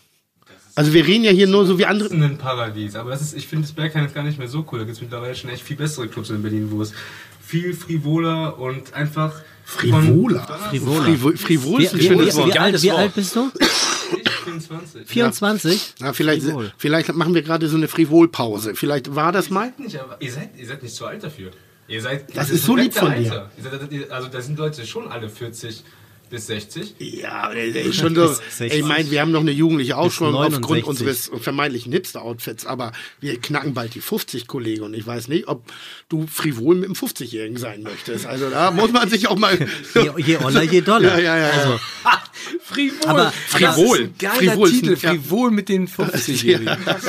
Also 0.77 0.93
wir 0.93 1.07
reden 1.07 1.23
ja 1.23 1.31
hier 1.31 1.47
nur 1.47 1.65
so 1.65 1.79
wie 1.79 1.85
andere. 1.87 2.07
Das 2.09 2.17
ist 2.17 2.23
ein 2.23 2.37
Paradies. 2.37 2.95
Aber 2.95 3.09
das 3.09 3.21
ist, 3.21 3.35
ich 3.35 3.47
finde 3.47 3.63
das 3.63 3.71
Berghain 3.73 4.05
ist 4.05 4.13
gar 4.13 4.23
nicht 4.23 4.37
mehr 4.37 4.47
so 4.47 4.63
cool. 4.71 4.77
Da 4.77 4.85
gibt 4.85 4.95
es 4.95 5.01
mittlerweile 5.01 5.33
schon 5.33 5.49
echt 5.49 5.63
viel 5.63 5.75
bessere 5.75 6.07
Clubs 6.07 6.29
in 6.29 6.43
Berlin, 6.43 6.67
wo 6.69 6.83
es 6.83 6.93
viel 7.41 7.73
frivoler 7.73 8.59
und 8.59 8.93
einfach. 8.93 9.41
Frivola. 9.65 10.43
Frivola. 10.69 11.03
Frivol, 11.03 11.35
frivol 11.35 11.79
Wie, 11.79 11.83
ist 11.85 11.93
ein 11.93 11.99
wie, 11.99 12.03
wie, 12.03 12.07
schönes 12.07 12.35
wie, 12.35 12.37
Wort. 12.37 12.45
alt, 12.45 12.55
Geiles 12.55 12.83
wie 12.83 12.91
alt 12.91 13.15
bist 13.15 13.35
du? 13.35 13.51
Ich 13.59 14.29
24. 14.29 15.07
24? 15.07 15.93
Na, 15.99 16.13
vielleicht, 16.13 16.43
Frivol. 16.43 16.71
vielleicht 16.77 17.13
machen 17.15 17.33
wir 17.33 17.41
gerade 17.41 17.67
so 17.67 17.75
eine 17.75 17.87
Frivolpause. 17.87 18.75
Vielleicht 18.75 19.15
war 19.15 19.31
das 19.31 19.49
mal. 19.49 19.73
Nicht, 19.79 19.99
aber 19.99 20.17
ihr 20.21 20.31
seid, 20.31 20.51
ihr 20.57 20.67
seid 20.67 20.83
nicht 20.83 20.95
zu 20.95 21.07
alt 21.07 21.23
dafür. 21.23 21.49
Ihr 21.87 22.01
seid, 22.03 22.35
Das 22.37 22.49
ihr 22.49 22.55
ist 22.55 22.65
so 22.65 22.75
lieb 22.75 22.93
von 22.93 23.09
dir. 23.15 23.31
Alter. 23.31 23.51
Ihr 23.57 23.63
seid, 23.63 24.11
also 24.11 24.27
da 24.27 24.41
sind 24.41 24.59
Leute 24.59 24.85
schon 24.85 25.07
alle 25.07 25.27
40 25.27 25.83
bis 26.29 26.47
60. 26.47 26.95
Ja, 26.99 27.49
der 27.53 27.65
ist 27.83 27.95
schon 27.95 28.15
so. 28.15 28.27
Bis 28.27 28.37
60. 28.57 28.71
Ey, 28.71 28.79
ich 28.79 28.85
meine, 28.85 29.09
wir 29.11 29.21
haben 29.21 29.31
noch 29.31 29.41
eine 29.41 29.51
jugendliche 29.51 29.97
Ausstrahlung 29.97 30.35
69. 30.35 30.63
aufgrund 30.63 30.83
unseres 30.85 31.31
vermeintlichen 31.41 31.91
Hipster-Outfits, 31.93 32.65
aber 32.65 32.91
wir 33.19 33.39
knacken 33.39 33.73
bald 33.73 33.95
die 33.95 34.01
50, 34.01 34.47
Kollege. 34.47 34.83
Und 34.83 34.93
ich 34.93 35.05
weiß 35.07 35.27
nicht, 35.27 35.47
ob 35.47 35.63
du 36.09 36.27
frivol 36.27 36.75
mit 36.75 36.85
einem 36.85 36.93
50-Jährigen 36.95 37.57
sein 37.57 37.83
möchtest. 37.83 38.25
Also 38.25 38.49
da 38.49 38.71
muss 38.71 38.91
man 38.91 39.09
sich 39.09 39.27
auch 39.27 39.37
mal. 39.37 39.57
Je, 39.95 40.11
je 40.23 40.37
oller, 40.37 40.63
je 40.63 40.81
doller. 40.81 41.17
Ja, 41.19 41.19
ja, 41.19 41.37
ja, 41.37 41.47
ja. 41.47 41.51
Also, 41.53 41.79
Frivol. 42.63 43.09
Aber- 43.09 43.31
Frivol. 43.31 43.97
aber- 43.99 44.09
Geiler 44.19 44.35
Frivol 44.35 44.67
ist 44.69 44.73
ein- 44.75 44.79
Titel. 44.81 44.95
Frivol 44.95 45.51
mit 45.51 45.69
den 45.69 45.87
50-Jährigen. 45.87 46.77
Das 46.85 47.03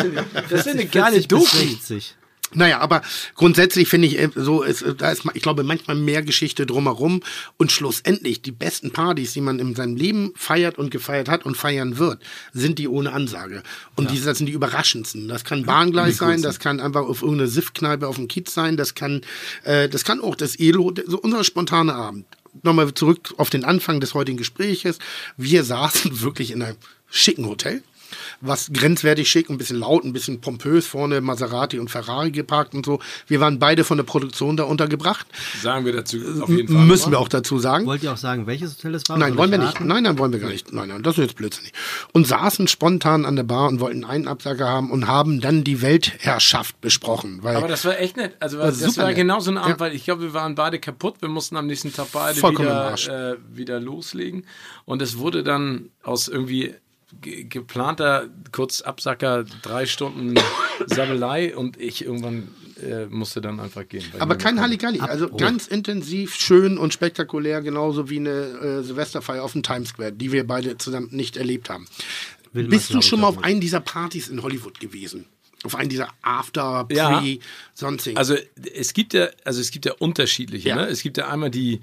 ist 0.67 0.69
eine 0.69 0.87
geile 0.87 1.21
40 1.23 1.29
bis 1.29 1.29
Doku. 1.29 2.01
60. 2.49 2.59
Naja, 2.59 2.81
aber 2.81 3.03
grundsätzlich 3.35 3.89
finde 3.89 4.09
ich, 4.09 4.19
äh, 4.19 4.31
so 4.35 4.63
ist, 4.63 4.83
äh, 4.83 4.95
da 4.95 5.11
ist, 5.11 5.23
ich 5.35 5.43
glaube, 5.43 5.63
manchmal 5.63 5.97
mehr 5.97 6.23
Geschichte 6.23 6.67
drumherum 6.67 7.23
und 7.57 7.73
schlussendlich 7.73 8.43
die 8.43 8.53
besten 8.53 8.93
Partys, 8.93 9.33
die 9.33 9.41
man 9.41 9.59
in 9.59 9.75
seinem 9.75 9.97
Leben 9.97 10.33
feiert 10.37 10.79
und 10.79 10.91
gefeiert 10.91 11.29
hat 11.29 11.45
und 11.45 11.57
feiern 11.57 11.99
wird, 11.99 12.23
sind 12.53 12.79
die 12.79 12.89
ohne 12.89 13.13
Ansage. 13.13 13.63
Und 13.97 14.11
diese, 14.11 14.27
das 14.27 14.39
sind 14.39 14.47
die 14.47 14.53
überraschendsten. 14.53 15.29
Das 15.29 15.45
kann 15.45 15.65
Bahngleis 15.65 16.17
sein, 16.17 16.43
das 16.43 16.59
kann 16.59 16.81
einfach 16.81 17.03
auf 17.03 17.23
irgendeine 17.23 17.49
Siffkneipe 17.49 18.07
auf 18.07 18.17
dem 18.17 18.29
Kiez 18.29 18.53
sein, 18.53 18.77
das 18.77 18.95
kann, 18.95 19.23
äh, 19.65 19.89
das 19.89 20.05
kann 20.05 20.21
auch 20.21 20.35
das 20.35 20.59
Elo, 20.59 20.93
so 21.07 21.19
unser 21.21 21.45
spontaner 21.45 21.95
Abend. 21.95 22.27
Nochmal 22.63 22.93
zurück 22.95 23.35
auf 23.37 23.51
den 23.51 23.65
Anfang 23.65 24.01
des 24.01 24.15
heutigen 24.15 24.39
Gespräches. 24.39 24.99
Wir 25.37 25.65
saßen 25.65 26.21
wirklich 26.23 26.51
in 26.51 26.63
einem 26.63 26.77
schicken 27.11 27.47
Hotel 27.47 27.83
was 28.41 28.71
grenzwertig 28.73 29.29
schick, 29.29 29.51
ein 29.51 29.59
bisschen 29.59 29.79
laut, 29.81 30.05
ein 30.05 30.13
bisschen 30.13 30.41
pompös, 30.41 30.87
vorne 30.87 31.21
Maserati 31.21 31.79
und 31.79 31.91
Ferrari 31.91 32.31
geparkt 32.31 32.75
und 32.75 32.87
so. 32.87 33.01
Wir 33.27 33.41
waren 33.41 33.59
beide 33.59 33.85
von 33.85 33.97
der 33.97 34.05
Produktion 34.05 34.57
da 34.57 34.65
untergebracht. 34.65 35.27
Sagen 35.61 35.85
wir 35.85 35.93
dazu 35.93 36.19
auf 36.43 36.49
jeden 36.49 36.69
Fall. 36.73 36.85
Müssen 36.87 37.11
wir 37.11 37.19
auch 37.19 37.29
dazu 37.29 37.59
sagen. 37.59 37.87
Wollt 37.87 38.03
ihr 38.03 38.13
auch 38.13 38.17
sagen, 38.17 38.47
welches 38.47 38.77
Hotel 38.77 38.95
es 38.95 39.03
war? 39.09 39.19
Nein, 39.19 39.37
wollen 39.37 39.51
wir 39.51 39.59
nicht. 39.59 39.81
Nein, 39.81 40.03
nein, 40.05 40.19
wollen 40.19 40.33
wir 40.33 40.39
gar 40.41 40.51
nicht. 40.51 40.73
Nein, 40.73 40.89
nein, 40.89 41.03
das 41.03 41.19
ist 41.19 41.23
jetzt 41.25 41.37
blödsinnig. 41.37 41.73
Und 42.13 42.27
saßen 42.27 42.69
spontan 42.69 43.25
an 43.25 43.37
der 43.37 43.43
Bar 43.43 43.69
und 43.69 43.81
wollten 43.81 44.05
einen 44.05 44.29
Absager 44.29 44.69
haben 44.69 44.91
und 44.91 45.07
haben 45.09 45.41
dann 45.41 45.65
die 45.65 45.83
Weltherrschaft 45.83 46.81
besprochen. 46.81 47.39
Weil 47.43 47.57
Aber 47.57 47.69
das 47.69 47.85
war 47.85 47.99
echt 47.99 48.17
nett. 48.17 48.37
Also 48.41 48.59
Das 48.59 48.79
das, 48.79 48.97
war 48.99 49.07
nett. 49.09 49.17
genau 49.17 49.41
so 49.41 49.51
ein 49.51 49.59
Abend, 49.59 49.71
Ja. 49.77 49.81
weil 49.81 49.95
ich 49.95 50.05
glaube, 50.05 50.23
wir 50.23 50.35
waren 50.35 50.55
beide 50.55 50.79
kaputt. 50.79 51.17
Wir 51.21 51.29
mussten 51.29 51.57
am 51.57 51.67
nächsten 51.67 51.93
Tag 51.93 52.07
beide 52.13 52.39
Vollkommen 52.39 52.69
wieder, 52.69 53.33
äh, 53.33 53.37
wieder 53.53 53.81
loslegen. 53.81 54.45
Und 54.85 55.03
es 55.03 55.19
wurde 55.19 55.43
dann 55.43 55.91
aus 56.03 56.29
irgendwie 56.29 56.59
ge 56.59 56.75
geplanter 57.21 58.29
Kurzabsacker 58.53 59.45
drei 59.63 59.87
Stunden 59.87 60.35
Sabbelei 60.87 61.57
und 61.57 61.81
ich 61.81 62.05
irgendwann 62.05 62.49
äh, 62.83 63.07
musste 63.07 63.41
dann 63.41 63.61
einfach 63.61 63.89
gehen. 63.89 64.05
Aber 64.19 64.37
kein. 64.37 64.61
Halligalli. 64.61 65.01
Also 65.01 65.29
ganz 65.29 65.67
intensiv, 65.67 66.35
schön 66.35 66.79
und 66.79 66.93
spektakulär, 66.93 67.63
genauso 67.63 68.11
wie 68.11 68.19
eine 68.19 68.31
äh, 68.31 68.83
Silvesterfeier 68.83 69.43
auf 69.43 69.53
dem 69.53 69.63
Times 69.63 69.91
Square, 69.91 70.13
die 70.13 70.33
wir 70.33 70.47
beide 70.47 70.79
zusammen 70.79 71.09
nicht 71.11 71.37
erlebt 71.37 71.71
haben. 71.71 71.87
Will 72.53 72.69
Bist 72.69 72.93
du 72.93 73.03
schon 73.03 73.21
mal 73.21 73.29
auf 73.29 73.43
einen 73.43 73.61
dieser 73.61 73.81
Partys 73.81 74.29
in 74.29 74.43
Hollywood 74.43 74.81
gewesen? 74.81 75.27
Auf 75.65 75.75
einen 75.75 75.89
dieser 75.89 76.09
After, 76.23 76.85
Pre, 76.85 76.97
Ja. 76.97 77.23
sonstigen? 77.75 78.17
Also 78.17 78.37
es 78.75 78.93
gibt 78.95 79.13
ja, 79.13 79.29
also 79.45 79.61
es 79.61 79.71
gibt 79.71 79.87
ja 79.87 79.93
unterschiedliche. 79.99 80.69
Ja. 80.69 80.77
Ne? 80.77 80.87
Es 80.87 81.03
gibt 81.03 81.17
ja 81.19 81.29
einmal 81.29 81.51
die 81.51 81.81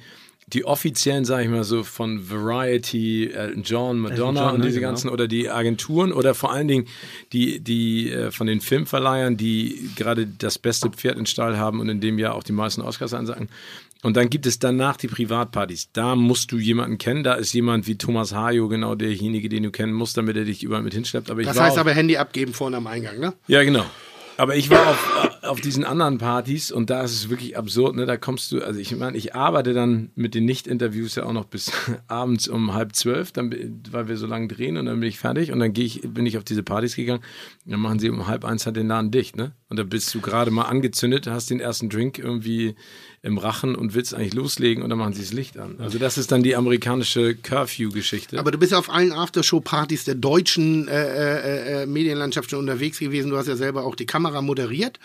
die 0.48 0.64
offiziellen, 0.64 1.26
sage 1.26 1.46
ich 1.46 1.50
mal 1.50 1.64
so, 1.64 1.84
von 1.84 2.30
Variety, 2.30 3.32
Elton 3.32 3.64
John, 3.64 4.00
Madonna 4.00 4.42
John, 4.42 4.54
und 4.54 4.60
ne, 4.60 4.66
diese 4.68 4.80
genau. 4.80 4.92
ganzen 4.92 5.10
oder 5.10 5.28
die 5.28 5.50
Agenturen 5.50 6.12
oder 6.12 6.36
vor 6.36 6.52
allen 6.52 6.68
Dingen 6.68 6.88
die, 7.34 7.60
die 7.60 8.12
äh, 8.12 8.32
von 8.32 8.46
den 8.46 8.62
Filmverleihern, 8.62 9.38
die 9.38 9.90
gerade 9.96 10.28
das 10.28 10.60
beste 10.60 10.90
Pferd 10.90 11.18
in 11.18 11.26
Stall 11.26 11.58
haben 11.58 11.80
und 11.80 11.90
in 11.90 12.00
dem 12.00 12.20
Jahr 12.20 12.36
auch 12.36 12.44
die 12.44 12.52
meisten 12.52 12.82
Oscars 12.82 13.14
ansagen. 13.14 13.50
Und 14.04 14.18
dann 14.18 14.30
gibt 14.30 14.46
es 14.46 14.60
danach 14.60 14.98
die 14.98 15.08
Privatpartys. 15.08 15.90
Da 15.92 16.16
musst 16.16 16.52
du 16.52 16.60
jemanden 16.60 17.00
kennen. 17.00 17.24
Da 17.24 17.34
ist 17.34 17.54
jemand 17.54 17.88
wie 17.88 17.98
Thomas 17.98 18.36
Hayo 18.36 18.68
genau 18.68 18.94
derjenige, 18.94 19.50
den 19.50 19.64
du 19.64 19.72
kennen 19.72 19.94
musst, 19.94 20.16
damit 20.16 20.38
er 20.38 20.46
dich 20.46 20.62
überall 20.62 20.84
mit 20.84 20.94
hinschleppt. 20.94 21.32
Aber 21.32 21.42
das 21.42 21.60
heißt 21.60 21.80
aber 21.80 21.92
Handy 21.92 22.18
abgeben 22.18 22.54
vorne 22.54 22.78
am 22.78 22.86
Eingang, 22.86 23.20
ne? 23.20 23.34
ja, 23.48 23.64
genau. 23.64 23.86
Aber 24.38 24.56
ich 24.56 24.70
war 24.70 24.88
auf, 24.88 25.44
auf 25.44 25.62
diesen 25.62 25.86
anderen 25.86 26.18
Partys 26.18 26.72
und 26.72 26.90
da 26.90 27.04
ist 27.04 27.14
es 27.14 27.30
wirklich 27.30 27.58
absurd, 27.58 27.96
ne? 27.96 28.06
Da 28.06 28.18
kommst 28.18 28.52
du, 28.52 28.62
also 28.62 28.80
ich 28.80 28.96
meine, 28.96 29.18
ich 29.18 29.36
arbeite 29.36 29.74
dann 29.74 30.12
mit 30.16 30.36
den 30.36 30.46
Nicht-Interviews 30.46 31.16
ja 31.16 31.24
auch 31.24 31.34
noch 31.34 31.46
bis 31.46 31.72
abends 32.08 32.48
um 32.48 32.74
halb 32.74 32.96
zwölf, 32.96 33.32
dann, 33.32 33.82
weil 33.92 34.08
wir 34.08 34.18
so 34.18 34.28
lange 34.28 34.48
drehen 34.48 34.78
und 34.78 34.88
dann 34.88 35.00
bin 35.00 35.08
ich 35.08 35.20
fertig 35.20 35.52
und 35.52 35.60
dann 35.60 35.74
gehe 35.74 35.86
ich, 35.86 36.02
bin 36.02 36.26
ich 36.26 36.38
auf 36.38 36.44
diese 36.44 36.64
Partys 36.64 36.96
gegangen. 36.96 37.24
Und 37.66 37.72
dann 37.72 37.80
machen 37.80 38.00
sie 38.00 38.10
um 38.10 38.28
halb 38.28 38.44
eins 38.44 38.66
halt 38.66 38.76
den 38.76 38.88
Laden 38.88 39.12
dicht, 39.12 39.36
ne? 39.38 39.54
Und 39.70 39.78
da 39.78 39.84
bist 39.84 40.14
du 40.14 40.22
gerade 40.22 40.52
mal 40.52 40.64
angezündet, 40.64 41.28
hast 41.28 41.50
den 41.50 41.60
ersten 41.60 41.90
Drink 41.90 42.20
irgendwie 42.20 42.76
im 43.26 43.40
Rachen 43.40 43.76
und 43.76 43.96
willst 43.96 44.14
eigentlich 44.14 44.36
loslegen 44.36 44.84
und 44.84 44.92
dann 44.92 45.00
machen 45.00 45.14
sie 45.14 45.22
das 45.22 45.34
Licht 45.34 45.58
an. 45.58 45.78
Also 45.80 45.98
das 45.98 46.20
ist 46.20 46.32
dann 46.32 46.44
die 46.44 46.56
amerikanische 46.56 47.34
Curfew-Geschichte. 47.36 48.38
Aber 48.38 48.52
du 48.52 48.60
bist 48.60 48.72
ja 48.72 48.78
auf 48.78 48.92
allen 48.92 49.12
Aftershow-Partys 49.12 50.04
der 50.04 50.14
deutschen 50.14 50.88
äh, 50.88 50.94
äh, 50.94 51.84
äh, 51.84 51.86
Medienlandschaft 51.88 52.52
schon 52.52 52.60
unterwegs 52.60 53.00
gewesen. 53.00 53.32
Du 53.32 53.38
hast 53.38 53.48
ja 53.48 53.56
selber 53.56 53.84
auch 53.84 53.96
die 53.96 54.06
Kamera 54.06 54.44
moderiert. 54.44 55.00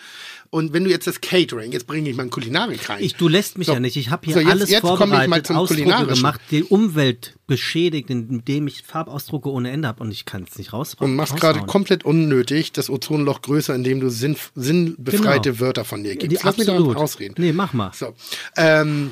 Und 0.53 0.73
wenn 0.73 0.83
du 0.83 0.89
jetzt 0.89 1.07
das 1.07 1.21
Catering, 1.21 1.71
jetzt 1.71 1.87
bringe 1.87 2.09
ich 2.09 2.15
mal 2.17 2.27
Kulinarik 2.27 2.89
rein. 2.89 3.01
Ich, 3.01 3.15
du 3.15 3.29
lässt 3.29 3.57
mich 3.57 3.67
So. 3.67 3.73
ja 3.73 3.79
nicht. 3.79 3.95
Ich 3.95 4.09
habe 4.09 4.25
hier 4.25 4.33
So, 4.33 4.39
jetzt- 4.41 4.49
alles 4.51 4.69
jetzt 4.69 4.81
komme 4.81 4.93
ich 4.93 4.99
mal 4.99 5.17
vorbereitet, 5.21 5.47
zum 5.47 5.55
Ausdrucke 5.55 6.07
gemacht, 6.13 6.41
die 6.51 6.63
Umwelt 6.65 7.37
beschädigt, 7.47 8.09
indem 8.09 8.67
ich 8.67 8.83
Farbausdrucke 8.83 9.49
ohne 9.49 9.71
Ende 9.71 9.87
habe 9.87 10.03
und 10.03 10.11
ich 10.11 10.25
kann 10.25 10.45
es 10.49 10.57
nicht 10.57 10.73
raus. 10.73 10.95
und 10.99 11.15
machst 11.15 11.37
gerade 11.37 11.61
komplett 11.61 12.03
unnötig 12.03 12.73
das 12.73 12.89
Ozonloch 12.89 13.41
größer, 13.41 13.73
indem 13.73 14.01
du 14.01 14.09
sinn, 14.09 14.35
sinnbefreite 14.55 15.51
Genau. 15.51 15.61
Wörter 15.61 15.85
von 15.85 16.03
dir 16.03 16.17
Die, 16.17 16.27
gibst. 16.27 16.43
Lass 16.43 16.57
mich 16.57 16.67
doch 16.67 16.73
absolut. 16.73 16.89
einfach 16.95 17.01
ausreden. 17.03 17.35
Nee, 17.37 17.53
mach 17.53 17.71
mal. 17.71 17.91
So. 17.93 18.13
Ähm, 18.57 19.11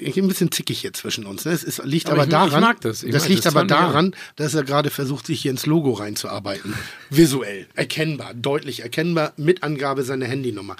ein 0.00 0.28
bisschen 0.28 0.50
zickig 0.52 0.80
hier 0.80 0.92
zwischen 0.92 1.26
uns. 1.26 1.44
Ne? 1.44 1.52
Es 1.52 1.62
ist, 1.64 1.84
liegt 1.84 2.06
Aber 2.06 2.14
aber, 2.14 2.22
ich- 2.22 2.26
ich 2.28 2.30
daran, 2.32 2.60
mag 2.60 2.80
das. 2.80 3.02
Ich 3.02 3.12
mag 3.12 3.28
liegt 3.28 3.44
das. 3.46 3.54
aber 3.54 3.64
Das 3.66 3.78
ich 3.78 3.84
daran, 3.84 4.14
dass 4.36 4.54
er 4.54 4.62
gerade 4.64 4.90
versucht, 4.90 5.26
sich 5.26 5.40
hier 5.42 5.50
ins 5.50 5.66
Logo 5.66 5.92
reinzuarbeiten. 5.92 6.74
Visuell, 7.10 7.66
erkennbar, 7.74 8.34
deutlich 8.34 8.80
erkennbar, 8.80 9.32
mit 9.36 9.62
Angabe 9.62 10.02
seiner 10.02 10.26
Handynummer. 10.26 10.76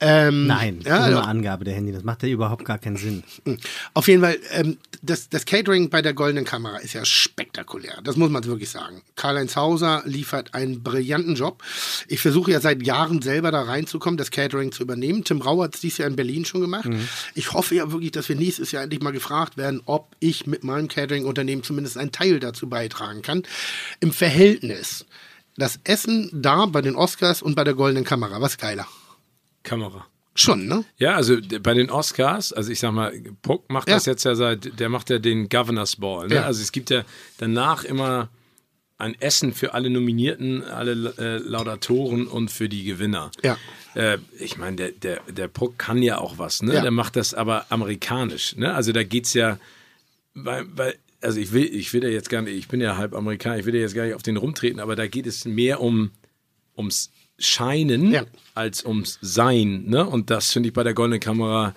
Ähm, 0.00 0.46
Nein, 0.46 0.80
ja, 0.84 1.04
ohne 1.04 1.12
doch. 1.16 1.26
Angabe 1.26 1.64
der 1.64 1.74
Handy. 1.74 1.92
Das 1.92 2.04
macht 2.04 2.22
ja 2.22 2.28
überhaupt 2.28 2.64
gar 2.64 2.78
keinen 2.78 2.96
Sinn. 2.96 3.22
Auf 3.94 4.08
jeden 4.08 4.22
Fall, 4.22 4.36
ähm, 4.52 4.76
das, 5.02 5.28
das 5.28 5.44
Catering 5.46 5.88
bei 5.90 6.02
der 6.02 6.12
Goldenen 6.14 6.44
Kamera 6.44 6.78
ist 6.78 6.92
ja 6.92 7.04
spektakulär. 7.04 7.98
Das 8.04 8.16
muss 8.16 8.30
man 8.30 8.44
wirklich 8.44 8.70
sagen. 8.70 9.02
Karl-Heinz 9.16 9.56
Hauser 9.56 10.02
liefert 10.04 10.54
einen 10.54 10.82
brillanten 10.82 11.34
Job. 11.34 11.62
Ich 12.08 12.20
versuche 12.20 12.50
ja 12.50 12.60
seit 12.60 12.84
Jahren 12.86 13.22
selber 13.22 13.50
da 13.50 13.62
reinzukommen, 13.62 14.18
das 14.18 14.30
Catering 14.30 14.72
zu 14.72 14.82
übernehmen. 14.82 15.24
Tim 15.24 15.40
Rauer 15.40 15.64
hat 15.64 15.74
es 15.74 15.80
dieses 15.80 15.98
Jahr 15.98 16.08
in 16.08 16.16
Berlin 16.16 16.44
schon 16.44 16.60
gemacht. 16.60 16.88
Ich 17.34 17.52
hoffe 17.52 17.74
ja 17.74 17.90
wirklich, 17.90 18.10
dass 18.12 18.28
wir 18.28 18.36
nächstes 18.46 18.70
Jahr 18.72 18.84
endlich 18.84 19.02
mal 19.02 19.10
gefragt 19.10 19.56
werden, 19.56 19.82
ob 19.86 20.14
ich 20.20 20.46
mit 20.46 20.62
meinem 20.62 20.86
Catering-Unternehmen 20.88 21.62
zumindest 21.64 21.98
einen 21.98 22.12
Teil 22.12 22.38
dazu 22.38 22.68
beitragen 22.68 23.22
kann. 23.22 23.42
Im 24.00 24.12
Verhältnis. 24.12 25.04
Das 25.56 25.80
Essen 25.84 26.30
da 26.32 26.66
bei 26.66 26.80
den 26.82 26.94
Oscars 26.96 27.42
und 27.42 27.54
bei 27.56 27.64
der 27.64 27.74
Goldenen 27.74 28.04
Kamera, 28.04 28.40
was 28.40 28.56
geiler? 28.58 28.86
Kamera. 29.62 30.06
Schon, 30.34 30.66
ne? 30.66 30.84
Ja, 30.98 31.16
also 31.16 31.38
bei 31.62 31.72
den 31.72 31.90
Oscars, 31.90 32.52
also 32.52 32.70
ich 32.70 32.78
sag 32.78 32.92
mal, 32.92 33.12
Puck 33.40 33.70
macht 33.70 33.88
Ja. 33.88 33.94
das 33.94 34.04
jetzt 34.04 34.24
ja 34.24 34.34
seit, 34.34 34.78
der 34.78 34.90
macht 34.90 35.08
ja 35.08 35.18
den 35.18 35.48
Governor's 35.48 35.96
Ball. 35.96 36.28
Ne? 36.28 36.36
Ja. 36.36 36.42
Also 36.42 36.60
es 36.62 36.72
gibt 36.72 36.90
ja 36.90 37.04
danach 37.38 37.84
immer 37.84 38.28
ein 38.98 39.14
Essen 39.20 39.52
für 39.52 39.74
alle 39.74 39.90
Nominierten, 39.90 40.62
alle 40.62 41.14
äh, 41.18 41.36
Laudatoren 41.38 42.26
und 42.26 42.50
für 42.50 42.68
die 42.68 42.84
Gewinner. 42.84 43.30
Ja. 43.42 43.58
Äh, 43.94 44.18
ich 44.38 44.56
meine, 44.56 44.76
der, 44.76 44.90
der, 44.92 45.20
der 45.28 45.48
Puck 45.48 45.78
kann 45.78 46.02
ja 46.02 46.18
auch 46.18 46.38
was, 46.38 46.62
ne? 46.62 46.74
Ja. 46.74 46.82
Der 46.82 46.90
macht 46.90 47.16
das 47.16 47.34
aber 47.34 47.66
amerikanisch, 47.70 48.56
ne? 48.56 48.74
Also 48.74 48.92
da 48.92 49.02
geht's 49.02 49.34
ja, 49.34 49.58
weil, 50.34 50.64
weil 50.74 50.94
also 51.20 51.40
ich 51.40 51.52
will, 51.52 51.64
ich 51.64 51.92
will 51.92 52.04
ja 52.04 52.10
jetzt 52.10 52.30
gar 52.30 52.42
nicht, 52.42 52.56
ich 52.56 52.68
bin 52.68 52.80
ja 52.80 52.96
halb 52.96 53.14
Amerikaner, 53.14 53.58
ich 53.58 53.66
will 53.66 53.74
ja 53.74 53.80
jetzt 53.82 53.94
gar 53.94 54.04
nicht 54.04 54.14
auf 54.14 54.22
den 54.22 54.36
rumtreten, 54.36 54.80
aber 54.80 54.96
da 54.96 55.06
geht 55.06 55.26
es 55.26 55.44
mehr 55.44 55.80
um 55.80 56.10
ums 56.76 57.10
Scheinen 57.38 58.12
Ja. 58.12 58.24
als 58.54 58.84
ums 58.84 59.18
Sein, 59.20 59.84
ne? 59.88 60.06
Und 60.06 60.30
das 60.30 60.52
finde 60.52 60.68
ich 60.68 60.72
bei 60.74 60.84
der 60.84 60.94
goldenen 60.94 61.20
Kamera 61.20 61.74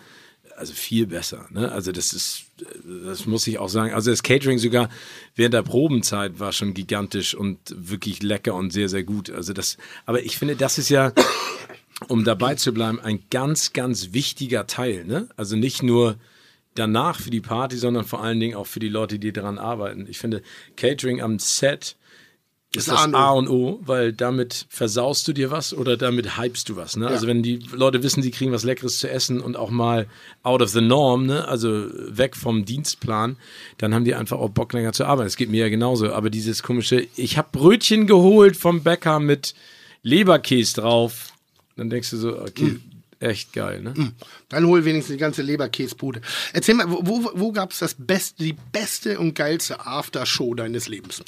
also 0.60 0.74
viel 0.74 1.07
besser, 1.07 1.47
ne? 1.51 1.72
Also 1.72 1.91
das 1.91 2.14
ist, 2.14 2.43
das 3.05 3.26
muss 3.26 3.47
ich 3.47 3.57
auch 3.57 3.70
sagen. 3.70 3.93
Also 3.93 4.12
das 4.12 4.24
Catering 4.24 4.57
sogar 4.57 4.89
während 5.36 5.53
der 5.53 5.64
Probenzeit 5.64 6.39
war 6.39 6.51
schon 6.51 6.74
gigantisch 6.74 7.34
und 7.34 7.57
wirklich 7.76 8.22
lecker 8.22 8.53
und 8.55 8.72
sehr, 8.72 8.89
sehr 8.89 9.03
gut. 9.03 9.30
Also 9.30 9.53
das, 9.53 9.78
aber 10.05 10.24
ich 10.24 10.38
finde, 10.38 10.55
das 10.55 10.78
ist 10.78 10.89
ja, 10.89 11.14
um 12.07 12.24
dabei 12.26 12.55
zu 12.55 12.74
bleiben, 12.74 12.99
ein 12.99 13.24
ganz, 13.30 13.74
ganz 13.74 14.14
wichtiger 14.14 14.68
Teil, 14.68 15.05
ne? 15.05 15.30
Also 15.38 15.55
nicht 15.55 15.82
nur 15.82 16.18
danach 16.76 17.20
für 17.20 17.30
die 17.30 17.41
Party, 17.41 17.78
sondern 17.78 18.05
vor 18.05 18.22
allen 18.22 18.39
Dingen 18.39 18.55
auch 18.55 18.68
für 18.68 18.80
die 18.80 18.89
Leute, 18.89 19.18
die 19.18 19.34
daran 19.34 19.57
arbeiten. 19.57 20.07
Ich 20.10 20.20
finde, 20.20 20.41
Catering 20.76 21.22
am 21.22 21.39
Set 21.39 21.95
ist 22.76 22.88
Das 22.88 23.01
das 23.03 23.03
A 23.03 23.05
und 23.05 23.15
O. 23.15 23.17
A 23.17 23.32
und 23.32 23.47
O, 23.47 23.80
weil 23.84 24.13
damit 24.13 24.67
versaust 24.70 25.28
du 25.28 25.34
dir 25.34 25.49
was 25.49 25.74
oder 25.74 25.97
damit 25.97 26.38
hypst 26.38 26.70
du 26.70 26.76
was. 26.76 26.97
Ne? 26.97 27.07
Also 27.07 27.26
wenn 27.26 27.41
die 27.41 27.57
Leute 27.72 28.03
wissen, 28.03 28.22
sie 28.22 28.30
kriegen 28.32 28.51
was 28.51 28.63
Leckeres 28.63 28.99
zu 28.99 29.09
essen 29.09 29.41
und 29.41 29.55
auch 29.57 29.72
mal 29.72 30.05
out 30.43 30.61
of 30.61 30.70
the 30.70 30.82
norm, 30.82 31.26
ne? 31.26 31.47
also 31.47 31.88
weg 32.15 32.36
vom 32.36 32.65
Dienstplan, 32.65 33.38
dann 33.80 33.95
haben 33.95 34.05
die 34.05 34.13
einfach 34.13 34.38
auch 34.38 34.49
Bock 34.49 34.74
länger 34.74 34.93
zu 34.93 35.05
arbeiten. 35.05 35.28
Es 35.28 35.36
geht 35.38 35.49
mir 35.49 35.61
ja 35.61 35.70
genauso. 35.70 36.13
Aber 36.13 36.30
dieses 36.30 36.61
komische, 36.61 37.07
ich 37.15 37.38
habe 37.39 37.49
Brötchen 37.51 38.05
geholt 38.05 38.55
vom 38.55 38.84
Bäcker 38.84 39.20
mit 39.20 39.55
Leberkäse 40.03 40.82
drauf. 40.82 41.34
Dann 41.76 41.89
denkst 41.89 42.11
du 42.11 42.17
so, 42.17 42.39
okay, 42.39 42.63
Mm. 42.65 42.82
echt 43.20 43.51
geil. 43.53 43.82
Ne? 43.82 44.13
Dann 44.49 44.65
hol 44.67 44.86
wenigstens 44.86 45.15
die 45.15 45.20
ganze 45.20 45.41
Leberkäsbude. 45.41 46.22
Erzähl 46.53 46.76
mal, 46.76 46.89
wo, 46.89 46.99
wo, 47.03 47.32
wo 47.34 47.51
gab 47.51 47.72
es 47.72 47.80
das 47.80 47.95
beste, 47.97 48.43
die 48.43 48.55
beste 48.72 49.17
und 49.20 49.34
geilste 49.34 49.86
Aftershow 49.86 50.53
deines 50.53 50.88
Lebens? 50.88 51.24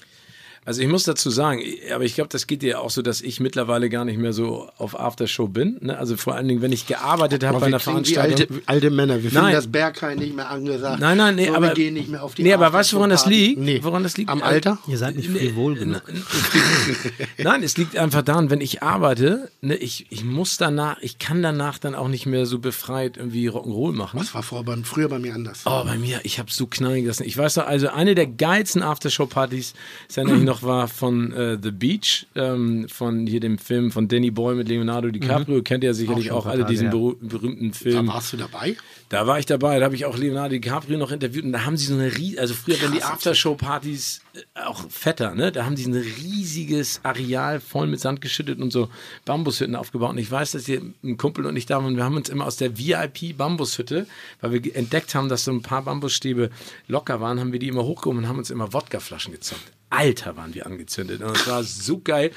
Also 0.64 0.84
ich 0.84 0.88
muss 0.88 1.04
dazu 1.06 1.32
sagen, 1.32 1.60
aber 1.94 2.04
ich 2.04 2.14
glaube, 2.14 2.30
das 2.30 2.46
geht 2.46 2.62
dir 2.62 2.82
auch 2.82 2.92
so, 2.92 3.02
dass 3.02 3.22
ich 3.22 3.40
mittlerweile 3.40 3.90
gar 3.90 4.06
nicht 4.06 4.20
mehr 4.20 4.32
so 4.32 4.70
auf 4.78 4.98
Aftershow 5.00 5.48
bin. 5.48 5.78
Ne? 5.82 5.98
Also 5.98 6.18
vor 6.18 6.36
allen 6.36 6.48
Dingen, 6.48 6.62
wenn 6.62 6.72
ich 6.72 6.86
gearbeitet 6.86 7.44
habe 7.44 7.56
bei 7.56 7.62
wir 7.62 7.68
einer 7.68 7.80
Veranstaltung. 7.80 8.40
alte, 8.40 8.62
alte 8.68 8.90
Männer. 8.92 9.16
Wir 9.24 9.32
finden 9.32 9.46
Nein. 9.46 9.54
das 9.56 9.66
Berghain 9.72 10.20
nicht 10.20 10.36
mehr 10.36 10.50
angesagt. 10.52 11.00
Nein, 11.02 11.18
nein, 11.18 11.36
nee, 11.36 11.48
so, 11.48 11.56
aber 11.56 11.70
wir 11.70 11.74
gehen 11.74 11.96
nicht 11.96 12.10
mehr 12.10 12.22
auf 12.22 12.36
die 12.36 12.44
Nee, 12.44 12.54
aber 12.54 12.72
weißt 12.72 12.92
du, 12.92 12.98
woran 12.98 13.10
das 13.10 13.26
liegt? 13.26 13.60
Nee. 13.60 13.80
Woran 13.82 14.04
das 14.04 14.18
liegt? 14.18 14.30
Am 14.30 14.44
Alter? 14.44 14.78
Ihr 14.88 15.00
seid 15.00 15.16
nicht 15.16 15.30
frivol 15.32 15.76
genug. 15.76 16.04
Nein, 17.38 17.64
es 17.64 17.78
liegt 17.78 17.98
einfach 17.98 18.22
daran, 18.22 18.50
wenn 18.50 18.62
ich 18.62 18.84
arbeite, 18.84 19.50
ne, 19.62 19.76
ich, 19.76 20.06
ich 20.10 20.24
muss 20.24 20.58
danach, 20.58 20.98
ich 21.02 21.18
kann 21.20 21.42
danach 21.42 21.80
dann 21.80 21.96
auch 21.96 22.08
nicht 22.08 22.26
mehr 22.28 22.46
so 22.46 22.60
befreit 22.60 23.18
irgendwie 23.18 23.50
Rock'n'Roll 23.50 23.94
machen. 23.94 24.20
Das 24.20 24.34
war 24.34 24.44
vor, 24.44 24.64
bei- 24.64 24.78
früher 24.84 25.10
bei 25.10 25.20
mir 25.20 25.34
anders. 25.34 25.62
Oh, 25.66 25.84
bei 25.84 25.98
mir, 25.98 26.20
ich 26.24 26.40
habe 26.40 26.52
so 26.52 26.68
knallig 26.68 27.06
das. 27.08 27.20
Ich 27.20 27.38
weiß 27.38 27.56
noch, 27.58 27.66
also 27.68 27.90
eine 27.90 28.16
der 28.16 28.28
geilsten 28.28 28.84
Aftershow-Partys, 28.84 29.74
ist 30.08 30.18
ja 30.18 30.24
nämlich 30.24 30.44
noch 30.52 30.64
war 30.64 30.88
von 30.88 31.32
äh, 31.34 31.58
The 31.62 31.72
Beach, 31.72 32.28
ähm, 32.36 32.88
von 32.90 33.26
hier 33.28 33.40
dem 33.40 33.58
Film 33.58 33.92
von 33.92 34.08
Danny 34.08 34.32
Boy 34.32 34.56
mit 34.56 34.68
Leonardo 34.70 35.10
DiCaprio. 35.10 35.62
Kennt 35.64 35.84
ihr 35.84 35.94
sicherlich 35.94 36.26
Mhm. 36.26 36.32
Auch 36.32 36.46
auch, 36.46 36.52
alle 36.52 36.66
diesen 36.66 36.90
beru 36.90 37.16
berühmten 37.20 37.72
Da 37.72 37.78
Film. 37.78 38.08
warst 38.08 38.34
du 38.34 38.38
dabei? 38.38 38.76
Da 39.12 39.28
war 39.28 39.40
ich 39.40 39.46
dabei, 39.46 39.78
da 39.78 39.84
habe 39.84 39.96
ich 39.96 40.06
auch 40.06 40.18
Leonardo 40.18 40.52
DiCaprio 40.52 40.98
noch 40.98 41.12
interviewt 41.12 41.44
und 41.44 41.52
da 41.52 41.66
haben 41.66 41.76
sie 41.76 41.88
so 41.88 41.96
eine 41.96 42.16
rie 42.16 42.40
also 42.40 42.54
früher 42.54 42.82
wenn 42.82 42.94
die 42.94 43.04
Aftershow-Partys 43.04 44.22
äh, 44.34 44.62
auch 44.62 44.90
fetter, 44.90 45.36
ne? 45.36 45.52
Da 45.52 45.66
haben 45.66 45.76
so 45.76 45.90
ein 45.90 45.96
riesiges 45.96 47.02
Areal 47.04 47.60
voll 47.60 47.88
mit 47.88 48.00
Sand 48.00 48.22
geschüttet 48.22 48.60
und 48.60 48.72
so 48.72 48.88
Bambushütten 49.26 49.76
aufgebaut. 49.76 50.12
Und 50.12 50.18
ich 50.18 50.32
weiß, 50.32 50.52
dass 50.52 50.66
hier 50.66 50.82
ein 51.04 51.18
Kumpel 51.18 51.46
und 51.46 51.58
ich 51.58 51.66
da 51.66 51.84
waren, 51.84 51.98
wir 51.98 52.06
haben 52.06 52.16
uns 52.16 52.30
immer 52.30 52.46
aus 52.46 52.56
der 52.56 52.78
VIP-Bambushütte, 52.78 54.08
weil 54.40 54.64
wir 54.64 54.76
entdeckt 54.78 55.14
haben, 55.14 55.28
dass 55.28 55.44
so 55.44 55.52
ein 55.52 55.62
paar 55.62 55.82
Bambusstäbe 55.82 56.50
locker 56.88 57.20
waren, 57.20 57.42
haben 57.42 57.52
wir 57.52 57.60
die 57.60 57.68
immer 57.68 57.84
hochgehoben 57.84 58.24
und 58.24 58.30
haben 58.30 58.38
uns 58.38 58.50
immer 58.50 58.72
Wodkaflaschen 58.72 59.34
gezockt. 59.34 59.74
Alter, 59.92 60.38
waren 60.38 60.56
wir 60.56 60.66
angezündet. 60.66 61.22
Und 61.22 61.36
es 61.36 61.48
war 61.48 61.64
so 61.64 62.00
geil. 62.00 62.32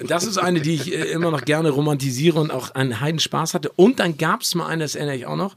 Das 0.00 0.24
ist 0.24 0.38
eine, 0.38 0.60
die 0.60 0.74
ich 0.74 0.92
äh, 0.92 1.04
immer 1.04 1.30
noch 1.30 1.44
gerne 1.44 1.70
romantisiere 1.70 2.40
und 2.40 2.50
auch 2.50 2.72
einen 2.74 3.00
Heiden 3.00 3.20
Spaß 3.20 3.54
hatte. 3.54 3.70
Und 3.70 4.00
dann 4.00 4.18
gab 4.18 4.42
es 4.42 4.56
mal 4.56 4.66
eine, 4.66 4.82
das 4.82 4.96
erinnere 4.96 5.16
ich 5.16 5.26
auch 5.26 5.36
noch, 5.36 5.54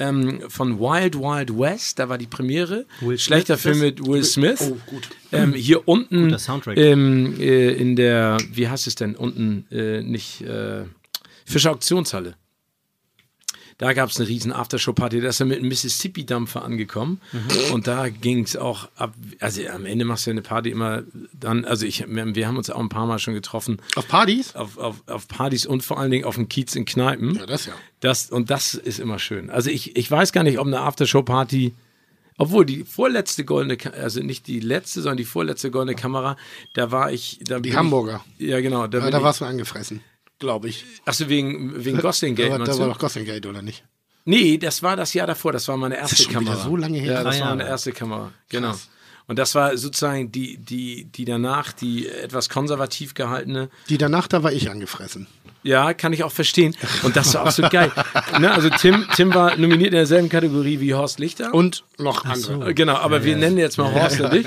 ähm, 0.00 0.40
von 0.48 0.80
Wild 0.80 1.16
Wild 1.16 1.56
West. 1.56 1.98
Da 1.98 2.08
war 2.08 2.18
die 2.18 2.26
Premiere. 2.26 2.86
Will 3.00 3.18
Schlechter 3.18 3.56
Smith 3.56 3.76
Film 3.76 3.80
mit 3.80 4.06
Will 4.06 4.24
Smith. 4.24 4.72
Oh, 4.72 4.76
gut. 4.86 5.08
Ähm, 5.30 5.52
hier 5.52 5.86
unten 5.86 6.36
ähm, 6.74 7.36
äh, 7.38 7.72
in 7.72 7.94
der, 7.94 8.38
wie 8.52 8.68
heißt 8.68 8.86
es 8.86 8.96
denn? 8.96 9.14
Unten 9.14 9.66
äh, 9.70 10.02
nicht 10.02 10.40
äh, 10.40 10.84
Fischer 11.44 11.70
Auktionshalle. 11.70 12.34
Da 13.80 13.94
gab 13.94 14.10
es 14.10 14.20
eine 14.20 14.28
riesen 14.28 14.52
Aftershow-Party, 14.52 15.22
da 15.22 15.30
ist 15.30 15.40
er 15.40 15.46
mit 15.46 15.58
einem 15.58 15.68
Mississippi-Dampfer 15.68 16.62
angekommen. 16.62 17.18
Und 17.72 17.86
da 17.86 18.10
ging 18.10 18.44
es 18.44 18.54
auch 18.54 18.90
ab. 18.94 19.14
Also 19.40 19.66
am 19.68 19.86
Ende 19.86 20.04
machst 20.04 20.26
du 20.26 20.30
ja 20.30 20.32
eine 20.32 20.42
Party 20.42 20.68
immer 20.68 21.02
dann, 21.32 21.64
also 21.64 21.86
ich, 21.86 22.04
wir 22.06 22.46
haben 22.46 22.58
uns 22.58 22.68
auch 22.68 22.78
ein 22.78 22.90
paar 22.90 23.06
Mal 23.06 23.18
schon 23.18 23.32
getroffen. 23.32 23.80
Auf 23.96 24.06
Partys? 24.06 24.54
Auf, 24.54 24.76
auf, 24.76 25.02
auf 25.06 25.28
Partys 25.28 25.64
und 25.64 25.82
vor 25.82 25.98
allen 25.98 26.10
Dingen 26.10 26.26
auf 26.26 26.34
dem 26.34 26.50
Kiez 26.50 26.74
in 26.74 26.84
Kneipen. 26.84 27.36
Ja, 27.36 27.46
das 27.46 27.64
ja. 27.64 27.72
Das, 28.00 28.30
und 28.30 28.50
das 28.50 28.74
ist 28.74 29.00
immer 29.00 29.18
schön. 29.18 29.48
Also 29.48 29.70
ich, 29.70 29.96
ich 29.96 30.10
weiß 30.10 30.32
gar 30.32 30.42
nicht, 30.42 30.58
ob 30.58 30.66
eine 30.66 30.80
Aftershow-Party, 30.80 31.74
obwohl 32.36 32.66
die 32.66 32.84
vorletzte 32.84 33.46
goldene, 33.46 33.78
also 33.94 34.20
nicht 34.20 34.46
die 34.46 34.60
letzte, 34.60 35.00
sondern 35.00 35.16
die 35.16 35.24
vorletzte 35.24 35.70
goldene 35.70 35.96
Kamera, 35.96 36.36
da 36.74 36.90
war 36.90 37.12
ich. 37.12 37.40
Da 37.44 37.60
Die 37.60 37.74
Hamburger. 37.74 38.22
Ich, 38.36 38.48
ja, 38.48 38.60
genau. 38.60 38.86
Da, 38.88 38.98
Ja, 38.98 39.10
da 39.10 39.22
warst 39.22 39.40
du 39.40 39.46
angefressen, 39.46 40.02
glaube 40.40 40.68
ich. 40.68 40.84
Achso, 41.04 41.28
wegen, 41.28 41.84
wegen 41.84 41.98
Gosling 41.98 42.34
Gate. 42.34 42.50
Da, 42.50 42.58
war- 42.78 42.88
doch 42.88 42.98
Gotham 42.98 43.24
Gate, 43.24 43.46
oder 43.46 43.62
nicht? 43.62 43.84
Nee, 44.24 44.58
das 44.58 44.82
war 44.82 44.96
das 44.96 45.14
Jahr 45.14 45.26
davor. 45.28 45.52
Das 45.52 45.66
war 45.68 45.76
meine 45.76 45.96
erste 45.96 46.16
schon 46.16 46.30
wieder 46.40 46.52
Kamera. 46.52 46.64
so 46.64 46.76
lange 46.76 46.98
her? 46.98 47.12
Ja, 47.12 47.24
das 47.24 47.40
war 47.40 47.50
meine 47.50 47.66
erste 47.68 47.92
Kamera. 47.92 48.32
Genau. 48.48 48.74
Und 49.26 49.38
das 49.38 49.54
war 49.54 49.76
sozusagen 49.76 50.32
die, 50.32 50.56
die, 50.58 51.04
die 51.04 51.24
danach, 51.24 51.72
die 51.72 52.08
etwas 52.08 52.48
konservativ 52.48 53.14
gehaltene. 53.14 53.70
Die 53.88 53.96
danach, 53.96 54.26
da 54.26 54.42
war 54.42 54.52
ich 54.52 54.68
angefressen. 54.70 55.28
Ja, 55.62 55.92
kann 55.92 56.12
ich 56.12 56.24
auch 56.24 56.32
verstehen. 56.32 56.74
Und 57.02 57.16
das 57.16 57.34
war 57.34 57.46
auch 57.46 57.50
so 57.50 57.62
geil. 57.68 57.90
Ne, 58.40 58.50
also 58.50 58.70
Tim, 58.70 59.04
Tim 59.14 59.34
war 59.34 59.56
nominiert 59.56 59.90
in 59.92 59.96
derselben 59.96 60.28
Kategorie 60.28 60.80
wie 60.80 60.94
Horst 60.94 61.18
Lichter. 61.18 61.52
Und 61.52 61.84
noch 61.98 62.24
andere. 62.24 62.70
Äh, 62.70 62.74
genau, 62.74 62.94
aber 62.96 63.24
wir 63.24 63.36
nennen 63.36 63.58
jetzt 63.58 63.76
mal 63.76 63.92
Horst 63.92 64.20
und 64.20 64.32
dich. 64.32 64.46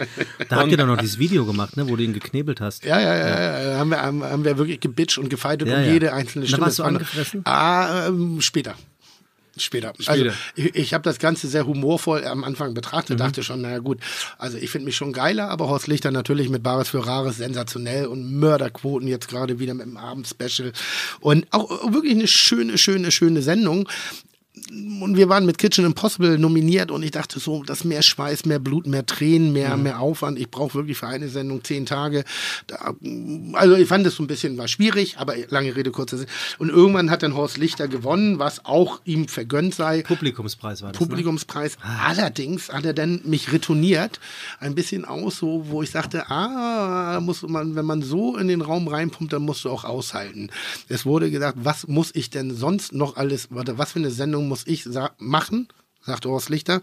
Da 0.49 0.55
habt 0.57 0.71
ihr 0.71 0.77
doch 0.77 0.87
noch 0.87 0.97
dieses 0.97 1.19
Video 1.19 1.45
gemacht, 1.45 1.77
ne, 1.77 1.87
wo 1.87 1.95
du 1.95 2.03
ihn 2.03 2.13
geknebelt 2.13 2.61
hast. 2.61 2.83
Ja, 2.83 2.99
ja, 2.99 3.15
ja, 3.15 3.61
ja. 3.73 3.77
Haben, 3.77 3.89
wir, 3.89 4.01
haben, 4.01 4.23
haben 4.23 4.43
wir 4.43 4.57
wirklich 4.57 4.79
gebitcht 4.79 5.17
und 5.19 5.29
gefeitet 5.29 5.67
Ja, 5.67 5.77
um 5.77 5.83
ja. 5.83 5.91
jede 5.91 6.13
einzelne 6.13 6.45
Da 6.45 6.49
Stimme. 6.49 6.65
warst 6.65 6.79
du 6.79 6.83
angefressen? 6.83 7.41
Ah, 7.45 8.07
ähm, 8.07 8.41
später. 8.41 8.75
Später. 9.55 9.93
Also 10.07 10.25
ich, 10.55 10.75
ich 10.75 10.93
habe 10.93 11.03
das 11.03 11.19
Ganze 11.19 11.47
sehr 11.47 11.67
humorvoll 11.67 12.25
am 12.25 12.43
Anfang 12.43 12.71
Mhm. 12.71 12.73
betrachtet, 12.75 13.19
dachte 13.19 13.43
schon, 13.43 13.61
naja 13.61 13.79
gut, 13.79 13.99
also 14.37 14.57
ich 14.57 14.69
finde 14.69 14.85
mich 14.85 14.95
schon 14.95 15.13
geiler, 15.13 15.49
aber 15.49 15.67
Horst 15.67 15.87
Lichter 15.87 16.11
natürlich 16.11 16.49
mit 16.49 16.63
Bares 16.63 16.89
für 16.89 17.05
Rares 17.05 17.37
sensationell 17.37 18.07
und 18.07 18.33
Mörderquoten 18.39 19.07
jetzt 19.07 19.27
gerade 19.27 19.59
wieder 19.59 19.73
mit 19.73 19.85
dem 19.85 19.97
Abendspecial 19.97 20.71
und 21.19 21.45
auch 21.51 21.91
wirklich 21.91 22.13
eine 22.13 22.27
schöne, 22.27 22.77
schöne, 22.77 23.11
schöne 23.11 23.41
Sendung. 23.41 23.87
Und 24.71 25.17
wir 25.17 25.29
waren 25.29 25.45
mit 25.45 25.57
Kitchen 25.57 25.85
Impossible 25.85 26.37
nominiert 26.37 26.89
und 26.89 27.03
ich 27.03 27.11
dachte 27.11 27.39
so, 27.39 27.63
das 27.63 27.83
mehr 27.83 28.01
Schweiß, 28.01 28.45
mehr 28.45 28.59
Blut, 28.59 28.87
mehr 28.87 29.05
Tränen, 29.05 29.51
mehr, 29.53 29.75
mehr 29.77 29.99
Aufwand. 29.99 30.39
Ich 30.39 30.49
brauche 30.49 30.73
wirklich 30.75 30.97
für 30.97 31.07
eine 31.07 31.27
Sendung 31.27 31.63
zehn 31.63 31.85
Tage. 31.85 32.23
Da, 32.67 32.93
also 33.53 33.75
ich 33.75 33.87
fand 33.87 34.05
es 34.07 34.15
so 34.15 34.23
ein 34.23 34.27
bisschen 34.27 34.57
war 34.57 34.67
schwierig, 34.67 35.17
aber 35.17 35.35
lange 35.49 35.75
Rede, 35.75 35.91
kurzer 35.91 36.17
Sinn. 36.17 36.27
Und 36.59 36.69
irgendwann 36.69 37.09
hat 37.09 37.23
dann 37.23 37.35
Horst 37.35 37.57
Lichter 37.57 37.87
gewonnen, 37.87 38.39
was 38.39 38.65
auch 38.65 39.01
ihm 39.05 39.27
vergönnt 39.27 39.75
sei. 39.75 40.01
Publikumspreis 40.03 40.81
war 40.81 40.91
das. 40.91 41.01
Ne? 41.01 41.07
Publikumspreis. 41.07 41.77
Allerdings 42.05 42.69
hat 42.69 42.85
er 42.85 42.93
dann 42.93 43.21
mich 43.25 43.51
retourniert, 43.51 44.19
ein 44.59 44.75
bisschen 44.75 45.05
aus, 45.05 45.37
so, 45.37 45.65
wo 45.67 45.83
ich 45.83 45.91
sagte, 45.91 46.29
ah, 46.29 47.19
muss 47.21 47.41
man, 47.41 47.75
wenn 47.75 47.85
man 47.85 48.01
so 48.01 48.37
in 48.37 48.47
den 48.47 48.61
Raum 48.61 48.87
reinpumpt, 48.87 49.33
dann 49.33 49.43
musst 49.43 49.65
du 49.65 49.69
auch 49.69 49.83
aushalten. 49.83 50.49
Es 50.87 51.05
wurde 51.05 51.31
gesagt, 51.31 51.57
was 51.61 51.87
muss 51.87 52.11
ich 52.13 52.29
denn 52.29 52.55
sonst 52.55 52.93
noch 52.93 53.17
alles, 53.17 53.47
warte, 53.49 53.77
was 53.77 53.91
für 53.91 53.99
eine 53.99 54.11
Sendung 54.11 54.47
muss 54.53 54.67
ich 54.67 54.83
sa- 54.83 55.11
machen? 55.17 55.67
sagte 56.05 56.29
Horst 56.29 56.49
Lichter, 56.49 56.81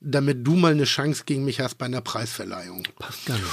damit 0.00 0.44
du 0.46 0.56
mal 0.56 0.72
eine 0.72 0.84
Chance 0.84 1.22
gegen 1.26 1.44
mich 1.44 1.60
hast 1.60 1.76
bei 1.78 1.86
einer 1.86 2.00
Preisverleihung. 2.00 2.82
Passt 2.98 3.26
gar 3.26 3.36
nicht. 3.36 3.46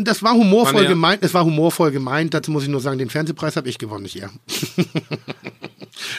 Das 0.00 0.22
war 0.22 0.32
humorvoll 0.34 0.86
gemeint, 0.86 1.22
es 1.24 1.32
war 1.34 1.44
humorvoll 1.44 1.92
gemeint, 1.92 2.34
dazu 2.34 2.50
muss 2.50 2.64
ich 2.64 2.68
nur 2.68 2.80
sagen, 2.80 2.98
den 2.98 3.08
Fernsehpreis 3.10 3.56
habe 3.56 3.68
ich 3.70 3.78
gewonnen, 3.78 4.02
nicht 4.02 4.16
er. 4.20 4.30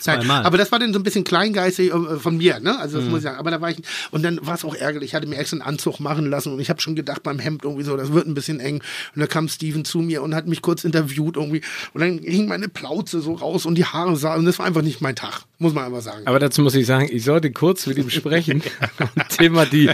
Nein, 0.05 0.21
Zweimal. 0.21 0.45
aber 0.45 0.57
das 0.57 0.71
war 0.71 0.79
dann 0.79 0.93
so 0.93 0.99
ein 0.99 1.03
bisschen 1.03 1.23
kleingeistig 1.23 1.91
äh, 1.93 2.19
von 2.19 2.37
mir, 2.37 2.59
ne? 2.59 2.79
Also 2.79 2.99
das 2.99 3.07
muss 3.09 3.17
ich 3.19 3.23
sagen. 3.23 3.37
Aber 3.37 3.51
da 3.51 3.59
war 3.59 3.69
ich 3.71 3.77
und 4.11 4.23
dann 4.23 4.39
war 4.45 4.55
es 4.55 4.63
auch 4.63 4.75
ärgerlich. 4.75 5.09
Ich 5.11 5.15
hatte 5.15 5.27
mir 5.27 5.37
extra 5.37 5.55
einen 5.57 5.61
Anzug 5.61 5.99
machen 5.99 6.25
lassen 6.29 6.53
und 6.53 6.59
ich 6.59 6.69
habe 6.69 6.79
schon 6.79 6.95
gedacht 6.95 7.23
beim 7.23 7.39
Hemd 7.39 7.63
irgendwie 7.63 7.83
so, 7.83 7.97
das 7.97 8.11
wird 8.13 8.27
ein 8.27 8.33
bisschen 8.33 8.59
eng. 8.59 8.75
Und 9.15 9.19
dann 9.19 9.27
kam 9.29 9.47
Steven 9.49 9.83
zu 9.83 9.99
mir 9.99 10.21
und 10.23 10.35
hat 10.35 10.47
mich 10.47 10.61
kurz 10.61 10.83
interviewt 10.83 11.35
irgendwie 11.37 11.61
und 11.93 12.01
dann 12.01 12.19
hing 12.19 12.47
meine 12.47 12.69
Plauze 12.69 13.19
so 13.21 13.33
raus 13.33 13.65
und 13.65 13.75
die 13.75 13.85
Haare 13.85 14.15
sah 14.15 14.35
und 14.35 14.45
das 14.45 14.59
war 14.59 14.65
einfach 14.65 14.83
nicht 14.83 15.01
mein 15.01 15.15
Tag, 15.15 15.41
muss 15.63 15.73
man 15.73 15.85
einfach 15.85 16.01
sagen. 16.01 16.27
Aber 16.27 16.37
dazu 16.37 16.61
muss 16.61 16.75
ich 16.75 16.85
sagen, 16.85 17.09
ich 17.11 17.23
sollte 17.23 17.51
kurz 17.51 17.87
mit 17.87 17.97
ihm 17.97 18.09
sprechen. 18.09 18.61
Und 19.39 19.57
hat 19.57 19.73
die 19.73 19.89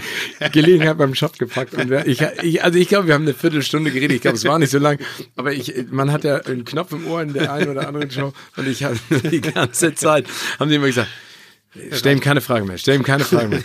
Gelegenheit 0.52 0.98
beim 0.98 1.14
Shop 1.14 1.38
gepackt. 1.38 1.74
Und 1.74 1.90
ich, 2.06 2.20
ich, 2.42 2.62
also 2.62 2.78
ich 2.78 2.88
glaube, 2.88 3.06
wir 3.06 3.14
haben 3.14 3.22
eine 3.22 3.34
Viertelstunde 3.34 3.90
geredet. 3.90 4.16
Ich 4.16 4.22
glaube, 4.22 4.36
es 4.36 4.44
war 4.44 4.58
nicht 4.58 4.70
so 4.70 4.78
lang. 4.78 4.98
Aber 5.36 5.52
ich, 5.52 5.72
man 5.90 6.12
hat 6.12 6.24
ja 6.24 6.36
einen 6.36 6.64
Knopf 6.64 6.92
im 6.92 7.06
Ohr 7.06 7.22
in 7.22 7.32
der 7.32 7.52
einen 7.52 7.70
oder 7.70 7.88
anderen 7.88 8.10
Show. 8.10 8.32
Und 8.56 8.68
ich 8.68 8.84
habe 8.84 8.98
die 9.30 9.40
ganze 9.40 9.94
Zeit, 9.94 10.26
haben 10.58 10.68
die 10.68 10.76
immer 10.76 10.86
gesagt, 10.86 11.08
Stell 11.92 12.16
ihm 12.16 12.20
keine 12.20 12.40
Fragen 12.40 12.66
mehr, 12.66 12.78
stell 12.78 12.96
ihm 12.96 13.04
keine 13.04 13.24
Fragen 13.24 13.50
mehr. 13.50 13.62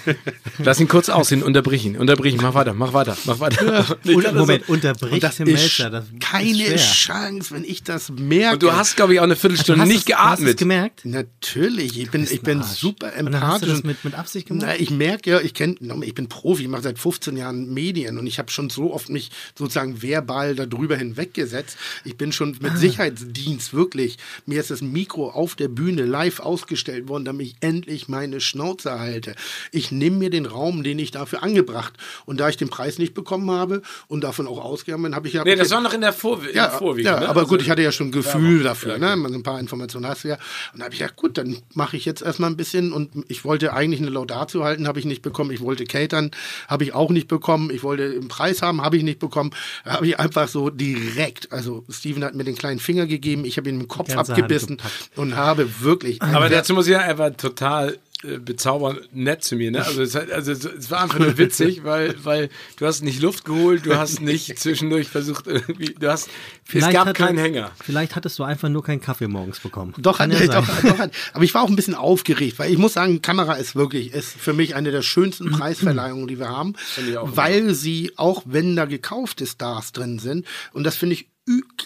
Lass 0.59 0.79
ihn 0.79 0.87
kurz 0.87 1.09
aussehen, 1.09 1.41
unterbrich 1.41 1.85
ihn, 1.85 1.97
unterbrich 1.97 2.35
ihn, 2.35 2.39
mach 2.41 2.53
weiter, 2.53 2.73
mach 2.75 2.93
weiter, 2.93 3.17
mach 3.25 3.39
weiter. 3.39 3.97
Und 4.05 4.25
Und, 4.25 4.35
Moment, 4.35 4.65
so, 4.67 4.73
unterbricht 4.73 5.13
und 5.13 5.23
das 5.23 5.39
ist 5.39 5.45
Melzer. 5.47 5.89
Das 5.89 6.05
keine. 6.19 6.75
Chance, 6.75 7.55
wenn 7.55 7.63
ich 7.63 7.83
das 7.83 8.09
merke. 8.11 8.53
und 8.53 8.63
du 8.63 8.71
hast, 8.73 8.95
glaube 8.95 9.13
ich, 9.13 9.19
auch 9.19 9.23
eine 9.23 9.33
Du 9.33 9.39
Viertelstunde 9.39 9.81
hast 9.81 9.87
nicht 9.89 9.99
es, 10.01 10.05
du 10.05 10.13
hast 10.15 10.33
es 10.33 10.37
geatmet. 10.45 10.57
gemerkt? 10.57 11.05
Natürlich, 11.05 11.99
ich 11.99 12.11
bin, 12.11 12.23
ich 12.29 12.41
bin 12.41 12.61
Arsch. 12.61 12.77
super 12.79 13.11
Und 13.17 13.31
dann 13.31 13.41
hast 13.41 13.61
du 13.63 13.65
empathisch. 13.65 13.69
das 13.69 13.83
mit, 13.83 14.05
mit 14.05 14.13
Absicht 14.13 14.47
gemacht? 14.47 14.65
Na, 14.67 14.75
ich 14.79 14.91
merke 14.91 15.29
ja, 15.31 15.39
ich 15.41 15.53
kenn, 15.55 15.77
ich 16.03 16.13
bin 16.13 16.29
Profi, 16.29 16.63
ich 16.63 16.69
mache 16.69 16.83
seit 16.83 16.99
15 16.99 17.35
Jahren 17.37 17.73
Medien 17.73 18.19
und 18.19 18.27
ich 18.27 18.37
habe 18.37 18.51
schon 18.51 18.69
so 18.69 18.93
oft 18.93 19.09
mich 19.09 19.31
sozusagen 19.57 20.01
verbal 20.03 20.55
darüber 20.55 20.95
hinweggesetzt. 20.95 21.75
Ich 22.03 22.17
bin 22.17 22.31
schon 22.31 22.55
mit 22.61 22.77
Sicherheitsdienst 22.77 23.73
wirklich, 23.73 24.17
mir 24.45 24.59
ist 24.59 24.69
das 24.69 24.81
Mikro 24.81 25.29
auf 25.31 25.55
der 25.55 25.69
Bühne 25.69 26.03
live 26.05 26.39
ausgestellt 26.39 27.07
worden, 27.07 27.25
damit 27.25 27.47
ich 27.47 27.55
endlich 27.61 27.94
meine 28.07 28.41
Schnauze 28.41 28.99
halte. 28.99 29.35
Ich 29.71 29.91
nehme 29.91 30.17
mir 30.17 30.29
den 30.29 30.45
Raum, 30.45 30.83
den 30.83 30.99
ich 30.99 31.11
dafür 31.11 31.43
angebracht 31.43 31.93
und 32.25 32.39
da 32.39 32.49
ich 32.49 32.57
den 32.57 32.69
Preis 32.69 32.97
nicht 32.99 33.13
bekommen 33.13 33.49
habe 33.51 33.81
und 34.07 34.23
davon 34.23 34.47
auch 34.47 34.63
ausgegangen 34.63 35.03
bin, 35.03 35.15
habe 35.15 35.27
ich 35.27 35.33
ja... 35.33 35.43
Nee, 35.43 35.55
das 35.55 35.71
war 35.71 35.81
noch 35.81 35.93
in 35.93 36.01
der 36.01 36.13
Vor 36.13 36.39
Ja, 36.53 36.65
im 36.65 36.77
Vorweg. 36.77 37.05
ja 37.05 37.19
ne? 37.19 37.29
aber 37.29 37.43
gut, 37.43 37.53
Also- 37.53 37.65
ich 37.65 37.69
hatte 37.69 37.81
ja 37.81 37.91
schon 37.91 38.07
ein 38.07 38.11
Gefühl 38.11 38.63
dafür, 38.63 38.93
Ja, 38.93 38.97
ne? 39.09 39.15
Man, 39.15 39.31
so 39.31 39.37
ein 39.39 39.43
paar 39.43 39.59
Informationen 39.59 40.07
hast 40.07 40.23
du 40.23 40.29
ja. 40.29 40.35
Und 40.73 40.79
da 40.79 40.85
habe 40.85 40.93
ich 40.93 40.99
gedacht, 40.99 41.15
gut, 41.15 41.37
dann 41.37 41.57
mache 41.73 41.97
ich 41.97 42.05
jetzt 42.05 42.21
erstmal 42.21 42.49
ein 42.49 42.57
bisschen 42.57 42.91
und 42.93 43.11
ich 43.27 43.45
wollte 43.45 43.73
eigentlich 43.73 44.01
eine 44.01 44.09
Laudatio 44.09 44.63
halten, 44.63 44.87
habe 44.87 44.99
ich 44.99 45.05
nicht 45.05 45.21
bekommen. 45.21 45.51
Ich 45.51 45.61
wollte 45.61 45.85
catern, 45.85 46.31
habe 46.67 46.83
ich 46.83 46.93
auch 46.93 47.09
nicht 47.09 47.27
bekommen. 47.27 47.69
Ich 47.71 47.83
wollte 47.83 48.03
einen 48.05 48.27
Preis 48.27 48.61
haben, 48.61 48.81
habe 48.81 48.97
ich 48.97 49.03
nicht 49.03 49.19
bekommen. 49.19 49.51
Da 49.83 49.93
habe 49.93 50.07
ich 50.07 50.19
einfach 50.19 50.47
so 50.47 50.69
direkt, 50.69 51.51
also 51.51 51.85
Steven 51.89 52.23
hat 52.23 52.35
mir 52.35 52.43
den 52.43 52.55
kleinen 52.55 52.79
Finger 52.79 53.05
gegeben, 53.07 53.45
ich 53.45 53.57
habe 53.57 53.69
ihn 53.69 53.79
im 53.79 53.87
Kopf 53.87 54.15
abgebissen 54.15 54.77
und 55.15 55.35
habe 55.35 55.81
wirklich. 55.81 56.21
Aber 56.21 56.49
dazu 56.49 56.73
muss 56.73 56.87
ich 56.87 56.93
er 56.95 57.17
war 57.17 57.35
total 57.35 57.84
bezaubernd 58.23 59.09
nett 59.13 59.43
zu 59.43 59.55
mir. 59.55 59.71
Ne? 59.71 59.85
Also, 59.85 60.01
es, 60.01 60.15
also 60.15 60.51
es, 60.51 60.89
war 60.91 61.03
einfach 61.03 61.19
nur 61.19 61.37
witzig, 61.37 61.83
weil, 61.83 62.15
weil 62.23 62.49
du 62.77 62.85
hast 62.85 63.03
nicht 63.03 63.21
Luft 63.21 63.45
geholt, 63.45 63.85
du 63.85 63.95
hast 63.97 64.21
nicht 64.21 64.57
zwischendurch 64.57 65.07
versucht 65.07 65.47
irgendwie, 65.47 65.93
du 65.93 66.09
hast, 66.09 66.29
es 66.73 66.89
gab 66.89 67.07
hatte- 67.07 67.13
keinen 67.13 67.37
Hänger. 67.37 67.71
Vielleicht 67.83 68.15
hattest 68.15 68.39
du 68.39 68.43
einfach 68.43 68.69
nur 68.69 68.83
keinen 68.83 69.01
Kaffee 69.01 69.27
morgens 69.27 69.59
bekommen. 69.59 69.93
Doch, 69.97 70.17
Kann 70.17 70.31
hat, 70.33 70.39
ja 70.39 70.61
doch, 70.61 70.81
doch, 70.81 70.97
hat. 70.97 71.11
Aber 71.33 71.43
ich 71.43 71.53
war 71.53 71.63
auch 71.63 71.69
ein 71.69 71.75
bisschen 71.75 71.95
aufgeregt, 71.95 72.57
weil 72.57 72.71
ich 72.71 72.77
muss 72.77 72.93
sagen, 72.93 73.21
Kamera 73.21 73.53
ist 73.53 73.75
wirklich, 73.75 74.13
ist 74.13 74.33
für 74.33 74.53
mich 74.53 74.75
eine 74.75 74.91
der 74.91 75.01
schönsten 75.01 75.51
Preisverleihungen, 75.51 76.27
die 76.27 76.39
wir 76.39 76.49
haben, 76.49 76.73
weil 77.21 77.73
sie, 77.73 78.13
auch 78.15 78.43
wenn 78.45 78.75
da 78.75 78.85
gekaufte 78.85 79.45
Stars 79.45 79.91
drin 79.91 80.19
sind, 80.19 80.45
und 80.73 80.83
das 80.83 80.95
finde 80.95 81.13
ich 81.15 81.27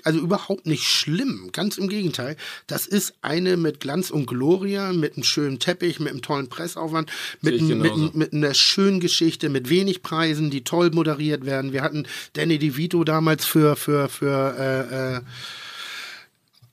also 0.03 0.19
überhaupt 0.19 0.65
nicht 0.65 0.83
schlimm, 0.83 1.49
ganz 1.51 1.77
im 1.77 1.89
Gegenteil. 1.89 2.37
Das 2.67 2.87
ist 2.87 3.15
eine 3.21 3.57
mit 3.57 3.81
Glanz 3.81 4.09
und 4.09 4.25
Gloria, 4.25 4.93
mit 4.93 5.15
einem 5.15 5.23
schönen 5.23 5.59
Teppich, 5.59 5.99
mit 5.99 6.11
einem 6.11 6.21
tollen 6.21 6.47
Pressaufwand, 6.47 7.11
mit, 7.41 7.61
mit, 7.61 8.15
mit 8.15 8.33
einer 8.33 8.53
schönen 8.53 8.99
Geschichte, 8.99 9.49
mit 9.49 9.69
wenig 9.69 10.01
Preisen, 10.01 10.49
die 10.49 10.63
toll 10.63 10.91
moderiert 10.91 11.45
werden. 11.45 11.73
Wir 11.73 11.81
hatten 11.81 12.07
Danny 12.33 12.57
DeVito 12.57 13.03
damals 13.03 13.45
für, 13.45 13.75
für, 13.75 14.07
für 14.07 14.55
äh, 14.57 15.17
äh, 15.17 15.21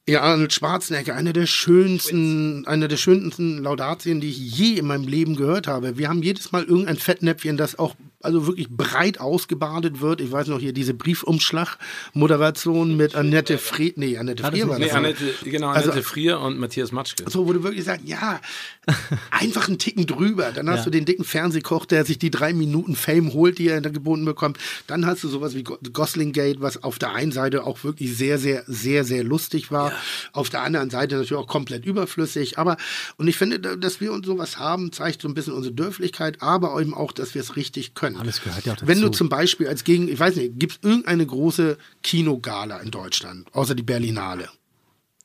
ja, 0.08 0.22
Arnold 0.22 0.52
Schwarzenegger, 0.52 1.16
eine 1.16 1.32
der 1.32 1.46
schönsten, 1.46 2.64
eine 2.68 2.86
der 2.86 2.96
schönsten 2.96 3.58
Laudatien, 3.58 4.20
die 4.20 4.30
ich 4.30 4.38
je 4.38 4.74
in 4.74 4.86
meinem 4.86 5.08
Leben 5.08 5.34
gehört 5.34 5.66
habe. 5.66 5.98
Wir 5.98 6.08
haben 6.08 6.22
jedes 6.22 6.52
Mal 6.52 6.62
irgendein 6.62 6.96
Fettnäpfchen, 6.96 7.56
das 7.56 7.76
auch 7.76 7.96
also 8.26 8.46
wirklich 8.46 8.68
breit 8.68 9.18
ausgebadet 9.20 10.00
wird. 10.02 10.20
Ich 10.20 10.30
weiß 10.30 10.48
noch 10.48 10.60
hier 10.60 10.72
diese 10.74 10.92
Briefumschlag-Moderation 10.94 12.94
mit 12.96 13.14
Annette 13.14 13.58
Fried, 13.58 13.96
nee, 13.98 14.16
Annette 14.18 14.42
das 14.42 14.50
Frier 14.50 14.68
war 14.68 14.78
nicht- 14.78 14.86
Nee, 14.86 14.92
das. 14.92 14.96
Annette, 14.96 15.34
genau, 15.50 15.68
Also- 15.68 15.90
Annette 15.92 16.06
Frier 16.06 16.40
und 16.40 16.58
Matthias 16.58 16.92
Matschke. 16.92 17.24
So, 17.30 17.46
wo 17.46 17.52
du 17.52 17.62
wirklich 17.62 17.84
sagst, 17.84 18.06
ja, 18.06 18.40
einfach 19.30 19.68
einen 19.68 19.78
Ticken 19.78 20.06
drüber. 20.06 20.52
Dann 20.52 20.68
hast 20.70 20.78
Ja. 20.80 20.84
du 20.84 20.90
den 20.90 21.04
dicken 21.04 21.24
Fernsehkoch, 21.24 21.86
der 21.86 22.04
sich 22.04 22.18
die 22.18 22.30
drei 22.30 22.52
Minuten 22.52 22.96
Fame 22.96 23.32
holt, 23.32 23.58
die 23.58 23.68
er 23.68 23.80
geboten 23.80 24.24
bekommt. 24.24 24.58
Dann 24.86 25.06
hast 25.06 25.22
du 25.24 25.28
sowas 25.28 25.54
wie 25.54 25.62
Go- 25.64 25.78
Gosling 25.92 26.32
Gate, 26.32 26.60
was 26.60 26.82
auf 26.82 26.98
der 26.98 27.12
einen 27.14 27.32
Seite 27.32 27.64
auch 27.64 27.84
wirklich 27.84 28.16
sehr, 28.16 28.38
sehr, 28.38 28.64
sehr, 28.66 29.04
sehr 29.04 29.24
lustig 29.24 29.70
war. 29.70 29.92
Auf 30.32 30.50
der 30.50 30.62
anderen 30.62 30.90
Seite 30.90 31.14
natürlich 31.16 31.34
auch 31.34 31.46
komplett 31.46 31.84
überflüssig. 31.86 32.58
Aber, 32.58 32.76
und 33.16 33.28
ich 33.28 33.36
finde, 33.36 33.60
da- 33.60 33.76
dass 33.76 34.00
wir 34.00 34.12
uns 34.12 34.26
sowas 34.26 34.58
haben, 34.58 34.92
zeigt 34.92 35.22
so 35.22 35.28
ein 35.28 35.34
bisschen 35.34 35.52
unsere 35.54 35.74
Dörflichkeit, 35.74 36.42
aber 36.42 36.80
eben 36.80 36.94
auch, 36.94 37.12
dass 37.12 37.34
wir 37.34 37.40
es 37.42 37.56
richtig 37.56 37.94
können. 37.94 38.15
Alles 38.20 38.40
gehört 38.42 38.64
ja 38.66 38.74
auch 38.74 38.78
Wenn 38.82 39.00
du 39.00 39.06
dazu. 39.06 39.18
zum 39.18 39.28
Beispiel 39.28 39.68
als 39.68 39.84
Gegen, 39.84 40.08
ich 40.08 40.18
weiß 40.18 40.36
nicht, 40.36 40.58
gibt 40.58 40.72
es 40.74 40.78
irgendeine 40.82 41.26
große 41.26 41.78
Kinogala 42.02 42.78
in 42.80 42.90
Deutschland, 42.90 43.46
außer 43.54 43.74
die 43.74 43.82
Berlinale? 43.82 44.48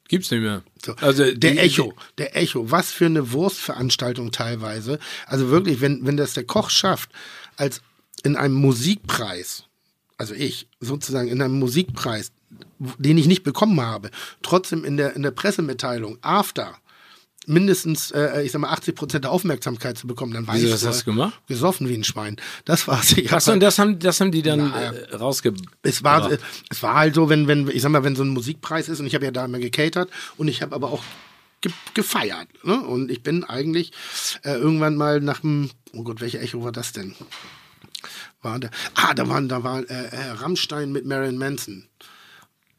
Gibt's 0.07 0.29
nicht 0.31 0.41
mehr. 0.41 0.61
So. 0.85 0.93
Also 0.95 1.23
der 1.33 1.51
die- 1.53 1.57
Echo, 1.57 1.93
der 2.17 2.35
Echo, 2.35 2.69
was 2.69 2.91
für 2.91 3.05
eine 3.05 3.31
Wurstveranstaltung 3.31 4.31
teilweise. 4.31 4.99
Also 5.25 5.49
wirklich, 5.49 5.79
wenn, 5.79 6.05
wenn 6.05 6.17
das 6.17 6.33
der 6.33 6.43
Koch 6.43 6.69
schafft, 6.69 7.09
als 7.55 7.81
in 8.23 8.35
einem 8.35 8.55
Musikpreis, 8.55 9.63
also 10.17 10.33
ich 10.33 10.67
sozusagen 10.81 11.29
in 11.29 11.41
einem 11.41 11.57
Musikpreis, 11.59 12.31
den 12.97 13.17
ich 13.17 13.27
nicht 13.27 13.43
bekommen 13.43 13.79
habe, 13.79 14.11
trotzdem 14.41 14.83
in 14.83 14.97
der, 14.97 15.15
in 15.15 15.23
der 15.23 15.31
Pressemitteilung, 15.31 16.17
after, 16.21 16.77
mindestens, 17.51 18.11
äh, 18.11 18.43
ich 18.43 18.51
sag 18.51 18.59
mal, 18.61 18.69
80 18.69 18.95
Prozent 18.95 19.25
der 19.25 19.31
Aufmerksamkeit 19.31 19.97
zu 19.97 20.07
bekommen, 20.07 20.33
dann 20.33 20.47
weiß 20.47 20.55
Wieso, 20.55 20.67
ich, 20.67 20.73
was 20.73 20.85
hast 20.87 21.01
du 21.01 21.11
gemacht? 21.11 21.39
Gesoffen 21.47 21.89
wie 21.89 21.93
ein 21.95 22.03
Schwein. 22.03 22.37
Das 22.65 22.87
war's. 22.87 23.11
Hab 23.11 23.33
Achso, 23.33 23.51
und 23.51 23.55
halt- 23.55 23.63
das 23.63 23.77
haben, 23.77 23.99
das 23.99 24.19
haben 24.21 24.31
die 24.31 24.41
dann 24.41 24.71
Na, 24.71 24.93
äh, 24.93 25.15
rausge... 25.15 25.53
es 25.83 26.03
war, 26.03 26.21
gebracht. 26.29 26.43
es 26.69 26.81
war 26.81 26.95
halt 26.95 27.15
so, 27.15 27.29
wenn, 27.29 27.47
wenn, 27.47 27.67
ich 27.69 27.81
sag 27.81 27.91
mal, 27.91 28.03
wenn 28.03 28.15
so 28.15 28.23
ein 28.23 28.29
Musikpreis 28.29 28.89
ist 28.89 28.99
und 28.99 29.05
ich 29.05 29.15
habe 29.15 29.25
ja 29.25 29.31
da 29.31 29.45
immer 29.45 29.59
gecatert 29.59 30.09
und 30.37 30.47
ich 30.47 30.61
habe 30.61 30.73
aber 30.73 30.91
auch 30.91 31.03
ge 31.59 31.71
gefeiert. 31.93 32.47
Ne? 32.63 32.81
Und 32.81 33.11
ich 33.11 33.21
bin 33.21 33.43
eigentlich 33.43 33.91
äh, 34.43 34.53
irgendwann 34.53 34.95
mal 34.95 35.19
nach 35.19 35.41
dem, 35.41 35.69
oh 35.93 36.03
Gott, 36.03 36.21
welche 36.21 36.39
Echo 36.39 36.63
war 36.63 36.71
das 36.71 36.93
denn? 36.93 37.13
War 38.41 38.59
da, 38.59 38.69
ah, 38.95 39.13
da 39.13 39.27
waren, 39.27 39.49
da 39.49 39.63
war 39.63 39.79
äh, 39.81 40.07
äh, 40.07 40.31
Rammstein 40.31 40.91
mit 40.91 41.05
Marilyn 41.05 41.37
Manson 41.37 41.85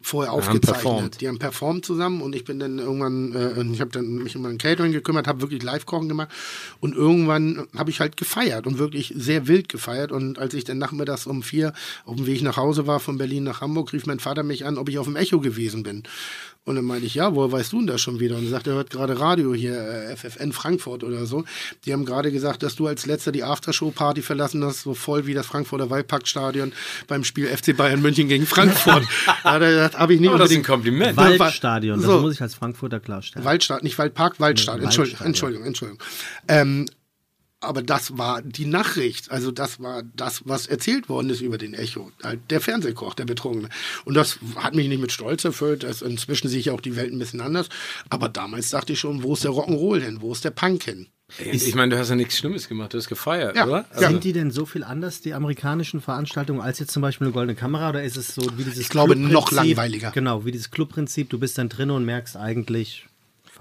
vorher 0.07 0.33
aufgezeichnet. 0.33 1.20
Die 1.20 1.29
haben 1.29 1.39
performt 1.39 1.85
zusammen 1.85 2.23
und 2.23 2.35
ich 2.35 2.45
bin 2.45 2.59
dann 2.59 2.79
irgendwann, 2.79 3.33
äh, 3.35 3.73
ich 3.73 3.81
habe 3.81 3.91
dann 3.91 4.16
mich 4.16 4.37
um 4.37 4.43
mein 4.43 4.59
Catering 4.59 4.93
gekümmert, 4.93 5.27
habe 5.27 5.41
wirklich 5.41 5.62
Live-Kochen 5.62 6.09
gemacht 6.09 6.29
und 6.81 6.95
irgendwann 6.95 7.66
habe 7.77 7.91
ich 7.91 8.01
halt 8.01 8.16
gefeiert 8.16 8.66
und 8.66 8.79
wirklich 8.79 9.12
sehr 9.16 9.49
wild 9.49 9.69
gefeiert 9.69 10.12
und 10.12 10.39
als 10.39 10.55
ich 10.55 10.65
dann 10.65 10.79
nachmittags 10.79 11.27
um 11.27 11.43
vier 11.43 11.73
auf 12.05 12.16
dem 12.16 12.27
Weg 12.27 12.43
nach 12.43 12.57
Hause 12.57 12.87
war 12.87 13.01
von 13.01 13.19
Berlin 13.19 13.45
nach 13.45 13.61
Hamburg, 13.61 13.93
rief 13.93 14.07
mein 14.07 14.20
Vater 14.20 14.43
mich 14.43 14.65
an, 14.65 14.79
ob 14.79 14.89
ich 14.89 14.99
auf 14.99 15.07
dem 15.07 15.16
Echo 15.16 15.41
gewesen 15.41 15.83
bin. 15.83 16.03
Und 16.64 16.76
dann 16.76 16.84
meinte 16.84 17.06
ich, 17.06 17.16
ja, 17.16 17.34
woher 17.34 17.51
weißt 17.51 17.72
du 17.72 17.78
denn 17.78 17.89
das 17.89 18.01
schon 18.01 18.20
wieder? 18.20 18.36
Und 18.36 18.44
er 18.44 18.51
sagt, 18.51 18.68
er 18.68 18.74
hört 18.74 18.89
gerade 18.90 19.18
Radio 19.18 19.52
hier, 19.52 19.74
äh, 19.76 20.16
FFN 20.16 20.52
Frankfurt 20.52 21.02
oder 21.02 21.26
so. 21.26 21.44
Die 21.84 21.93
haben 21.93 22.05
gerade 22.05 22.30
gesagt, 22.30 22.62
dass 22.62 22.76
du 22.76 22.86
als 22.86 23.05
letzter 23.05 23.32
die 23.32 23.43
Aftershow-Party 23.43 24.22
verlassen 24.22 24.62
hast, 24.64 24.82
so 24.82 24.94
voll 24.94 25.26
wie 25.26 25.34
das 25.34 25.47
Frankfurter 25.47 25.90
Waldparkstadion 25.90 26.72
beim 27.09 27.24
Spiel 27.24 27.48
FC 27.48 27.76
Bayern 27.76 28.01
München 28.01 28.28
gegen 28.28 28.47
Frankfurt. 28.47 29.02
da 29.43 29.52
hat 29.55 29.62
er 29.62 29.70
gesagt, 29.70 29.98
habe 29.98 30.14
ich 30.14 30.20
nicht 30.20 30.28
Aber 30.30 30.39
das 30.39 30.52
ist 30.52 30.56
ein 30.59 30.62
Kompliment. 30.62 31.16
Wald- 31.16 31.40
Waldstadion, 31.40 31.98
das 32.01 32.06
So. 32.06 32.20
muss 32.20 32.34
ich 32.34 32.40
als 32.40 32.55
Frankfurter 32.55 33.01
klarstellen. 33.01 33.44
Waldstadt, 33.44 33.82
nicht 33.82 33.98
Waldpark, 33.98 34.39
Waldstadt. 34.39 34.78
Nee, 34.78 34.84
Entschuldigung, 34.84 35.20
Waldstadion. 35.24 35.66
Entschuldigung, 35.66 35.66
Entschuldigung. 35.66 36.02
Ähm, 36.47 36.86
aber 37.62 37.82
das 37.82 38.18
war 38.18 38.43
die 38.43 38.66
Nachricht, 38.66 39.30
also 39.30 39.51
das 39.51 39.80
war 39.80 40.02
das, 40.16 40.43
was 40.44 40.66
erzählt 40.66 41.09
worden 41.09 41.30
ist 41.30 41.40
über 41.40 41.59
den 41.59 41.74
Echo. 41.74 42.10
Halt 42.22 42.40
der 42.51 42.60
Fernsehkoch, 42.60 43.14
der 43.14 43.24
Betrunkene. 43.24 43.68
Und 44.05 44.14
das 44.14 44.39
hat 44.56 44.74
mich 44.74 44.89
nicht 44.89 45.01
mit 45.01 45.12
Stolz 45.12 45.44
erfüllt. 45.44 45.84
Das, 45.84 46.02
inzwischen 46.02 46.48
sehe 46.48 46.60
ich 46.60 46.70
auch 46.70 46.80
die 46.80 46.97
Welt 46.97 47.12
ein 47.12 47.18
bisschen 47.18 47.40
anders. 47.40 47.68
Aber 48.10 48.28
damals 48.28 48.70
dachte 48.70 48.93
ich 48.93 49.01
schon, 49.01 49.22
wo 49.22 49.34
ist 49.34 49.44
der 49.44 49.52
Rock'n'Roll 49.52 50.01
hin? 50.02 50.18
Wo 50.20 50.32
ist 50.32 50.44
der 50.44 50.51
Punk 50.51 50.82
hin? 50.84 51.06
Ich 51.39 51.74
meine, 51.74 51.94
du 51.94 51.98
hast 51.98 52.10
ja 52.10 52.14
nichts 52.14 52.36
Schlimmes 52.36 52.68
gemacht, 52.68 52.93
du 52.93 52.98
hast 52.98 53.09
gefeiert, 53.09 53.56
Ja. 53.56 53.64
oder? 53.66 53.86
Ja. 53.98 54.09
Sind 54.10 54.22
die 54.22 54.34
denn 54.34 54.51
so 54.51 54.66
viel 54.66 54.84
anders, 54.84 55.22
die 55.22 55.32
amerikanischen 55.32 56.02
Veranstaltungen, 56.02 56.60
als 56.60 56.78
jetzt 56.78 56.93
zum 56.93 57.01
Beispiel 57.01 57.26
eine 57.28 57.32
goldene 57.32 57.55
Kamera? 57.55 57.89
Oder 57.89 58.02
ist 58.02 58.18
es 58.18 58.34
so 58.34 58.43
wie 58.59 58.64
dieses 58.64 58.78
Ich 58.78 58.90
glaube, 58.90 59.16
noch 59.16 59.51
langweiliger. 59.51 60.10
Genau, 60.10 60.44
wie 60.44 60.52
dieses 60.52 60.70
Clubprinzip, 60.70 61.30
du 61.30 61.39
bist 61.39 61.56
dann 61.56 61.70
drin 61.70 61.90
und 61.90 62.05
merkst 62.05 62.36
eigentlich. 62.36 63.06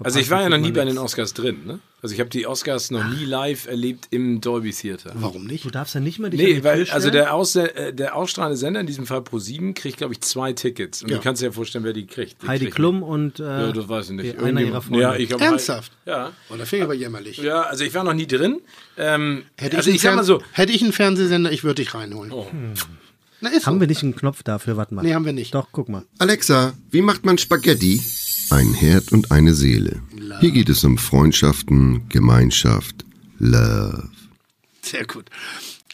Also 0.00 0.18
ich 0.18 0.28
war 0.28 0.42
ja 0.42 0.48
noch 0.50 0.58
nie 0.58 0.72
bei 0.72 0.84
den 0.84 0.98
Oscars. 0.98 1.30
Oscars 1.30 1.34
drin, 1.34 1.64
ne? 1.64 1.78
Also 2.04 2.14
ich 2.14 2.20
habe 2.20 2.30
die 2.30 2.48
Oscars 2.48 2.90
noch 2.90 3.04
nie 3.04 3.24
live 3.24 3.68
erlebt 3.68 4.08
im 4.10 4.40
Dolby 4.40 4.72
Theater. 4.72 5.12
Warum 5.14 5.44
nicht? 5.46 5.64
Du 5.64 5.70
darfst 5.70 5.94
ja 5.94 6.00
nicht 6.00 6.18
mehr 6.18 6.30
dich 6.30 6.40
an 6.40 6.46
Nee, 6.46 6.54
die 6.54 6.64
weil 6.64 6.84
Tür 6.84 6.94
also 6.94 7.10
der, 7.10 7.32
Aus 7.32 7.54
äh, 7.54 7.92
der 7.92 8.16
ausstrahlende 8.16 8.56
Sender, 8.56 8.80
in 8.80 8.88
diesem 8.88 9.06
Fall 9.06 9.20
Pro7, 9.20 9.72
kriegt, 9.74 9.98
glaube 9.98 10.12
ich, 10.12 10.20
zwei 10.20 10.52
Tickets. 10.52 11.04
Und 11.04 11.10
Ja. 11.10 11.18
du 11.18 11.22
kannst 11.22 11.42
dir 11.42 11.46
ja 11.46 11.52
vorstellen, 11.52 11.84
wer 11.84 11.92
die 11.92 12.06
kriegt. 12.06 12.42
Die 12.42 12.48
Heidi 12.48 12.64
kriegt- 12.64 12.74
Klum 12.74 13.04
und 13.04 13.38
äh, 13.38 13.44
Ja, 13.44 13.72
das 13.72 13.88
weiß 13.88 14.10
ich 14.10 14.16
nicht. 14.16 14.36
einer 14.40 14.60
ihrer 14.60 14.82
Freunde. 14.82 15.00
Ja, 15.00 15.14
ich 15.14 15.28
glaub, 15.28 15.40
Ernsthaft? 15.40 15.92
Ja. 16.04 16.32
Oh, 16.50 16.56
da 16.56 16.64
finde 16.64 16.76
ich 16.78 16.82
aber 16.82 16.94
jämmerlich. 16.94 17.36
Ja, 17.38 17.62
also 17.62 17.84
ich 17.84 17.94
war 17.94 18.02
noch 18.02 18.14
nie 18.14 18.26
drin. 18.26 18.60
Ähm, 18.96 19.44
Hätte, 19.56 19.76
also 19.76 19.88
ich 19.90 19.96
ich 19.96 20.02
sag 20.02 20.08
einen 20.10 20.16
mal 20.16 20.24
so, 20.24 20.42
hätte 20.50 20.72
ich 20.72 20.82
einen 20.82 20.92
Fernsehsender, 20.92 21.52
ich 21.52 21.62
würde 21.62 21.82
dich 21.84 21.94
reinholen. 21.94 22.32
Na, 23.40 23.50
ist 23.50 23.66
Haben 23.66 23.74
so. 23.76 23.80
wir 23.80 23.86
nicht 23.86 24.02
einen 24.02 24.16
Knopf 24.16 24.42
dafür? 24.42 24.76
Warte 24.76 24.92
mal. 24.94 25.02
Nee, 25.02 25.14
haben 25.14 25.24
wir 25.24 25.32
nicht. 25.32 25.54
Doch, 25.54 25.68
guck 25.70 25.88
mal. 25.88 26.04
Alexa, 26.18 26.74
wie 26.90 27.00
macht 27.02 27.24
man 27.24 27.38
Spaghetti? 27.38 28.00
Ein 28.52 28.74
Herd 28.74 29.12
und 29.12 29.32
eine 29.32 29.54
Seele. 29.54 30.02
Hier 30.40 30.50
geht 30.50 30.68
es 30.68 30.84
um 30.84 30.98
Freundschaften, 30.98 32.06
Gemeinschaft, 32.10 33.06
Love. 33.38 34.10
Sehr 34.82 35.06
gut. 35.06 35.30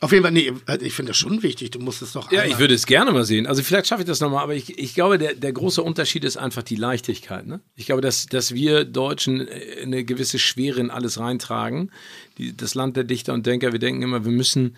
Auf 0.00 0.10
jeden 0.10 0.24
Fall, 0.24 0.32
nee, 0.32 0.52
also 0.66 0.84
ich 0.84 0.92
finde 0.92 1.10
das 1.10 1.18
schon 1.18 1.44
wichtig. 1.44 1.70
Du 1.70 1.78
musst 1.78 2.02
es 2.02 2.14
doch 2.14 2.32
ja, 2.32 2.44
ich 2.44 2.58
würde 2.58 2.74
es 2.74 2.86
gerne 2.86 3.12
mal 3.12 3.24
sehen. 3.24 3.46
Also 3.46 3.62
vielleicht 3.62 3.86
schaffe 3.86 4.02
ich 4.02 4.08
das 4.08 4.18
nochmal, 4.18 4.42
aber 4.42 4.56
ich, 4.56 4.76
ich 4.76 4.92
glaube, 4.94 5.18
der, 5.18 5.34
der 5.34 5.52
große 5.52 5.80
Unterschied 5.80 6.24
ist 6.24 6.36
einfach 6.36 6.64
die 6.64 6.74
Leichtigkeit. 6.74 7.46
Ne? 7.46 7.60
Ich 7.76 7.86
glaube, 7.86 8.02
dass, 8.02 8.26
dass 8.26 8.52
wir 8.52 8.84
Deutschen 8.84 9.46
äh, 9.46 9.82
eine 9.84 10.02
gewisse 10.02 10.40
Schwere 10.40 10.80
in 10.80 10.90
alles 10.90 11.20
reintragen. 11.20 11.92
Die, 12.38 12.56
das 12.56 12.74
Land 12.74 12.96
der 12.96 13.04
Dichter 13.04 13.34
und 13.34 13.46
Denker, 13.46 13.70
wir 13.70 13.78
denken 13.78 14.02
immer, 14.02 14.24
wir 14.24 14.32
müssen 14.32 14.74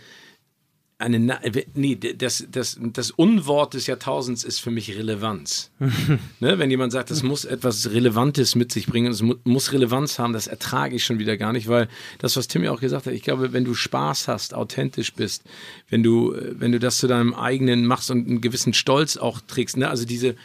eine, 1.00 1.42
äh, 1.42 1.64
nee, 1.74 1.96
das, 1.96 2.46
das, 2.50 2.78
das 2.80 3.10
Unwort 3.10 3.74
des 3.74 3.86
Jahrtausends 3.86 4.44
ist 4.44 4.60
für 4.60 4.70
mich 4.70 4.94
Relevanz. 4.96 5.70
ne? 6.40 6.58
Wenn 6.58 6.70
jemand 6.70 6.92
sagt, 6.92 7.10
das 7.10 7.22
muss 7.22 7.44
etwas 7.44 7.90
Relevantes 7.90 8.54
mit 8.54 8.70
sich 8.70 8.86
bringen, 8.86 9.10
es 9.10 9.22
mu 9.22 9.34
muss 9.44 9.72
Relevanz 9.72 10.18
haben, 10.18 10.32
das 10.32 10.46
ertrage 10.46 10.96
ich 10.96 11.04
schon 11.04 11.18
wieder 11.18 11.36
gar 11.36 11.52
nicht, 11.52 11.68
weil 11.68 11.88
das, 12.18 12.36
was 12.36 12.48
Tim 12.48 12.62
ja 12.62 12.70
auch 12.70 12.80
gesagt 12.80 13.06
hat, 13.06 13.14
ich 13.14 13.22
glaube, 13.22 13.52
wenn 13.52 13.64
du 13.64 13.74
Spaß 13.74 14.28
hast, 14.28 14.54
authentisch 14.54 15.14
bist, 15.14 15.44
wenn 15.88 16.02
du, 16.02 16.34
äh, 16.34 16.54
wenn 16.60 16.72
du 16.72 16.78
das 16.78 16.98
zu 16.98 17.06
deinem 17.06 17.34
eigenen 17.34 17.86
machst 17.86 18.10
und 18.10 18.26
einen 18.26 18.40
gewissen 18.40 18.74
Stolz 18.74 19.16
auch 19.16 19.40
trägst, 19.40 19.78
ne? 19.78 19.88
also 19.88 20.04
diese, 20.04 20.36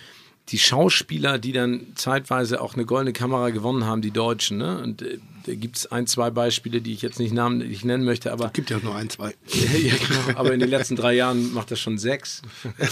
die 0.50 0.60
Schauspieler, 0.60 1.40
die 1.40 1.52
dann 1.52 1.88
zeitweise 1.96 2.62
auch 2.62 2.76
eine 2.76 2.86
goldene 2.86 3.14
Kamera 3.14 3.50
gewonnen 3.50 3.86
haben, 3.86 4.02
die 4.02 4.12
Deutschen, 4.12 4.58
ne? 4.58 4.80
und 4.82 5.02
äh, 5.02 5.20
da 5.46 5.54
gibt 5.54 5.78
es 5.78 5.92
ein, 5.92 6.08
zwei 6.08 6.32
Beispiele, 6.32 6.82
die 6.82 6.94
ich 6.94 7.02
jetzt 7.02 7.20
nicht 7.20 7.34
namentlich 7.34 7.86
nennen 7.86 8.04
möchte, 8.04 8.32
aber 8.32 8.50
Gibt 8.50 8.72
ja 8.72 8.80
nur 8.82 8.96
ein, 8.96 9.10
zwei. 9.10 9.36
ja, 9.48 9.94
genau. 9.96 10.40
Aber 10.40 10.54
in 10.54 10.60
den 10.60 10.70
letzten 10.70 10.96
drei 10.96 11.14
Jahren 11.14 11.54
macht 11.54 11.70
das 11.70 11.80
schon 11.80 11.98
sechs. 12.00 12.42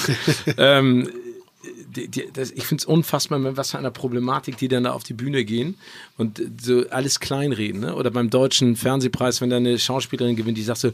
ähm, 0.57 1.09
die, 1.95 2.07
die, 2.07 2.29
das, 2.31 2.51
ich 2.51 2.65
finde 2.65 2.81
es 2.81 2.85
unfassbar, 2.85 3.39
mit 3.39 3.55
was 3.57 3.71
für 3.71 3.77
einer 3.77 3.91
Problematik 3.91 4.57
die 4.57 4.67
dann 4.67 4.83
da 4.83 4.91
auf 4.91 5.03
die 5.03 5.13
Bühne 5.13 5.45
gehen 5.45 5.75
und 6.17 6.41
so 6.61 6.83
alles 6.89 7.19
kleinreden. 7.19 7.81
Ne? 7.81 7.95
Oder 7.95 8.11
beim 8.11 8.29
deutschen 8.29 8.75
Fernsehpreis, 8.75 9.41
wenn 9.41 9.49
da 9.49 9.57
eine 9.57 9.79
Schauspielerin 9.79 10.35
gewinnt, 10.35 10.57
die 10.57 10.63
sagt 10.63 10.79
so, 10.79 10.91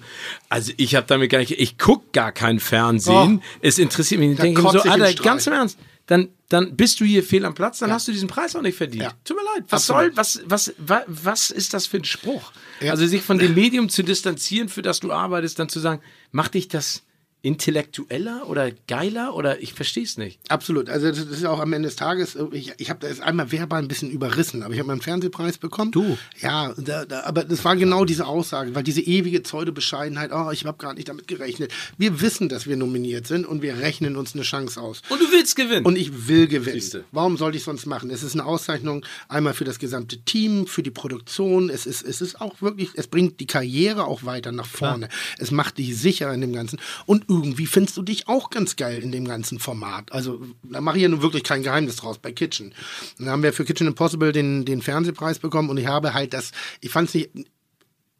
also 0.48 0.72
ich 0.78 0.96
habe 0.96 1.08
damit 1.08 1.32
gar 1.32 1.40
nicht, 1.40 1.60
ich 1.60 1.78
gucke 1.78 2.06
gar 2.14 2.32
kein 2.32 2.60
Fernsehen, 2.60 3.42
es 3.62 3.80
interessiert 3.80 4.20
mich 4.20 4.30
nicht. 4.30 4.40
Da 4.40 4.46
Ich 4.46 4.56
denke 4.56 4.72
so, 4.72 4.78
ich 4.78 4.86
im 4.86 4.92
Alter, 4.92 5.24
ganz 5.24 5.48
im 5.48 5.54
Ernst, 5.54 5.78
dann, 6.10 6.30
dann 6.50 6.76
bist 6.76 7.00
du 7.00 7.06
hier 7.06 7.24
fehl 7.24 7.46
am 7.46 7.54
Platz, 7.54 7.78
dann 7.78 7.92
hast 7.92 8.08
du 8.08 8.12
diesen 8.12 8.28
Preis 8.28 8.56
auch 8.56 8.64
nicht 8.64 8.76
verdient. 8.76 9.04
Ja. 9.04 9.14
Tut 9.24 9.38
mir 9.38 9.44
leid, 9.44 9.66
was 9.70 9.88
Absolut. 9.88 10.16
soll, 10.16 10.18
was, 10.18 10.42
was, 10.46 10.74
was, 10.80 11.04
was 11.06 11.50
ist 11.52 11.76
das 11.76 11.86
für 11.86 11.98
ein 11.98 12.04
Spruch? 12.04 12.52
Ja. 12.80 12.94
Also 12.94 13.06
sich 13.06 13.22
von 13.22 13.38
dem 13.38 13.54
Medium 13.54 13.90
zu 13.90 14.02
distanzieren, 14.02 14.70
für 14.70 14.82
das 14.82 15.00
du 15.00 15.12
arbeitest, 15.12 15.60
dann 15.60 15.70
zu 15.70 15.80
sagen, 15.80 16.02
macht 16.32 16.56
dich 16.56 16.68
das 16.68 17.04
intellektueller 17.42 18.50
oder 18.50 18.72
geiler 18.88 19.34
oder 19.34 19.62
ich 19.62 19.74
verstehe 19.74 20.04
es 20.04 20.18
nicht. 20.18 20.40
Absolut. 20.50 20.90
Also 20.90 21.08
das 21.08 21.20
ist 21.20 21.46
auch 21.46 21.60
am 21.60 21.72
Ende 21.72 21.88
des 21.88 21.96
Tages, 21.96 22.38
ich, 22.52 22.74
ich 22.78 22.90
habe 22.90 23.08
das 23.08 23.22
einmal 23.22 23.52
verbal 23.52 23.82
ein 23.82 23.88
bisschen 23.88 24.12
überrissen, 24.12 24.62
aber 24.62 24.74
ich 24.74 24.80
habe 24.80 24.88
meinen 24.88 25.02
Fernsehpreis 25.02 25.58
bekommen. 25.58 25.92
Du? 25.92 26.18
Ja, 26.42 26.74
da, 26.78 27.06
da, 27.06 27.22
aber 27.22 27.46
das 27.46 27.64
war 27.64 27.78
genau 27.78 28.04
diese 28.04 28.28
Aussage, 28.28 28.76
weil 28.76 28.84
diese 28.84 29.00
ewige 29.00 29.40
Pseudo-Bescheidenheit, 29.40 30.32
oh, 30.34 30.52
ich 30.52 30.66
habe 30.66 30.78
gar 30.78 30.94
nicht 30.94 31.08
damit 31.08 31.28
gerechnet. 31.30 31.72
Wir 31.98 32.20
wissen, 32.20 32.50
dass 32.50 32.68
wir 32.68 32.76
nominiert 32.76 33.26
sind 33.26 33.46
und 33.46 33.62
wir 33.62 33.78
rechnen 33.78 34.18
uns 34.18 34.34
eine 34.34 34.44
Chance 34.44 34.82
aus. 34.82 35.02
Und 35.08 35.22
du 35.22 35.32
willst 35.32 35.56
gewinnen. 35.56 35.86
Und 35.86 35.98
ich 35.98 36.28
will 36.28 36.48
gewinnen. 36.48 36.74
Siehste. 36.74 37.06
Warum 37.14 37.38
sollte 37.38 37.58
ich 37.58 37.64
sonst 37.64 37.86
machen? 37.86 38.10
Es 38.10 38.22
ist 38.22 38.34
eine 38.34 38.46
Auszeichnung 38.46 39.06
einmal 39.30 39.54
für 39.54 39.64
das 39.64 39.80
gesamte 39.80 40.18
Team, 40.18 40.68
für 40.68 40.84
die 40.84 40.92
Produktion. 40.92 41.70
Es 41.70 41.86
ist, 41.86 42.04
es 42.04 42.20
ist 42.20 42.42
auch 42.42 42.62
wirklich, 42.62 42.90
es 42.96 43.08
bringt 43.08 43.40
die 43.40 43.48
Karriere 43.48 44.04
auch 44.06 44.26
weiter 44.26 44.52
nach 44.52 44.66
vorne. 44.68 45.08
Es 45.38 45.52
macht 45.52 45.78
dich 45.78 45.98
sicher 45.98 46.34
in 46.34 46.42
dem 46.42 46.52
Ganzen. 46.52 46.80
Und 47.06 47.29
irgendwie 47.30 47.68
findest 47.68 47.96
du 47.96 48.02
dich 48.02 48.28
auch 48.28 48.50
ganz 48.50 48.76
geil 48.76 49.02
in 49.02 49.12
dem 49.12 49.26
ganzen 49.26 49.60
Format. 49.60 50.12
Also 50.12 50.42
da 50.64 50.82
mache 50.82 50.98
ich 50.98 51.04
ja 51.04 51.10
nun 51.10 51.22
wirklich 51.22 51.44
kein 51.44 51.64
Geheimnis 51.64 51.98
draus 51.98 52.18
bei 52.18 52.32
Kitchen. 52.32 52.74
Dann 53.20 53.30
haben 53.30 53.44
wir 53.44 53.54
für 53.54 53.66
Kitchen 53.66 53.88
Impossible 53.88 54.32
den, 54.32 54.66
den 54.66 54.82
Fernsehpreis 54.82 55.40
bekommen 55.40 55.70
und 55.70 55.78
ich 55.78 55.88
habe 55.88 56.14
halt 56.14 56.34
das, 56.34 56.52
ich 56.82 56.90
fand 56.90 57.10
es 57.10 57.14
nicht, 57.14 57.30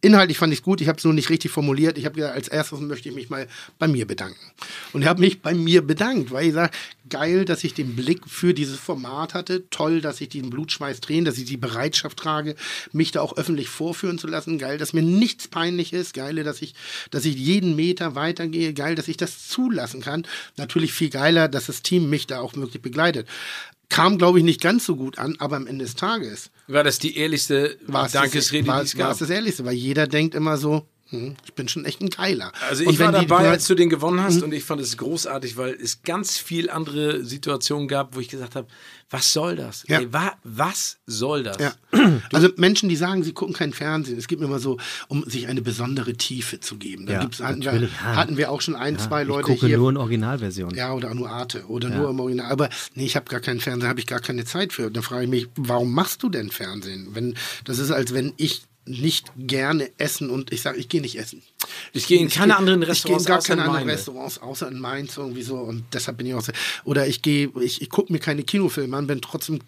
Inhaltlich 0.02 0.38
fand 0.38 0.54
ich 0.54 0.60
es 0.60 0.64
gut, 0.64 0.80
ich 0.80 0.88
habe 0.88 0.98
es 0.98 1.04
nur 1.04 1.14
nicht 1.14 1.30
richtig 1.30 1.52
formuliert. 1.52 1.98
Ich 1.98 2.06
habe 2.06 2.16
gesagt, 2.16 2.34
als 2.34 2.48
erstes 2.48 2.80
möchte 2.80 3.10
ich 3.10 3.16
mich 3.16 3.30
mal 3.30 3.48
bei 3.80 3.88
mir 3.88 4.08
bedanken. 4.08 4.40
Und 4.94 5.02
ich 5.02 5.08
habe 5.08 5.20
mich 5.20 5.42
bei 5.42 5.54
mir 5.54 5.82
bedankt, 5.82 6.32
weil 6.32 6.48
ich 6.48 6.54
sage, 6.54 6.72
geil, 7.10 7.44
dass 7.44 7.66
ich 7.66 7.74
den 7.74 7.98
Blick 7.98 8.22
für 8.26 8.54
dieses 8.54 8.80
Format 8.80 9.34
hatte. 9.34 9.70
Toll, 9.70 10.00
dass 10.00 10.22
ich 10.22 10.30
den 10.30 10.50
Blutschweiß 10.50 11.02
drehen, 11.02 11.26
dass 11.26 11.38
ich 11.38 11.46
die 11.46 11.58
Bereitschaft 11.58 12.18
trage, 12.18 12.56
mich 12.94 13.12
da 13.12 13.20
auch 13.20 13.36
öffentlich 13.36 13.68
vorführen 13.68 14.18
zu 14.18 14.28
lassen. 14.28 14.58
Geil, 14.58 14.78
dass 14.78 14.94
mir 14.94 15.02
nichts 15.02 15.50
peinlich 15.50 15.92
ist. 15.92 16.14
Geil, 16.14 16.44
dass 16.44 16.62
ich, 16.62 16.76
dass 17.12 17.26
ich 17.26 17.36
jeden 17.36 17.76
Meter 17.76 18.16
weitergehe. 18.16 18.74
Geil, 18.74 18.96
dass 18.96 19.10
ich 19.10 19.18
das 19.18 19.50
zulassen 19.50 20.00
kann. 20.00 20.26
Natürlich 20.56 20.94
viel 20.94 21.10
geiler, 21.10 21.50
dass 21.50 21.66
das 21.66 21.82
Team 21.82 22.10
mich 22.10 22.26
da 22.26 22.40
auch 22.40 22.56
wirklich 22.56 22.82
begleitet. 22.82 23.28
Kam, 23.90 24.18
glaube 24.18 24.38
ich, 24.38 24.46
nicht 24.46 24.62
ganz 24.62 24.86
so 24.86 24.96
gut 24.96 25.18
an, 25.18 25.36
aber 25.40 25.56
am 25.56 25.68
Ende 25.68 25.84
des 25.84 25.96
Tages 25.96 26.52
war 26.68 26.84
das 26.84 27.00
die 27.00 27.18
ehrlichste 27.18 27.78
war 27.88 28.06
es 28.06 28.12
Dankesrede, 28.12 28.66
das, 28.66 28.76
war, 28.76 28.82
die 28.82 28.86
es 28.88 28.98
war 28.98 29.06
gab? 29.06 29.14
es 29.14 29.20
das 29.20 29.30
Ehrlichste, 29.32 29.66
weil 29.66 29.74
jeder 29.74 30.08
denkt 30.08 30.36
immer 30.36 30.58
so, 30.58 30.88
Ich 31.12 31.54
bin 31.56 31.68
schon 31.68 31.86
echt 31.86 32.02
ein 32.02 32.10
Geiler. 32.10 32.52
Also 32.70 32.84
ich 32.84 33.00
war 33.00 33.12
wenn 33.14 33.22
die- 33.22 33.28
dabei, 33.28 33.50
als 33.50 33.66
du 33.68 33.74
den 33.76 33.90
gewonnen 33.90 34.22
hast 34.22 34.44
und 34.44 34.52
ich 34.54 34.64
fand 34.64 34.80
es 34.82 34.96
großartig, 34.98 35.58
weil 35.58 35.74
es 35.74 36.04
ganz 36.04 36.38
viel 36.38 36.70
andere 36.70 37.24
Situationen 37.26 37.88
gab, 37.88 38.16
wo 38.16 38.20
ich 38.20 38.28
gesagt 38.30 38.56
habe, 38.56 38.68
was 39.10 39.34
soll 39.34 39.56
das? 39.56 39.84
Ja. 39.88 40.00
Ey, 40.02 40.14
wa 40.14 40.34
was 40.44 40.98
soll 41.08 41.42
das? 41.44 41.58
Ja. 41.58 41.74
Also 42.32 42.50
Menschen, 42.58 42.90
die 42.90 42.96
sagen, 42.96 43.24
sie 43.24 43.34
gucken 43.34 43.56
kein 43.56 43.74
Fernsehen, 43.74 44.18
es 44.20 44.28
geht 44.28 44.40
mir 44.40 44.46
immer 44.46 44.60
so, 44.60 44.78
um 45.08 45.24
sich 45.28 45.48
eine 45.48 45.62
besondere 45.64 46.14
Tiefe 46.14 46.60
zu 46.60 46.78
geben. 46.78 47.08
Da 47.08 47.14
Ja, 47.14 47.22
gibt's, 47.22 47.40
hatten, 47.42 47.62
wir, 47.64 47.90
hatten 48.04 48.38
wir 48.38 48.52
auch 48.52 48.62
schon 48.62 48.76
ein, 48.76 49.00
zwei 49.00 49.24
ich 49.24 49.28
Leute 49.28 49.52
gucke 49.54 49.66
hier. 49.66 49.78
nur 49.78 49.90
in 49.90 49.98
Originalversion. 49.98 50.76
Ja, 50.76 50.94
oder 50.94 51.14
nur 51.16 51.30
Arte 51.30 51.66
oder 51.68 51.90
nur 51.90 52.10
im 52.12 52.20
Original. 52.20 52.52
Aber 52.52 52.70
nee, 52.94 53.06
ich 53.06 53.16
habe 53.16 53.26
gar 53.30 53.40
keinen 53.40 53.60
Fernseher, 53.60 53.90
habe 53.90 54.00
ich 54.00 54.06
gar 54.06 54.20
keine 54.20 54.46
Zeit 54.46 54.74
für. 54.74 54.92
Dann 54.92 55.02
frage 55.02 55.24
ich 55.24 55.30
mich, 55.30 55.48
warum 55.56 55.92
machst 55.92 56.22
du 56.22 56.30
denn 56.30 56.52
Fernsehen? 56.52 57.10
Wenn, 57.14 57.34
das 57.66 57.80
ist, 57.80 57.90
als 57.92 58.14
wenn 58.14 58.34
ich 58.38 58.62
nicht 58.90 59.32
gerne 59.38 59.92
essen 59.98 60.30
und 60.30 60.52
ich 60.52 60.62
sage, 60.62 60.78
ich 60.80 60.90
gehe 60.90 61.00
nicht 61.02 61.18
essen. 61.20 61.42
Ich 61.94 62.08
gehe 62.08 62.20
in 62.20 62.30
keine 62.30 62.54
geh- 62.54 62.58
anderen 62.58 62.82
Ich 62.82 62.88
gehe 63.04 63.16
Restaurants 63.16 63.26
in 63.26 63.28
gar 63.30 63.38
außer 63.38 63.48
keine 63.50 63.62
in 63.62 63.68
anderen. 63.70 63.90
Restaurants, 63.90 64.38
außer 64.40 64.68
in 64.68 64.80
Mainz 64.80 65.16
irgendwie 65.18 65.44
so. 65.44 65.58
Und 65.58 65.84
deshalb 65.94 66.18
bin 66.18 66.28
ich 66.28 66.34
auch 66.34 66.42
so. 66.42 66.52
Oder 66.84 67.08
ich 67.08 67.22
gehe, 67.22 67.50
ich, 67.62 67.82
ich 67.82 67.90
gucke 67.90 68.12
mir 68.12 68.20
keine 68.20 68.44
Kinofilme 68.44 68.98
an, 68.98 69.08
bin 69.08 69.22
trotzdem 69.22 69.60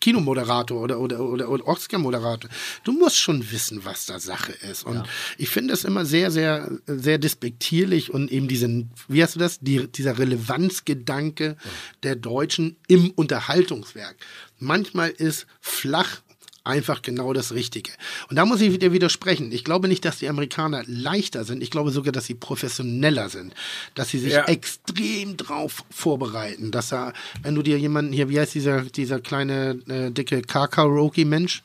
Kinomoderator 0.00 0.80
oder, 0.80 0.98
oder, 0.98 1.20
oder, 1.20 1.48
oder 1.48 1.66
Oscar-Moderator. 1.68 2.50
Du 2.82 2.92
musst 2.92 3.18
schon 3.18 3.50
wissen, 3.52 3.84
was 3.84 4.06
da 4.06 4.18
Sache 4.18 4.52
ist. 4.52 4.84
Und 4.84 5.04
ich 5.38 5.50
finde 5.50 5.74
es 5.74 5.84
immer 5.84 6.04
sehr, 6.06 6.30
sehr, 6.30 6.70
sehr 6.86 7.18
despektierlich 7.18 8.12
und 8.12 8.30
eben 8.32 8.48
diesen, 8.48 8.90
wie 9.08 9.22
hast 9.22 9.34
du 9.36 9.38
das? 9.38 9.60
Die, 9.60 9.86
dieser 9.86 10.18
Relevanzgedanke 10.18 11.56
der 12.02 12.16
Deutschen 12.16 12.76
im 12.88 13.10
Unterhaltungswerk. 13.10 14.16
Manchmal 14.58 15.10
ist 15.10 15.46
flach 15.60 16.20
einfach 16.64 17.02
genau 17.02 17.32
das 17.32 17.52
Richtige. 17.52 17.90
Und 18.28 18.36
da 18.36 18.44
muss 18.44 18.60
ich 18.60 18.72
wieder 18.72 18.92
widersprechen. 18.92 19.50
Ich 19.52 19.64
glaube 19.64 19.88
nicht, 19.88 20.04
dass 20.04 20.18
die 20.18 20.28
Amerikaner 20.28 20.82
leichter 20.86 21.44
sind. 21.44 21.62
Ich 21.62 21.70
glaube 21.70 21.90
sogar, 21.90 22.12
dass 22.12 22.26
sie 22.26 22.34
professioneller 22.34 23.28
sind. 23.28 23.54
Dass 23.94 24.10
sie 24.10 24.18
sich 24.18 24.32
Ja. 24.34 24.44
extrem 24.44 25.36
drauf 25.36 25.84
vorbereiten. 25.90 26.70
Dass 26.70 26.92
er, 26.92 27.12
wenn 27.42 27.54
du 27.54 27.62
dir 27.62 27.78
jemanden 27.78 28.12
hier, 28.12 28.28
wie 28.28 28.38
heißt 28.38 28.54
dieser, 28.54 28.82
dieser 28.82 29.20
kleine, 29.20 29.80
äh, 29.88 30.10
dicke 30.10 30.42
Kakaroki-Mensch? 30.42 31.62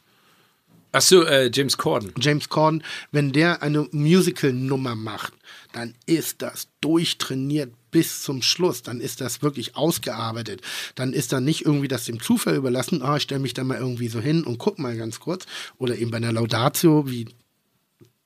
Ach 0.91 1.01
so, 1.01 1.23
äh, 1.25 1.51
James 1.53 1.77
Corden. 1.77 2.13
James 2.21 2.47
Corden, 2.47 2.81
wenn 3.11 3.33
der 3.33 3.61
eine 3.61 3.85
Musical-Nummer 3.91 4.95
macht, 4.95 5.33
dann 5.73 5.93
ist 6.05 6.41
das 6.41 6.69
durchtrainiert 6.79 7.73
bis 7.95 8.21
zum 8.23 8.41
Schluss. 8.41 8.81
Dann 8.81 8.99
ist 8.99 9.21
das 9.21 9.41
wirklich 9.41 9.77
ausgearbeitet. 9.77 10.61
Dann 10.95 11.13
ist 11.13 11.31
da 11.31 11.39
nicht 11.39 11.65
irgendwie 11.65 11.87
das 11.87 12.03
dem 12.03 12.21
Zufall 12.21 12.57
überlassen, 12.57 13.01
ah, 13.01 13.15
ich 13.15 13.23
stelle 13.23 13.39
mich 13.39 13.53
da 13.53 13.63
mal 13.63 13.77
irgendwie 13.77 14.09
so 14.09 14.19
hin 14.19 14.43
und 14.43 14.57
guck 14.57 14.79
mal 14.79 14.97
ganz 14.97 15.21
kurz. 15.21 15.45
Oder 15.77 15.97
eben 15.97 16.11
bei 16.11 16.17
einer 16.17 16.33
Laudatio, 16.33 17.09
wie 17.09 17.25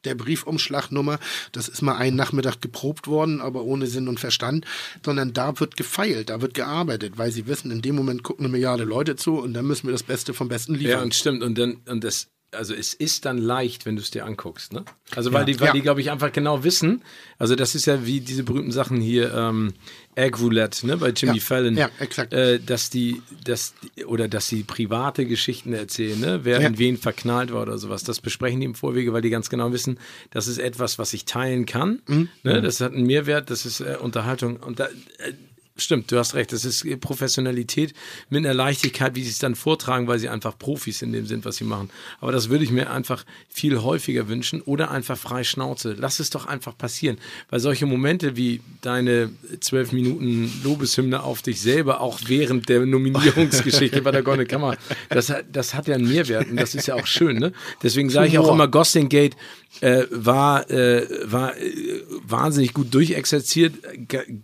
der 0.06 0.16
Briefumschlagnummer, 0.16 1.20
das 1.52 1.68
ist 1.68 1.84
mal 1.84 1.98
einen 1.98 2.16
Nachmittag 2.16 2.64
geprobt 2.64 3.06
worden, 3.06 3.42
aber 3.42 3.62
ohne 3.62 3.86
Sinn 3.86 4.08
und 4.08 4.20
Verstand, 4.20 4.66
sondern 5.06 5.34
da 5.34 5.60
wird 5.60 5.78
gefeilt, 5.78 6.32
da 6.32 6.42
wird 6.42 6.56
gearbeitet, 6.56 7.20
weil 7.20 7.32
sie 7.32 7.46
wissen, 7.46 7.70
in 7.70 7.84
dem 7.84 7.96
Moment 7.96 8.24
gucken 8.24 8.46
eine 8.46 8.52
Milliarde 8.52 8.86
Leute 8.86 9.18
zu 9.18 9.38
und 9.38 9.54
dann 9.54 9.68
müssen 9.68 9.86
wir 9.86 9.92
das 9.92 10.02
Beste 10.02 10.34
vom 10.34 10.48
Besten 10.48 10.74
liefern. 10.74 10.92
Ja, 10.98 11.02
und 11.04 11.14
stimmt. 11.14 11.44
Und 11.44 11.60
dann, 11.60 11.78
und 11.86 12.04
das, 12.04 12.26
also 12.52 12.74
es 12.74 12.94
ist 12.94 13.26
dann 13.26 13.38
leicht, 13.38 13.86
wenn 13.86 13.96
du 13.96 14.02
es 14.02 14.12
dir 14.12 14.26
anguckst, 14.26 14.74
ne? 14.74 14.84
Also 15.16 15.34
weil 15.34 15.46
die, 15.46 15.60
weil 15.60 15.68
Ja. 15.68 15.74
die, 15.74 15.82
glaube 15.82 16.02
ich, 16.02 16.10
einfach 16.12 16.32
genau 16.32 16.64
wissen. 16.64 17.04
Also 17.38 17.56
das 17.56 17.76
ist 17.76 17.86
ja 17.86 18.06
wie 18.06 18.20
diese 18.22 18.44
berühmten 18.44 18.72
Sachen 18.72 19.00
hier, 19.02 19.34
ähm, 19.34 19.74
Egg 20.16 20.38
Roulette, 20.40 20.86
ne, 20.86 20.98
bei 20.98 21.10
Jimmy 21.10 21.38
Ja. 21.38 21.42
Fallon. 21.44 21.78
Ja, 21.78 21.90
exakt. 22.00 22.34
Äh, 22.34 22.60
dass 22.60 22.90
die, 22.90 23.22
dass 23.46 23.74
die, 23.96 24.06
oder 24.06 24.28
dass 24.28 24.48
sie 24.48 24.64
private 24.64 25.26
Geschichten 25.26 25.74
erzählen, 25.74 26.20
ne? 26.20 26.40
Wer 26.44 26.62
Ja. 26.62 26.68
in 26.68 26.78
wen 26.78 26.98
verknallt 26.98 27.54
war 27.54 27.62
oder 27.62 27.78
sowas. 27.78 28.04
Das 28.04 28.20
besprechen 28.20 28.60
die 28.60 28.66
im 28.66 28.76
Vorwege, 28.76 29.14
weil 29.14 29.22
die 29.22 29.30
ganz 29.30 29.50
genau 29.50 29.72
wissen, 29.72 30.00
das 30.32 30.48
ist 30.48 30.58
etwas, 30.58 31.00
was 31.00 31.14
ich 31.14 31.26
teilen 31.26 31.66
kann. 31.66 32.02
Mhm. 32.08 32.30
Ne? 32.44 32.62
Das 32.62 32.82
hat 32.82 32.94
einen 32.94 33.06
Mehrwert, 33.06 33.50
das 33.50 33.66
ist 33.66 33.80
äh, 33.80 33.98
Unterhaltung. 34.02 34.58
Und 34.58 34.80
da, 34.80 34.86
äh, 35.20 35.34
Stimmt, 35.80 36.12
du 36.12 36.18
hast 36.18 36.36
recht. 36.36 36.52
Das 36.54 36.66
ist 36.66 36.86
Professionalität 37.00 37.94
mit 38.30 38.46
einer 38.46 38.54
Leichtigkeit, 38.54 39.16
wie 39.16 39.24
sie 39.24 39.30
es 39.32 39.40
dann 39.40 39.56
vortragen, 39.56 40.08
weil 40.08 40.20
sie 40.20 40.30
einfach 40.30 40.58
Profis 40.58 41.02
in 41.02 41.12
dem 41.14 41.26
sind, 41.26 41.46
was 41.46 41.56
sie 41.58 41.64
machen. 41.64 41.90
Aber 42.22 42.32
das 42.32 42.50
würde 42.50 42.64
ich 42.64 42.72
mir 42.72 42.90
einfach 42.92 43.26
viel 43.50 43.82
häufiger 43.82 44.28
wünschen 44.28 44.62
oder 44.62 44.92
einfach 44.92 45.18
frei 45.18 45.44
Schnauze. 45.44 45.96
Lass 45.98 46.20
es 46.20 46.30
doch 46.30 46.46
einfach 46.46 46.78
passieren. 46.78 47.18
Weil 47.50 47.60
solche 47.60 47.86
Momente 47.86 48.36
wie 48.36 48.62
deine 48.82 49.30
zwölf 49.60 49.92
Minuten 49.92 50.52
Lobeshymne 50.64 51.24
auf 51.24 51.42
dich 51.42 51.62
selber, 51.62 52.02
auch 52.02 52.20
während 52.28 52.70
der 52.70 52.86
Nominierungsgeschichte 52.86 54.02
bei 54.02 54.12
der 54.12 54.24
Goldenen 54.24 54.48
Kammer, 54.48 54.78
das, 55.10 55.30
hat- 55.30 55.46
das 55.52 55.74
hat 55.74 55.88
ja 55.88 55.96
einen 55.96 56.08
Mehrwert 56.08 56.50
und 56.50 56.58
das 56.58 56.76
ist 56.76 56.88
ja 56.88 56.96
auch 56.96 57.08
schön. 57.08 57.38
Ne? 57.38 57.54
Deswegen 57.84 58.10
sage 58.10 58.28
ich 58.28 58.38
auch 58.38 58.52
immer, 58.52 58.68
Gosling 58.68 59.10
Gate 59.10 59.36
äh, 59.82 60.06
war, 60.10 60.70
äh, 60.70 61.08
war 61.32 61.58
äh, 61.58 62.02
wahnsinnig 62.28 62.74
gut 62.74 62.94
durchexerziert, 62.94 63.76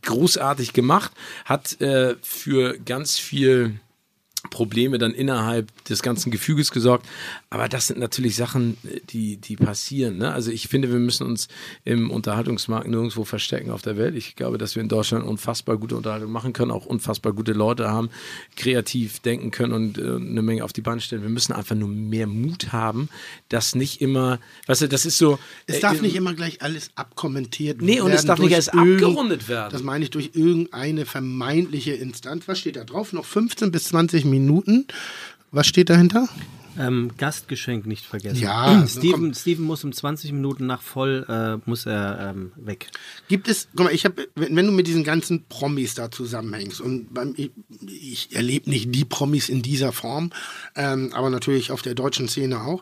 großartig 0.02 0.73
gemacht, 0.73 1.11
hat 1.45 1.80
äh, 1.81 2.15
für 2.22 2.77
ganz 2.80 3.18
viel 3.18 3.80
Probleme 4.49 4.97
dann 4.97 5.13
innerhalb 5.13 5.72
des 5.85 6.01
ganzen 6.01 6.31
Gefüges 6.31 6.72
gesorgt. 6.72 7.05
Aber 7.49 7.69
das 7.69 7.88
sind 7.88 7.99
natürlich 7.99 8.35
Sachen, 8.35 8.77
die, 9.09 9.38
die 9.38 9.55
passieren. 9.55 10.17
Ne? 10.17 10.31
Also 10.31 10.51
ich 10.51 10.67
finde, 10.67 10.91
wir 10.91 10.99
müssen 10.99 11.26
uns 11.26 11.47
im 11.84 12.11
Unterhaltungsmarkt 12.11 12.88
nirgendwo 12.88 13.23
verstecken 13.23 13.72
auf 13.72 13.81
der 13.81 13.97
Welt. 13.97 14.15
Ich 14.15 14.35
glaube, 14.35 14.57
dass 14.57 14.76
wir 14.76 14.81
in 14.81 14.89
Deutschland 14.89 15.26
unfassbar 15.26 15.77
gute 15.77 15.95
Unterhaltung 15.95 16.31
machen 16.31 16.53
können, 16.53 16.72
auch 16.72 16.85
unfassbar 16.85 17.34
gute 17.34 17.53
Leute 17.53 17.89
haben, 17.89 18.09
kreativ 18.55 19.19
denken 19.19 19.51
können 19.51 19.73
und 19.73 19.97
äh, 19.97 20.15
eine 20.15 20.41
Menge 20.41 20.63
auf 20.63 20.73
die 20.73 20.81
Bahn 20.81 20.99
stellen. 20.99 21.22
Wir 21.22 21.30
müssen 21.30 21.53
einfach 21.53 21.76
nur 21.76 21.89
mehr 21.89 22.27
Mut 22.27 22.72
haben, 22.72 23.09
dass 23.49 23.76
nicht 23.76 24.01
immer, 24.01 24.39
weißt 24.67 24.84
du, 24.84 24.89
das 24.89 25.05
ist 25.05 25.17
so. 25.17 25.39
Es 25.67 25.77
äh, 25.77 25.80
darf 25.80 26.01
nicht 26.01 26.15
immer 26.15 26.34
gleich 26.34 26.61
alles 26.61 26.91
abkommentiert 26.95 27.81
Nee, 27.81 28.01
und 28.01 28.11
es 28.11 28.17
werden 28.17 28.27
darf 28.27 28.39
nicht 28.39 28.53
alles 28.53 28.69
abgerundet 28.69 29.47
werden. 29.47 29.72
Das 29.72 29.84
meine 29.84 30.03
ich 30.03 30.11
durch 30.11 30.31
irgendeine 30.34 31.05
vermeintliche 31.05 31.93
Instanz. 31.93 32.47
Was 32.47 32.59
steht 32.59 32.76
da 32.76 32.84
drauf? 32.84 33.13
Noch 33.13 33.26
15 33.26 33.72
bis 33.72 33.85
20 33.85 34.26
Minuten. 34.26 34.35
Was 35.52 35.68
steht 35.68 35.90
dahinter? 35.90 36.28
Ähm, 36.78 37.12
Gastgeschenk 37.18 37.86
nicht 37.86 38.06
vergessen. 38.06 38.41
Ja, 38.41 38.86
Steven, 38.90 39.34
Steven 39.34 39.64
muss 39.64 39.86
um 39.86 39.94
20 39.94 40.34
Minuten 40.34 40.66
nach 40.66 40.82
voll 40.82 41.26
äh, 41.30 41.70
muss 41.70 41.86
er 41.86 42.32
ähm, 42.36 42.52
weg. 42.57 42.88
Gibt 43.30 43.48
es, 43.48 43.70
guck 43.76 43.86
mal, 43.86 43.94
ich 43.94 44.03
habe, 44.03 44.28
wenn, 44.36 44.53
wenn 44.57 44.66
du 44.66 44.74
mit 44.74 44.86
diesen 44.88 45.06
ganzen 45.06 45.45
Promis 45.48 45.94
da 45.94 46.12
zusammenhängst 46.12 46.82
und 46.82 47.14
beim, 47.14 47.34
ich, 47.38 47.52
ich 47.88 48.36
erlebe 48.36 48.70
nicht 48.70 48.94
die 48.94 49.06
Promis 49.06 49.48
in 49.48 49.62
dieser 49.62 49.94
Form, 49.94 50.32
ähm, 50.76 51.12
aber 51.14 51.30
natürlich 51.30 51.72
auf 51.72 51.82
der 51.82 51.95
deutschen 51.95 52.28
Szene 52.28 52.60
auch. 52.62 52.82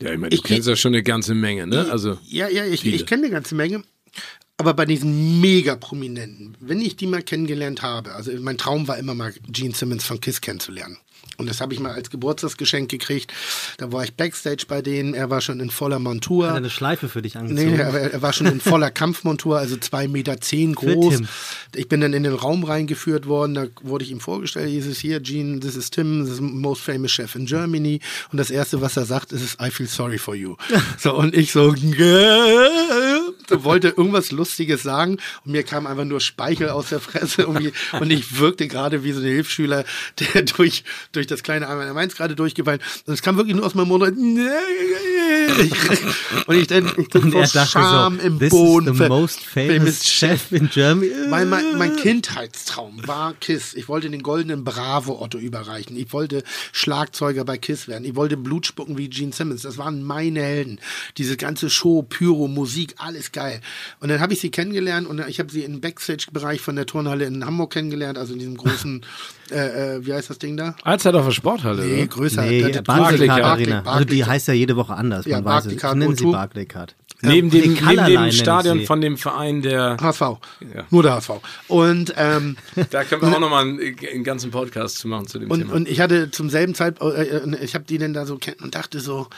Ja, 0.00 0.12
ich 0.12 0.18
meine, 0.18 0.30
du 0.30 0.36
Ich- 0.36 0.42
kennst 0.42 0.66
ja 0.66 0.74
schon 0.74 0.94
eine 0.94 1.02
ganze 1.02 1.34
Menge, 1.34 1.66
ne? 1.66 1.86
Also. 1.90 2.18
Ja, 2.26 2.48
ja, 2.48 2.64
ich, 2.64 2.80
Viele. 2.80 2.96
ich 2.96 3.04
kenne 3.06 3.24
eine 3.24 3.32
ganze 3.32 3.54
Menge. 3.54 3.82
Aber 4.56 4.74
bei 4.74 4.84
diesen 4.84 5.40
Mega-Prominenten, 5.40 6.56
wenn 6.60 6.80
ich 6.80 6.96
die 6.96 7.06
mal 7.06 7.22
kennengelernt 7.22 7.82
habe, 7.82 8.12
also 8.14 8.30
mein 8.40 8.56
Traum 8.56 8.86
war 8.86 8.98
immer 8.98 9.14
mal 9.14 9.34
Gene 9.48 9.74
Simmons 9.74 10.04
von 10.04 10.20
KISS 10.20 10.40
kennenzulernen. 10.40 10.98
Und 11.36 11.48
das 11.48 11.60
habe 11.60 11.74
ich 11.74 11.80
mal 11.80 11.92
als 11.92 12.10
Geburtstagsgeschenk 12.10 12.88
gekriegt. 12.88 13.32
Da 13.78 13.90
war 13.90 14.04
ich 14.04 14.14
Backstage 14.14 14.66
bei 14.68 14.82
denen, 14.82 15.14
er 15.14 15.30
war 15.30 15.40
schon 15.40 15.58
in 15.58 15.70
voller 15.70 15.98
Montur. 15.98 16.46
Hat 16.46 16.54
er 16.54 16.58
eine 16.58 16.70
Schleife 16.70 17.08
für 17.08 17.22
dich 17.22 17.36
angezogen? 17.36 17.72
Nee, 17.72 17.82
er, 17.82 18.12
er 18.12 18.22
war 18.22 18.32
schon 18.32 18.46
in 18.46 18.60
voller 18.60 18.90
Kampfmontur, 18.90 19.58
also 19.58 19.76
zwei 19.76 20.06
Meter 20.06 20.40
zehn 20.40 20.74
groß. 20.74 21.22
Ich 21.74 21.88
bin 21.88 22.00
dann 22.00 22.12
in 22.12 22.22
den 22.22 22.34
Raum 22.34 22.62
reingeführt 22.62 23.26
worden, 23.26 23.54
da 23.54 23.66
wurde 23.82 24.04
ich 24.04 24.12
ihm 24.12 24.20
vorgestellt, 24.20 24.68
hieß 24.68 24.86
es 24.86 24.98
hier, 24.98 25.18
Gene, 25.20 25.58
this 25.58 25.76
is 25.76 25.90
Tim, 25.90 26.22
this 26.22 26.34
is 26.34 26.36
the 26.38 26.42
most 26.42 26.82
famous 26.82 27.10
chef 27.10 27.34
in 27.34 27.46
Germany. 27.46 28.00
Und 28.30 28.38
das 28.38 28.50
erste, 28.50 28.80
was 28.80 28.96
er 28.96 29.04
sagt, 29.04 29.32
ist, 29.32 29.60
I 29.60 29.70
feel 29.70 29.88
sorry 29.88 30.18
for 30.18 30.36
you. 30.36 30.56
so, 30.98 31.14
und 31.14 31.34
ich 31.34 31.50
so, 31.50 31.74
so 31.74 31.82
wollte 33.48 33.88
irgendwas 33.88 34.30
Lustiges 34.30 34.82
sagen 34.82 35.18
und 35.44 35.52
mir 35.52 35.62
kam 35.62 35.86
einfach 35.86 36.04
nur 36.04 36.20
Speichel 36.20 36.68
aus 36.70 36.88
der 36.90 37.00
Fresse 37.00 37.42
irgendwie, 37.42 37.72
und 38.00 38.10
ich 38.10 38.38
wirkte 38.38 38.68
gerade 38.68 39.04
wie 39.04 39.12
so 39.12 39.20
ein 39.20 39.26
Hilfsschüler, 39.26 39.84
der 40.18 40.42
durch, 40.42 40.84
durch 41.12 41.26
das 41.26 41.42
kleine 41.42 41.68
Einmal 41.68 41.92
Mainz 41.94 42.14
gerade 42.14 42.34
durchgefallen. 42.34 42.80
Und 43.06 43.14
es 43.14 43.22
kam 43.22 43.36
wirklich 43.36 43.56
nur 43.56 43.66
aus 43.66 43.74
meinem 43.74 43.88
Mund. 43.88 44.02
Und 46.46 46.56
ich 46.56 46.66
dann, 46.66 46.92
ich 46.96 47.14
Und 47.14 47.32
vor 47.32 47.46
Scham 47.46 48.18
so, 48.18 48.26
im 48.26 48.38
this 48.38 48.50
Boden. 48.50 48.92
is 48.92 48.98
the 48.98 49.08
most 49.08 49.40
famous 49.40 50.04
chef 50.04 50.52
in 50.52 50.68
Germany. 50.68 51.10
mein, 51.28 51.48
mein, 51.48 51.78
mein 51.78 51.96
Kindheitstraum 51.96 53.06
war 53.06 53.34
KISS. 53.34 53.74
Ich 53.74 53.88
wollte 53.88 54.10
den 54.10 54.22
goldenen 54.22 54.64
Bravo-Otto 54.64 55.38
überreichen. 55.38 55.96
Ich 55.96 56.12
wollte 56.12 56.42
Schlagzeuger 56.72 57.44
bei 57.44 57.58
KISS 57.58 57.88
werden. 57.88 58.04
Ich 58.04 58.16
wollte 58.16 58.36
Blut 58.36 58.66
spucken 58.66 58.98
wie 58.98 59.08
Gene 59.08 59.32
Simmons. 59.32 59.62
Das 59.62 59.78
waren 59.78 60.02
meine 60.02 60.42
Helden. 60.42 60.80
Diese 61.16 61.36
ganze 61.36 61.70
Show, 61.70 62.02
Pyro, 62.02 62.48
Musik, 62.48 62.94
alles 62.98 63.32
geil. 63.34 63.60
Und 64.00 64.08
dann 64.08 64.20
habe 64.20 64.32
ich 64.32 64.40
sie 64.40 64.50
kennengelernt 64.50 65.06
und 65.06 65.20
ich 65.28 65.38
habe 65.38 65.52
sie 65.52 65.62
im 65.64 65.82
Backstage-Bereich 65.82 66.62
von 66.62 66.74
der 66.76 66.86
Turnhalle 66.86 67.26
in 67.26 67.44
Hamburg 67.44 67.74
kennengelernt, 67.74 68.16
also 68.16 68.32
in 68.32 68.38
diesem 68.38 68.56
großen, 68.56 69.04
äh, 69.50 69.96
äh, 69.96 70.06
wie 70.06 70.14
heißt 70.14 70.30
das 70.30 70.38
Ding 70.38 70.56
da? 70.56 70.74
Alzheimer 70.84 71.30
Sporthalle, 71.30 71.84
Nee, 71.84 71.98
oder? 71.98 72.06
größer. 72.06 72.42
Nee, 72.42 72.62
der- 72.72 72.80
Barclaycard. 72.80 73.42
Arena. 73.44 73.82
Also 73.84 74.04
die 74.06 74.24
heißt 74.24 74.48
ja 74.48 74.54
jede 74.54 74.76
Woche 74.76 74.94
anders. 74.94 75.26
Ja, 75.26 75.36
man 75.42 75.44
weiß 75.44 75.66
es. 75.66 75.72
Ich 75.72 75.82
Barclaycard 75.82 75.98
nenne 75.98 76.16
sie 76.16 76.24
O2. 76.24 76.32
Barclaycard. 76.32 76.96
Neben 77.22 77.48
dem, 77.48 77.72
neben 77.72 77.86
dem 77.86 78.04
nennen 78.20 78.32
Stadion 78.32 78.84
von 78.84 79.00
dem 79.00 79.16
Verein 79.16 79.62
der. 79.62 79.96
HSV. 79.98 80.20
Ja. 80.20 80.84
Nur 80.90 81.02
der 81.02 81.14
HSV. 81.14 81.30
Und, 81.68 82.12
ähm, 82.18 82.56
Da 82.90 83.04
können 83.04 83.22
wir 83.22 83.34
auch 83.34 83.40
nochmal 83.40 83.62
einen, 83.64 83.78
einen 83.80 84.24
ganzen 84.24 84.50
Podcast 84.50 84.98
zu 84.98 85.08
machen 85.08 85.26
zu 85.26 85.38
dem 85.38 85.50
Und, 85.50 85.60
Thema. 85.60 85.72
und 85.74 85.88
ich 85.88 86.00
hatte 86.00 86.30
zum 86.30 86.50
selben 86.50 86.74
Zeitpunkt, 86.74 87.16
äh, 87.16 87.22
äh, 87.38 87.64
ich 87.64 87.74
habe 87.74 87.84
die 87.84 87.96
denn 87.96 88.12
da 88.12 88.26
so 88.26 88.36
kennen 88.36 88.58
und 88.62 88.74
dachte 88.74 89.00
so, 89.00 89.28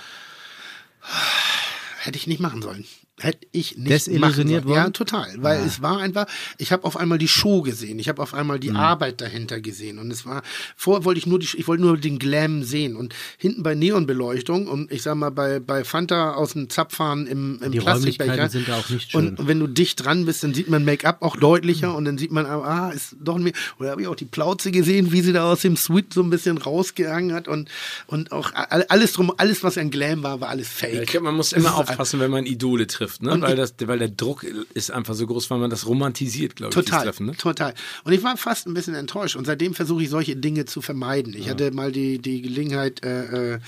hätte 2.01 2.17
ich 2.17 2.27
nicht 2.27 2.41
machen 2.41 2.61
sollen. 2.63 2.85
Hätte 3.19 3.47
ich 3.51 3.79
nicht 3.79 3.91
Desillusioniert 3.91 4.65
machen 4.65 4.69
sollen. 4.69 4.77
Ja, 4.77 4.83
worden? 4.85 4.93
total. 4.93 5.35
Weil 5.39 5.65
es 5.65 5.81
war 5.81 5.99
einfach, 6.01 6.27
ich 6.59 6.71
habe 6.71 6.85
auf 6.85 6.99
einmal 6.99 7.17
die 7.17 7.29
Show 7.29 7.63
gesehen. 7.63 7.99
Ich 7.99 8.11
habe 8.11 8.21
auf 8.23 8.35
einmal 8.35 8.59
Mhm. 8.59 8.61
die 8.61 8.71
Arbeit 8.73 9.23
dahinter 9.23 9.59
gesehen. 9.63 9.99
Und 9.99 10.11
es 10.11 10.27
war, 10.27 10.43
vorher 10.77 11.07
wollte 11.07 11.19
ich 11.19 11.27
nur 11.27 11.39
die, 11.39 11.49
ich 11.57 11.67
wollte 11.67 11.83
nur 11.83 11.97
den 11.97 12.19
Glam 12.19 12.63
sehen. 12.63 12.95
Und 12.95 13.15
hinten 13.39 13.63
bei 13.63 13.75
Neonbeleuchtung 13.75 14.67
und 14.67 14.93
ich 14.93 15.03
sag 15.03 15.15
mal 15.15 15.31
bei, 15.31 15.61
bei 15.61 15.83
Fanta 15.85 16.35
aus 16.35 16.53
dem 16.53 16.69
Zapfhahn 16.69 17.27
im, 17.27 17.59
im 17.63 17.73
Die 17.73 17.79
Plastikbecher. 17.79 18.33
Räumlichkeiten 18.33 18.51
sind 18.51 18.69
da 18.69 18.77
auch 18.79 18.89
nicht 18.91 19.11
schön. 19.13 19.29
Und 19.39 19.49
wenn 19.49 19.61
du 19.61 19.67
dicht 19.67 20.05
dran 20.05 20.27
bist, 20.27 20.43
dann 20.45 20.53
sieht 20.53 20.69
man 20.69 20.85
Make-up 20.85 21.23
auch 21.23 21.37
deutlicher 21.37 21.95
und 21.97 22.05
dann 22.05 22.19
sieht 22.19 22.33
man, 22.33 22.45
ah, 22.45 22.91
ist 22.91 23.17
doch 23.19 23.39
mehr. 23.39 23.55
Oder 23.79 23.93
habe 23.93 24.03
ich 24.03 24.09
auch 24.09 24.15
die 24.17 24.27
Plauze 24.27 24.71
gesehen, 24.71 25.11
wie 25.13 25.23
sie 25.23 25.33
da 25.33 25.51
aus 25.51 25.63
dem 25.63 25.77
Suite 25.77 26.13
so 26.13 26.23
ein 26.23 26.29
bisschen 26.29 26.59
rausgehangen 26.59 27.33
hat 27.33 27.49
und, 27.49 27.71
und 28.09 28.31
auch 28.33 28.53
all- 28.55 28.85
alles 28.91 29.15
drum, 29.15 29.33
alles, 29.39 29.63
was 29.63 29.79
ein 29.79 29.91
Glam 29.91 30.23
war, 30.23 30.43
war 30.43 30.51
alles 30.51 30.69
fake. 30.69 30.93
Ja, 30.95 31.01
ich 31.03 31.09
glaube, 31.09 31.25
man 31.25 31.35
muss 31.37 31.53
immer 31.55 31.77
aufpassen, 31.77 32.21
wenn 32.21 32.31
man 32.31 32.45
Idole 32.45 32.87
trifft, 32.87 33.06
ne? 33.21 33.33
Und 33.33 33.43
weil, 33.43 33.53
ich- 33.53 33.57
das, 33.57 33.75
weil 33.89 33.99
der 33.99 34.09
Druck 34.09 34.45
ist 34.75 34.91
einfach 34.91 35.15
so 35.15 35.27
groß, 35.27 35.51
weil 35.51 35.59
man 35.59 35.71
das 35.71 35.87
romantisiert, 35.87 36.57
glaube 36.57 36.71
ich, 36.71 36.75
Total, 36.85 37.05
Treffen. 37.05 37.27
Ne? 37.27 37.37
total. 37.37 37.75
Und 38.05 38.13
ich 38.13 38.23
war 38.23 38.37
fast 38.37 38.67
ein 38.67 38.75
bisschen 38.75 38.95
enttäuscht. 38.95 39.37
Und 39.37 39.45
seitdem 39.47 39.75
versuche 39.75 40.03
ich 40.03 40.11
solche 40.11 40.37
Dinge 40.37 40.65
zu 40.65 40.81
vermeiden. 40.83 41.35
Ich 41.37 41.49
hatte 41.49 41.71
mal 41.71 41.93
die, 41.93 42.19
die 42.19 42.43
Gelegenheit, 42.43 43.05
äh, 43.05 43.55
äh, 43.55 43.59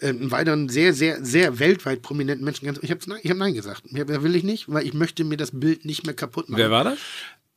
einen 0.00 0.30
weiteren 0.30 0.68
sehr, 0.68 0.94
sehr, 0.94 1.24
sehr 1.24 1.58
weltweit 1.58 2.02
prominenten 2.02 2.44
Menschen, 2.44 2.64
ganz, 2.66 2.78
ich 2.82 2.90
habe 2.90 3.00
nein, 3.06 3.20
ich 3.22 3.30
hab 3.30 3.36
nein 3.38 3.54
gesagt. 3.54 3.82
Ja, 3.90 4.06
will 4.22 4.34
ich 4.34 4.44
nicht, 4.44 4.64
weil 4.72 4.86
ich 4.86 4.94
möchte 4.94 5.24
mir 5.24 5.36
das 5.36 5.50
Bild 5.52 5.84
nicht 5.84 6.04
mehr 6.06 6.14
kaputt 6.14 6.48
machen. 6.48 6.58
Wer 6.60 6.70
war 6.70 6.84
das? 6.84 6.98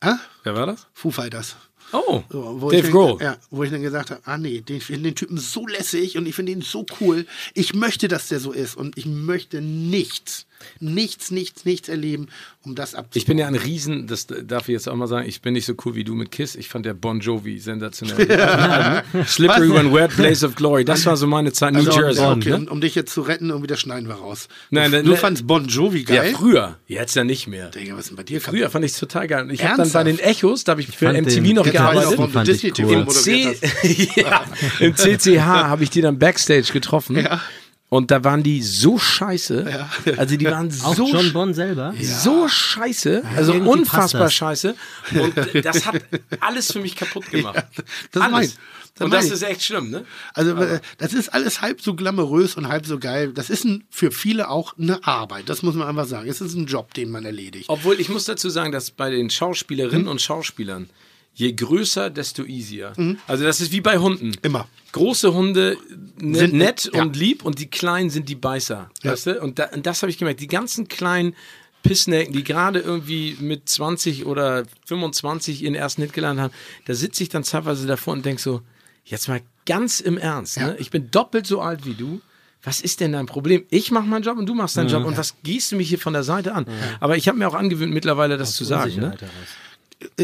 Ah? 0.00 0.18
Wer 0.42 0.54
war 0.54 0.66
das? 0.66 0.86
Foo 0.92 1.10
Fighters. 1.10 1.56
Oh, 1.92 2.22
So, 2.30 2.70
ich 2.72 2.80
Dave 2.80 2.90
Grohl. 2.92 3.18
Ja, 3.22 3.36
wo 3.50 3.62
ich 3.62 3.70
dann 3.70 3.82
gesagt 3.82 4.10
habe, 4.10 4.20
ah 4.24 4.36
nee, 4.36 4.60
den, 4.62 4.76
ich 4.78 4.84
finde 4.84 5.10
den 5.10 5.14
Typen 5.14 5.38
so 5.38 5.66
lässig 5.66 6.16
und 6.18 6.26
ich 6.26 6.34
finde 6.34 6.50
ihn 6.52 6.62
so 6.62 6.84
cool. 7.00 7.26
Ich 7.52 7.72
möchte, 7.74 8.08
dass 8.08 8.28
der 8.28 8.40
so 8.40 8.52
ist 8.52 8.76
und 8.76 8.98
ich 8.98 9.06
möchte 9.06 9.60
nichts, 9.60 10.46
nichts, 10.80 11.30
nichts, 11.30 11.64
nichts 11.64 11.88
erleben, 11.88 12.28
um 12.64 12.74
das 12.74 12.94
abzubauen. 12.94 13.10
Ich 13.18 13.26
bin 13.26 13.38
ja 13.38 13.46
ein 13.46 13.54
Riesen, 13.54 14.06
das 14.06 14.26
darf 14.26 14.68
ich 14.68 14.72
jetzt 14.72 14.88
auch 14.88 14.94
mal 14.96 15.06
sagen, 15.06 15.28
ich 15.28 15.40
bin 15.42 15.52
nicht 15.54 15.66
so 15.66 15.74
cool 15.84 15.94
wie 15.94 16.04
du 16.04 16.14
mit 16.14 16.30
Kiss. 16.30 16.54
Ich 16.56 16.68
fand 16.68 16.86
der 16.86 16.94
Bon 16.94 17.20
Jovi 17.20 17.58
sensationell. 17.58 19.02
Slippery 19.26 19.72
When 19.72 19.92
Wet, 19.92 20.16
Blaze 20.16 20.46
of 20.46 20.54
Glory, 20.54 20.84
das 20.84 21.04
war 21.06 21.16
so 21.16 21.26
meine 21.26 21.52
Zeit, 21.52 21.72
New 21.74 21.80
Also, 21.80 22.00
Jersey. 22.00 22.22
ja, 22.22 22.32
okay, 22.32 22.50
ne? 22.50 22.56
um, 22.56 22.68
um 22.68 22.80
dich 22.80 22.94
jetzt 22.94 23.12
zu 23.12 23.22
retten, 23.22 23.50
irgendwie 23.50 23.66
das 23.66 23.80
schneiden 23.80 24.08
wir 24.08 24.14
raus. 24.16 24.48
Nein, 24.70 24.90
du 24.90 24.96
nein, 24.98 25.04
du 25.04 25.10
nein. 25.12 25.20
fandst 25.20 25.46
Bon 25.46 25.66
Jovi 25.66 26.04
geil? 26.04 26.30
Ja, 26.32 26.38
früher. 26.38 26.78
Jetzt 26.86 27.14
ja 27.16 27.24
nicht 27.24 27.46
mehr. 27.46 27.68
Digga, 27.70 27.94
was 27.94 28.00
ist 28.04 28.08
denn 28.10 28.16
bei 28.16 28.22
dir 28.22 28.40
Früher 28.40 28.70
fand 28.70 28.84
ich 28.84 28.92
es 28.92 28.98
total 28.98 29.26
geil. 29.28 29.44
Und 29.44 29.50
Ich 29.50 29.64
habe 29.64 29.76
dann 29.76 29.90
bei 29.92 30.04
den 30.04 30.18
Echos, 30.18 30.64
da 30.64 30.72
habe 30.72 30.80
ich 30.80 30.88
für 30.88 31.06
fand 31.06 31.18
MTV 31.26 31.42
den- 31.42 31.56
noch 31.56 31.66
ich 31.66 31.72
gearbeitet. 31.72 32.12
ich 32.48 32.78
cool. 32.78 32.92
Im, 32.94 33.08
C 33.08 33.56
ja, 34.16 34.44
Im 34.80 34.94
CCH 34.96 35.38
habe 35.40 35.82
ich 35.84 35.90
die 35.90 36.00
dann 36.00 36.18
Backstage 36.18 36.72
getroffen. 36.72 37.16
Ja. 37.16 37.40
Und 37.90 38.10
da 38.10 38.24
waren 38.24 38.42
die 38.42 38.60
so 38.62 38.98
scheiße. 38.98 39.86
Also 40.16 40.36
die 40.36 40.46
waren 40.46 40.68
Auch 40.82 40.96
so 40.96 41.06
John 41.06 41.32
Bon 41.32 41.54
selber? 41.54 41.94
so 42.00 42.48
scheiße, 42.48 43.22
also 43.36 43.52
Irgendwie 43.52 43.70
unfassbar 43.70 44.30
scheiße. 44.30 44.74
Und 45.14 45.64
das 45.64 45.86
hat 45.86 46.02
alles 46.40 46.72
für 46.72 46.80
mich 46.80 46.96
kaputt 46.96 47.30
gemacht. 47.30 47.64
das 48.10 48.22
alles. 48.22 48.32
mein- 48.32 48.52
das 48.96 49.04
und 49.06 49.10
das 49.12 49.24
mein 49.24 49.26
ich. 49.26 49.32
ist 49.34 49.42
echt 49.42 49.62
schlimm, 49.64 49.90
ne? 49.90 50.04
Also 50.34 50.54
äh, 50.54 50.78
das 50.98 51.14
ist 51.14 51.28
alles 51.34 51.60
halb 51.60 51.80
so 51.80 51.94
glamourös 51.96 52.54
und 52.54 52.68
halb 52.68 52.86
so 52.86 53.00
geil. 53.00 53.32
Das 53.32 53.50
ist 53.50 53.64
ein, 53.64 53.82
für 53.90 54.12
viele 54.12 54.48
auch 54.48 54.78
eine 54.78 55.04
Arbeit. 55.04 55.48
Das 55.48 55.62
muss 55.62 55.74
man 55.74 55.88
einfach 55.88 56.06
sagen. 56.06 56.28
Es 56.28 56.40
ist 56.40 56.54
ein 56.54 56.66
Job, 56.66 56.94
den 56.94 57.10
man 57.10 57.24
erledigt. 57.24 57.64
Obwohl, 57.68 57.98
ich 58.00 58.08
muss 58.08 58.24
dazu 58.24 58.48
sagen, 58.50 58.70
dass 58.70 58.92
bei 58.92 59.10
den 59.10 59.30
Schauspielerinnen 59.30 60.06
und 60.06 60.22
Schauspielern, 60.22 60.90
je 61.34 61.52
größer, 61.52 62.10
desto 62.10 62.44
easier. 62.44 62.92
Also 63.26 63.44
das 63.44 63.60
ist 63.60 63.72
wie 63.72 63.80
bei 63.80 63.98
Hunden. 63.98 64.32
Immer. 64.42 64.68
Große 64.92 65.34
Hunde 65.34 65.76
ne, 66.18 66.38
Sind- 66.38 66.54
nett 66.54 66.90
ja. 66.92 67.02
und 67.02 67.16
lieb 67.16 67.44
und 67.44 67.58
die 67.58 67.66
kleinen 67.66 68.10
sind 68.10 68.28
die 68.28 68.36
Beißer. 68.36 68.90
Ja. 69.02 69.12
Weißt 69.12 69.26
du? 69.26 69.40
Und, 69.40 69.58
da, 69.58 69.66
und 69.66 69.84
das 69.86 70.02
habe 70.02 70.10
ich 70.10 70.18
gemerkt. 70.18 70.40
Die 70.40 70.46
ganzen 70.46 70.88
kleinen 70.88 71.34
Pissnaken, 71.82 72.32
die 72.32 72.44
gerade 72.44 72.78
irgendwie 72.78 73.36
mit 73.40 73.68
20 73.68 74.24
oder 74.24 74.64
25 74.86 75.62
ihren 75.62 75.74
ersten 75.74 76.02
Hit 76.02 76.12
gelernt 76.12 76.40
haben, 76.40 76.54
da 76.86 76.94
sitze 76.94 77.22
ich 77.22 77.28
dann 77.28 77.42
teilweise 77.42 77.86
davor 77.86 78.14
und 78.14 78.24
denke 78.24 78.40
so, 78.40 78.62
jetzt 79.04 79.28
mal 79.28 79.42
ganz 79.66 80.00
im 80.00 80.16
Ernst, 80.16 80.58
ne? 80.58 80.76
ich 80.78 80.90
bin 80.90 81.10
doppelt 81.10 81.46
so 81.46 81.60
alt 81.60 81.84
wie 81.84 81.94
du. 81.94 82.20
Was 82.62 82.80
ist 82.80 83.00
denn 83.00 83.12
dein 83.12 83.26
Problem? 83.26 83.64
Ich 83.68 83.90
mache 83.90 84.06
meinen 84.06 84.22
Job 84.22 84.38
und 84.38 84.46
du 84.46 84.54
machst 84.54 84.78
deinen 84.78 84.88
Job. 84.88 85.04
Und 85.04 85.18
was 85.18 85.34
gehst 85.42 85.70
du 85.70 85.76
mich 85.76 85.90
hier 85.90 85.98
von 85.98 86.14
der 86.14 86.22
Seite 86.22 86.54
an? 86.54 86.64
Aber 86.98 87.14
ich 87.18 87.28
habe 87.28 87.36
mir 87.36 87.46
auch 87.46 87.52
angewöhnt, 87.52 87.92
mittlerweile 87.92 88.38
das 88.38 88.56
zu 88.56 88.64
sagen. 88.64 88.96
Ne? 88.96 89.14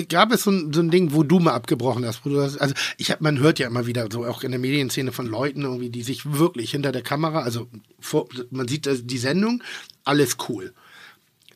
Gab 0.08 0.32
es 0.32 0.42
so 0.42 0.50
ein, 0.50 0.72
so 0.72 0.80
ein 0.80 0.90
Ding, 0.90 1.12
wo 1.12 1.22
du 1.22 1.38
mal 1.38 1.54
abgebrochen 1.54 2.04
hast? 2.04 2.24
Wo 2.24 2.30
du 2.30 2.36
das, 2.36 2.56
also 2.58 2.74
ich 2.96 3.10
hab, 3.10 3.20
man 3.20 3.38
hört 3.38 3.58
ja 3.58 3.66
immer 3.66 3.86
wieder 3.86 4.08
so 4.10 4.24
auch 4.24 4.42
in 4.42 4.50
der 4.50 4.60
Medienszene 4.60 5.12
von 5.12 5.26
Leuten 5.26 5.62
irgendwie, 5.62 5.90
die 5.90 6.02
sich 6.02 6.32
wirklich 6.32 6.72
hinter 6.72 6.92
der 6.92 7.02
Kamera, 7.02 7.40
also 7.40 7.68
vor, 7.98 8.28
man 8.50 8.68
sieht 8.68 8.88
die 9.04 9.18
Sendung, 9.18 9.62
alles 10.04 10.36
cool. 10.48 10.72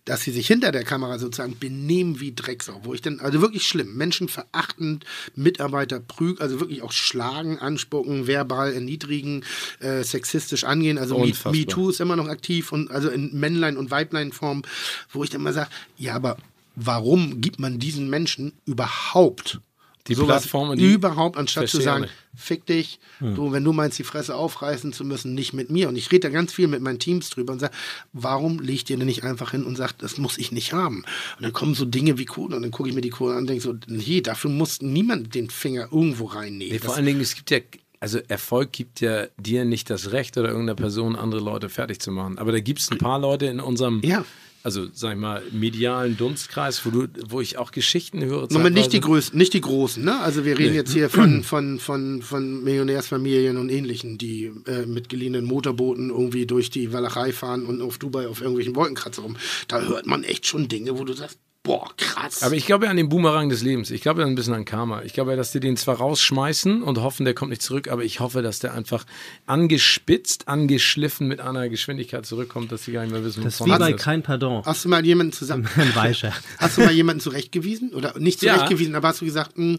Dass 0.05 0.21
sie 0.21 0.33
sich 0.33 0.47
hinter 0.47 0.71
der 0.71 0.85
Kamera 0.85 1.19
sozusagen 1.19 1.59
benehmen 1.59 2.21
wie 2.21 2.35
Drecksau, 2.35 2.81
wo 2.85 2.93
ich 2.93 3.01
dann, 3.01 3.21
also 3.21 3.41
wirklich 3.41 3.67
schlimm, 3.67 3.97
Menschen 3.97 4.29
verachtend, 4.29 5.05
Mitarbeiter 5.35 5.99
prügeln, 5.99 6.41
also 6.41 6.61
wirklich 6.61 6.83
auch 6.83 6.93
schlagen, 6.93 7.59
anspucken, 7.59 8.27
verbal 8.27 8.75
erniedrigen, 8.75 9.45
äh, 9.81 10.03
sexistisch 10.03 10.65
angehen, 10.65 10.99
also 10.99 11.19
Me-. 11.19 11.33
MeToo 11.51 11.89
ist 11.89 12.01
immer 12.01 12.17
noch 12.17 12.29
aktiv 12.29 12.71
und 12.71 12.91
also 12.91 13.09
in 13.09 13.39
Männlein- 13.39 13.79
und 13.79 13.91
Weiblein-Form, 13.91 14.63
wo 15.11 15.25
ich 15.25 15.31
dann 15.31 15.43
mal 15.43 15.55
sage, 15.55 15.71
ja, 15.97 16.15
aber 16.15 16.37
warum 16.77 17.41
gibt 17.41 17.59
man 17.59 17.79
diesen 17.79 18.09
Menschen 18.11 18.53
überhaupt 18.67 19.61
Die 20.07 20.15
sowas 20.15 20.43
Plattform 20.43 20.77
die- 20.77 20.93
überhaupt, 20.93 21.37
anstatt 21.39 21.69
zu 21.69 21.81
sagen, 21.81 22.07
fick 22.37 22.67
dich, 22.67 22.99
du, 23.21 23.53
wenn 23.53 23.65
du 23.65 23.73
meinst, 23.73 23.99
die 23.99 24.05
Fresse 24.05 24.35
aufreißen 24.35 24.93
zu 24.93 25.03
müssen, 25.05 25.35
nicht 25.35 25.53
mit 25.55 25.71
mir. 25.71 25.89
Und 25.89 25.97
ich 25.97 26.11
rede 26.13 26.29
da 26.29 26.29
ganz 26.29 26.53
viel 26.53 26.67
mit 26.69 26.83
meinen 26.83 26.99
Teams 26.99 27.31
drüber 27.31 27.53
und 27.55 27.61
sage, 27.61 27.73
warum 28.13 28.59
legt 28.59 28.91
ihr 28.91 28.97
denn 28.99 29.07
nicht 29.07 29.25
einfach 29.25 29.53
hin 29.53 29.65
und 29.65 29.77
sagt, 29.77 30.03
das 30.03 30.19
muss 30.19 30.37
ich 30.37 30.53
nicht 30.53 30.73
haben? 30.75 31.05
Und 31.37 31.43
dann 31.43 31.53
kommen 31.55 31.75
so 31.75 31.85
Dinge 31.87 32.19
wie 32.19 32.27
Kohle 32.27 32.57
und 32.57 32.63
dann 32.63 32.71
gucke 32.71 32.89
ich 32.91 32.95
mir 32.95 33.01
die 33.01 33.11
Kohle 33.11 33.33
an 33.35 33.39
und 33.43 33.47
denke 33.49 33.63
so, 33.63 33.75
nee, 33.87 34.21
dafür 34.21 34.51
muss 34.51 34.83
niemand 34.83 35.35
den 35.35 35.49
Finger 35.49 35.89
irgendwo 35.91 36.27
reinnehmen. 36.27 36.73
Nee, 36.75 36.79
vor 36.81 36.95
allen 36.97 37.07
Dingen, 37.07 37.21
es 37.21 37.35
gibt 37.35 37.51
ja, 37.51 37.61
also 38.01 38.19
Erfolg 38.29 38.73
gibt 38.73 39.01
ja 39.01 39.27
dir 39.39 39.65
nicht 39.65 39.89
das 39.89 40.13
Recht 40.13 40.37
oder 40.37 40.49
irgendeiner 40.49 40.75
Person, 40.77 41.17
andere 41.17 41.41
Leute 41.41 41.71
fertig 41.71 42.01
zu 42.01 42.11
machen. 42.11 42.37
Aber 42.37 42.53
da 42.53 42.61
gibt 42.61 42.81
es 42.81 42.91
ein 42.91 42.99
paar 42.99 43.19
Leute 43.21 43.47
in 43.47 43.59
unserem, 43.61 44.03
Ja. 44.05 44.25
Also 44.65 44.87
sag 44.95 45.13
ich 45.13 45.21
mal, 45.21 45.43
medialen 45.53 46.17
Dunstkreis, 46.17 46.87
wo, 46.87 46.91
du, 46.91 47.07
wo 47.29 47.43
ich 47.43 47.59
auch 47.59 47.71
Geschichten 47.71 48.25
höre. 48.25 48.49
Nochmal 48.51 48.71
nicht 48.71 48.95
die 48.95 49.01
größten, 49.01 49.39
nicht 49.39 49.53
die 49.53 49.61
großen, 49.61 50.03
ne? 50.03 50.19
Also 50.21 50.47
wir 50.47 50.59
reden 50.59 50.75
jetzt 50.75 50.95
hier 50.95 51.11
von, 51.11 51.45
von, 51.45 51.79
von, 51.79 52.23
von 52.23 52.65
Millionärsfamilien 52.65 53.59
und 53.59 53.69
ähnlichen, 53.69 54.17
die 54.17 54.51
äh, 54.67 54.87
mit 54.87 55.11
geliehenen 55.11 55.45
Motorbooten 55.45 56.09
irgendwie 56.09 56.47
durch 56.47 56.71
die 56.71 56.95
Walachei 56.95 57.33
fahren 57.33 57.67
und 57.67 57.83
auf 57.83 57.99
Dubai 57.99 58.27
auf 58.27 58.41
irgendwelchen 58.41 58.75
Wolkenkratzer 58.75 59.21
rum. 59.21 59.37
Da 59.69 59.83
hört 59.83 60.07
man 60.07 60.25
echt 60.25 60.47
schon 60.47 60.67
Dinge, 60.67 60.99
wo 60.99 61.05
du 61.05 61.13
sagst, 61.13 61.39
boah, 61.65 61.91
krass. 61.97 62.43
Aber 62.45 62.55
ich 62.55 62.67
glaube 62.67 62.85
ja 62.85 62.91
an 62.93 62.97
den 62.97 63.09
Boomerang 63.09 63.49
des 63.49 63.63
Lebens. 63.63 63.91
Ich 63.91 64.03
glaube 64.03 64.21
ja 64.21 64.27
ein 64.27 64.35
bisschen 64.37 64.55
an 64.55 64.65
Karma. 64.65 65.03
Ich 65.03 65.13
glaube 65.15 65.31
ja, 65.33 65.37
dass 65.37 65.51
die 65.51 65.59
den 65.61 65.77
zwar 65.77 65.97
rausschmeißen 65.97 66.83
und 66.85 66.99
hoffen, 67.01 67.25
der 67.25 67.35
kommt 67.35 67.51
nicht 67.51 67.63
zurück, 67.63 67.89
aber 67.89 68.05
ich 68.05 68.21
hoffe, 68.21 68.43
dass 68.43 68.59
der 68.61 68.75
einfach 68.75 69.05
angespitzt, 69.47 70.47
angeschliffen 70.47 71.27
mit 71.27 71.41
einer 71.41 71.69
Geschwindigkeit 71.69 72.27
zurückkommt, 72.27 72.71
dass 72.71 72.85
sie 72.85 72.93
gar 72.93 73.03
nicht 73.03 73.13
mehr 73.13 73.25
wissen, 73.25 73.43
Das 73.43 73.61
ist 73.61 73.67
wie 73.67 73.71
bei 73.79 73.91
ist. 73.93 74.01
Kein 74.01 74.23
Pardon. 74.23 74.63
Hast 74.65 74.85
du 74.85 74.89
mal 74.89 75.05
jemanden 75.05 75.33
zusammen. 75.33 75.67
Ein 75.77 75.95
Weicher. 75.97 76.33
Hast 76.59 76.77
du 76.77 76.83
mal 76.83 76.93
jemanden 76.93 77.21
zurechtgewiesen? 77.21 77.93
Oder 77.95 78.19
nicht 78.19 78.43
Ja. 78.43 78.55
zurechtgewiesen, 78.55 78.95
aber 78.95 79.09
hast 79.09 79.21
du 79.23 79.25
gesagt, 79.25 79.57
hm, 79.57 79.79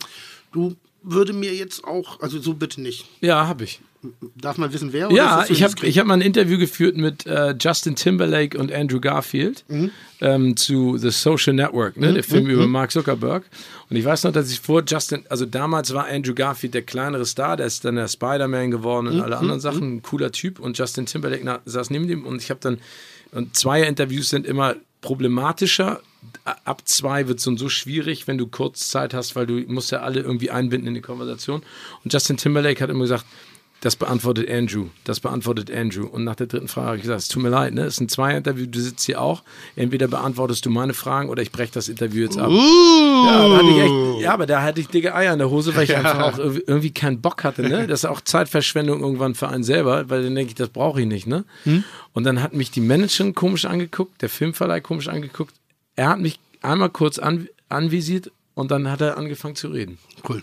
du 0.52 0.76
würde 1.03 1.34
mir 1.34 1.53
jetzt 1.53 1.84
auch, 1.84 2.20
also 2.22 2.40
so 2.41 2.56
bitte 2.56 2.82
nicht. 2.82 3.06
Ja, 3.22 3.48
habe 3.48 3.64
ich. 3.64 3.80
Darf 4.36 4.57
man 4.57 4.72
wissen, 4.73 4.94
wer? 4.94 5.11
Ja, 5.11 5.45
ich 5.49 5.64
habe 5.64 5.73
ich 5.86 5.99
hab 5.99 6.07
mal 6.07 6.15
ein 6.15 6.22
Interview 6.22 6.57
geführt 6.57 6.98
mit 6.98 7.26
äh, 7.26 7.56
Justin 7.60 7.95
Timberlake 7.95 8.57
und 8.57 8.72
Andrew 8.72 8.99
Garfield 8.99 9.64
ähm, 10.22 10.56
zu 10.57 10.98
The 10.98 11.11
Social 11.11 11.53
Network, 11.53 11.98
ne, 11.98 12.14
der 12.14 12.23
Film 12.23 12.48
über 12.48 12.68
Mark 12.68 12.91
Zuckerberg. 12.91 13.44
Und 13.90 13.98
ich 13.98 14.06
weiß 14.06 14.23
noch, 14.23 14.32
dass 14.32 14.52
ich 14.52 14.60
vor 14.60 14.84
Justin, 14.88 15.23
also 15.30 15.45
damals 15.45 15.94
war 15.94 16.07
Andrew 16.07 16.34
Garfield 16.34 16.73
der 16.73 16.82
kleinere 16.82 17.26
Star, 17.26 17.57
der 17.57 17.68
ist 17.68 17.86
dann 17.86 17.95
der 17.95 18.07
Spider-Man 18.07 18.72
geworden 18.72 19.07
und 19.07 19.22
alle 19.22 19.38
anderen 19.38 19.60
Sachen, 19.60 19.98
ein 19.98 20.02
cooler 20.02 20.32
Typ. 20.32 20.60
Und 20.60 20.77
Justin 20.77 21.06
Timberlake 21.06 21.44
na, 21.44 21.60
saß 21.65 21.90
neben 21.90 22.07
dem 22.07 22.26
und 22.26 22.41
ich 22.41 22.49
habe 22.49 22.60
dann, 22.61 22.80
und 23.32 23.56
zwei 23.56 23.84
Interviews 23.84 24.30
sind 24.30 24.45
immer 24.45 24.76
problematischer. 25.02 26.02
Ab 26.44 26.82
zwei 26.86 27.27
wird 27.27 27.40
es 27.40 27.44
so 27.44 27.69
schwierig, 27.69 28.27
wenn 28.27 28.38
du 28.38 28.48
kurz 28.48 28.90
Zeit 28.90 29.14
hast, 29.14 29.36
weil 29.36 29.45
du 29.45 29.60
musst 29.68 29.91
ja 29.91 29.99
alle 30.02 30.22
irgendwie 30.22 30.49
einbinden 30.49 30.88
in 30.88 30.95
die 30.95 31.02
Konversation. 31.02 31.61
Und 32.03 32.14
Justin 32.14 32.38
Timberlake 32.38 32.82
hat 32.82 32.90
immer 32.90 33.02
gesagt, 33.02 33.26
das 33.81 33.95
beantwortet 33.95 34.49
Andrew. 34.49 34.85
Das 35.03 35.19
beantwortet 35.19 35.69
Andrew. 35.72 36.07
Und 36.07 36.23
nach 36.23 36.35
der 36.35 36.47
dritten 36.47 36.68
Frage 36.68 36.88
habe 36.88 36.95
ich 36.97 37.03
gesagt, 37.03 37.22
es 37.22 37.27
tut 37.27 37.43
mir 37.43 37.49
leid, 37.49 37.73
ne? 37.76 37.84
Es 37.84 37.97
sind 37.97 38.10
zwei 38.10 38.35
Interviews, 38.35 38.68
du 38.72 38.80
sitzt 38.80 39.06
hier 39.06 39.22
auch. 39.22 39.43
Entweder 39.76 40.07
beantwortest 40.07 40.65
du 40.65 40.72
meine 40.72 40.93
Fragen 40.95 41.30
oder 41.30 41.43
ich 41.43 41.52
breche 41.52 41.72
das 41.73 41.88
Interview 41.88 42.23
jetzt 42.23 42.38
ab. 42.39 42.49
Ja, 42.49 43.57
hatte 43.57 43.68
ich 43.69 43.77
echt, 43.77 44.22
ja, 44.23 44.34
aber 44.34 44.45
da 44.47 44.61
hatte 44.64 44.80
ich 44.81 44.88
dicke 44.88 45.14
Eier 45.14 45.34
in 45.34 45.39
der 45.39 45.49
Hose, 45.52 45.76
weil 45.76 45.84
ich 45.84 45.95
einfach 45.95 46.19
auch 46.19 46.38
irgendwie- 46.39 46.91
keinen 46.91 47.22
Bock 47.22 47.43
hatte, 47.43 47.61
ne? 47.61 47.85
Das 47.88 47.99
ist 47.99 48.06
auch 48.06 48.22
Zeitverschwendung 48.22 49.02
irgendwann 49.02 49.35
für 49.35 49.49
einen 49.49 49.64
selber, 49.64 50.10
weil 50.10 50.23
dann 50.23 50.34
denke 50.35 50.49
ich, 50.49 50.56
das 50.56 50.69
brauche 50.69 51.02
ich 51.02 51.07
nicht, 51.07 51.27
ne? 51.27 51.43
Und 52.14 52.23
dann 52.23 52.41
hat 52.41 52.53
mich 52.53 52.72
die 52.72 52.81
Managerin 52.81 53.35
komisch 53.35 53.65
angeguckt, 53.65 54.22
der 54.22 54.30
Filmverleih 54.30 54.80
komisch 54.81 55.10
angeguckt. 55.10 55.53
Er 55.95 56.10
hat 56.10 56.19
mich 56.19 56.39
einmal 56.61 56.89
kurz 56.89 57.19
an, 57.19 57.47
anvisiert 57.69 58.31
und 58.56 58.72
dann 58.72 58.89
hat 58.89 59.02
er 59.02 59.18
angefangen 59.18 59.56
zu 59.56 59.68
reden. 59.68 59.97
Cool. 60.27 60.41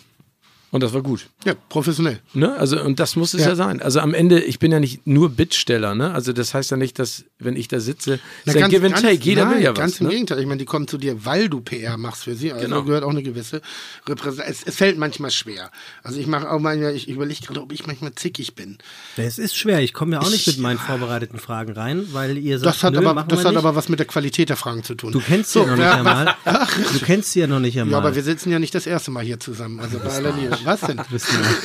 Und 0.73 0.83
das 0.83 0.93
war 0.95 1.03
gut. 1.03 1.29
Ja, 1.45 1.53
professionell. 1.69 2.19
Ne? 2.33 2.51
Also, 2.55 2.81
und 2.83 2.99
das 2.99 3.15
muss 3.15 3.35
es 3.35 3.43
ja. 3.43 3.49
Ja. 3.49 3.55
sein. 3.57 3.81
Also 3.83 4.01
am 4.01 4.15
Ende, 4.15 4.41
ich 4.43 4.59
bin 4.59 4.73
ja 4.73 4.81
nicht 4.81 5.07
nur 5.07 5.29
Bittsteller, 5.29 5.95
ne? 5.95 6.13
Also 6.15 6.33
das 6.33 6.55
heißt 6.55 6.71
ja 6.71 6.79
nicht, 6.79 6.99
dass, 6.99 7.25
wenn 7.39 7.57
ich 7.57 7.69
da 7.69 7.79
sitze, 7.79 8.19
ist 8.47 8.55
ja 8.57 8.67
give 8.69 8.87
and 8.87 8.97
take. 8.97 9.17
Jeder 9.23 9.45
nein, 9.45 9.57
will 9.57 9.63
ja 9.63 9.73
Ganz 9.73 9.95
was. 9.97 10.01
im 10.01 10.07
Ne? 10.07 10.13
Gegenteil. 10.15 10.41
Ich 10.41 10.47
meine, 10.47 10.59
die 10.59 10.65
kommen 10.65 10.89
zu 10.89 10.97
dir, 10.97 11.27
weil 11.27 11.51
du 11.51 11.61
PR 11.61 11.99
machst 11.99 12.25
für 12.25 12.35
sie. 12.35 12.53
Also 12.53 12.65
Genau. 12.65 12.85
gehört 12.85 13.05
auch 13.05 13.11
eine 13.11 13.23
gewisse 13.23 13.61
Repräsentation. 14.09 14.51
Es, 14.51 14.63
es 14.67 14.77
fällt 14.77 14.97
manchmal 14.97 15.31
schwer. 15.31 15.71
Also 16.03 16.19
ich 16.19 16.27
mache 16.27 16.51
auch 16.51 16.59
manchmal, 16.59 16.95
ich 16.95 17.07
überlege 17.09 17.43
gerade, 17.47 17.61
ob 17.61 17.71
ich 17.71 17.87
manchmal 17.87 18.15
zickig 18.15 18.55
bin. 18.55 18.79
Es 19.19 19.39
ist 19.39 19.55
schwer. 19.57 19.81
Ich 19.81 19.93
komme 19.93 20.13
ja 20.15 20.21
auch 20.23 20.31
nicht 20.31 20.47
mit 20.47 20.59
meinen 20.59 20.79
vorbereiteten 20.79 21.39
Fragen 21.39 21.73
rein, 21.75 22.07
weil 22.13 22.39
ihr 22.39 22.59
sagt, 22.59 22.77
Das 22.77 22.83
hat, 22.83 22.95
nö, 22.95 23.07
aber, 23.07 23.25
das 23.25 23.41
wir 23.41 23.45
hat 23.45 23.51
nicht. 23.53 23.59
aber 23.59 23.77
was 23.77 23.91
mit 23.91 23.99
der 23.99 24.07
Qualität 24.07 24.49
der 24.49 24.57
Fragen 24.57 24.83
zu 24.85 24.95
tun. 24.95 25.13
Du 25.13 25.21
kennst 25.21 25.53
sie 25.53 25.59
ja 25.61 25.67
noch 25.67 25.77
nicht 25.77 25.87
einmal. 25.87 26.35
Du 26.93 26.99
kennst 27.05 27.33
sie 27.33 27.41
ja 27.41 27.47
noch 27.47 27.61
nicht 27.61 27.79
einmal. 27.79 27.93
Ja, 27.93 27.99
aber 27.99 28.15
wir 28.15 28.23
sitzen 28.23 28.51
ja 28.51 28.59
nicht 28.59 28.75
das 28.75 28.87
erste 28.87 29.11
Mal 29.11 29.23
hier 29.25 29.39
zusammen. 29.39 29.79
Also 29.81 29.99
bei 29.99 30.09
aller 30.11 30.33
Liebe. 30.33 30.57
Was 30.65 30.81
denn? 30.83 30.97
Du 30.97 31.05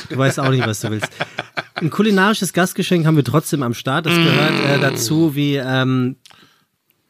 Du 0.08 0.18
weißt 0.18 0.40
auch 0.40 0.50
nicht, 0.50 0.66
was 0.66 0.80
du 0.80 0.90
willst. 0.90 1.08
Ein 1.74 1.90
kulinarisches 1.90 2.52
Gastgeschenk 2.52 3.06
haben 3.06 3.16
wir 3.16 3.24
trotzdem 3.24 3.62
am 3.62 3.74
Start. 3.74 4.06
Das 4.06 4.14
gehört 4.14 4.52
äh, 4.66 4.80
dazu 4.80 5.34
wie 5.34 5.56
ähm, 5.56 6.16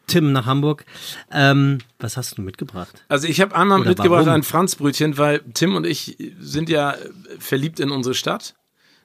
Tim 0.06 0.32
nach 0.32 0.46
Hamburg. 0.46 0.84
Ähm, 1.30 1.78
was 1.98 2.16
hast 2.16 2.36
du 2.38 2.42
mitgebracht? 2.42 3.04
Also 3.08 3.28
ich 3.28 3.40
habe 3.40 3.54
einmal 3.54 3.80
Oder 3.80 3.90
mitgebracht 3.90 4.26
warum? 4.26 4.40
ein 4.40 4.42
Franzbrötchen, 4.42 5.16
weil 5.18 5.40
Tim 5.54 5.74
und 5.76 5.86
ich 5.86 6.16
sind 6.40 6.68
ja 6.68 6.94
verliebt 7.38 7.80
in 7.80 7.90
unsere 7.90 8.14
Stadt. 8.14 8.54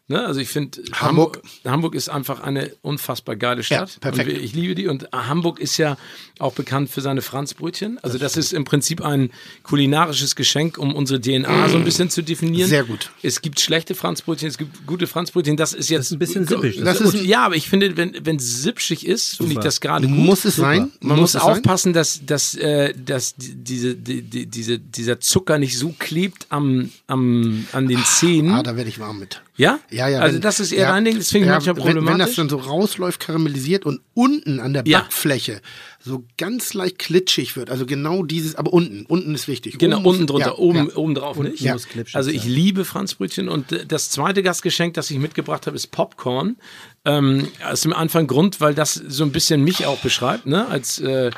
Ne? 0.10 0.26
Also 0.26 0.42
ich 0.42 0.50
finde, 0.50 0.82
Hamburg. 0.92 1.38
Hamburg. 1.38 1.42
Hamburg 1.66 1.96
ist 1.96 2.10
einfach 2.10 2.42
eine 2.42 2.72
unfassbar 2.82 3.38
geile 3.38 3.64
Stadt. 3.64 3.92
Ja, 3.94 4.00
perfekt. 4.12 4.30
Und 4.38 4.44
ich 4.44 4.54
liebe 4.54 4.76
die. 4.76 4.88
Und 4.88 5.08
Hamburg 5.14 5.60
ist 5.62 5.78
ja 5.78 5.96
auch 6.40 6.54
bekannt 6.54 6.90
für 6.90 7.00
seine 7.00 7.22
Franzbrötchen. 7.22 8.00
Also 8.04 8.18
das 8.18 8.36
ist 8.36 8.52
im 8.52 8.66
Prinzip 8.66 9.02
ein 9.02 9.32
kulinarisches 9.64 10.36
Geschenk, 10.36 10.78
um 10.78 10.94
unsere 10.94 11.22
DNA 11.22 11.70
so 11.70 11.78
ein 11.78 11.86
bisschen 11.86 12.10
zu 12.10 12.22
definieren. 12.22 12.68
Sehr 12.68 12.84
gut. 12.84 13.12
Es 13.22 13.42
gibt 13.42 13.62
schlechte 13.62 13.96
Franzbrötchen, 13.96 14.50
es 14.50 14.58
gibt 14.58 14.86
gute 14.86 15.08
Franzbrötchen. 15.08 15.56
Das 15.56 15.72
ist 15.74 15.90
jetzt 15.90 16.00
Das 16.00 16.06
ist 16.08 16.12
ein 16.12 16.20
bisschen 16.20 16.48
sippig. 16.48 16.82
Das 16.84 16.98
Das 17.00 17.14
ist, 17.14 17.24
ja, 17.24 17.46
aber 17.46 17.56
ich 17.56 17.70
finde, 17.70 17.96
wenn 17.96 18.14
wenn 18.26 18.36
es 18.36 18.62
sippschig 18.62 19.08
ist, 19.08 19.38
finde 19.38 19.54
ich 19.54 19.60
das 19.60 19.80
gerade 19.80 20.06
gut. 20.08 20.18
Muss 20.18 20.44
es 20.44 20.58
sein? 20.58 20.92
Man 21.00 21.18
muss 21.20 21.32
sein? 21.32 21.42
aufpassen, 21.44 21.94
dass, 21.94 22.26
dass, 22.26 22.56
äh, 22.56 22.94
dass 22.94 23.36
die- 23.36 23.56
diese, 23.56 23.96
die, 23.96 24.22
die, 24.22 24.48
diese, 24.48 24.80
dieser 24.80 25.22
Zucker 25.22 25.58
nicht 25.60 25.78
so 25.78 25.94
klebt 25.98 26.48
am, 26.50 26.92
am, 27.08 27.66
an 27.72 27.88
den 27.88 28.04
Zähnen. 28.04 28.52
Ah, 28.52 28.64
da 28.64 28.76
werde 28.76 28.90
ich 28.90 29.00
warm 29.00 29.20
mit. 29.20 29.42
Ja? 29.56 29.80
Ja, 29.92 30.08
ja. 30.08 30.20
Also 30.20 30.36
wenn- 30.36 30.42
das 30.42 30.60
ist 30.60 30.72
eher 30.72 30.88
ja, 30.88 30.94
ein 30.94 31.06
Ding, 31.06 31.18
das 31.18 31.30
finde 31.30 31.46
ich 31.46 31.48
ja, 31.50 31.54
manchmal 31.54 31.76
wenn, 31.78 31.84
wenn 31.86 31.96
das 31.96 32.04
problematisch. 32.06 32.36
dann 32.38 32.50
so 32.50 32.58
rausläuft, 32.58 33.20
karamellisiert 33.20 33.86
und 33.86 34.02
unten 34.14 34.60
an 34.60 34.74
der 34.74 34.84
Ja. 34.86 35.00
Backfläche 35.02 35.62
so 36.06 36.26
ganz 36.38 36.74
leicht 36.74 37.00
klitschig 37.00 37.56
wird. 37.56 37.70
Also 37.70 37.86
genau 37.86 38.24
dieses, 38.24 38.56
aber 38.56 38.74
unten. 38.74 39.06
Unten 39.06 39.34
ist 39.34 39.48
wichtig. 39.48 39.78
Genau, 39.78 39.98
Oben 40.00 40.06
unten 40.08 40.28
drunter, 40.28 40.48
ja, 40.48 40.56
oben, 40.58 40.90
ja. 40.90 40.96
oben 40.98 41.16
drauf 41.16 41.38
nicht. 41.40 41.62
Ja. 41.62 41.74
muss 41.74 41.88
klitschig 41.88 42.16
Also 42.16 42.30
ich 42.30 42.44
liebe 42.44 42.84
Franzbrötchen 42.84 43.48
und 43.48 43.72
äh, 43.72 43.86
das 43.86 44.10
zweite 44.10 44.44
Gastgeschenk, 44.44 44.96
das 44.96 45.10
ich 45.12 45.18
mitgebracht 45.20 45.66
habe, 45.68 45.76
ist 45.78 45.88
Popcorn. 45.92 46.58
Ähm, 47.06 47.48
aus 47.66 47.82
dem 47.82 47.92
Anfang 47.94 48.28
Grund, 48.28 48.62
weil 48.62 48.74
das 48.74 48.94
so 48.94 49.24
ein 49.26 49.32
bisschen 49.34 49.62
mich 49.64 49.86
auch 49.86 50.00
beschreibt, 50.00 50.46
ne? 50.46 50.68
als, 50.68 51.00
äh, 51.00 51.32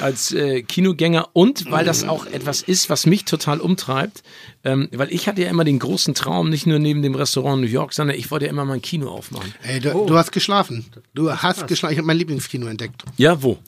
als 0.00 0.32
äh, 0.32 0.62
Kinogänger 0.62 1.28
und 1.32 1.70
weil 1.70 1.84
das 1.84 2.04
auch 2.04 2.26
etwas 2.26 2.62
ist, 2.62 2.90
was 2.90 3.06
mich 3.06 3.24
total 3.24 3.60
umtreibt. 3.60 4.22
Ähm, 4.64 4.88
weil 4.92 5.12
ich 5.12 5.28
hatte 5.28 5.42
ja 5.42 5.50
immer 5.50 5.64
den 5.64 5.78
großen 5.78 6.14
Traum, 6.14 6.50
nicht 6.50 6.66
nur 6.66 6.78
neben 6.78 7.02
dem 7.02 7.14
Restaurant 7.14 7.60
New 7.60 7.68
York, 7.68 7.92
sondern 7.92 8.16
ich 8.16 8.30
wollte 8.30 8.46
ja 8.46 8.50
immer 8.50 8.64
mal 8.64 8.74
ein 8.74 8.82
Kino 8.82 9.10
aufmachen. 9.10 9.54
Ey, 9.62 9.80
du, 9.80 10.06
du 10.06 10.16
hast 10.16 10.32
geschlafen. 10.32 10.86
Du 11.14 11.30
hast 11.30 11.66
geschlafen. 11.66 11.92
Ich 11.92 11.98
habe 11.98 12.06
mein 12.06 12.16
Lieblingskino 12.16 12.66
entdeckt. 12.66 13.04
Ja, 13.16 13.42
wo? 13.42 13.58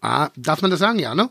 Ah, 0.00 0.30
darf 0.36 0.62
man 0.62 0.70
das 0.70 0.80
sagen? 0.80 0.98
Ja, 0.98 1.14
ne? 1.14 1.30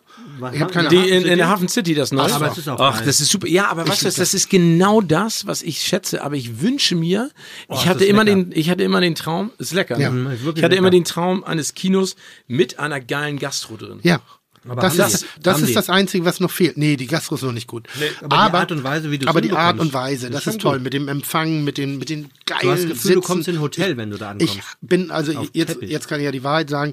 Ich 0.54 0.62
habe 0.62 0.72
keine 0.74 0.90
Die 0.90 0.98
Ahnung. 0.98 1.10
in, 1.12 1.26
in 1.26 1.38
der 1.38 1.48
Hafen 1.50 1.68
City, 1.68 1.94
das 1.94 2.12
neue. 2.12 2.34
Aber 2.34 2.52
es 2.52 2.58
ist 2.58 2.68
auch 2.68 2.80
Ach, 2.80 2.98
geil. 2.98 3.06
das 3.06 3.22
ist 3.22 3.30
super. 3.30 3.48
Ja, 3.48 3.68
aber 3.70 3.88
weißt 3.88 4.04
du, 4.04 4.08
was, 4.08 4.16
das 4.16 4.34
ist 4.34 4.50
genau 4.50 5.02
das, 5.02 5.46
was 5.48 5.62
ich 5.62 5.82
schätze. 5.82 6.24
Aber 6.24 6.36
ich 6.36 6.62
wünsche 6.62 6.96
mir, 6.96 7.30
ich 7.70 7.78
das 7.78 7.86
hatte 7.86 8.04
ist 8.06 8.10
immer 8.10 8.24
lecker. 8.24 8.36
den, 8.44 8.52
ich 8.54 8.70
hatte 8.70 8.84
immer 8.84 9.02
den 9.02 9.16
Traum, 9.16 9.52
ist 9.58 9.74
lecker. 9.74 10.00
Ja. 10.00 10.10
ne? 10.10 10.20
Mhm, 10.20 10.32
ist 10.32 10.40
ich 10.42 10.48
hatte 10.48 10.60
lecker. 10.62 10.76
immer 10.78 10.90
den 10.90 11.04
Traum 11.06 11.44
eines 11.44 11.74
Kinos 11.74 12.16
mit 12.48 12.80
einer 12.80 13.00
geilen 13.00 13.40
Gastro 13.40 13.78
drin. 13.78 14.00
Ja. 14.04 14.22
Aber 14.68 14.82
das 14.82 14.98
ist, 15.00 15.22
die? 15.38 15.42
das, 15.42 15.62
ist 15.62 15.74
das 15.76 15.90
Einzige, 15.90 16.26
was 16.26 16.42
noch 16.42 16.52
fehlt. 16.52 16.76
Nee, 16.78 16.98
die 16.98 17.08
Gastro 17.08 17.36
ist 17.36 17.44
noch 17.44 17.54
nicht 17.54 17.66
gut. 17.66 17.88
aber 18.20 18.28
die 18.50 18.58
Art 18.58 18.72
und 18.74 18.84
Weise, 18.84 19.10
wie 19.10 19.18
du 19.18 19.24
es 19.24 19.30
Aber 19.30 19.40
die 19.40 19.54
Art 19.54 19.80
und 19.80 19.94
Weise, 19.94 20.28
ist 20.28 20.34
das 20.36 20.44
schon 20.44 20.54
ist 20.56 20.62
toll. 20.62 20.76
gut. 20.76 20.84
Mit 20.84 20.94
dem 20.94 21.08
Empfang, 21.08 21.64
mit 21.64 21.78
den, 21.78 21.98
mit 21.98 22.10
den 22.10 22.30
geilen 22.46 22.62
Du 22.64 22.72
hast 22.72 22.84
das 22.84 22.90
Gefühl, 22.90 23.12
du 23.14 23.20
Sitzen. 23.20 23.22
kommst 23.22 23.48
in 23.48 23.56
ein 23.56 23.62
Hotel, 23.62 23.96
wenn 23.96 24.12
du 24.12 24.18
da 24.18 24.32
ankommst. 24.32 24.56
Ich 24.56 24.62
bin, 24.82 25.12
also 25.12 25.32
jetzt, 25.54 25.70
Teppich. 25.70 25.90
jetzt 25.90 26.10
kann 26.10 26.20
ich 26.20 26.26
ja 26.26 26.32
die 26.34 26.44
Wahrheit 26.44 26.70
sagen. 26.70 26.92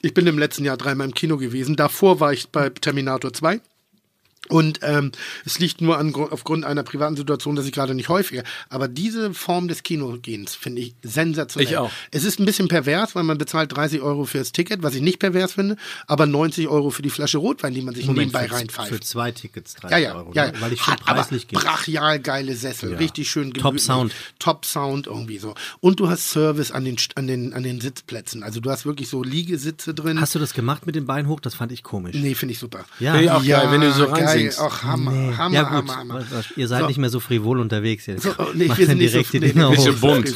Ich 0.00 0.14
bin 0.14 0.28
im 0.28 0.38
letzten 0.38 0.64
Jahr 0.64 0.76
dreimal 0.76 1.08
im 1.08 1.14
Kino 1.14 1.38
gewesen. 1.38 1.74
Davor 1.74 2.20
war 2.20 2.32
ich 2.32 2.50
bei 2.50 2.68
Terminator 2.68 3.32
2. 3.32 3.60
Und 4.48 4.80
ähm, 4.82 5.12
es 5.44 5.58
liegt 5.58 5.80
nur 5.80 5.98
an, 5.98 6.14
aufgrund 6.14 6.64
einer 6.64 6.82
privaten 6.82 7.16
Situation, 7.16 7.56
dass 7.56 7.66
ich 7.66 7.72
gerade 7.72 7.94
nicht 7.94 8.08
häufiger. 8.08 8.42
Aber 8.68 8.88
diese 8.88 9.34
Form 9.34 9.68
des 9.68 9.82
Kinogehens 9.82 10.54
finde 10.54 10.82
ich 10.82 10.94
sensationell. 11.02 11.68
Ich 11.70 11.76
auch. 11.76 11.90
Es 12.10 12.24
ist 12.24 12.38
ein 12.40 12.46
bisschen 12.46 12.68
pervers, 12.68 13.14
weil 13.14 13.24
man 13.24 13.38
bezahlt 13.38 13.74
30 13.76 14.00
Euro 14.00 14.24
fürs 14.24 14.52
Ticket, 14.52 14.82
was 14.82 14.94
ich 14.94 15.02
nicht 15.02 15.18
pervers 15.18 15.52
finde, 15.52 15.76
aber 16.06 16.26
90 16.26 16.68
Euro 16.68 16.90
für 16.90 17.02
die 17.02 17.10
Flasche 17.10 17.38
Rotwein, 17.38 17.74
die 17.74 17.82
man 17.82 17.94
sich 17.94 18.06
Moment, 18.06 18.32
nebenbei 18.32 18.48
für, 18.48 18.54
reinpfeift. 18.54 18.88
für 18.88 19.00
zwei 19.00 19.32
Tickets 19.32 19.74
30 19.74 19.90
Ja, 19.90 19.98
ja, 19.98 20.14
Euro. 20.14 20.32
ja, 20.34 20.46
ne? 20.46 20.52
ja. 20.54 20.60
Weil 20.60 20.72
ich 20.72 20.80
schon 20.80 20.96
preislich 20.96 21.48
gehe. 21.48 21.58
brachial 21.58 22.20
geile 22.20 22.54
Sessel, 22.54 22.94
richtig 22.96 23.30
schön 23.30 23.52
Top 23.52 23.62
gemütlich. 23.62 23.82
Sound. 23.84 24.12
Top 24.38 24.64
Sound 24.64 25.06
irgendwie 25.06 25.38
so. 25.38 25.54
Und 25.80 26.00
du 26.00 26.08
hast 26.08 26.30
Service 26.30 26.70
an 26.70 26.84
den, 26.84 26.96
an 27.14 27.26
den, 27.26 27.52
an 27.52 27.62
den 27.62 27.80
Sitzplätzen. 27.80 28.42
Also 28.42 28.60
du 28.60 28.70
hast 28.70 28.86
wirklich 28.86 29.08
so 29.08 29.22
Liegesitze 29.22 29.94
drin. 29.94 30.20
Hast 30.20 30.34
du 30.34 30.38
das 30.38 30.54
gemacht 30.54 30.86
mit 30.86 30.94
dem 30.94 31.06
Bein 31.06 31.28
hoch? 31.28 31.40
Das 31.40 31.54
fand 31.54 31.72
ich 31.72 31.82
komisch. 31.82 32.16
nee, 32.16 32.34
finde 32.34 32.52
ich 32.52 32.58
super. 32.58 32.84
Ja, 33.00 33.14
auch 33.36 33.44
geil, 33.44 33.68
wenn 33.70 33.80
du 33.80 33.92
so 33.92 34.06
geil. 34.44 34.54
Ach, 34.58 34.82
Hammer, 34.82 35.36
Hammer, 35.36 35.54
ja 35.54 35.62
gut, 35.62 35.70
Hammer, 35.72 35.96
Hammer. 35.96 36.24
ihr 36.56 36.68
seid 36.68 36.80
So. 36.82 36.86
nicht 36.88 36.98
mehr 36.98 37.10
so 37.10 37.20
frivol 37.20 37.60
unterwegs 37.60 38.06
jetzt. 38.06 38.22
So, 38.22 38.34
nee, 38.54 38.66
Macht 38.66 38.78
wir 38.78 38.86
sind 38.86 38.98
nicht 38.98 39.12
so 39.12 39.18
direkt 39.22 39.32
die 39.32 39.40
nee, 39.40 39.52
nee, 39.54 39.62
hoch. 39.64 39.70
bisschen 39.74 40.00
bunt. 40.00 40.34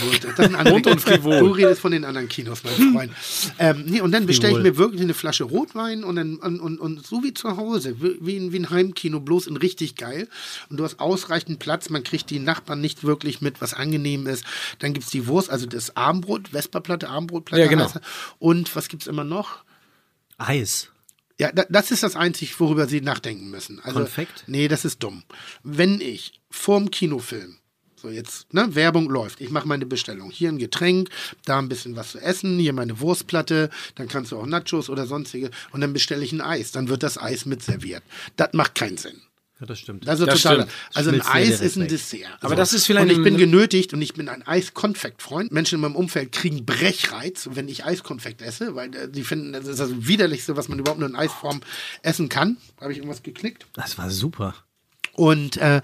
Bunt 0.65 0.87
und 0.87 1.01
frivol. 1.01 1.39
Du 1.39 1.47
redest 1.51 1.81
von 1.81 1.93
den 1.93 2.05
anderen 2.05 2.29
Kinos, 2.29 2.62
mein 2.65 2.93
Freund. 2.93 3.12
ähm, 3.59 3.85
nee, 3.87 4.01
und 4.01 4.12
dann 4.12 4.27
bestelle 4.27 4.57
ich 4.59 4.62
mir 4.62 4.77
wirklich 4.77 5.01
eine 5.03 5.15
Flasche 5.15 5.45
Rotwein 5.45 6.05
und, 6.05 6.16
dann, 6.16 6.37
und, 6.37 6.61
und, 6.61 6.79
und 6.79 7.07
so 7.07 7.23
wie 7.23 7.35
zu 7.35 7.57
Hause, 7.57 7.97
wie, 8.01 8.16
wie 8.20 8.37
ein- 8.37 8.53
wie 8.53 8.59
ein 8.59 8.70
Heimkino, 8.70 9.20
bloß 9.20 9.47
in 9.47 9.57
richtig 9.57 9.97
geil. 9.97 10.29
Und 10.70 10.79
du 10.79 10.85
hast 10.85 11.01
ausreichend 11.01 11.59
Platz, 11.59 11.91
man 11.91 12.03
kriegt 12.03 12.31
die 12.31 12.39
Nachbarn 12.39 12.81
nicht 12.81 13.05
wirklich 13.05 13.41
mit, 13.41 13.61
was 13.61 13.74
angenehm 13.74 14.27
ist. 14.27 14.45
Dann 14.79 14.93
gibt 14.93 15.05
es 15.07 15.11
die 15.11 15.27
Wurst, 15.27 15.51
also 15.51 15.66
das 15.66 15.97
Abendbrot, 15.97 16.49
Vesperplatte, 16.49 17.09
Abendbrotplatte. 17.09 17.62
Ja, 17.62 17.69
genau. 17.69 17.91
Und 18.39 18.74
was 18.77 18.89
gibt 18.89 19.03
es 19.03 19.07
immer 19.09 19.24
noch? 19.24 19.65
Eis. 20.39 20.89
Ja, 21.38 21.50
da, 21.52 21.64
das 21.68 21.90
ist 21.90 22.02
das 22.02 22.16
Einzige, 22.16 22.52
worüber 22.59 22.86
Sie 22.86 23.00
nachdenken 23.00 23.50
müssen. 23.50 23.80
Also, 23.80 24.00
Konfekt? 24.00 24.44
Nee, 24.46 24.68
das 24.68 24.84
ist 24.84 25.02
dumm. 25.02 25.24
Wenn 25.62 26.00
ich 26.00 26.40
vorm 26.50 26.90
Kinofilm, 26.90 27.59
so 27.96 28.10
jetzt, 28.10 28.52
ne, 28.52 28.74
Werbung 28.74 29.09
läuft, 29.09 29.40
ich 29.40 29.50
mache 29.50 29.68
meine 29.68 29.86
Bestellung, 29.86 30.30
hier 30.30 30.48
ein 30.48 30.59
Getränk, 30.59 31.09
da 31.44 31.59
ein 31.59 31.68
bisschen 31.68 31.96
was 31.96 32.12
zu 32.12 32.18
essen, 32.18 32.59
hier 32.59 32.72
meine 32.72 33.00
Wurstplatte, 33.00 33.70
dann 33.94 34.09
kannst 34.09 34.32
du 34.32 34.38
auch 34.38 34.46
Nachos 34.46 34.90
oder 34.90 35.06
sonstige 35.06 35.50
und 35.70 35.80
dann 35.80 35.92
bestelle 35.92 36.24
ich 36.24 36.32
ein 36.32 36.40
Eis, 36.40 36.72
dann 36.72 36.88
wird 36.88 37.02
das 37.02 37.16
Eis 37.16 37.46
mit 37.46 37.62
serviert. 37.62 38.02
Das 38.36 38.52
macht 38.52 38.74
keinen 38.74 38.98
Sinn. 38.98 39.22
Ja, 39.62 39.66
das 39.66 39.78
stimmt. 39.78 40.09
Also 40.09 40.26
Das 40.26 40.43
total. 40.43 40.56
stimmt. 40.62 40.72
Also 40.94 41.10
ein 41.10 41.22
Eis 41.22 41.60
ist 41.60 41.76
ein. 41.76 41.86
Dessert. 41.86 42.26
Aber 42.40 42.56
das 42.56 42.72
ist 42.72 42.84
vielleicht 42.84 43.10
Und 43.10 43.16
ich 43.16 43.22
bin 43.22 43.36
genötigt 43.36 43.94
und 43.94 44.02
ich 44.02 44.12
bin 44.14 44.28
ein 44.28 44.44
Eiskonfektfreund. 44.44 45.52
Menschen 45.52 45.76
in 45.76 45.82
meinem 45.82 45.94
Umfeld 45.94 46.32
kriegen 46.32 46.66
Brechreiz, 46.66 47.48
wenn 47.52 47.68
ich 47.68 47.84
Eiskonfekt 47.84 48.43
esse, 48.43 48.74
weil 48.74 48.93
äh, 48.94 49.09
die 49.09 49.22
finden, 49.22 49.52
das 49.52 49.68
ist 49.68 49.78
das 49.78 49.90
widerlichste, 50.09 50.56
was 50.56 50.68
man 50.68 50.80
überhaupt 50.80 50.98
nur 50.98 51.09
in 51.09 51.14
Eisform 51.14 51.60
essen 52.02 52.28
kann. 52.28 52.56
Habe 52.80 52.90
ich 52.90 52.98
irgendwas 52.98 53.22
geklickt? 53.22 53.66
Das 53.74 53.98
war 53.98 54.10
super. 54.10 54.56
Und 55.12 55.59
äh, 55.59 55.80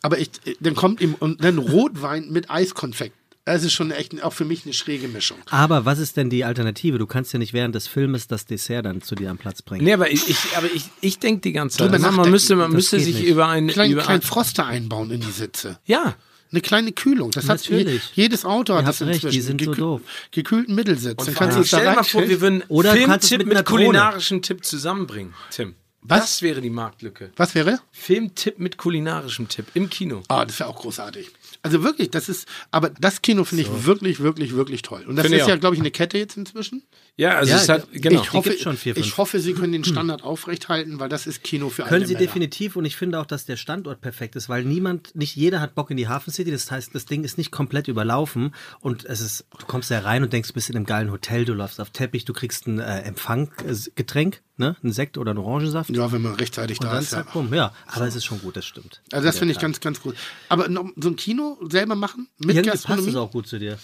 aber 0.00 0.18
ich, 0.18 0.30
dann 0.60 0.74
kommt 0.74 1.02
ihm 1.02 1.14
und 1.14 1.44
dann 1.44 1.58
Rotwein 1.58 2.30
mit 2.30 2.50
Eiskonfekt. 2.50 3.14
Das 3.46 3.62
ist 3.62 3.72
schon 3.74 3.92
echt 3.92 4.22
auch 4.24 4.32
für 4.32 4.44
mich 4.44 4.64
eine 4.64 4.74
schräge 4.74 5.06
Mischung. 5.06 5.38
Aber 5.50 5.84
was 5.84 6.00
ist 6.00 6.16
denn 6.16 6.30
die 6.30 6.44
Alternative? 6.44 6.98
Du 6.98 7.06
kannst 7.06 7.32
ja 7.32 7.38
nicht 7.38 7.52
während 7.52 7.76
des 7.76 7.86
Filmes 7.86 8.26
das 8.26 8.44
Dessert 8.44 8.84
dann 8.86 9.02
zu 9.02 9.14
dir 9.14 9.30
am 9.30 9.38
Platz 9.38 9.62
bringen. 9.62 9.84
Nee, 9.84 9.92
aber 9.92 10.10
ich, 10.10 10.28
ich, 10.28 10.36
aber 10.56 10.66
ich, 10.74 10.84
ich 11.00 11.20
denke 11.20 11.42
die 11.42 11.52
ganze 11.52 11.78
Zeit. 11.78 11.92
Drüber 11.92 12.10
Man 12.10 12.30
müsste, 12.30 12.56
man 12.56 12.66
Das 12.72 12.74
müsste 12.74 12.98
sich 13.00 13.14
nicht. 13.14 13.28
über 13.28 13.46
ein. 13.46 13.68
Klein, 13.68 13.92
über 13.92 14.02
klein 14.02 14.16
ein 14.16 14.22
Froster 14.22 14.66
einbauen 14.66 15.10
in 15.12 15.20
die 15.20 15.30
Sitze. 15.30 15.78
ja. 15.86 16.16
Eine 16.52 16.60
kleine 16.60 16.92
Kühlung. 16.92 17.32
Das 17.32 17.48
hat 17.48 17.60
je, 17.66 17.76
Natürlich. 17.78 18.02
jedes 18.14 18.44
Auto 18.44 18.74
hat 18.76 18.86
das 18.86 19.02
recht, 19.02 19.22
die 19.22 19.26
inzwischen. 19.26 19.42
sind 19.42 19.64
so 19.64 19.74
doof. 19.74 20.00
Gekühlten 20.30 20.76
Mittelsitz. 20.76 21.16
Dann 21.24 21.26
Vor 21.26 21.34
kannst 21.34 21.40
allem, 21.42 21.54
du 21.56 21.60
es 21.62 21.68
stell 21.68 21.84
dir 21.84 21.94
mal 21.96 22.04
vor, 22.04 22.28
wir 22.28 22.40
würden 22.40 22.62
Oder 22.68 22.92
es 22.92 22.98
Filmtipp 22.98 23.38
mit 23.46 23.56
mit, 23.58 23.66
kulinarischem 23.66 24.42
Tipp 24.42 24.64
zusammenbringen, 24.64 25.34
Tim. 25.50 25.74
Was? 26.02 26.20
Das 26.20 26.42
wäre 26.42 26.60
die 26.60 26.70
Marktlücke. 26.70 27.32
Was 27.36 27.56
wäre? 27.56 27.80
Filmtipp 27.90 28.60
mit 28.60 28.76
kulinarischem 28.78 29.48
Tipp 29.48 29.66
im 29.74 29.90
Kino. 29.90 30.22
Ah, 30.28 30.44
das 30.44 30.60
wäre 30.60 30.68
auch 30.70 30.76
großartig. 30.76 31.30
Also 31.66 31.82
wirklich, 31.82 32.12
das 32.12 32.28
ist, 32.28 32.46
aber 32.70 32.90
das 32.90 33.22
Kino 33.22 33.42
finde 33.42 33.64
ich 33.64 33.84
wirklich, 33.84 34.20
wirklich, 34.20 34.54
wirklich 34.54 34.82
toll. 34.82 35.04
Und 35.04 35.16
das 35.16 35.24
Finde 35.24 35.38
ich 35.38 35.42
ist 35.42 35.48
ja, 35.48 35.56
glaube 35.56 35.74
ich, 35.74 35.80
eine 35.80 35.90
Kette 35.90 36.16
jetzt 36.16 36.36
inzwischen. 36.36 36.84
Ja, 37.18 37.30
also 37.38 37.50
Ja, 37.50 37.56
es 37.56 37.68
hat, 37.70 37.88
genau. 37.92 38.20
ich, 38.20 38.32
hoffe, 38.34 38.52
schon 38.58 38.76
vier, 38.76 38.94
ich 38.94 39.16
hoffe, 39.16 39.40
Sie 39.40 39.54
können 39.54 39.72
den 39.72 39.84
Standard 39.84 40.22
aufrechthalten, 40.22 41.00
weil 41.00 41.08
das 41.08 41.26
ist 41.26 41.42
Kino 41.42 41.70
für 41.70 41.82
Können 41.84 41.94
alte 41.94 42.06
sie 42.08 42.12
Männer. 42.12 42.26
definitiv 42.26 42.76
und 42.76 42.84
ich 42.84 42.94
finde 42.96 43.18
auch, 43.18 43.24
dass 43.24 43.46
der 43.46 43.56
Standort 43.56 44.02
perfekt 44.02 44.36
ist, 44.36 44.50
weil 44.50 44.64
niemand, 44.64 45.16
nicht 45.16 45.34
jeder 45.34 45.60
hat 45.62 45.74
Bock 45.74 45.90
in 45.90 45.96
die 45.96 46.08
Hafen 46.08 46.30
City. 46.30 46.50
Das 46.50 46.70
heißt, 46.70 46.94
das 46.94 47.06
Ding 47.06 47.24
ist 47.24 47.38
nicht 47.38 47.50
komplett 47.50 47.88
überlaufen 47.88 48.54
und 48.80 49.06
es 49.06 49.22
ist, 49.22 49.46
du 49.58 49.64
kommst 49.64 49.90
da 49.90 50.00
rein 50.00 50.24
und 50.24 50.32
denkst, 50.34 50.48
du 50.48 50.54
bist 50.54 50.68
in 50.68 50.76
einem 50.76 50.84
geilen 50.84 51.10
Hotel, 51.10 51.46
du 51.46 51.54
läufst 51.54 51.80
auf 51.80 51.88
Teppich, 51.88 52.26
du 52.26 52.34
kriegst 52.34 52.66
ein 52.66 52.80
äh, 52.80 53.00
Empfanggetränk, 53.00 54.42
ne, 54.58 54.76
ein 54.84 54.92
Sekt 54.92 55.16
oder 55.16 55.32
ein 55.32 55.38
Orangensaft. 55.38 55.90
Ja, 55.96 56.12
wenn 56.12 56.20
man 56.22 56.34
rechtzeitig 56.34 56.80
Und 56.80 56.86
da 56.86 56.92
dann 56.94 57.02
ist. 57.02 57.12
Ja. 57.12 57.22
bumm. 57.32 57.52
Ja, 57.54 57.72
aber 57.86 58.06
es 58.06 58.14
ist 58.14 58.24
schon 58.26 58.40
gut, 58.40 58.56
das 58.56 58.66
stimmt. 58.66 59.00
Also 59.10 59.24
das 59.26 59.36
In 59.36 59.38
finde 59.40 59.52
ich 59.54 59.58
ganz, 59.58 59.80
ganz 59.80 60.02
gut. 60.02 60.16
Aber 60.50 60.68
noch 60.68 60.90
so 60.96 61.08
ein 61.08 61.16
Kino 61.16 61.58
selber 61.70 61.94
machen? 61.94 62.28
Mit 62.38 62.50
Irgendwie 62.56 62.70
passt 62.70 62.84
Gastronomie? 62.84 63.08
es 63.10 63.16
auch 63.16 63.30
gut 63.30 63.46
zu 63.46 63.58
dir. 63.58 63.78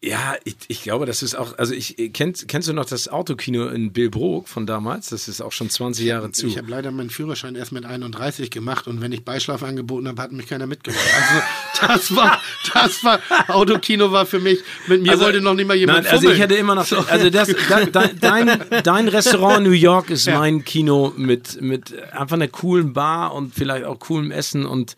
Ja, 0.00 0.36
ich, 0.44 0.54
ich 0.68 0.82
glaube, 0.82 1.06
das 1.06 1.24
ist 1.24 1.34
auch, 1.34 1.58
also 1.58 1.74
ich, 1.74 1.96
kennst, 2.12 2.46
kennst 2.46 2.68
du 2.68 2.72
noch 2.72 2.84
das 2.84 3.08
Autokino 3.08 3.66
in 3.66 3.92
Billbrook 3.92 4.46
von 4.46 4.64
damals? 4.64 5.08
Das 5.08 5.26
ist 5.26 5.40
auch 5.40 5.50
schon 5.50 5.70
20 5.70 6.06
Jahre 6.06 6.30
zu. 6.30 6.46
Ich 6.46 6.56
habe 6.56 6.70
leider 6.70 6.92
meinen 6.92 7.10
Führerschein 7.10 7.56
erst 7.56 7.72
mit 7.72 7.84
31 7.84 8.52
gemacht 8.52 8.86
und 8.86 9.00
wenn 9.00 9.10
ich 9.10 9.24
Beischlaf 9.24 9.64
angeboten 9.64 10.06
habe, 10.06 10.22
hat 10.22 10.30
mich 10.30 10.46
keiner 10.46 10.68
mitgemacht. 10.68 11.02
Also 11.80 11.88
das 11.92 12.14
war, 12.14 12.40
das 12.72 13.02
war, 13.02 13.18
Autokino 13.48 14.12
war 14.12 14.24
für 14.24 14.38
mich, 14.38 14.60
mit 14.86 15.02
mir 15.02 15.18
wollte 15.18 15.40
noch 15.40 15.54
nicht 15.54 15.66
mal 15.66 15.76
jemand 15.76 16.04
Nein, 16.04 16.12
also 16.12 16.30
ich 16.30 16.38
hätte 16.38 16.54
immer 16.54 16.76
noch, 16.76 16.92
also 17.08 17.28
das, 17.28 17.52
da, 17.68 17.84
da, 17.86 18.06
dein, 18.06 18.60
dein 18.84 19.08
Restaurant 19.08 19.64
New 19.64 19.72
York 19.72 20.10
ist 20.10 20.26
mein 20.26 20.64
Kino 20.64 21.12
mit, 21.16 21.60
mit 21.60 21.92
einfach 22.12 22.36
einer 22.36 22.46
coolen 22.46 22.92
Bar 22.92 23.34
und 23.34 23.52
vielleicht 23.52 23.84
auch 23.84 23.98
coolem 23.98 24.30
Essen 24.30 24.64
und 24.64 24.94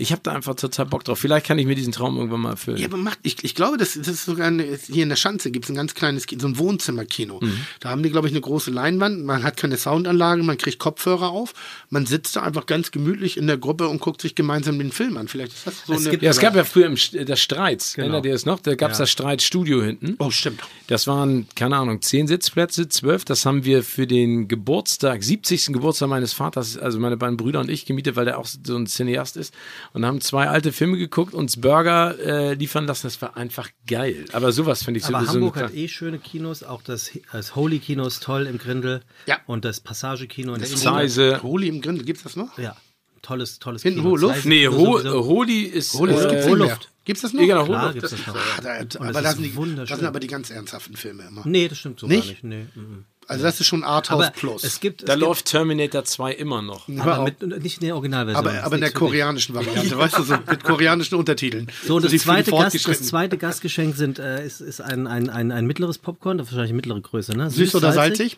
ich 0.00 0.12
habe 0.12 0.20
da 0.24 0.32
einfach 0.32 0.54
total 0.54 0.86
Bock 0.86 1.04
drauf. 1.04 1.18
Vielleicht 1.18 1.46
kann 1.46 1.58
ich 1.58 1.66
mir 1.66 1.74
diesen 1.74 1.92
Traum 1.92 2.16
irgendwann 2.16 2.40
mal 2.40 2.50
erfüllen. 2.50 2.78
Ja, 2.78 2.86
aber 2.86 2.96
macht, 2.96 3.18
ich, 3.22 3.44
ich 3.44 3.54
glaube, 3.54 3.76
das, 3.76 3.94
das 3.94 4.08
ist 4.08 4.24
sogar 4.24 4.46
eine, 4.46 4.64
hier 4.88 5.02
in 5.02 5.08
der 5.10 5.16
Schanze 5.16 5.50
gibt 5.50 5.66
es 5.66 5.70
ein 5.70 5.74
ganz 5.76 5.94
kleines, 5.94 6.26
so 6.38 6.46
ein 6.48 6.58
Wohnzimmerkino. 6.58 7.38
Mhm. 7.40 7.58
Da 7.80 7.90
haben 7.90 8.02
die, 8.02 8.10
glaube 8.10 8.26
ich, 8.26 8.32
eine 8.32 8.40
große 8.40 8.70
Leinwand. 8.70 9.24
Man 9.24 9.42
hat 9.42 9.56
keine 9.56 9.76
Soundanlage, 9.76 10.42
man 10.42 10.56
kriegt 10.58 10.78
Kopfhörer 10.78 11.28
auf. 11.30 11.52
Man 11.90 12.06
sitzt 12.06 12.36
da 12.36 12.42
einfach 12.42 12.66
ganz 12.66 12.90
gemütlich 12.90 13.36
in 13.36 13.46
der 13.46 13.58
Gruppe 13.58 13.88
und 13.88 14.00
guckt 14.00 14.20
sich 14.22 14.34
gemeinsam 14.34 14.78
den 14.78 14.92
Film 14.92 15.16
an. 15.16 15.28
Vielleicht 15.28 15.52
ist 15.52 15.66
das 15.66 15.74
so 15.86 15.92
Es 15.92 16.00
eine. 16.00 16.10
gibt- 16.10 16.22
Ja, 16.22 16.30
es 16.30 16.40
gab 16.40 16.56
ja 16.56 16.64
früher 16.64 16.86
im, 16.86 16.94
St- 16.94 17.24
das 17.24 17.40
Streits. 17.40 17.94
Genau. 17.94 18.06
Erinnert 18.06 18.26
ihr 18.26 18.34
es 18.34 18.46
noch? 18.46 18.60
Da 18.60 18.74
gab 18.74 18.92
es 18.92 18.98
das 18.98 19.10
Streitstudio 19.10 19.82
hinten. 19.82 20.16
oh, 20.18 20.30
stimmt. 20.30 20.60
Das 20.86 21.06
waren, 21.06 21.46
keine 21.54 21.76
Ahnung, 21.76 22.02
zehn 22.02 22.26
Sitzplätze, 22.26 22.88
zwölf. 22.88 23.24
Das 23.24 23.44
haben 23.46 23.64
wir 23.64 23.82
für 23.82 24.06
den 24.06 24.48
Geburtstag, 24.48 25.22
70. 25.22 25.66
Geburtstag 25.72 26.08
meines 26.08 26.32
Vaters, 26.32 26.76
also 26.78 26.98
meine 26.98 27.16
beiden 27.16 27.36
Brüder 27.36 27.60
und 27.60 27.68
ich, 27.70 27.84
gemietet, 27.86 28.16
weil 28.16 28.24
der 28.24 28.38
auch 28.38 28.46
so 28.46 28.76
ein 28.76 28.86
Cineast 28.86 29.36
ist. 29.36 29.52
Und 29.92 30.06
haben 30.06 30.20
zwei 30.20 30.46
alte 30.48 30.70
Filme 30.72 30.96
geguckt, 30.98 31.34
uns 31.34 31.60
Burger 31.60 32.16
äh, 32.18 32.54
liefern 32.54 32.86
lassen. 32.86 33.08
Das 33.08 33.20
war 33.22 33.36
einfach 33.36 33.68
geil. 33.88 34.24
Aber 34.32 34.52
sowas 34.52 34.84
finde 34.84 34.98
ich 35.00 35.04
so 35.06 35.12
Aber 35.14 35.26
so 35.26 35.32
Hamburg 35.32 35.56
hat 35.56 35.74
eh 35.74 35.88
schöne 35.88 36.18
Kinos, 36.20 36.62
auch 36.62 36.82
das, 36.82 37.10
das 37.32 37.56
Holy 37.56 37.80
Kino 37.80 38.06
ist 38.06 38.22
toll 38.22 38.46
im 38.46 38.58
Grindel 38.58 39.02
Ja. 39.26 39.38
und 39.46 39.64
das 39.64 39.80
Passage 39.80 40.28
Kino 40.28 40.54
in 40.54 40.60
der 40.60 40.68
Innenstadt. 40.68 40.94
Zeise. 40.94 41.42
Holy 41.42 41.66
im 41.68 41.80
Grindel, 41.80 42.04
gibt's 42.04 42.22
das 42.22 42.36
noch? 42.36 42.56
Ja, 42.56 42.76
tolles, 43.22 43.58
tolles 43.58 43.82
Hinten 43.82 44.00
Kino. 44.00 44.10
hohe 44.10 44.18
Luft? 44.20 44.46
Nee, 44.46 44.68
Ho 44.68 44.98
sowieso. 44.98 45.24
Holi 45.24 45.62
ist. 45.62 45.94
Holy, 45.94 46.14
äh, 46.14 46.44
mehr. 46.46 46.54
Luft. 46.56 46.88
Gibt's 47.04 47.22
das 47.22 47.32
noch? 47.32 47.42
Ja, 47.42 47.64
Klar 47.64 47.92
gibt's 47.92 48.10
das 48.10 48.26
noch. 48.26 48.36
Ah, 48.36 48.60
da, 48.62 48.70
aber 48.74 48.84
das 48.84 48.96
das 48.96 49.24
ist 49.24 49.30
sind, 49.38 49.42
die, 49.44 49.56
wunderschön. 49.56 49.86
das 49.88 49.98
sind 49.98 50.06
aber 50.06 50.20
die 50.20 50.26
ganz 50.28 50.50
ernsthaften 50.50 50.94
Filme 50.96 51.24
immer. 51.26 51.42
Nee, 51.44 51.66
das 51.66 51.78
stimmt 51.78 51.98
sogar 51.98 52.14
Nicht? 52.16 52.44
nicht. 52.44 52.44
Nee. 52.44 52.66
mhm. 52.76 53.04
Also 53.30 53.44
das 53.44 53.60
ist 53.60 53.66
schon 53.68 53.84
Arthouse 53.84 54.24
Aber 54.24 54.30
Plus. 54.32 54.64
es 54.64 54.80
gibt, 54.80 55.02
Da 55.02 55.12
es 55.12 55.18
gibt 55.18 55.20
läuft 55.28 55.44
Terminator 55.44 56.04
2 56.04 56.32
immer 56.32 56.62
noch. 56.62 56.88
aber 56.98 57.22
mit, 57.22 57.62
nicht 57.62 57.80
in 57.80 57.86
der 57.86 57.94
Originalversion. 57.94 58.44
aber, 58.44 58.64
aber 58.64 58.74
in 58.74 58.80
der 58.80 58.90
koreanischen 58.90 59.54
Variante, 59.54 59.96
weißt 59.98 60.18
du, 60.18 60.22
so 60.24 60.34
mit 60.50 60.64
koreanischen 60.64 61.16
Untertiteln. 61.16 61.68
So, 61.86 62.00
das 62.00 62.10
die 62.10 62.18
zweite, 62.18 62.50
Gast, 62.50 62.88
das 62.88 63.02
zweite 63.02 63.38
Gastgeschenk 63.38 63.94
sind, 63.94 64.18
äh, 64.18 64.44
ist, 64.44 64.60
ist 64.60 64.80
ein, 64.80 65.06
ein, 65.06 65.30
ein, 65.30 65.52
ein 65.52 65.64
mittleres 65.64 65.98
Popcorn, 65.98 66.38
das 66.38 66.48
ist 66.48 66.54
wahrscheinlich 66.54 66.74
mittlere 66.74 67.00
Größe, 67.00 67.36
ne? 67.36 67.50
Süß 67.50 67.76
oder 67.76 67.92
salzig? 67.92 68.36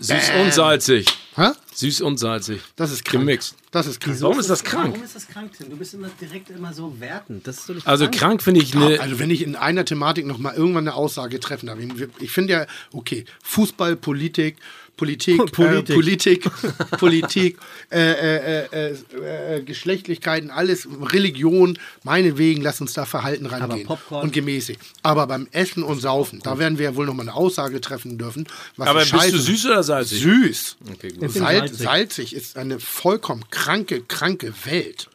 Süß 0.00 0.32
und 0.42 0.52
salzig. 0.52 1.06
Hä? 1.36 1.48
Süß 1.74 2.00
und 2.02 2.18
salzig. 2.18 2.60
Das 2.76 2.92
ist 2.92 3.04
krank. 3.04 3.22
Gemixt. 3.22 3.56
Das 3.70 3.86
ist 3.86 4.00
krank. 4.00 4.20
Warum 4.20 4.38
ist 4.38 4.48
das 4.50 4.62
krank? 4.62 4.92
Warum 4.92 5.04
ist 5.04 5.16
das 5.16 5.26
krank, 5.28 5.50
Tim? 5.56 5.70
Du 5.70 5.76
bist 5.76 5.94
immer 5.94 6.08
direkt 6.20 6.50
immer 6.50 6.72
so 6.72 6.98
wertend. 7.00 7.46
Das 7.46 7.58
ist 7.58 7.68
doch 7.68 7.74
nicht 7.74 7.86
Also 7.86 8.04
krank. 8.04 8.18
krank 8.18 8.42
finde 8.42 8.60
ich 8.62 8.74
eine. 8.76 9.00
Also 9.00 9.18
wenn 9.18 9.30
ich 9.30 9.42
in 9.42 9.56
einer 9.56 9.84
Thematik 9.84 10.26
noch 10.26 10.38
mal 10.38 10.54
irgendwann 10.54 10.86
eine 10.86 10.94
Aussage 10.94 11.40
treffen 11.40 11.66
darf. 11.66 11.78
Ich 12.20 12.30
finde 12.30 12.52
ja, 12.52 12.66
okay, 12.92 13.24
Fußball, 13.42 13.96
Politik, 13.96 14.56
Politik, 14.96 15.52
Politik. 15.52 15.90
Äh, 15.90 15.94
Politik, 15.94 16.50
Politik, 16.98 17.58
äh, 17.90 17.98
äh, 17.98 18.66
äh, 18.72 18.94
äh, 19.16 19.56
äh, 19.56 19.62
Geschlechtlichkeiten, 19.62 20.50
alles, 20.50 20.86
Religion, 21.12 21.78
meinetwegen, 22.04 22.62
lass 22.62 22.80
uns 22.80 22.92
da 22.92 23.04
Verhalten 23.04 23.46
rangehen. 23.46 23.88
Und 24.10 24.32
gemäßig. 24.32 24.78
Aber 25.02 25.26
beim 25.26 25.48
Essen 25.50 25.82
und 25.82 26.00
Saufen, 26.00 26.40
da 26.42 26.58
werden 26.58 26.78
wir 26.78 26.84
ja 26.84 26.96
wohl 26.96 27.06
noch 27.06 27.14
mal 27.14 27.22
eine 27.22 27.34
Aussage 27.34 27.80
treffen 27.80 28.18
dürfen. 28.18 28.46
Was 28.76 28.88
aber 28.88 29.00
bist 29.00 29.14
Scheiße- 29.14 29.30
du 29.32 29.38
süß 29.38 29.66
oder 29.66 29.82
salzig? 29.82 30.22
Süß. 30.22 30.76
Okay, 30.92 31.12
Salz, 31.20 31.38
salzig. 31.38 31.78
salzig 31.78 32.34
ist 32.34 32.56
eine 32.56 32.78
vollkommen 32.78 33.44
kranke, 33.50 34.02
kranke 34.02 34.54
Welt. 34.64 35.08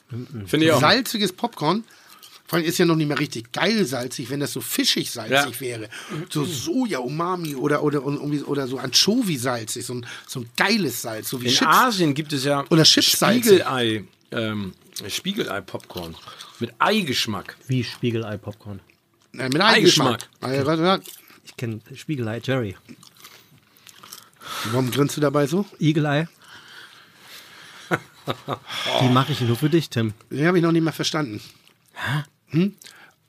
Finde 0.46 0.66
ich 0.66 0.72
auch. 0.72 0.82
Salziges 0.82 1.32
Popcorn, 1.32 1.84
vor 2.50 2.58
allem 2.58 2.66
ist 2.68 2.80
ja 2.80 2.86
noch 2.86 2.96
nicht 2.96 3.08
mehr 3.08 3.20
richtig 3.20 3.52
geil 3.52 3.86
salzig, 3.86 4.32
wenn 4.32 4.40
das 4.40 4.52
so 4.54 4.60
fischig 4.60 5.12
salzig 5.12 5.54
Ja. 5.56 5.60
wäre. 5.60 5.90
So 6.32 6.44
Soja, 6.46 6.98
Umami 6.98 7.54
oder, 7.56 7.84
oder, 7.84 8.04
oder 8.04 8.68
so 8.68 8.80
Anchovy-salzig, 8.80 9.86
so 9.86 9.94
ein, 9.94 10.06
so 10.28 10.40
ein 10.40 10.50
geiles 10.58 11.00
Salz, 11.04 11.30
so 11.30 11.40
wie 11.42 11.46
In 11.46 11.52
Chips. 11.54 11.68
Asien 11.72 12.16
gibt 12.16 12.34
es 12.34 12.44
ja 12.46 12.66
Oder. 12.72 12.86
Spiegelei, 12.86 14.04
ähm, 14.32 14.74
Spiegelei-Popcorn 15.08 16.16
mit 16.60 16.74
Eigeschmack. 16.80 17.56
Wie 17.68 17.84
Spiegelei-Popcorn. 17.84 18.80
Äh, 19.38 19.50
mit 19.50 19.62
Eigengeschmack. 19.62 20.28
Eigengeschmack. 20.42 21.02
Ich 21.46 21.56
kenne 21.56 21.82
Spiegelei 21.94 22.42
Jerry. 22.44 22.76
Warum 24.72 24.90
grinst 24.90 25.16
du 25.18 25.22
dabei 25.22 25.46
so? 25.46 25.68
Eagle-Eye. 25.80 26.28
Die 29.02 29.10
mache 29.10 29.34
ich 29.34 29.42
nur 29.42 29.56
für 29.56 29.70
dich, 29.70 29.92
Tim. 29.92 30.14
Den 30.32 30.48
habe 30.48 30.58
ich 30.58 30.64
noch 30.64 30.72
nicht 30.72 30.84
mal 30.84 30.92
verstanden. 30.92 31.42
Hm? 32.50 32.74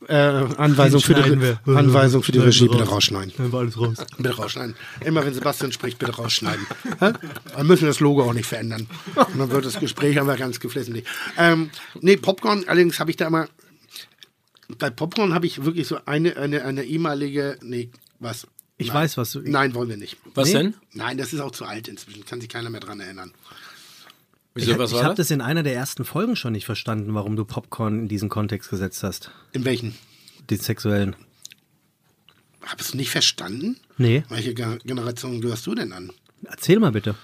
Äh, 0.09 0.15
Anweisung, 0.15 1.03
für 1.03 1.13
die. 1.13 1.57
Anweisung 1.71 2.23
für 2.23 2.33
die 2.33 2.39
Schneiden 2.39 2.53
Regie, 2.53 2.69
bitte 2.69 2.85
raus. 2.85 2.93
rausschneiden. 2.93 3.33
Dann 3.37 3.53
war 3.53 3.61
alles 3.61 3.79
raus. 3.79 3.99
Bitte 4.17 4.35
rausschneiden. 4.35 4.75
Immer 5.05 5.27
wenn 5.27 5.35
Sebastian 5.35 5.73
spricht, 5.73 5.99
bitte 5.99 6.13
rausschneiden. 6.13 6.67
Dann 7.01 7.67
müssen 7.67 7.83
wir 7.83 7.89
das 7.89 8.01
Logo 8.01 8.23
auch 8.23 8.33
nicht 8.33 8.47
verändern. 8.47 8.87
Und 9.15 9.39
dann 9.39 9.51
wird 9.51 9.67
das 9.67 9.79
Gespräch 9.79 10.19
aber 10.19 10.37
ganz 10.37 10.59
geflissentlich. 10.59 11.05
Ähm, 11.37 11.71
nee, 12.01 12.17
Popcorn, 12.17 12.65
allerdings 12.67 12.99
habe 12.99 13.11
ich 13.11 13.19
da 13.19 13.27
immer. 13.27 13.49
Bei 14.79 14.89
Popcorn 14.89 15.35
habe 15.35 15.45
ich 15.47 15.65
wirklich 15.65 15.87
so 15.87 15.99
eine, 16.07 16.37
eine, 16.39 16.65
eine 16.65 16.85
ehemalige. 16.85 17.59
Nee, 17.61 17.91
was? 18.21 18.47
Ich 18.79 18.87
Nein. 18.89 18.97
weiß, 18.97 19.19
was 19.19 19.33
du. 19.33 19.41
Nein, 19.45 19.75
wollen 19.75 19.91
wir 19.91 19.99
nicht. 19.99 20.17
Was 20.35 20.49
Nee. 20.49 20.55
denn? 20.55 20.75
Nein, 20.95 21.19
das 21.19 21.35
ist 21.35 21.41
auch 21.41 21.51
zu 21.51 21.67
alt 21.67 21.89
inzwischen. 21.89 22.25
Kann 22.25 22.41
sich 22.41 22.49
keiner 22.49 22.71
mehr 22.71 22.81
dran 22.81 23.01
erinnern. 23.01 23.33
Wieso, 24.55 24.73
ich 24.73 24.79
was 24.79 24.91
ich 24.93 24.99
habe 24.99 25.09
das? 25.15 25.29
das 25.29 25.31
in 25.31 25.41
einer 25.41 25.63
der 25.63 25.75
ersten 25.75 26.05
Folgen 26.05 26.35
schon 26.37 26.53
nicht 26.53 26.67
verstanden, 26.67 27.15
warum 27.15 27.37
du 27.37 27.45
Popcorn 27.45 28.01
in 28.01 28.09
diesen 28.09 28.29
Kontext 28.29 28.71
gesetzt 28.71 29.03
hast. 29.03 29.31
In 29.53 29.65
welchen? 29.65 29.95
Den 30.51 30.59
sexuellen. 30.59 31.15
Habest 32.63 32.93
du 32.93 32.97
nicht 32.99 33.11
verstanden? 33.11 33.77
Nee. 33.97 34.25
Welche 34.29 34.55
Ge- 34.55 34.79
Generation 34.85 35.41
gehörst 35.41 35.67
du 35.67 35.75
denn 35.75 35.93
an? 35.93 36.13
Erzähl 36.45 36.79
mal 36.79 36.93
bitte. 36.93 37.15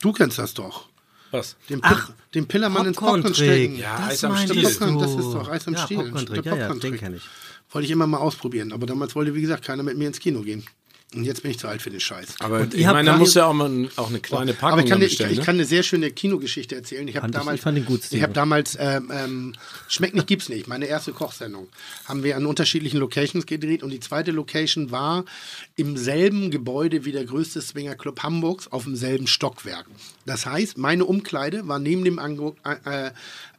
Du 0.00 0.12
kennst 0.12 0.38
das 0.38 0.54
doch. 0.54 0.88
Was? 1.30 1.56
Den, 1.68 1.80
Pil 1.80 1.96
den 2.34 2.46
Pillermann 2.48 2.86
ins 2.86 2.96
Popcorn 2.96 3.34
stecken. 3.34 3.76
Ja, 3.76 3.98
Das 3.98 4.08
Eis 4.10 4.24
am 4.24 4.36
Stiel. 4.36 4.62
Popcorn, 4.62 4.98
das 4.98 5.10
ist 5.10 5.32
doch 5.32 5.48
Eis 5.48 5.66
am 5.68 5.74
ja, 5.74 5.84
Stiel. 5.84 6.10
Der 6.12 6.42
ja, 6.42 6.56
ja, 6.56 6.74
den 6.74 6.96
kenne 6.96 7.16
ich. 7.16 7.22
Wollte 7.70 7.84
ich 7.86 7.90
immer 7.92 8.06
mal 8.06 8.18
ausprobieren, 8.18 8.72
aber 8.72 8.86
damals 8.86 9.14
wollte, 9.14 9.34
wie 9.34 9.42
gesagt, 9.42 9.64
keiner 9.64 9.82
mit 9.82 9.98
mir 9.98 10.08
ins 10.08 10.20
Kino 10.20 10.40
gehen. 10.40 10.64
Und 11.14 11.24
jetzt 11.24 11.40
bin 11.42 11.50
ich 11.50 11.58
zu 11.58 11.66
alt 11.68 11.80
für 11.80 11.88
den 11.88 12.00
Scheiß. 12.00 12.34
Aber 12.40 12.60
Und 12.60 12.74
ich 12.74 12.84
meine, 12.84 13.10
da 13.10 13.16
muss 13.16 13.32
ja 13.32 13.46
auch 13.46 13.54
mal 13.54 13.88
auch 13.96 14.10
eine 14.10 14.20
kleine 14.20 14.52
Packung 14.52 14.72
Aber 14.72 14.82
ich 14.82 14.90
kann, 14.90 15.00
ich, 15.00 15.08
bestellen. 15.08 15.32
ich 15.32 15.38
ne? 15.38 15.44
kann 15.44 15.54
eine 15.54 15.64
sehr 15.64 15.82
schöne 15.82 16.10
Kinogeschichte 16.10 16.74
erzählen. 16.74 17.08
Ich 17.08 17.16
habe 17.16 17.22
Fand 17.32 17.34
ich- 17.34 17.62
damals, 17.62 17.78
ich 17.78 17.86
gut, 17.86 18.00
ich 18.10 18.22
habe 18.22 18.34
damals 18.34 18.76
ähm, 18.78 19.10
ähm, 19.10 19.54
Schmeckt 19.88 20.14
nicht, 20.14 20.26
gibt's 20.26 20.50
nicht. 20.50 20.68
Meine 20.68 20.84
erste 20.84 21.12
Kochsendung 21.12 21.68
haben 22.04 22.24
wir 22.24 22.36
an 22.36 22.44
unterschiedlichen 22.44 23.00
Locations 23.00 23.46
gedreht 23.46 23.82
und 23.82 23.88
die 23.88 24.00
zweite 24.00 24.32
Location 24.32 24.90
war 24.90 25.24
im 25.76 25.96
selben 25.96 26.50
Gebäude 26.50 27.06
wie 27.06 27.12
der 27.12 27.24
größte 27.24 27.62
Swingerclub 27.62 28.22
Hamburgs 28.22 28.68
auf 28.68 28.84
demselben 28.84 29.26
Stockwerk. 29.26 29.86
Das 30.26 30.44
heißt, 30.44 30.76
meine 30.76 31.06
Umkleide 31.06 31.66
war 31.68 31.78
neben 31.78 32.04
dem 32.04 32.18
Angu 32.18 32.52
äh, 32.84 33.12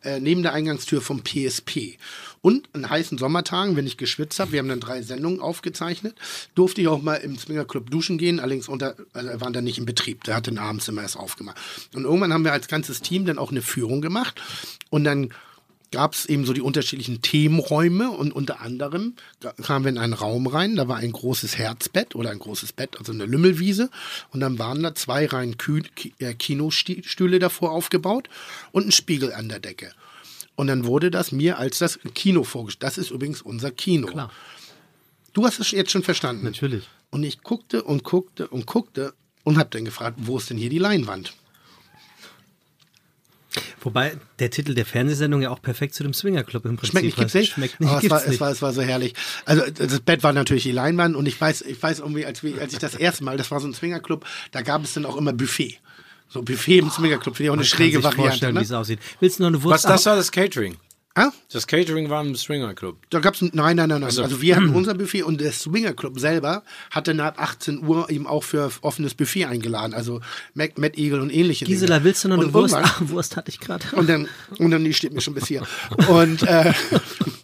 äh, 0.04 0.20
neben 0.20 0.44
der 0.44 0.54
Eingangstür 0.54 1.02
vom 1.02 1.24
PSP. 1.24 1.98
Und 2.41 2.70
an 2.74 2.90
heißen 2.90 3.18
Sommertagen, 3.18 3.76
wenn 3.76 3.88
ich 3.88 3.98
geschwitzt 3.98 4.40
habe, 4.40 4.53
wir 4.53 4.60
haben 4.60 4.70
dann 4.70 4.80
drei 4.80 5.02
Sendungen 5.02 5.41
aufgezeichnet, 5.41 6.16
durfte 6.56 6.82
ich 6.82 6.88
auch 6.88 7.02
mal 7.02 7.16
im 7.16 7.38
Swingerclub 7.38 7.91
duschen 7.91 8.18
gehen, 8.18 8.40
allerdings 8.40 8.70
unter, 8.70 8.95
also 9.14 9.30
er 9.30 9.41
war 9.41 9.52
dann 9.52 9.64
nicht 9.64 9.78
in 9.78 9.86
Betrieb, 9.86 10.24
der 10.24 10.36
hat 10.36 10.48
den 10.48 10.57
abends 10.57 10.88
immer 10.88 11.02
erst 11.02 11.18
aufgemacht. 11.18 11.57
Und 11.94 12.06
irgendwann 12.06 12.34
haben 12.34 12.45
wir 12.45 12.53
als 12.53 12.68
ganzes 12.68 13.02
Team 13.02 13.26
dann 13.26 13.38
auch 13.38 13.52
eine 13.52 13.61
Führung 13.61 14.02
gemacht 14.02 14.41
und 14.90 15.03
dann 15.03 15.34
gab 15.91 16.14
es 16.14 16.26
eben 16.28 16.45
so 16.45 16.53
die 16.53 16.61
unterschiedlichen 16.61 17.22
Themenräume 17.22 18.11
und 18.11 18.32
unter 18.32 18.61
anderem 18.61 19.16
kamen 19.64 19.86
wir 19.86 19.90
in 19.90 19.98
einen 19.98 20.14
Raum 20.14 20.48
rein, 20.48 20.76
da 20.76 20.88
war 20.88 20.98
ein 20.98 21.11
großes 21.11 21.57
Herzbett 21.57 22.16
oder 22.16 22.30
ein 22.30 22.40
großes 22.40 22.74
Bett, 22.74 22.98
also 22.99 23.11
eine 23.11 23.26
Lümmelwiese 23.26 23.90
und 24.32 24.40
dann 24.40 24.60
waren 24.60 24.84
da 24.84 24.94
zwei 24.94 25.26
Reihen 25.26 25.56
äh, 26.20 26.34
Kinostühle 26.36 27.40
davor 27.40 27.72
aufgebaut 27.72 28.30
und 28.72 28.88
ein 28.88 28.91
Spiegel 28.91 29.34
an 29.34 29.49
der 29.49 29.60
Decke. 29.60 29.91
Und 30.60 30.68
dann 30.68 30.86
wurde 30.86 31.10
das 31.10 31.31
mir 31.31 31.57
als 31.57 31.77
das 31.77 32.02
Kino 32.14 32.44
vorgestellt. 32.44 32.84
Das 32.84 32.98
ist 32.98 33.11
übrigens 33.11 33.41
unser 33.41 33.72
Kino. 33.72 34.07
Klar. 34.07 34.30
Du 35.31 35.45
hast 35.45 35.57
es 35.61 35.72
jetzt 35.72 35.90
schon 35.90 36.03
verstanden. 36.03 36.44
Natürlich. 36.44 36.84
Und 37.11 37.23
ich 37.23 37.44
guckte 37.44 37.81
und 37.81 38.03
guckte 38.03 38.49
und 38.49 38.65
guckte 38.65 39.14
und 39.45 39.57
hab 39.57 39.72
dann 39.72 39.86
gefragt, 39.86 40.18
wo 40.19 40.38
ist 40.38 40.49
denn 40.49 40.57
hier 40.57 40.69
die 40.69 40.77
Leinwand? 40.77 41.31
Wobei 43.80 44.18
der 44.40 44.52
Titel 44.52 44.76
der 44.76 44.86
Fernsehsendung 44.86 45.41
ja 45.41 45.49
auch 45.49 45.61
perfekt 45.61 45.95
zu 45.95 46.03
dem 46.03 46.14
Swingerclub 46.14 46.65
im 46.65 46.76
Prinzip 46.76 46.91
Schmeckt 46.91 47.06
nicht, 47.06 47.15
gibt's 47.15 47.34
nicht. 47.36 47.53
Schmeckt 47.53 47.80
nicht, 47.80 47.90
Aber 47.90 48.03
es, 48.03 48.10
war, 48.10 48.22
es, 48.22 48.27
nicht. 48.27 48.41
war, 48.41 48.52
es 48.52 48.61
war 48.61 48.73
so 48.73 48.81
herrlich. 48.81 49.14
Also 49.45 49.64
das 49.72 50.02
Bett 50.02 50.23
war 50.23 50.34
natürlich 50.34 50.64
die 50.64 50.73
Leinwand 50.73 51.15
und 51.15 51.26
ich 51.26 51.40
weiß, 51.40 51.61
ich 51.61 51.81
weiß 51.81 51.99
irgendwie, 51.99 52.26
als, 52.26 52.44
als 52.44 52.73
ich 52.73 52.80
das 52.80 52.95
erste 52.95 53.23
Mal, 53.23 53.38
das 53.38 53.49
war 53.49 53.61
so 53.61 53.68
ein 53.69 53.73
Swingerclub, 53.73 54.26
da 54.52 54.61
gab 54.61 54.84
es 54.84 54.94
dann 54.94 55.06
auch 55.06 55.15
immer 55.15 55.31
Buffet. 55.31 55.80
So 56.30 56.42
Buffet 56.44 56.78
im 56.80 56.90
Swingerclub, 56.90 57.36
finde 57.36 57.46
ich 57.48 57.50
auch 57.50 57.54
eine 57.56 57.66
schräge 57.66 58.04
Variante. 58.04 58.22
vorstellen, 58.30 58.54
wie 58.56 58.60
Ne? 58.60 58.64
es 58.66 58.72
aussieht. 58.72 59.00
Willst 59.20 59.40
du 59.40 59.44
noch 59.44 59.48
eine 59.50 59.64
Wurst? 59.64 59.84
Was, 59.86 59.92
das 59.92 60.06
war 60.06 60.16
das 60.16 60.32
Catering? 60.32 60.78
Ah? 61.16 61.32
Das 61.52 61.66
Catering 61.66 62.10
war 62.12 62.24
im 62.24 62.36
Swinger 62.36 62.74
Club. 62.76 62.98
Da 63.10 63.20
gab's 63.20 63.42
ein, 63.42 63.50
nein, 63.54 63.76
nein, 63.78 63.90
nein, 63.90 64.00
nein. 64.02 64.04
Also 64.20 64.42
wir 64.42 64.56
hatten 64.56 64.70
unser 64.76 64.94
Buffet 64.94 65.24
und 65.24 65.42
der 65.42 65.52
Swinger 65.52 65.94
Club 65.94 66.20
selber 66.20 66.64
hatte 66.92 67.16
nach 67.16 67.36
18 67.36 67.84
Uhr 67.84 68.10
eben 68.12 68.28
auch 68.28 68.44
für 68.44 68.72
offenes 68.82 69.16
Buffet 69.16 69.46
eingeladen. 69.46 69.94
Also 69.96 70.22
Mac, 70.54 70.78
Mad 70.78 71.02
Eagle 71.02 71.20
und 71.20 71.32
ähnliche 71.34 71.66
Gisela, 71.66 71.96
Dinge. 71.96 72.06
willst 72.06 72.24
du 72.24 72.28
noch 72.30 72.38
eine 72.38 72.46
und 72.46 72.54
Wurst? 72.54 72.76
irgendwann- 72.76 72.94
Ah, 73.08 73.10
Wurst 73.10 73.36
hatte 73.36 73.50
ich 73.50 73.60
gerade. 73.60 73.84
Und 73.94 74.08
dann, 74.08 74.30
und 74.60 74.70
dann, 74.72 74.86
die 74.86 74.94
steht 74.94 75.12
mir 75.14 75.22
schon 75.22 75.34
bis 75.34 75.48
hier. 75.48 75.64
Und, 76.10 76.44
äh, 76.44 76.74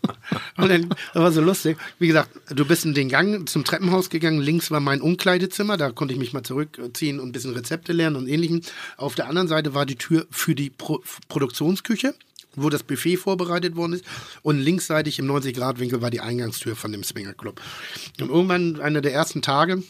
und 0.57 0.69
dann, 0.69 0.89
das 0.89 1.21
war 1.21 1.31
so 1.31 1.41
lustig. 1.41 1.77
Wie 1.99 2.07
gesagt, 2.07 2.29
du 2.49 2.65
bist 2.65 2.85
in 2.85 2.93
den 2.93 3.09
Gang 3.09 3.47
zum 3.47 3.65
Treppenhaus 3.65 4.09
gegangen. 4.09 4.41
Links 4.41 4.71
war 4.71 4.79
mein 4.79 5.01
Umkleidezimmer. 5.01 5.77
Da 5.77 5.91
konnte 5.91 6.13
ich 6.13 6.19
mich 6.19 6.33
mal 6.33 6.43
zurückziehen 6.43 7.19
und 7.19 7.29
ein 7.29 7.31
bisschen 7.31 7.53
Rezepte 7.53 7.91
lernen 7.91 8.15
und 8.15 8.27
ähnlichem. 8.27 8.61
Auf 8.97 9.15
der 9.15 9.27
anderen 9.27 9.47
Seite 9.47 9.73
war 9.73 9.85
die 9.85 9.97
Tür 9.97 10.25
für 10.31 10.55
die 10.55 10.69
Pro 10.69 11.01
Produktionsküche 11.27 12.15
wo 12.57 12.69
das 12.69 12.83
Buffet 12.83 13.17
vorbereitet 13.17 13.75
worden 13.75 13.93
ist. 13.93 14.05
Und 14.41 14.59
linksseitig 14.59 15.19
im 15.19 15.29
90-Grad-Winkel 15.29 16.01
war 16.01 16.09
die 16.09 16.21
Eingangstür 16.21 16.77
von 16.77 16.91
dem 16.91 17.03
Swinger 17.03 17.33
Club. 17.33 17.61
Und 18.21 18.29
irgendwann, 18.29 18.79
einer 18.79 19.01
der 19.01 19.13
ersten 19.13 19.41
Tage, 19.41 19.83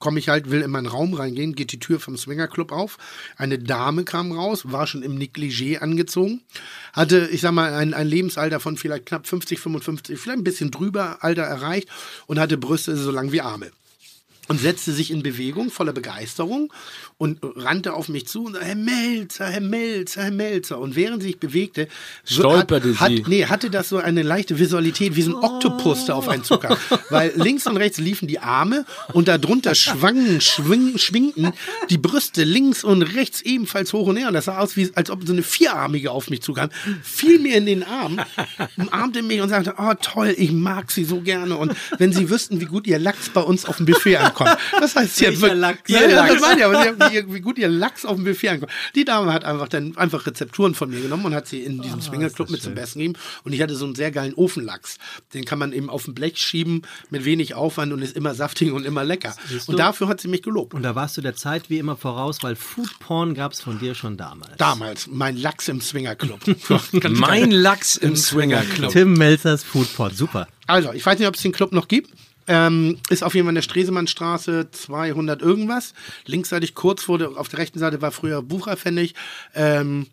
komme 0.00 0.18
ich 0.18 0.28
halt, 0.28 0.50
will 0.50 0.62
in 0.62 0.70
meinen 0.70 0.86
Raum 0.86 1.14
reingehen, 1.14 1.54
geht 1.54 1.70
die 1.70 1.78
Tür 1.78 2.00
vom 2.00 2.16
Swinger 2.16 2.48
Club 2.48 2.72
auf. 2.72 2.98
Eine 3.36 3.58
Dame 3.58 4.04
kam 4.04 4.32
raus, 4.32 4.72
war 4.72 4.88
schon 4.88 5.04
im 5.04 5.16
Negligé 5.16 5.78
angezogen, 5.78 6.42
hatte, 6.92 7.28
ich 7.30 7.42
sag 7.42 7.52
mal, 7.52 7.74
ein, 7.74 7.94
ein 7.94 8.08
Lebensalter 8.08 8.58
von 8.58 8.76
vielleicht 8.76 9.06
knapp 9.06 9.28
50, 9.28 9.60
55, 9.60 10.18
vielleicht 10.18 10.38
ein 10.38 10.44
bisschen 10.44 10.72
drüber 10.72 11.18
Alter 11.20 11.42
erreicht 11.42 11.88
und 12.26 12.40
hatte 12.40 12.58
Brüste 12.58 12.96
so 12.96 13.12
lang 13.12 13.30
wie 13.30 13.42
Arme. 13.42 13.70
Und 14.48 14.60
setzte 14.60 14.92
sich 14.92 15.12
in 15.12 15.22
Bewegung, 15.22 15.70
voller 15.70 15.92
Begeisterung 15.92 16.72
und 17.20 17.38
rannte 17.42 17.92
auf 17.92 18.08
mich 18.08 18.26
zu 18.26 18.44
und 18.46 18.54
sagte, 18.54 18.66
Herr 18.66 18.76
Melzer, 18.76 19.44
Herr 19.46 19.60
Melzer, 19.60 20.22
Herr 20.22 20.30
Melzer. 20.30 20.78
Und 20.78 20.96
während 20.96 21.20
sie 21.20 21.28
sich 21.28 21.38
bewegte, 21.38 21.86
Stolperte 22.24 22.98
hat, 22.98 23.10
sie. 23.10 23.18
Hat, 23.20 23.28
nee, 23.28 23.44
hatte 23.44 23.68
das 23.68 23.90
so 23.90 23.98
eine 23.98 24.22
leichte 24.22 24.58
Visualität, 24.58 25.16
wie 25.16 25.20
so 25.22 25.32
ein 25.36 25.44
Oktopus 25.44 26.06
da 26.06 26.14
auf 26.14 26.28
einen 26.30 26.44
Zucker. 26.44 26.78
Weil 27.10 27.32
links 27.34 27.66
und 27.66 27.76
rechts 27.76 27.98
liefen 27.98 28.26
die 28.26 28.38
Arme 28.38 28.86
und 29.12 29.28
darunter 29.28 29.74
schwangen, 29.74 30.40
schwing, 30.40 30.96
schwingten 30.96 31.52
die 31.90 31.98
Brüste 31.98 32.42
links 32.42 32.84
und 32.84 33.02
rechts 33.02 33.42
ebenfalls 33.42 33.92
hoch 33.92 34.06
und 34.06 34.16
her. 34.16 34.28
Und 34.28 34.34
das 34.34 34.46
sah 34.46 34.56
aus, 34.56 34.78
wie, 34.78 34.90
als 34.94 35.10
ob 35.10 35.26
so 35.26 35.34
eine 35.34 35.42
Vierarmige 35.42 36.12
auf 36.12 36.30
mich 36.30 36.40
zukam. 36.40 36.70
Fiel 37.02 37.38
mir 37.38 37.56
in 37.56 37.66
den 37.66 37.82
Arm, 37.82 38.18
umarmte 38.78 39.22
mich 39.22 39.42
und 39.42 39.50
sagte, 39.50 39.74
oh 39.76 39.92
toll, 40.00 40.34
ich 40.38 40.52
mag 40.52 40.90
sie 40.90 41.04
so 41.04 41.20
gerne. 41.20 41.58
Und 41.58 41.74
wenn 41.98 42.14
sie 42.14 42.30
wüssten, 42.30 42.62
wie 42.62 42.64
gut 42.64 42.86
ihr 42.86 42.98
Lachs 42.98 43.28
bei 43.28 43.42
uns 43.42 43.66
auf 43.66 43.76
dem 43.76 43.84
Buffet 43.84 44.16
ankommt. 44.16 44.56
Das 44.80 44.96
heißt, 44.96 45.16
sie 45.16 45.26
hat 45.26 45.34
wirklich- 45.38 45.60
Lachs? 45.60 45.80
Ja, 45.88 46.00
ja, 46.08 46.26
das 46.26 46.40
meine 46.40 46.60
ich, 46.60 46.64
aber 46.64 46.82
sie 46.82 46.88
hat, 46.88 47.09
wie, 47.10 47.34
wie 47.34 47.40
gut 47.40 47.58
ihr 47.58 47.68
Lachs 47.68 48.04
auf 48.04 48.16
dem 48.16 48.24
Buffet 48.24 48.48
ankommt. 48.48 48.72
Die 48.94 49.04
Dame 49.04 49.32
hat 49.32 49.44
einfach 49.44 49.68
dann 49.68 49.96
einfach 49.96 50.26
Rezepturen 50.26 50.74
von 50.74 50.90
mir 50.90 51.00
genommen 51.00 51.26
und 51.26 51.34
hat 51.34 51.46
sie 51.46 51.60
in 51.60 51.80
diesem 51.80 52.00
Swingerclub 52.00 52.50
mit 52.50 52.62
zum 52.62 52.74
Besten 52.74 53.00
gegeben. 53.00 53.18
Und 53.44 53.52
ich 53.52 53.62
hatte 53.62 53.76
so 53.76 53.84
einen 53.84 53.94
sehr 53.94 54.10
geilen 54.10 54.34
Ofenlachs. 54.34 54.98
Den 55.34 55.44
kann 55.44 55.58
man 55.58 55.72
eben 55.72 55.90
auf 55.90 56.04
dem 56.04 56.14
Blech 56.14 56.38
schieben 56.38 56.82
mit 57.10 57.24
wenig 57.24 57.54
Aufwand 57.54 57.92
und 57.92 58.02
ist 58.02 58.16
immer 58.16 58.34
saftig 58.34 58.72
und 58.72 58.86
immer 58.86 59.04
lecker. 59.04 59.34
Und 59.66 59.78
dafür 59.78 60.08
hat 60.08 60.20
sie 60.20 60.28
mich 60.28 60.42
gelobt. 60.42 60.74
Und 60.74 60.82
da 60.82 60.94
warst 60.94 61.16
du 61.16 61.20
der 61.20 61.36
Zeit 61.36 61.70
wie 61.70 61.78
immer 61.78 61.96
voraus, 61.96 62.42
weil 62.42 62.56
Foodporn 62.56 63.34
gab 63.34 63.52
es 63.52 63.60
von 63.60 63.78
dir 63.78 63.94
schon 63.94 64.16
damals. 64.16 64.56
Damals, 64.58 65.06
mein 65.06 65.36
Lachs 65.36 65.68
im 65.68 65.80
Swingerclub. 65.80 66.40
Mein 67.10 67.50
Lachs 67.50 67.96
im 67.96 68.16
Swinger 68.16 68.62
Club. 68.62 68.92
Tim 68.92 69.14
Melzers 69.14 69.62
Foodporn, 69.62 70.14
super. 70.14 70.48
Also, 70.66 70.92
ich 70.92 71.04
weiß 71.04 71.18
nicht, 71.18 71.28
ob 71.28 71.34
es 71.34 71.42
den 71.42 71.52
Club 71.52 71.72
noch 71.72 71.88
gibt. 71.88 72.10
Ähm, 72.52 72.98
ist 73.10 73.22
auf 73.22 73.36
jeden 73.36 73.46
Fall 73.46 73.52
in 73.52 73.54
der 73.54 73.62
Stresemannstraße 73.62 74.72
200 74.72 75.40
irgendwas. 75.40 75.94
Linksseitig 76.26 76.74
kurz 76.74 77.04
vor 77.04 77.16
der, 77.16 77.36
auf 77.36 77.48
der 77.48 77.60
rechten 77.60 77.78
Seite 77.78 78.02
war 78.02 78.10
früher 78.10 78.42
Bucherpfennig. 78.42 79.14
Ähm, 79.54 80.08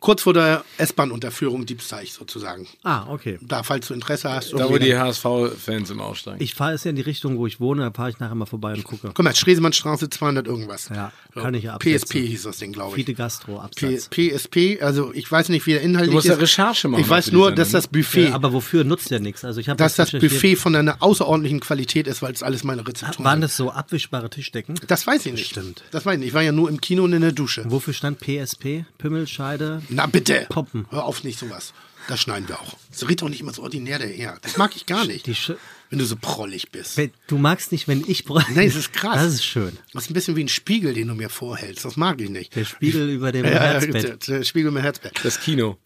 kurz 0.00 0.22
vor 0.22 0.34
der 0.34 0.64
S-Bahn-Unterführung 0.78 1.66
Diebsteich 1.66 2.12
sozusagen. 2.12 2.66
Ah, 2.84 3.06
okay. 3.08 3.38
Da, 3.42 3.62
falls 3.62 3.88
du 3.88 3.94
Interesse 3.94 4.30
hast. 4.30 4.52
Da, 4.52 4.68
wo 4.68 4.78
die 4.78 4.96
HSV-Fans 4.96 5.90
im 5.90 6.00
Aussteigen. 6.00 6.42
Ich 6.42 6.54
fahre 6.54 6.72
es 6.74 6.84
ja 6.84 6.90
in 6.90 6.96
die 6.96 7.02
Richtung, 7.02 7.38
wo 7.38 7.46
ich 7.46 7.60
wohne, 7.60 7.82
da 7.82 7.90
fahre 7.90 8.10
ich 8.10 8.18
nachher 8.18 8.34
mal 8.34 8.46
vorbei 8.46 8.74
und 8.74 8.84
gucke. 8.84 9.10
Guck 9.12 9.24
mal, 9.24 9.34
Stresemannstraße 9.34 10.08
200 10.10 10.46
irgendwas. 10.46 10.88
Ja, 10.88 11.12
kann 11.34 11.54
ich 11.54 11.64
ja 11.64 11.74
absetzen. 11.74 12.06
PSP 12.08 12.26
hieß 12.26 12.42
das 12.44 12.58
Ding, 12.58 12.72
glaube 12.72 12.90
ich. 12.90 12.94
Fiete 13.04 13.14
Gastro, 13.14 13.54
P 13.76 13.96
Absatz. 13.96 14.08
PSP, 14.10 14.82
also 14.82 15.12
ich 15.14 15.30
weiß 15.30 15.48
nicht, 15.48 15.66
wie 15.66 15.72
der 15.72 15.82
Inhalt 15.82 16.08
Du 16.08 16.12
musst 16.12 16.26
ist. 16.26 16.30
ja 16.32 16.36
Recherche 16.38 16.88
machen 16.88 17.00
Ich 17.00 17.08
weiß 17.08 17.32
nur, 17.32 17.52
dass 17.52 17.70
das 17.72 17.84
ne? 17.86 17.98
Buffet, 17.98 18.28
Ja, 18.28 18.34
aber 18.34 18.52
wofür 18.52 18.84
nutzt 18.84 19.10
der 19.10 19.20
nichts? 19.20 19.44
Also 19.44 19.60
ich 19.60 19.68
habe 19.68 19.76
dass 19.78 19.96
das. 19.96 20.12
Buffet 20.12 20.56
von 20.56 20.74
einer 20.74 21.02
außerordentlichen 21.02 21.60
Qualität 21.60 22.06
ist, 22.06 22.22
weil 22.22 22.32
es 22.32 22.42
alles 22.42 22.64
meine 22.64 22.86
Rezepturen 22.86 23.24
Waren 23.24 23.40
das 23.40 23.56
so 23.56 23.70
abwischbare 23.70 24.30
Tischdecken? 24.30 24.74
Das 24.86 25.06
weiß 25.06 25.26
ich 25.26 25.32
nicht. 25.32 25.50
Stimmt. 25.50 25.82
Das 25.90 26.06
weiß 26.06 26.14
ich 26.14 26.18
nicht. 26.20 26.28
Ich 26.28 26.34
war 26.34 26.42
ja 26.42 26.52
nur 26.52 26.68
im 26.68 26.80
Kino 26.80 27.04
und 27.04 27.12
in 27.12 27.20
der 27.22 27.32
Dusche. 27.32 27.64
Wofür 27.68 27.94
stand 27.94 28.20
PSP? 28.20 28.84
Pümmelscheide? 28.98 29.82
Na 29.88 30.06
bitte. 30.06 30.46
Poppen. 30.48 30.86
Hör 30.90 31.04
auf, 31.04 31.24
nicht 31.24 31.38
sowas. 31.38 31.72
Das 32.08 32.20
schneiden 32.20 32.48
wir 32.48 32.58
auch. 32.60 32.74
Das 32.90 33.02
redet 33.02 33.22
doch 33.22 33.28
nicht 33.28 33.40
immer 33.40 33.52
so 33.52 33.62
ordinär 33.62 33.98
daher. 33.98 34.38
Das 34.42 34.56
mag 34.56 34.74
ich 34.76 34.86
gar 34.86 35.04
nicht. 35.04 35.26
Die 35.26 35.34
Sch 35.34 35.52
wenn 35.90 35.98
du 35.98 36.04
so 36.04 36.16
prollig 36.20 36.70
bist. 36.70 37.00
Du 37.28 37.38
magst 37.38 37.72
nicht, 37.72 37.88
wenn 37.88 38.04
ich 38.06 38.24
bräuchte. 38.26 38.52
Nein, 38.52 38.66
das 38.66 38.76
ist 38.76 38.92
krass. 38.92 39.16
Das 39.16 39.32
ist 39.34 39.44
schön. 39.44 39.78
Das 39.94 40.04
ist 40.04 40.10
ein 40.10 40.14
bisschen 40.14 40.36
wie 40.36 40.44
ein 40.44 40.48
Spiegel, 40.48 40.92
den 40.92 41.08
du 41.08 41.14
mir 41.14 41.30
vorhältst. 41.30 41.84
Das 41.84 41.96
mag 41.96 42.20
ich 42.20 42.28
nicht. 42.28 42.54
Der 42.56 42.66
Spiegel 42.66 43.08
über 43.08 43.32
dem 43.32 43.46
Ja, 43.46 43.52
Herzbett. 43.52 44.02
Der, 44.04 44.16
der 44.38 44.44
Spiegel 44.44 44.70
mit 44.70 44.82
Herzbett. 44.82 45.18
Das 45.22 45.40
Kino. 45.40 45.78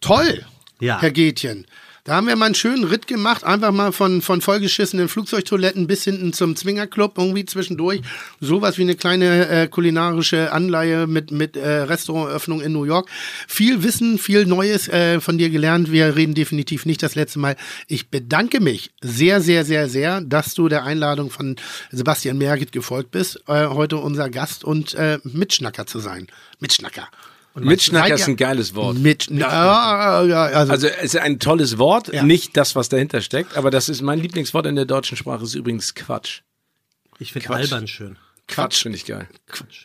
Toll, 0.00 0.44
Ja. 0.80 1.00
Herr 1.00 1.10
Gätchen. 1.10 1.66
Da 2.06 2.14
haben 2.14 2.28
wir 2.28 2.36
mal 2.36 2.46
einen 2.46 2.54
schönen 2.54 2.84
Ritt 2.84 3.08
gemacht, 3.08 3.42
einfach 3.42 3.72
mal 3.72 3.90
von, 3.90 4.22
von 4.22 4.40
vollgeschissenen 4.40 5.08
Flugzeugtoiletten 5.08 5.88
bis 5.88 6.04
hinten 6.04 6.32
zum 6.32 6.54
Zwingerclub, 6.54 7.18
irgendwie 7.18 7.44
zwischendurch. 7.44 8.00
Sowas 8.40 8.78
wie 8.78 8.82
eine 8.82 8.94
kleine 8.94 9.48
äh, 9.48 9.66
kulinarische 9.66 10.52
Anleihe 10.52 11.08
mit, 11.08 11.32
mit 11.32 11.56
äh, 11.56 11.68
Restaurantöffnung 11.68 12.60
in 12.60 12.72
New 12.72 12.84
York. 12.84 13.10
Viel 13.48 13.82
Wissen, 13.82 14.18
viel 14.18 14.46
Neues 14.46 14.86
äh, 14.86 15.20
von 15.20 15.36
dir 15.36 15.50
gelernt. 15.50 15.90
Wir 15.90 16.14
reden 16.14 16.36
definitiv 16.36 16.86
nicht 16.86 17.02
das 17.02 17.16
letzte 17.16 17.40
Mal. 17.40 17.56
Ich 17.88 18.08
bedanke 18.08 18.60
mich 18.60 18.92
sehr, 19.00 19.40
sehr, 19.40 19.64
sehr, 19.64 19.88
sehr, 19.88 20.20
dass 20.20 20.54
du 20.54 20.68
der 20.68 20.84
Einladung 20.84 21.30
von 21.30 21.56
Sebastian 21.90 22.38
Merget 22.38 22.70
gefolgt 22.70 23.10
bist, 23.10 23.42
äh, 23.48 23.66
heute 23.66 23.96
unser 23.96 24.30
Gast 24.30 24.62
und 24.62 24.94
äh, 24.94 25.18
Mitschnacker 25.24 25.88
zu 25.88 25.98
sein. 25.98 26.28
Mitschnacker. 26.60 27.08
Mitschnacker 27.64 28.14
ist 28.14 28.28
ein 28.28 28.36
geiles 28.36 28.74
Wort. 28.74 28.98
Mit, 28.98 29.26
na, 29.30 30.22
ja, 30.24 30.42
also, 30.44 30.72
Also 30.72 30.86
es 30.88 31.14
ist 31.14 31.16
ein 31.16 31.38
tolles 31.38 31.78
Wort, 31.78 32.12
Ja. 32.12 32.22
nicht 32.22 32.56
das, 32.56 32.74
was 32.76 32.88
dahinter 32.88 33.20
steckt, 33.20 33.56
aber 33.56 33.70
das 33.70 33.88
ist 33.88 34.02
mein 34.02 34.18
Lieblingswort 34.20 34.66
in 34.66 34.76
der 34.76 34.84
deutschen 34.84 35.16
Sprache, 35.16 35.44
ist 35.44 35.54
übrigens 35.54 35.94
Quatsch. 35.94 36.40
Ich 37.18 37.32
finde 37.32 37.48
Quatsch. 37.48 37.72
albern 37.72 37.86
schön. 37.88 38.18
Quatsch 38.48 38.82
finde 38.82 38.96
ich 38.96 39.04
geil. 39.06 39.26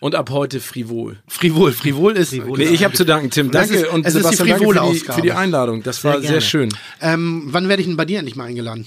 Und 0.02 0.14
ab 0.14 0.30
heute 0.30 0.60
frivol. 0.60 1.18
frivol. 1.28 1.72
Frivol 1.72 2.16
ist. 2.16 2.32
Nee, 2.32 2.66
ich 2.66 2.84
habe 2.84 2.94
zu 2.94 3.06
danken, 3.06 3.32
Tim. 3.32 3.50
Danke 3.50 3.74
ist- 3.76 3.88
und 3.88 4.06
ist 4.06 4.14
die 4.16 4.20
Sebastian, 4.22 4.50
danke 4.50 4.74
für 4.74 4.92
die, 4.94 5.00
für 5.00 5.22
die 5.22 5.32
Einladung. 5.32 5.82
Das 5.82 6.04
war 6.04 6.20
Sehr 6.22 6.30
sehr 6.30 6.42
schön. 6.42 6.70
Ähm, 7.02 7.46
wann 7.48 7.70
werde 7.70 7.82
ich 7.82 7.88
denn 7.88 7.98
bei 7.98 8.06
dir 8.06 8.20
endlich 8.20 8.36
mal 8.36 8.44
eingeladen? 8.46 8.86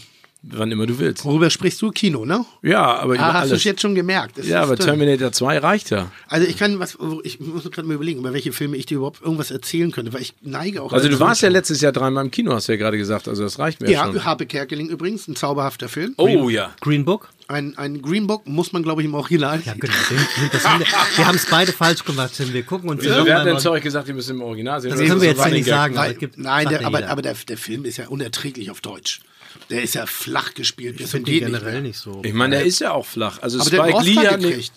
Wann 0.51 0.71
immer 0.71 0.87
du 0.87 0.99
willst. 0.99 1.25
Worüber 1.25 1.49
sprichst 1.49 1.81
du? 1.81 1.91
Kino, 1.91 2.25
ne? 2.27 2.45
Ja, 2.63 2.97
aber 2.97 3.15
über 3.15 3.23
Ah, 3.25 3.33
hast 3.35 3.51
du 3.51 3.55
es 3.57 3.65
jetzt 3.65 3.81
schon 3.81 3.95
gemerkt? 3.95 4.39
Es 4.39 4.47
ja, 4.47 4.63
aber 4.63 4.77
drin. 4.77 4.87
Terminator 4.87 5.33
2 5.33 5.59
reicht 5.59 5.91
ja. 5.91 6.11
Also 6.29 6.47
ich 6.47 6.57
kann 6.59 6.79
was, 6.79 6.99
ich 7.23 7.41
muss 7.41 7.71
gerade 7.71 7.89
mal 7.89 7.95
überlegen, 7.95 8.21
über 8.21 8.33
welche 8.35 8.53
Filme 8.53 8.77
ich 8.77 8.85
dir 8.87 8.97
überhaupt 8.99 9.23
irgendwas 9.23 9.51
erzählen 9.51 9.91
könnte, 9.91 10.13
weil 10.13 10.21
ich 10.23 10.35
neige 10.43 10.83
auch. 10.83 10.93
Also 10.93 11.09
du 11.09 11.19
warst 11.19 11.41
ja 11.43 11.49
letztes 11.49 11.81
Jahr 11.81 11.93
dreimal 11.93 12.25
im 12.25 12.31
Kino, 12.31 12.53
hast 12.53 12.69
du 12.69 12.73
ja 12.73 12.79
gerade 12.79 12.99
gesagt. 12.99 13.27
Also 13.27 13.43
das 13.43 13.59
reicht 13.59 13.81
mir 13.81 13.91
Ja, 13.91 14.05
schon. 14.05 14.25
Harpe 14.25 14.45
Kerkeling 14.47 14.89
übrigens, 14.91 15.27
ein 15.29 15.37
zauberhafter 15.37 15.89
Film. 15.89 16.15
Oh 16.19 16.49
ja. 16.51 16.73
Green 16.81 17.05
Book? 17.05 17.31
Ein, 17.49 17.77
ein 17.79 18.01
Green 18.03 18.27
Book 18.27 18.47
muss 18.47 18.73
man, 18.73 18.83
glaube 18.83 19.03
ich, 19.03 19.07
im 19.07 19.15
Original. 19.15 19.61
Ja, 19.65 19.75
genau. 19.75 19.93
Den- 20.11 20.51
Das 20.53 20.67
haben 20.67 20.81
wir 20.81 20.87
wir 21.17 21.27
haben 21.27 21.37
es 21.37 21.47
beide 21.47 21.73
falsch 21.73 22.05
gemacht, 22.05 22.33
Tim. 22.37 22.53
Wir 22.53 22.63
gucken 22.63 22.89
uns 22.91 23.03
Wieso, 23.03 23.25
wer 23.25 23.39
hat 23.41 23.47
denn 23.47 23.59
zu 23.59 23.71
euch 23.71 23.83
gesagt, 23.83 24.09
ihr 24.09 24.15
müsst 24.15 24.31
im 24.31 24.41
Original 24.43 24.81
sehen? 24.81 24.91
Das 24.91 25.01
Oder 25.01 25.09
können 25.09 25.21
wir 25.21 25.29
jetzt 25.29 25.43
so 25.43 25.49
nicht 25.49 25.67
sagen, 25.67 25.97
aber 25.97 26.09
Nein, 26.09 26.19
gibt 26.19 26.39
nein 26.39 26.69
der, 26.69 26.81
ja 26.83 26.87
aber, 26.87 27.07
aber 27.09 27.23
der, 27.23 27.35
der 27.49 27.57
Film 27.59 27.85
ist 27.85 27.97
ja 27.99 28.09
unerträglich 28.09 28.71
auf 28.71 28.81
Deutsch. 28.81 29.21
Der 29.71 29.83
ist 29.83 29.95
ja 29.95 30.07
flach 30.07 30.55
gespielt. 30.55 30.97
bis 30.99 31.11
finde 31.11 31.33
generell 31.33 31.73
mehr. 31.73 31.81
nicht 31.81 31.99
so. 31.99 32.23
Ich 32.25 32.33
meine, 32.33 32.57
der 32.57 32.67
ist 32.67 32.81
ja 32.81 32.93
auch 32.93 33.07
flach. 33.07 33.41
Also 33.43 33.61
Aber 33.61 33.67
Spike 33.67 34.03
Lee 34.05 34.27
hat 34.27 34.41
gekriegt. 34.41 34.73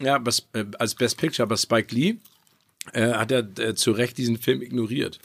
ja, 0.00 0.14
aber, 0.16 0.32
äh, 0.52 0.64
als 0.78 0.94
Best 0.94 1.18
Picture, 1.18 1.44
aber 1.44 1.56
Spike 1.56 1.94
Lee 1.94 2.16
äh, 2.92 3.12
hat 3.12 3.30
er 3.32 3.46
äh, 3.58 3.74
zu 3.74 3.92
Recht 3.92 4.18
diesen 4.18 4.38
Film 4.38 4.62
ignoriert. 4.62 5.18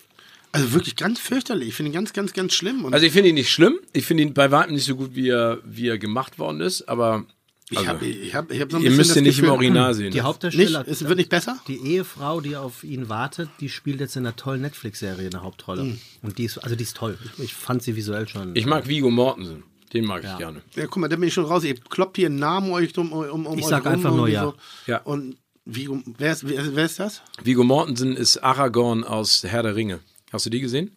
Also 0.52 0.72
wirklich 0.74 0.96
ganz 0.96 1.20
fürchterlich. 1.20 1.70
Ich 1.70 1.76
finde 1.76 1.92
ihn 1.92 1.94
ganz, 1.94 2.14
ganz, 2.14 2.32
ganz 2.34 2.54
schlimm. 2.54 2.86
Und 2.86 2.94
Also 2.94 3.06
ich 3.06 3.12
finde 3.12 3.30
ihn 3.30 3.36
nicht 3.36 3.52
schlimm. 3.52 3.78
Ich 3.92 4.06
finde 4.06 4.24
ihn 4.24 4.34
bei 4.34 4.52
weitem 4.52 4.74
nicht 4.74 4.86
so 4.86 4.96
gut, 4.96 5.14
wie 5.14 5.30
er, 5.30 5.60
wie 5.66 5.90
er 5.90 5.98
gemacht 5.98 6.40
worden 6.40 6.62
ist. 6.62 6.88
Aber 6.88 7.26
ich 7.70 7.78
also, 7.80 7.90
habe 7.90 8.06
ich 8.06 8.36
hab, 8.36 8.52
ich 8.52 8.62
hab 8.62 8.72
so 8.72 8.78
ein 8.78 8.84
ihr 8.84 8.90
bisschen 8.90 8.98
müsst 8.98 9.16
ihn 9.16 9.24
nicht 9.24 9.40
im 9.40 9.46
Gefühl- 9.46 9.54
Original 9.54 9.94
sehen. 9.94 10.12
Die 10.12 10.18
Nicht? 10.18 10.24
Hauptdarsteller, 10.24 10.88
Es 10.88 11.04
wird 11.04 11.18
nicht 11.18 11.30
besser? 11.30 11.58
die 11.68 11.78
Ehefrau, 11.78 12.42
die 12.42 12.56
auf 12.56 12.84
ihn 12.84 13.10
wartet, 13.10 13.50
die 13.60 13.70
spielt 13.70 14.00
jetzt 14.00 14.16
in 14.16 14.26
einer 14.26 14.36
tollen 14.36 14.62
Netflix-Serie 14.62 15.28
eine 15.30 15.42
Hauptrolle. 15.42 15.82
Hm. 15.82 16.00
Und 16.22 16.38
die 16.38 16.46
ist, 16.46 16.60
also 16.60 16.76
die 16.76 16.84
ist 16.84 16.96
toll. 16.96 17.18
Ich, 17.40 17.54
fand 17.56 17.82
sie 17.82 17.96
visuell 17.96 18.28
schon. 18.28 18.56
Ich 18.56 18.66
mag 18.66 18.88
Vigo 18.88 19.10
Mortensen. 19.10 19.64
Den 19.94 20.06
mag 20.06 20.24
ich 20.24 20.38
gerne. 20.38 20.62
Ja, 20.76 20.88
guck 20.88 20.98
mal, 20.98 21.08
da 21.08 21.16
bin 21.16 21.28
ich 21.28 21.34
schon 21.34 21.46
raus. 21.46 21.64
Ihr 21.64 21.76
kloppt 21.76 22.18
hier 22.18 22.26
einen 22.28 22.38
Namen 22.40 22.72
euch 22.72 22.92
drum, 22.94 23.12
um, 23.14 23.46
um 23.46 23.58
Ich 23.58 23.66
sag 23.66 23.86
einfach 23.88 24.14
nur 24.14 24.28
ja. 24.28 24.54
Ja. 24.88 24.98
Und 25.02 25.38
wie, 25.64 25.90
wer, 26.18 26.34
ist, 26.34 26.48
wer, 26.48 26.76
wer 26.76 26.86
ist 26.86 27.00
das? 27.00 27.22
Vigo 27.44 27.64
Mortensen 27.64 28.16
ist 28.16 28.38
Aragorn 28.38 29.04
aus 29.04 29.44
Herr 29.44 29.64
der 29.64 29.76
Ringe. 29.76 30.00
Hast 30.32 30.46
du 30.46 30.50
die 30.50 30.60
gesehen? 30.60 30.96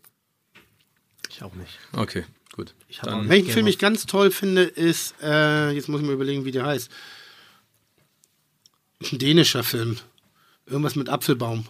ich 1.31 1.43
auch 1.43 1.55
nicht. 1.55 1.79
Okay, 1.93 2.25
gut. 2.59 2.75
Ich 2.89 2.99
Dann. 2.99 3.29
Welchen 3.29 3.51
Film 3.51 3.67
ich 3.67 3.79
ganz 3.79 4.05
toll 4.07 4.31
finde, 4.31 4.63
ist, 4.65 5.15
äh, 5.23 5.71
jetzt 5.71 5.89
muss 5.89 6.01
ich 6.01 6.07
mir 6.07 6.13
überlegen, 6.13 6.45
wie 6.45 6.51
der 6.53 6.67
heißt. 6.67 6.91
Ein 9.13 9.19
dänischer 9.19 9.63
Film. 9.65 9.97
Irgendwas 10.67 10.97
mit 10.97 11.09
Apfelbaum. 11.09 11.67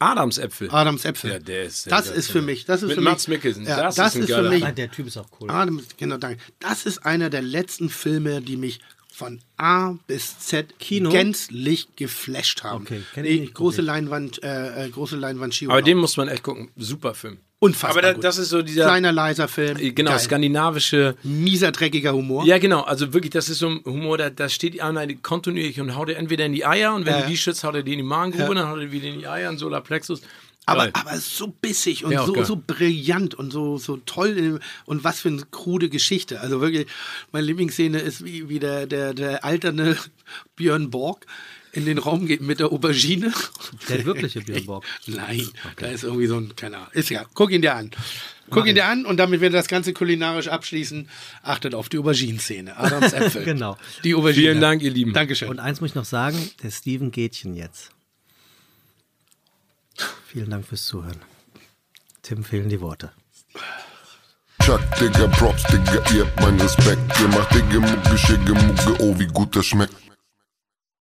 Adamsäpfel. 0.00 0.68
Adams 0.70 1.04
Äpfel. 1.04 1.30
Ja, 1.30 1.38
der 1.38 1.64
ist 1.64 1.90
das 1.90 2.08
ist 2.10 2.30
für 2.30 2.42
mich, 2.42 2.64
das 2.64 2.82
ist 2.82 2.88
Mit 2.88 2.96
für 2.96 3.00
Mats 3.00 3.28
mich. 3.28 3.36
Mikkelsen. 3.38 3.64
Ja, 3.64 3.76
Das 3.80 3.94
das, 3.94 4.08
ist 4.08 4.16
ein 4.16 4.22
ist 4.24 4.34
für 4.34 4.42
mich. 4.50 4.64
Ah, 4.64 4.72
der 4.72 4.90
Typ 4.90 5.06
ist 5.06 5.16
auch 5.16 5.28
cool. 5.40 5.50
Adam, 5.50 5.80
genau, 5.96 6.16
danke. 6.18 6.42
Das 6.58 6.84
ist 6.84 7.06
einer 7.06 7.30
der 7.30 7.42
letzten 7.42 7.88
Filme, 7.88 8.42
die 8.42 8.56
mich 8.56 8.80
von 9.12 9.40
A 9.56 9.94
bis 10.08 10.40
Z 10.40 10.78
Kino? 10.80 11.10
gänzlich 11.10 11.94
geflasht 11.94 12.64
haben. 12.64 12.82
Okay, 12.84 13.02
kenn 13.14 13.24
ich 13.24 13.40
nicht, 13.40 13.54
große 13.54 13.80
ich. 13.80 13.86
Leinwand, 13.86 14.42
äh, 14.42 14.86
äh, 14.86 14.90
große 14.90 15.16
Leinwand 15.16 15.54
Ski 15.54 15.68
Aber 15.68 15.80
den 15.80 15.98
muss 15.98 16.16
man 16.16 16.26
echt 16.26 16.42
gucken. 16.42 16.70
Super 16.76 17.14
Film. 17.14 17.38
Unfassbar 17.64 18.04
Aber 18.04 18.14
da, 18.14 18.20
das 18.20 18.38
ist 18.38 18.50
so 18.50 18.62
dieser 18.62 18.84
kleiner 18.84 19.10
leiser 19.12 19.48
Film. 19.48 19.76
äh, 19.78 19.92
genau 19.92 20.10
Geil. 20.12 20.20
skandinavische. 20.20 21.16
mieser 21.22 21.72
dreckiger 21.72 22.12
Humor. 22.12 22.44
Ja, 22.44 22.58
genau. 22.58 22.82
Also 22.82 23.12
wirklich, 23.14 23.30
das 23.32 23.48
ist 23.48 23.58
so 23.58 23.68
ein 23.68 23.80
Humor, 23.84 24.18
da, 24.18 24.30
da 24.30 24.48
steht 24.48 24.80
einer 24.80 25.06
kontinuierlich 25.14 25.80
und 25.80 25.96
haut 25.96 26.10
er 26.10 26.18
entweder 26.18 26.44
in 26.46 26.52
die 26.52 26.66
Eier 26.66 26.94
und 26.94 27.06
wenn 27.06 27.14
Ja. 27.14 27.20
du 27.22 27.28
die 27.28 27.36
schützt, 27.36 27.64
haut 27.64 27.74
er 27.74 27.82
die 27.82 27.92
in 27.92 27.98
die 27.98 28.04
Magengrube, 28.04 28.54
dann 28.54 28.68
haut 28.68 28.80
er 28.80 28.92
wieder 28.92 29.08
in 29.08 29.18
die 29.20 29.26
Eier, 29.26 29.50
in 29.50 29.58
Solarplexus. 29.58 30.20
Aber, 30.66 30.84
aber 30.94 31.16
so 31.18 31.48
bissig 31.48 32.06
und 32.06 32.12
Ja, 32.12 32.24
so, 32.24 32.32
geil. 32.32 32.44
so 32.46 32.56
brillant 32.66 33.34
und 33.34 33.52
so, 33.52 33.76
so 33.76 33.98
toll 33.98 34.60
und 34.86 35.04
was 35.04 35.20
für 35.20 35.28
eine 35.28 35.42
krude 35.50 35.90
Geschichte. 35.90 36.40
Also 36.40 36.62
wirklich, 36.62 36.86
meine 37.32 37.46
Lieblingsszene 37.46 37.98
ist, 37.98 38.24
wie, 38.24 38.48
wie 38.48 38.60
der, 38.60 38.86
der, 38.86 39.12
der 39.12 39.44
alternde 39.44 39.98
Björn 40.56 40.88
Borg 40.90 41.26
in 41.74 41.84
den 41.86 41.98
Raum 41.98 42.26
geht 42.26 42.40
mit 42.40 42.60
der 42.60 42.72
Aubergine. 42.72 43.32
Der 43.88 44.04
wirkliche 44.04 44.40
Björn 44.40 44.64
Borg. 44.66 44.84
Nein, 45.06 45.48
da 45.76 45.86
ist 45.88 46.04
irgendwie 46.04 46.26
so 46.26 46.36
ein, 46.36 46.54
keine 46.56 46.76
Ahnung. 46.76 46.90
Ist 46.92 47.10
ja, 47.10 47.24
guck 47.34 47.50
ihn 47.50 47.62
dir 47.62 47.74
an. 47.74 47.90
Guck 48.50 48.66
ihn 48.66 48.74
dir 48.74 48.86
an 48.86 49.06
und 49.06 49.16
damit 49.16 49.40
wir 49.40 49.50
das 49.50 49.68
Ganze 49.68 49.92
kulinarisch 49.92 50.48
abschließen, 50.48 51.08
achtet 51.42 51.74
auf 51.74 51.88
die 51.88 51.98
Auberginenszene. 51.98 52.76
Adams 52.76 53.12
Äpfel. 53.12 53.44
Genau. 53.44 53.76
Die 54.04 54.14
Aubergine. 54.14 54.48
Vielen 54.48 54.60
Dank, 54.60 54.82
ihr 54.82 54.90
Lieben. 54.90 55.12
Dankeschön. 55.12 55.48
Und 55.48 55.58
eins 55.58 55.80
muss 55.80 55.90
ich 55.90 55.96
noch 55.96 56.04
sagen, 56.04 56.38
der 56.62 56.70
Steven 56.70 57.10
Gätchen 57.10 57.54
jetzt. 57.54 57.90
Vielen 60.26 60.50
Dank 60.50 60.66
fürs 60.66 60.84
Zuhören. 60.84 61.20
Tim 62.22 62.44
fehlen 62.44 62.68
die 62.68 62.80
Worte. 62.80 63.12
Chuck, 64.62 64.80
Digga, 64.98 65.26
Props, 65.28 65.62
Digga, 65.64 66.02
ihr 66.14 66.24
habt 66.24 66.40
meinen 66.40 66.60
Respekt. 66.60 67.20
Ihr 67.20 67.28
macht 67.28 67.54
Digga, 67.54 67.80
Mucke, 67.80 68.18
Schicke, 68.18 68.54
Mucke, 68.54 69.02
oh, 69.02 69.18
wie 69.18 69.26
gut 69.26 69.54
das 69.54 69.66
schmeckt. 69.66 69.94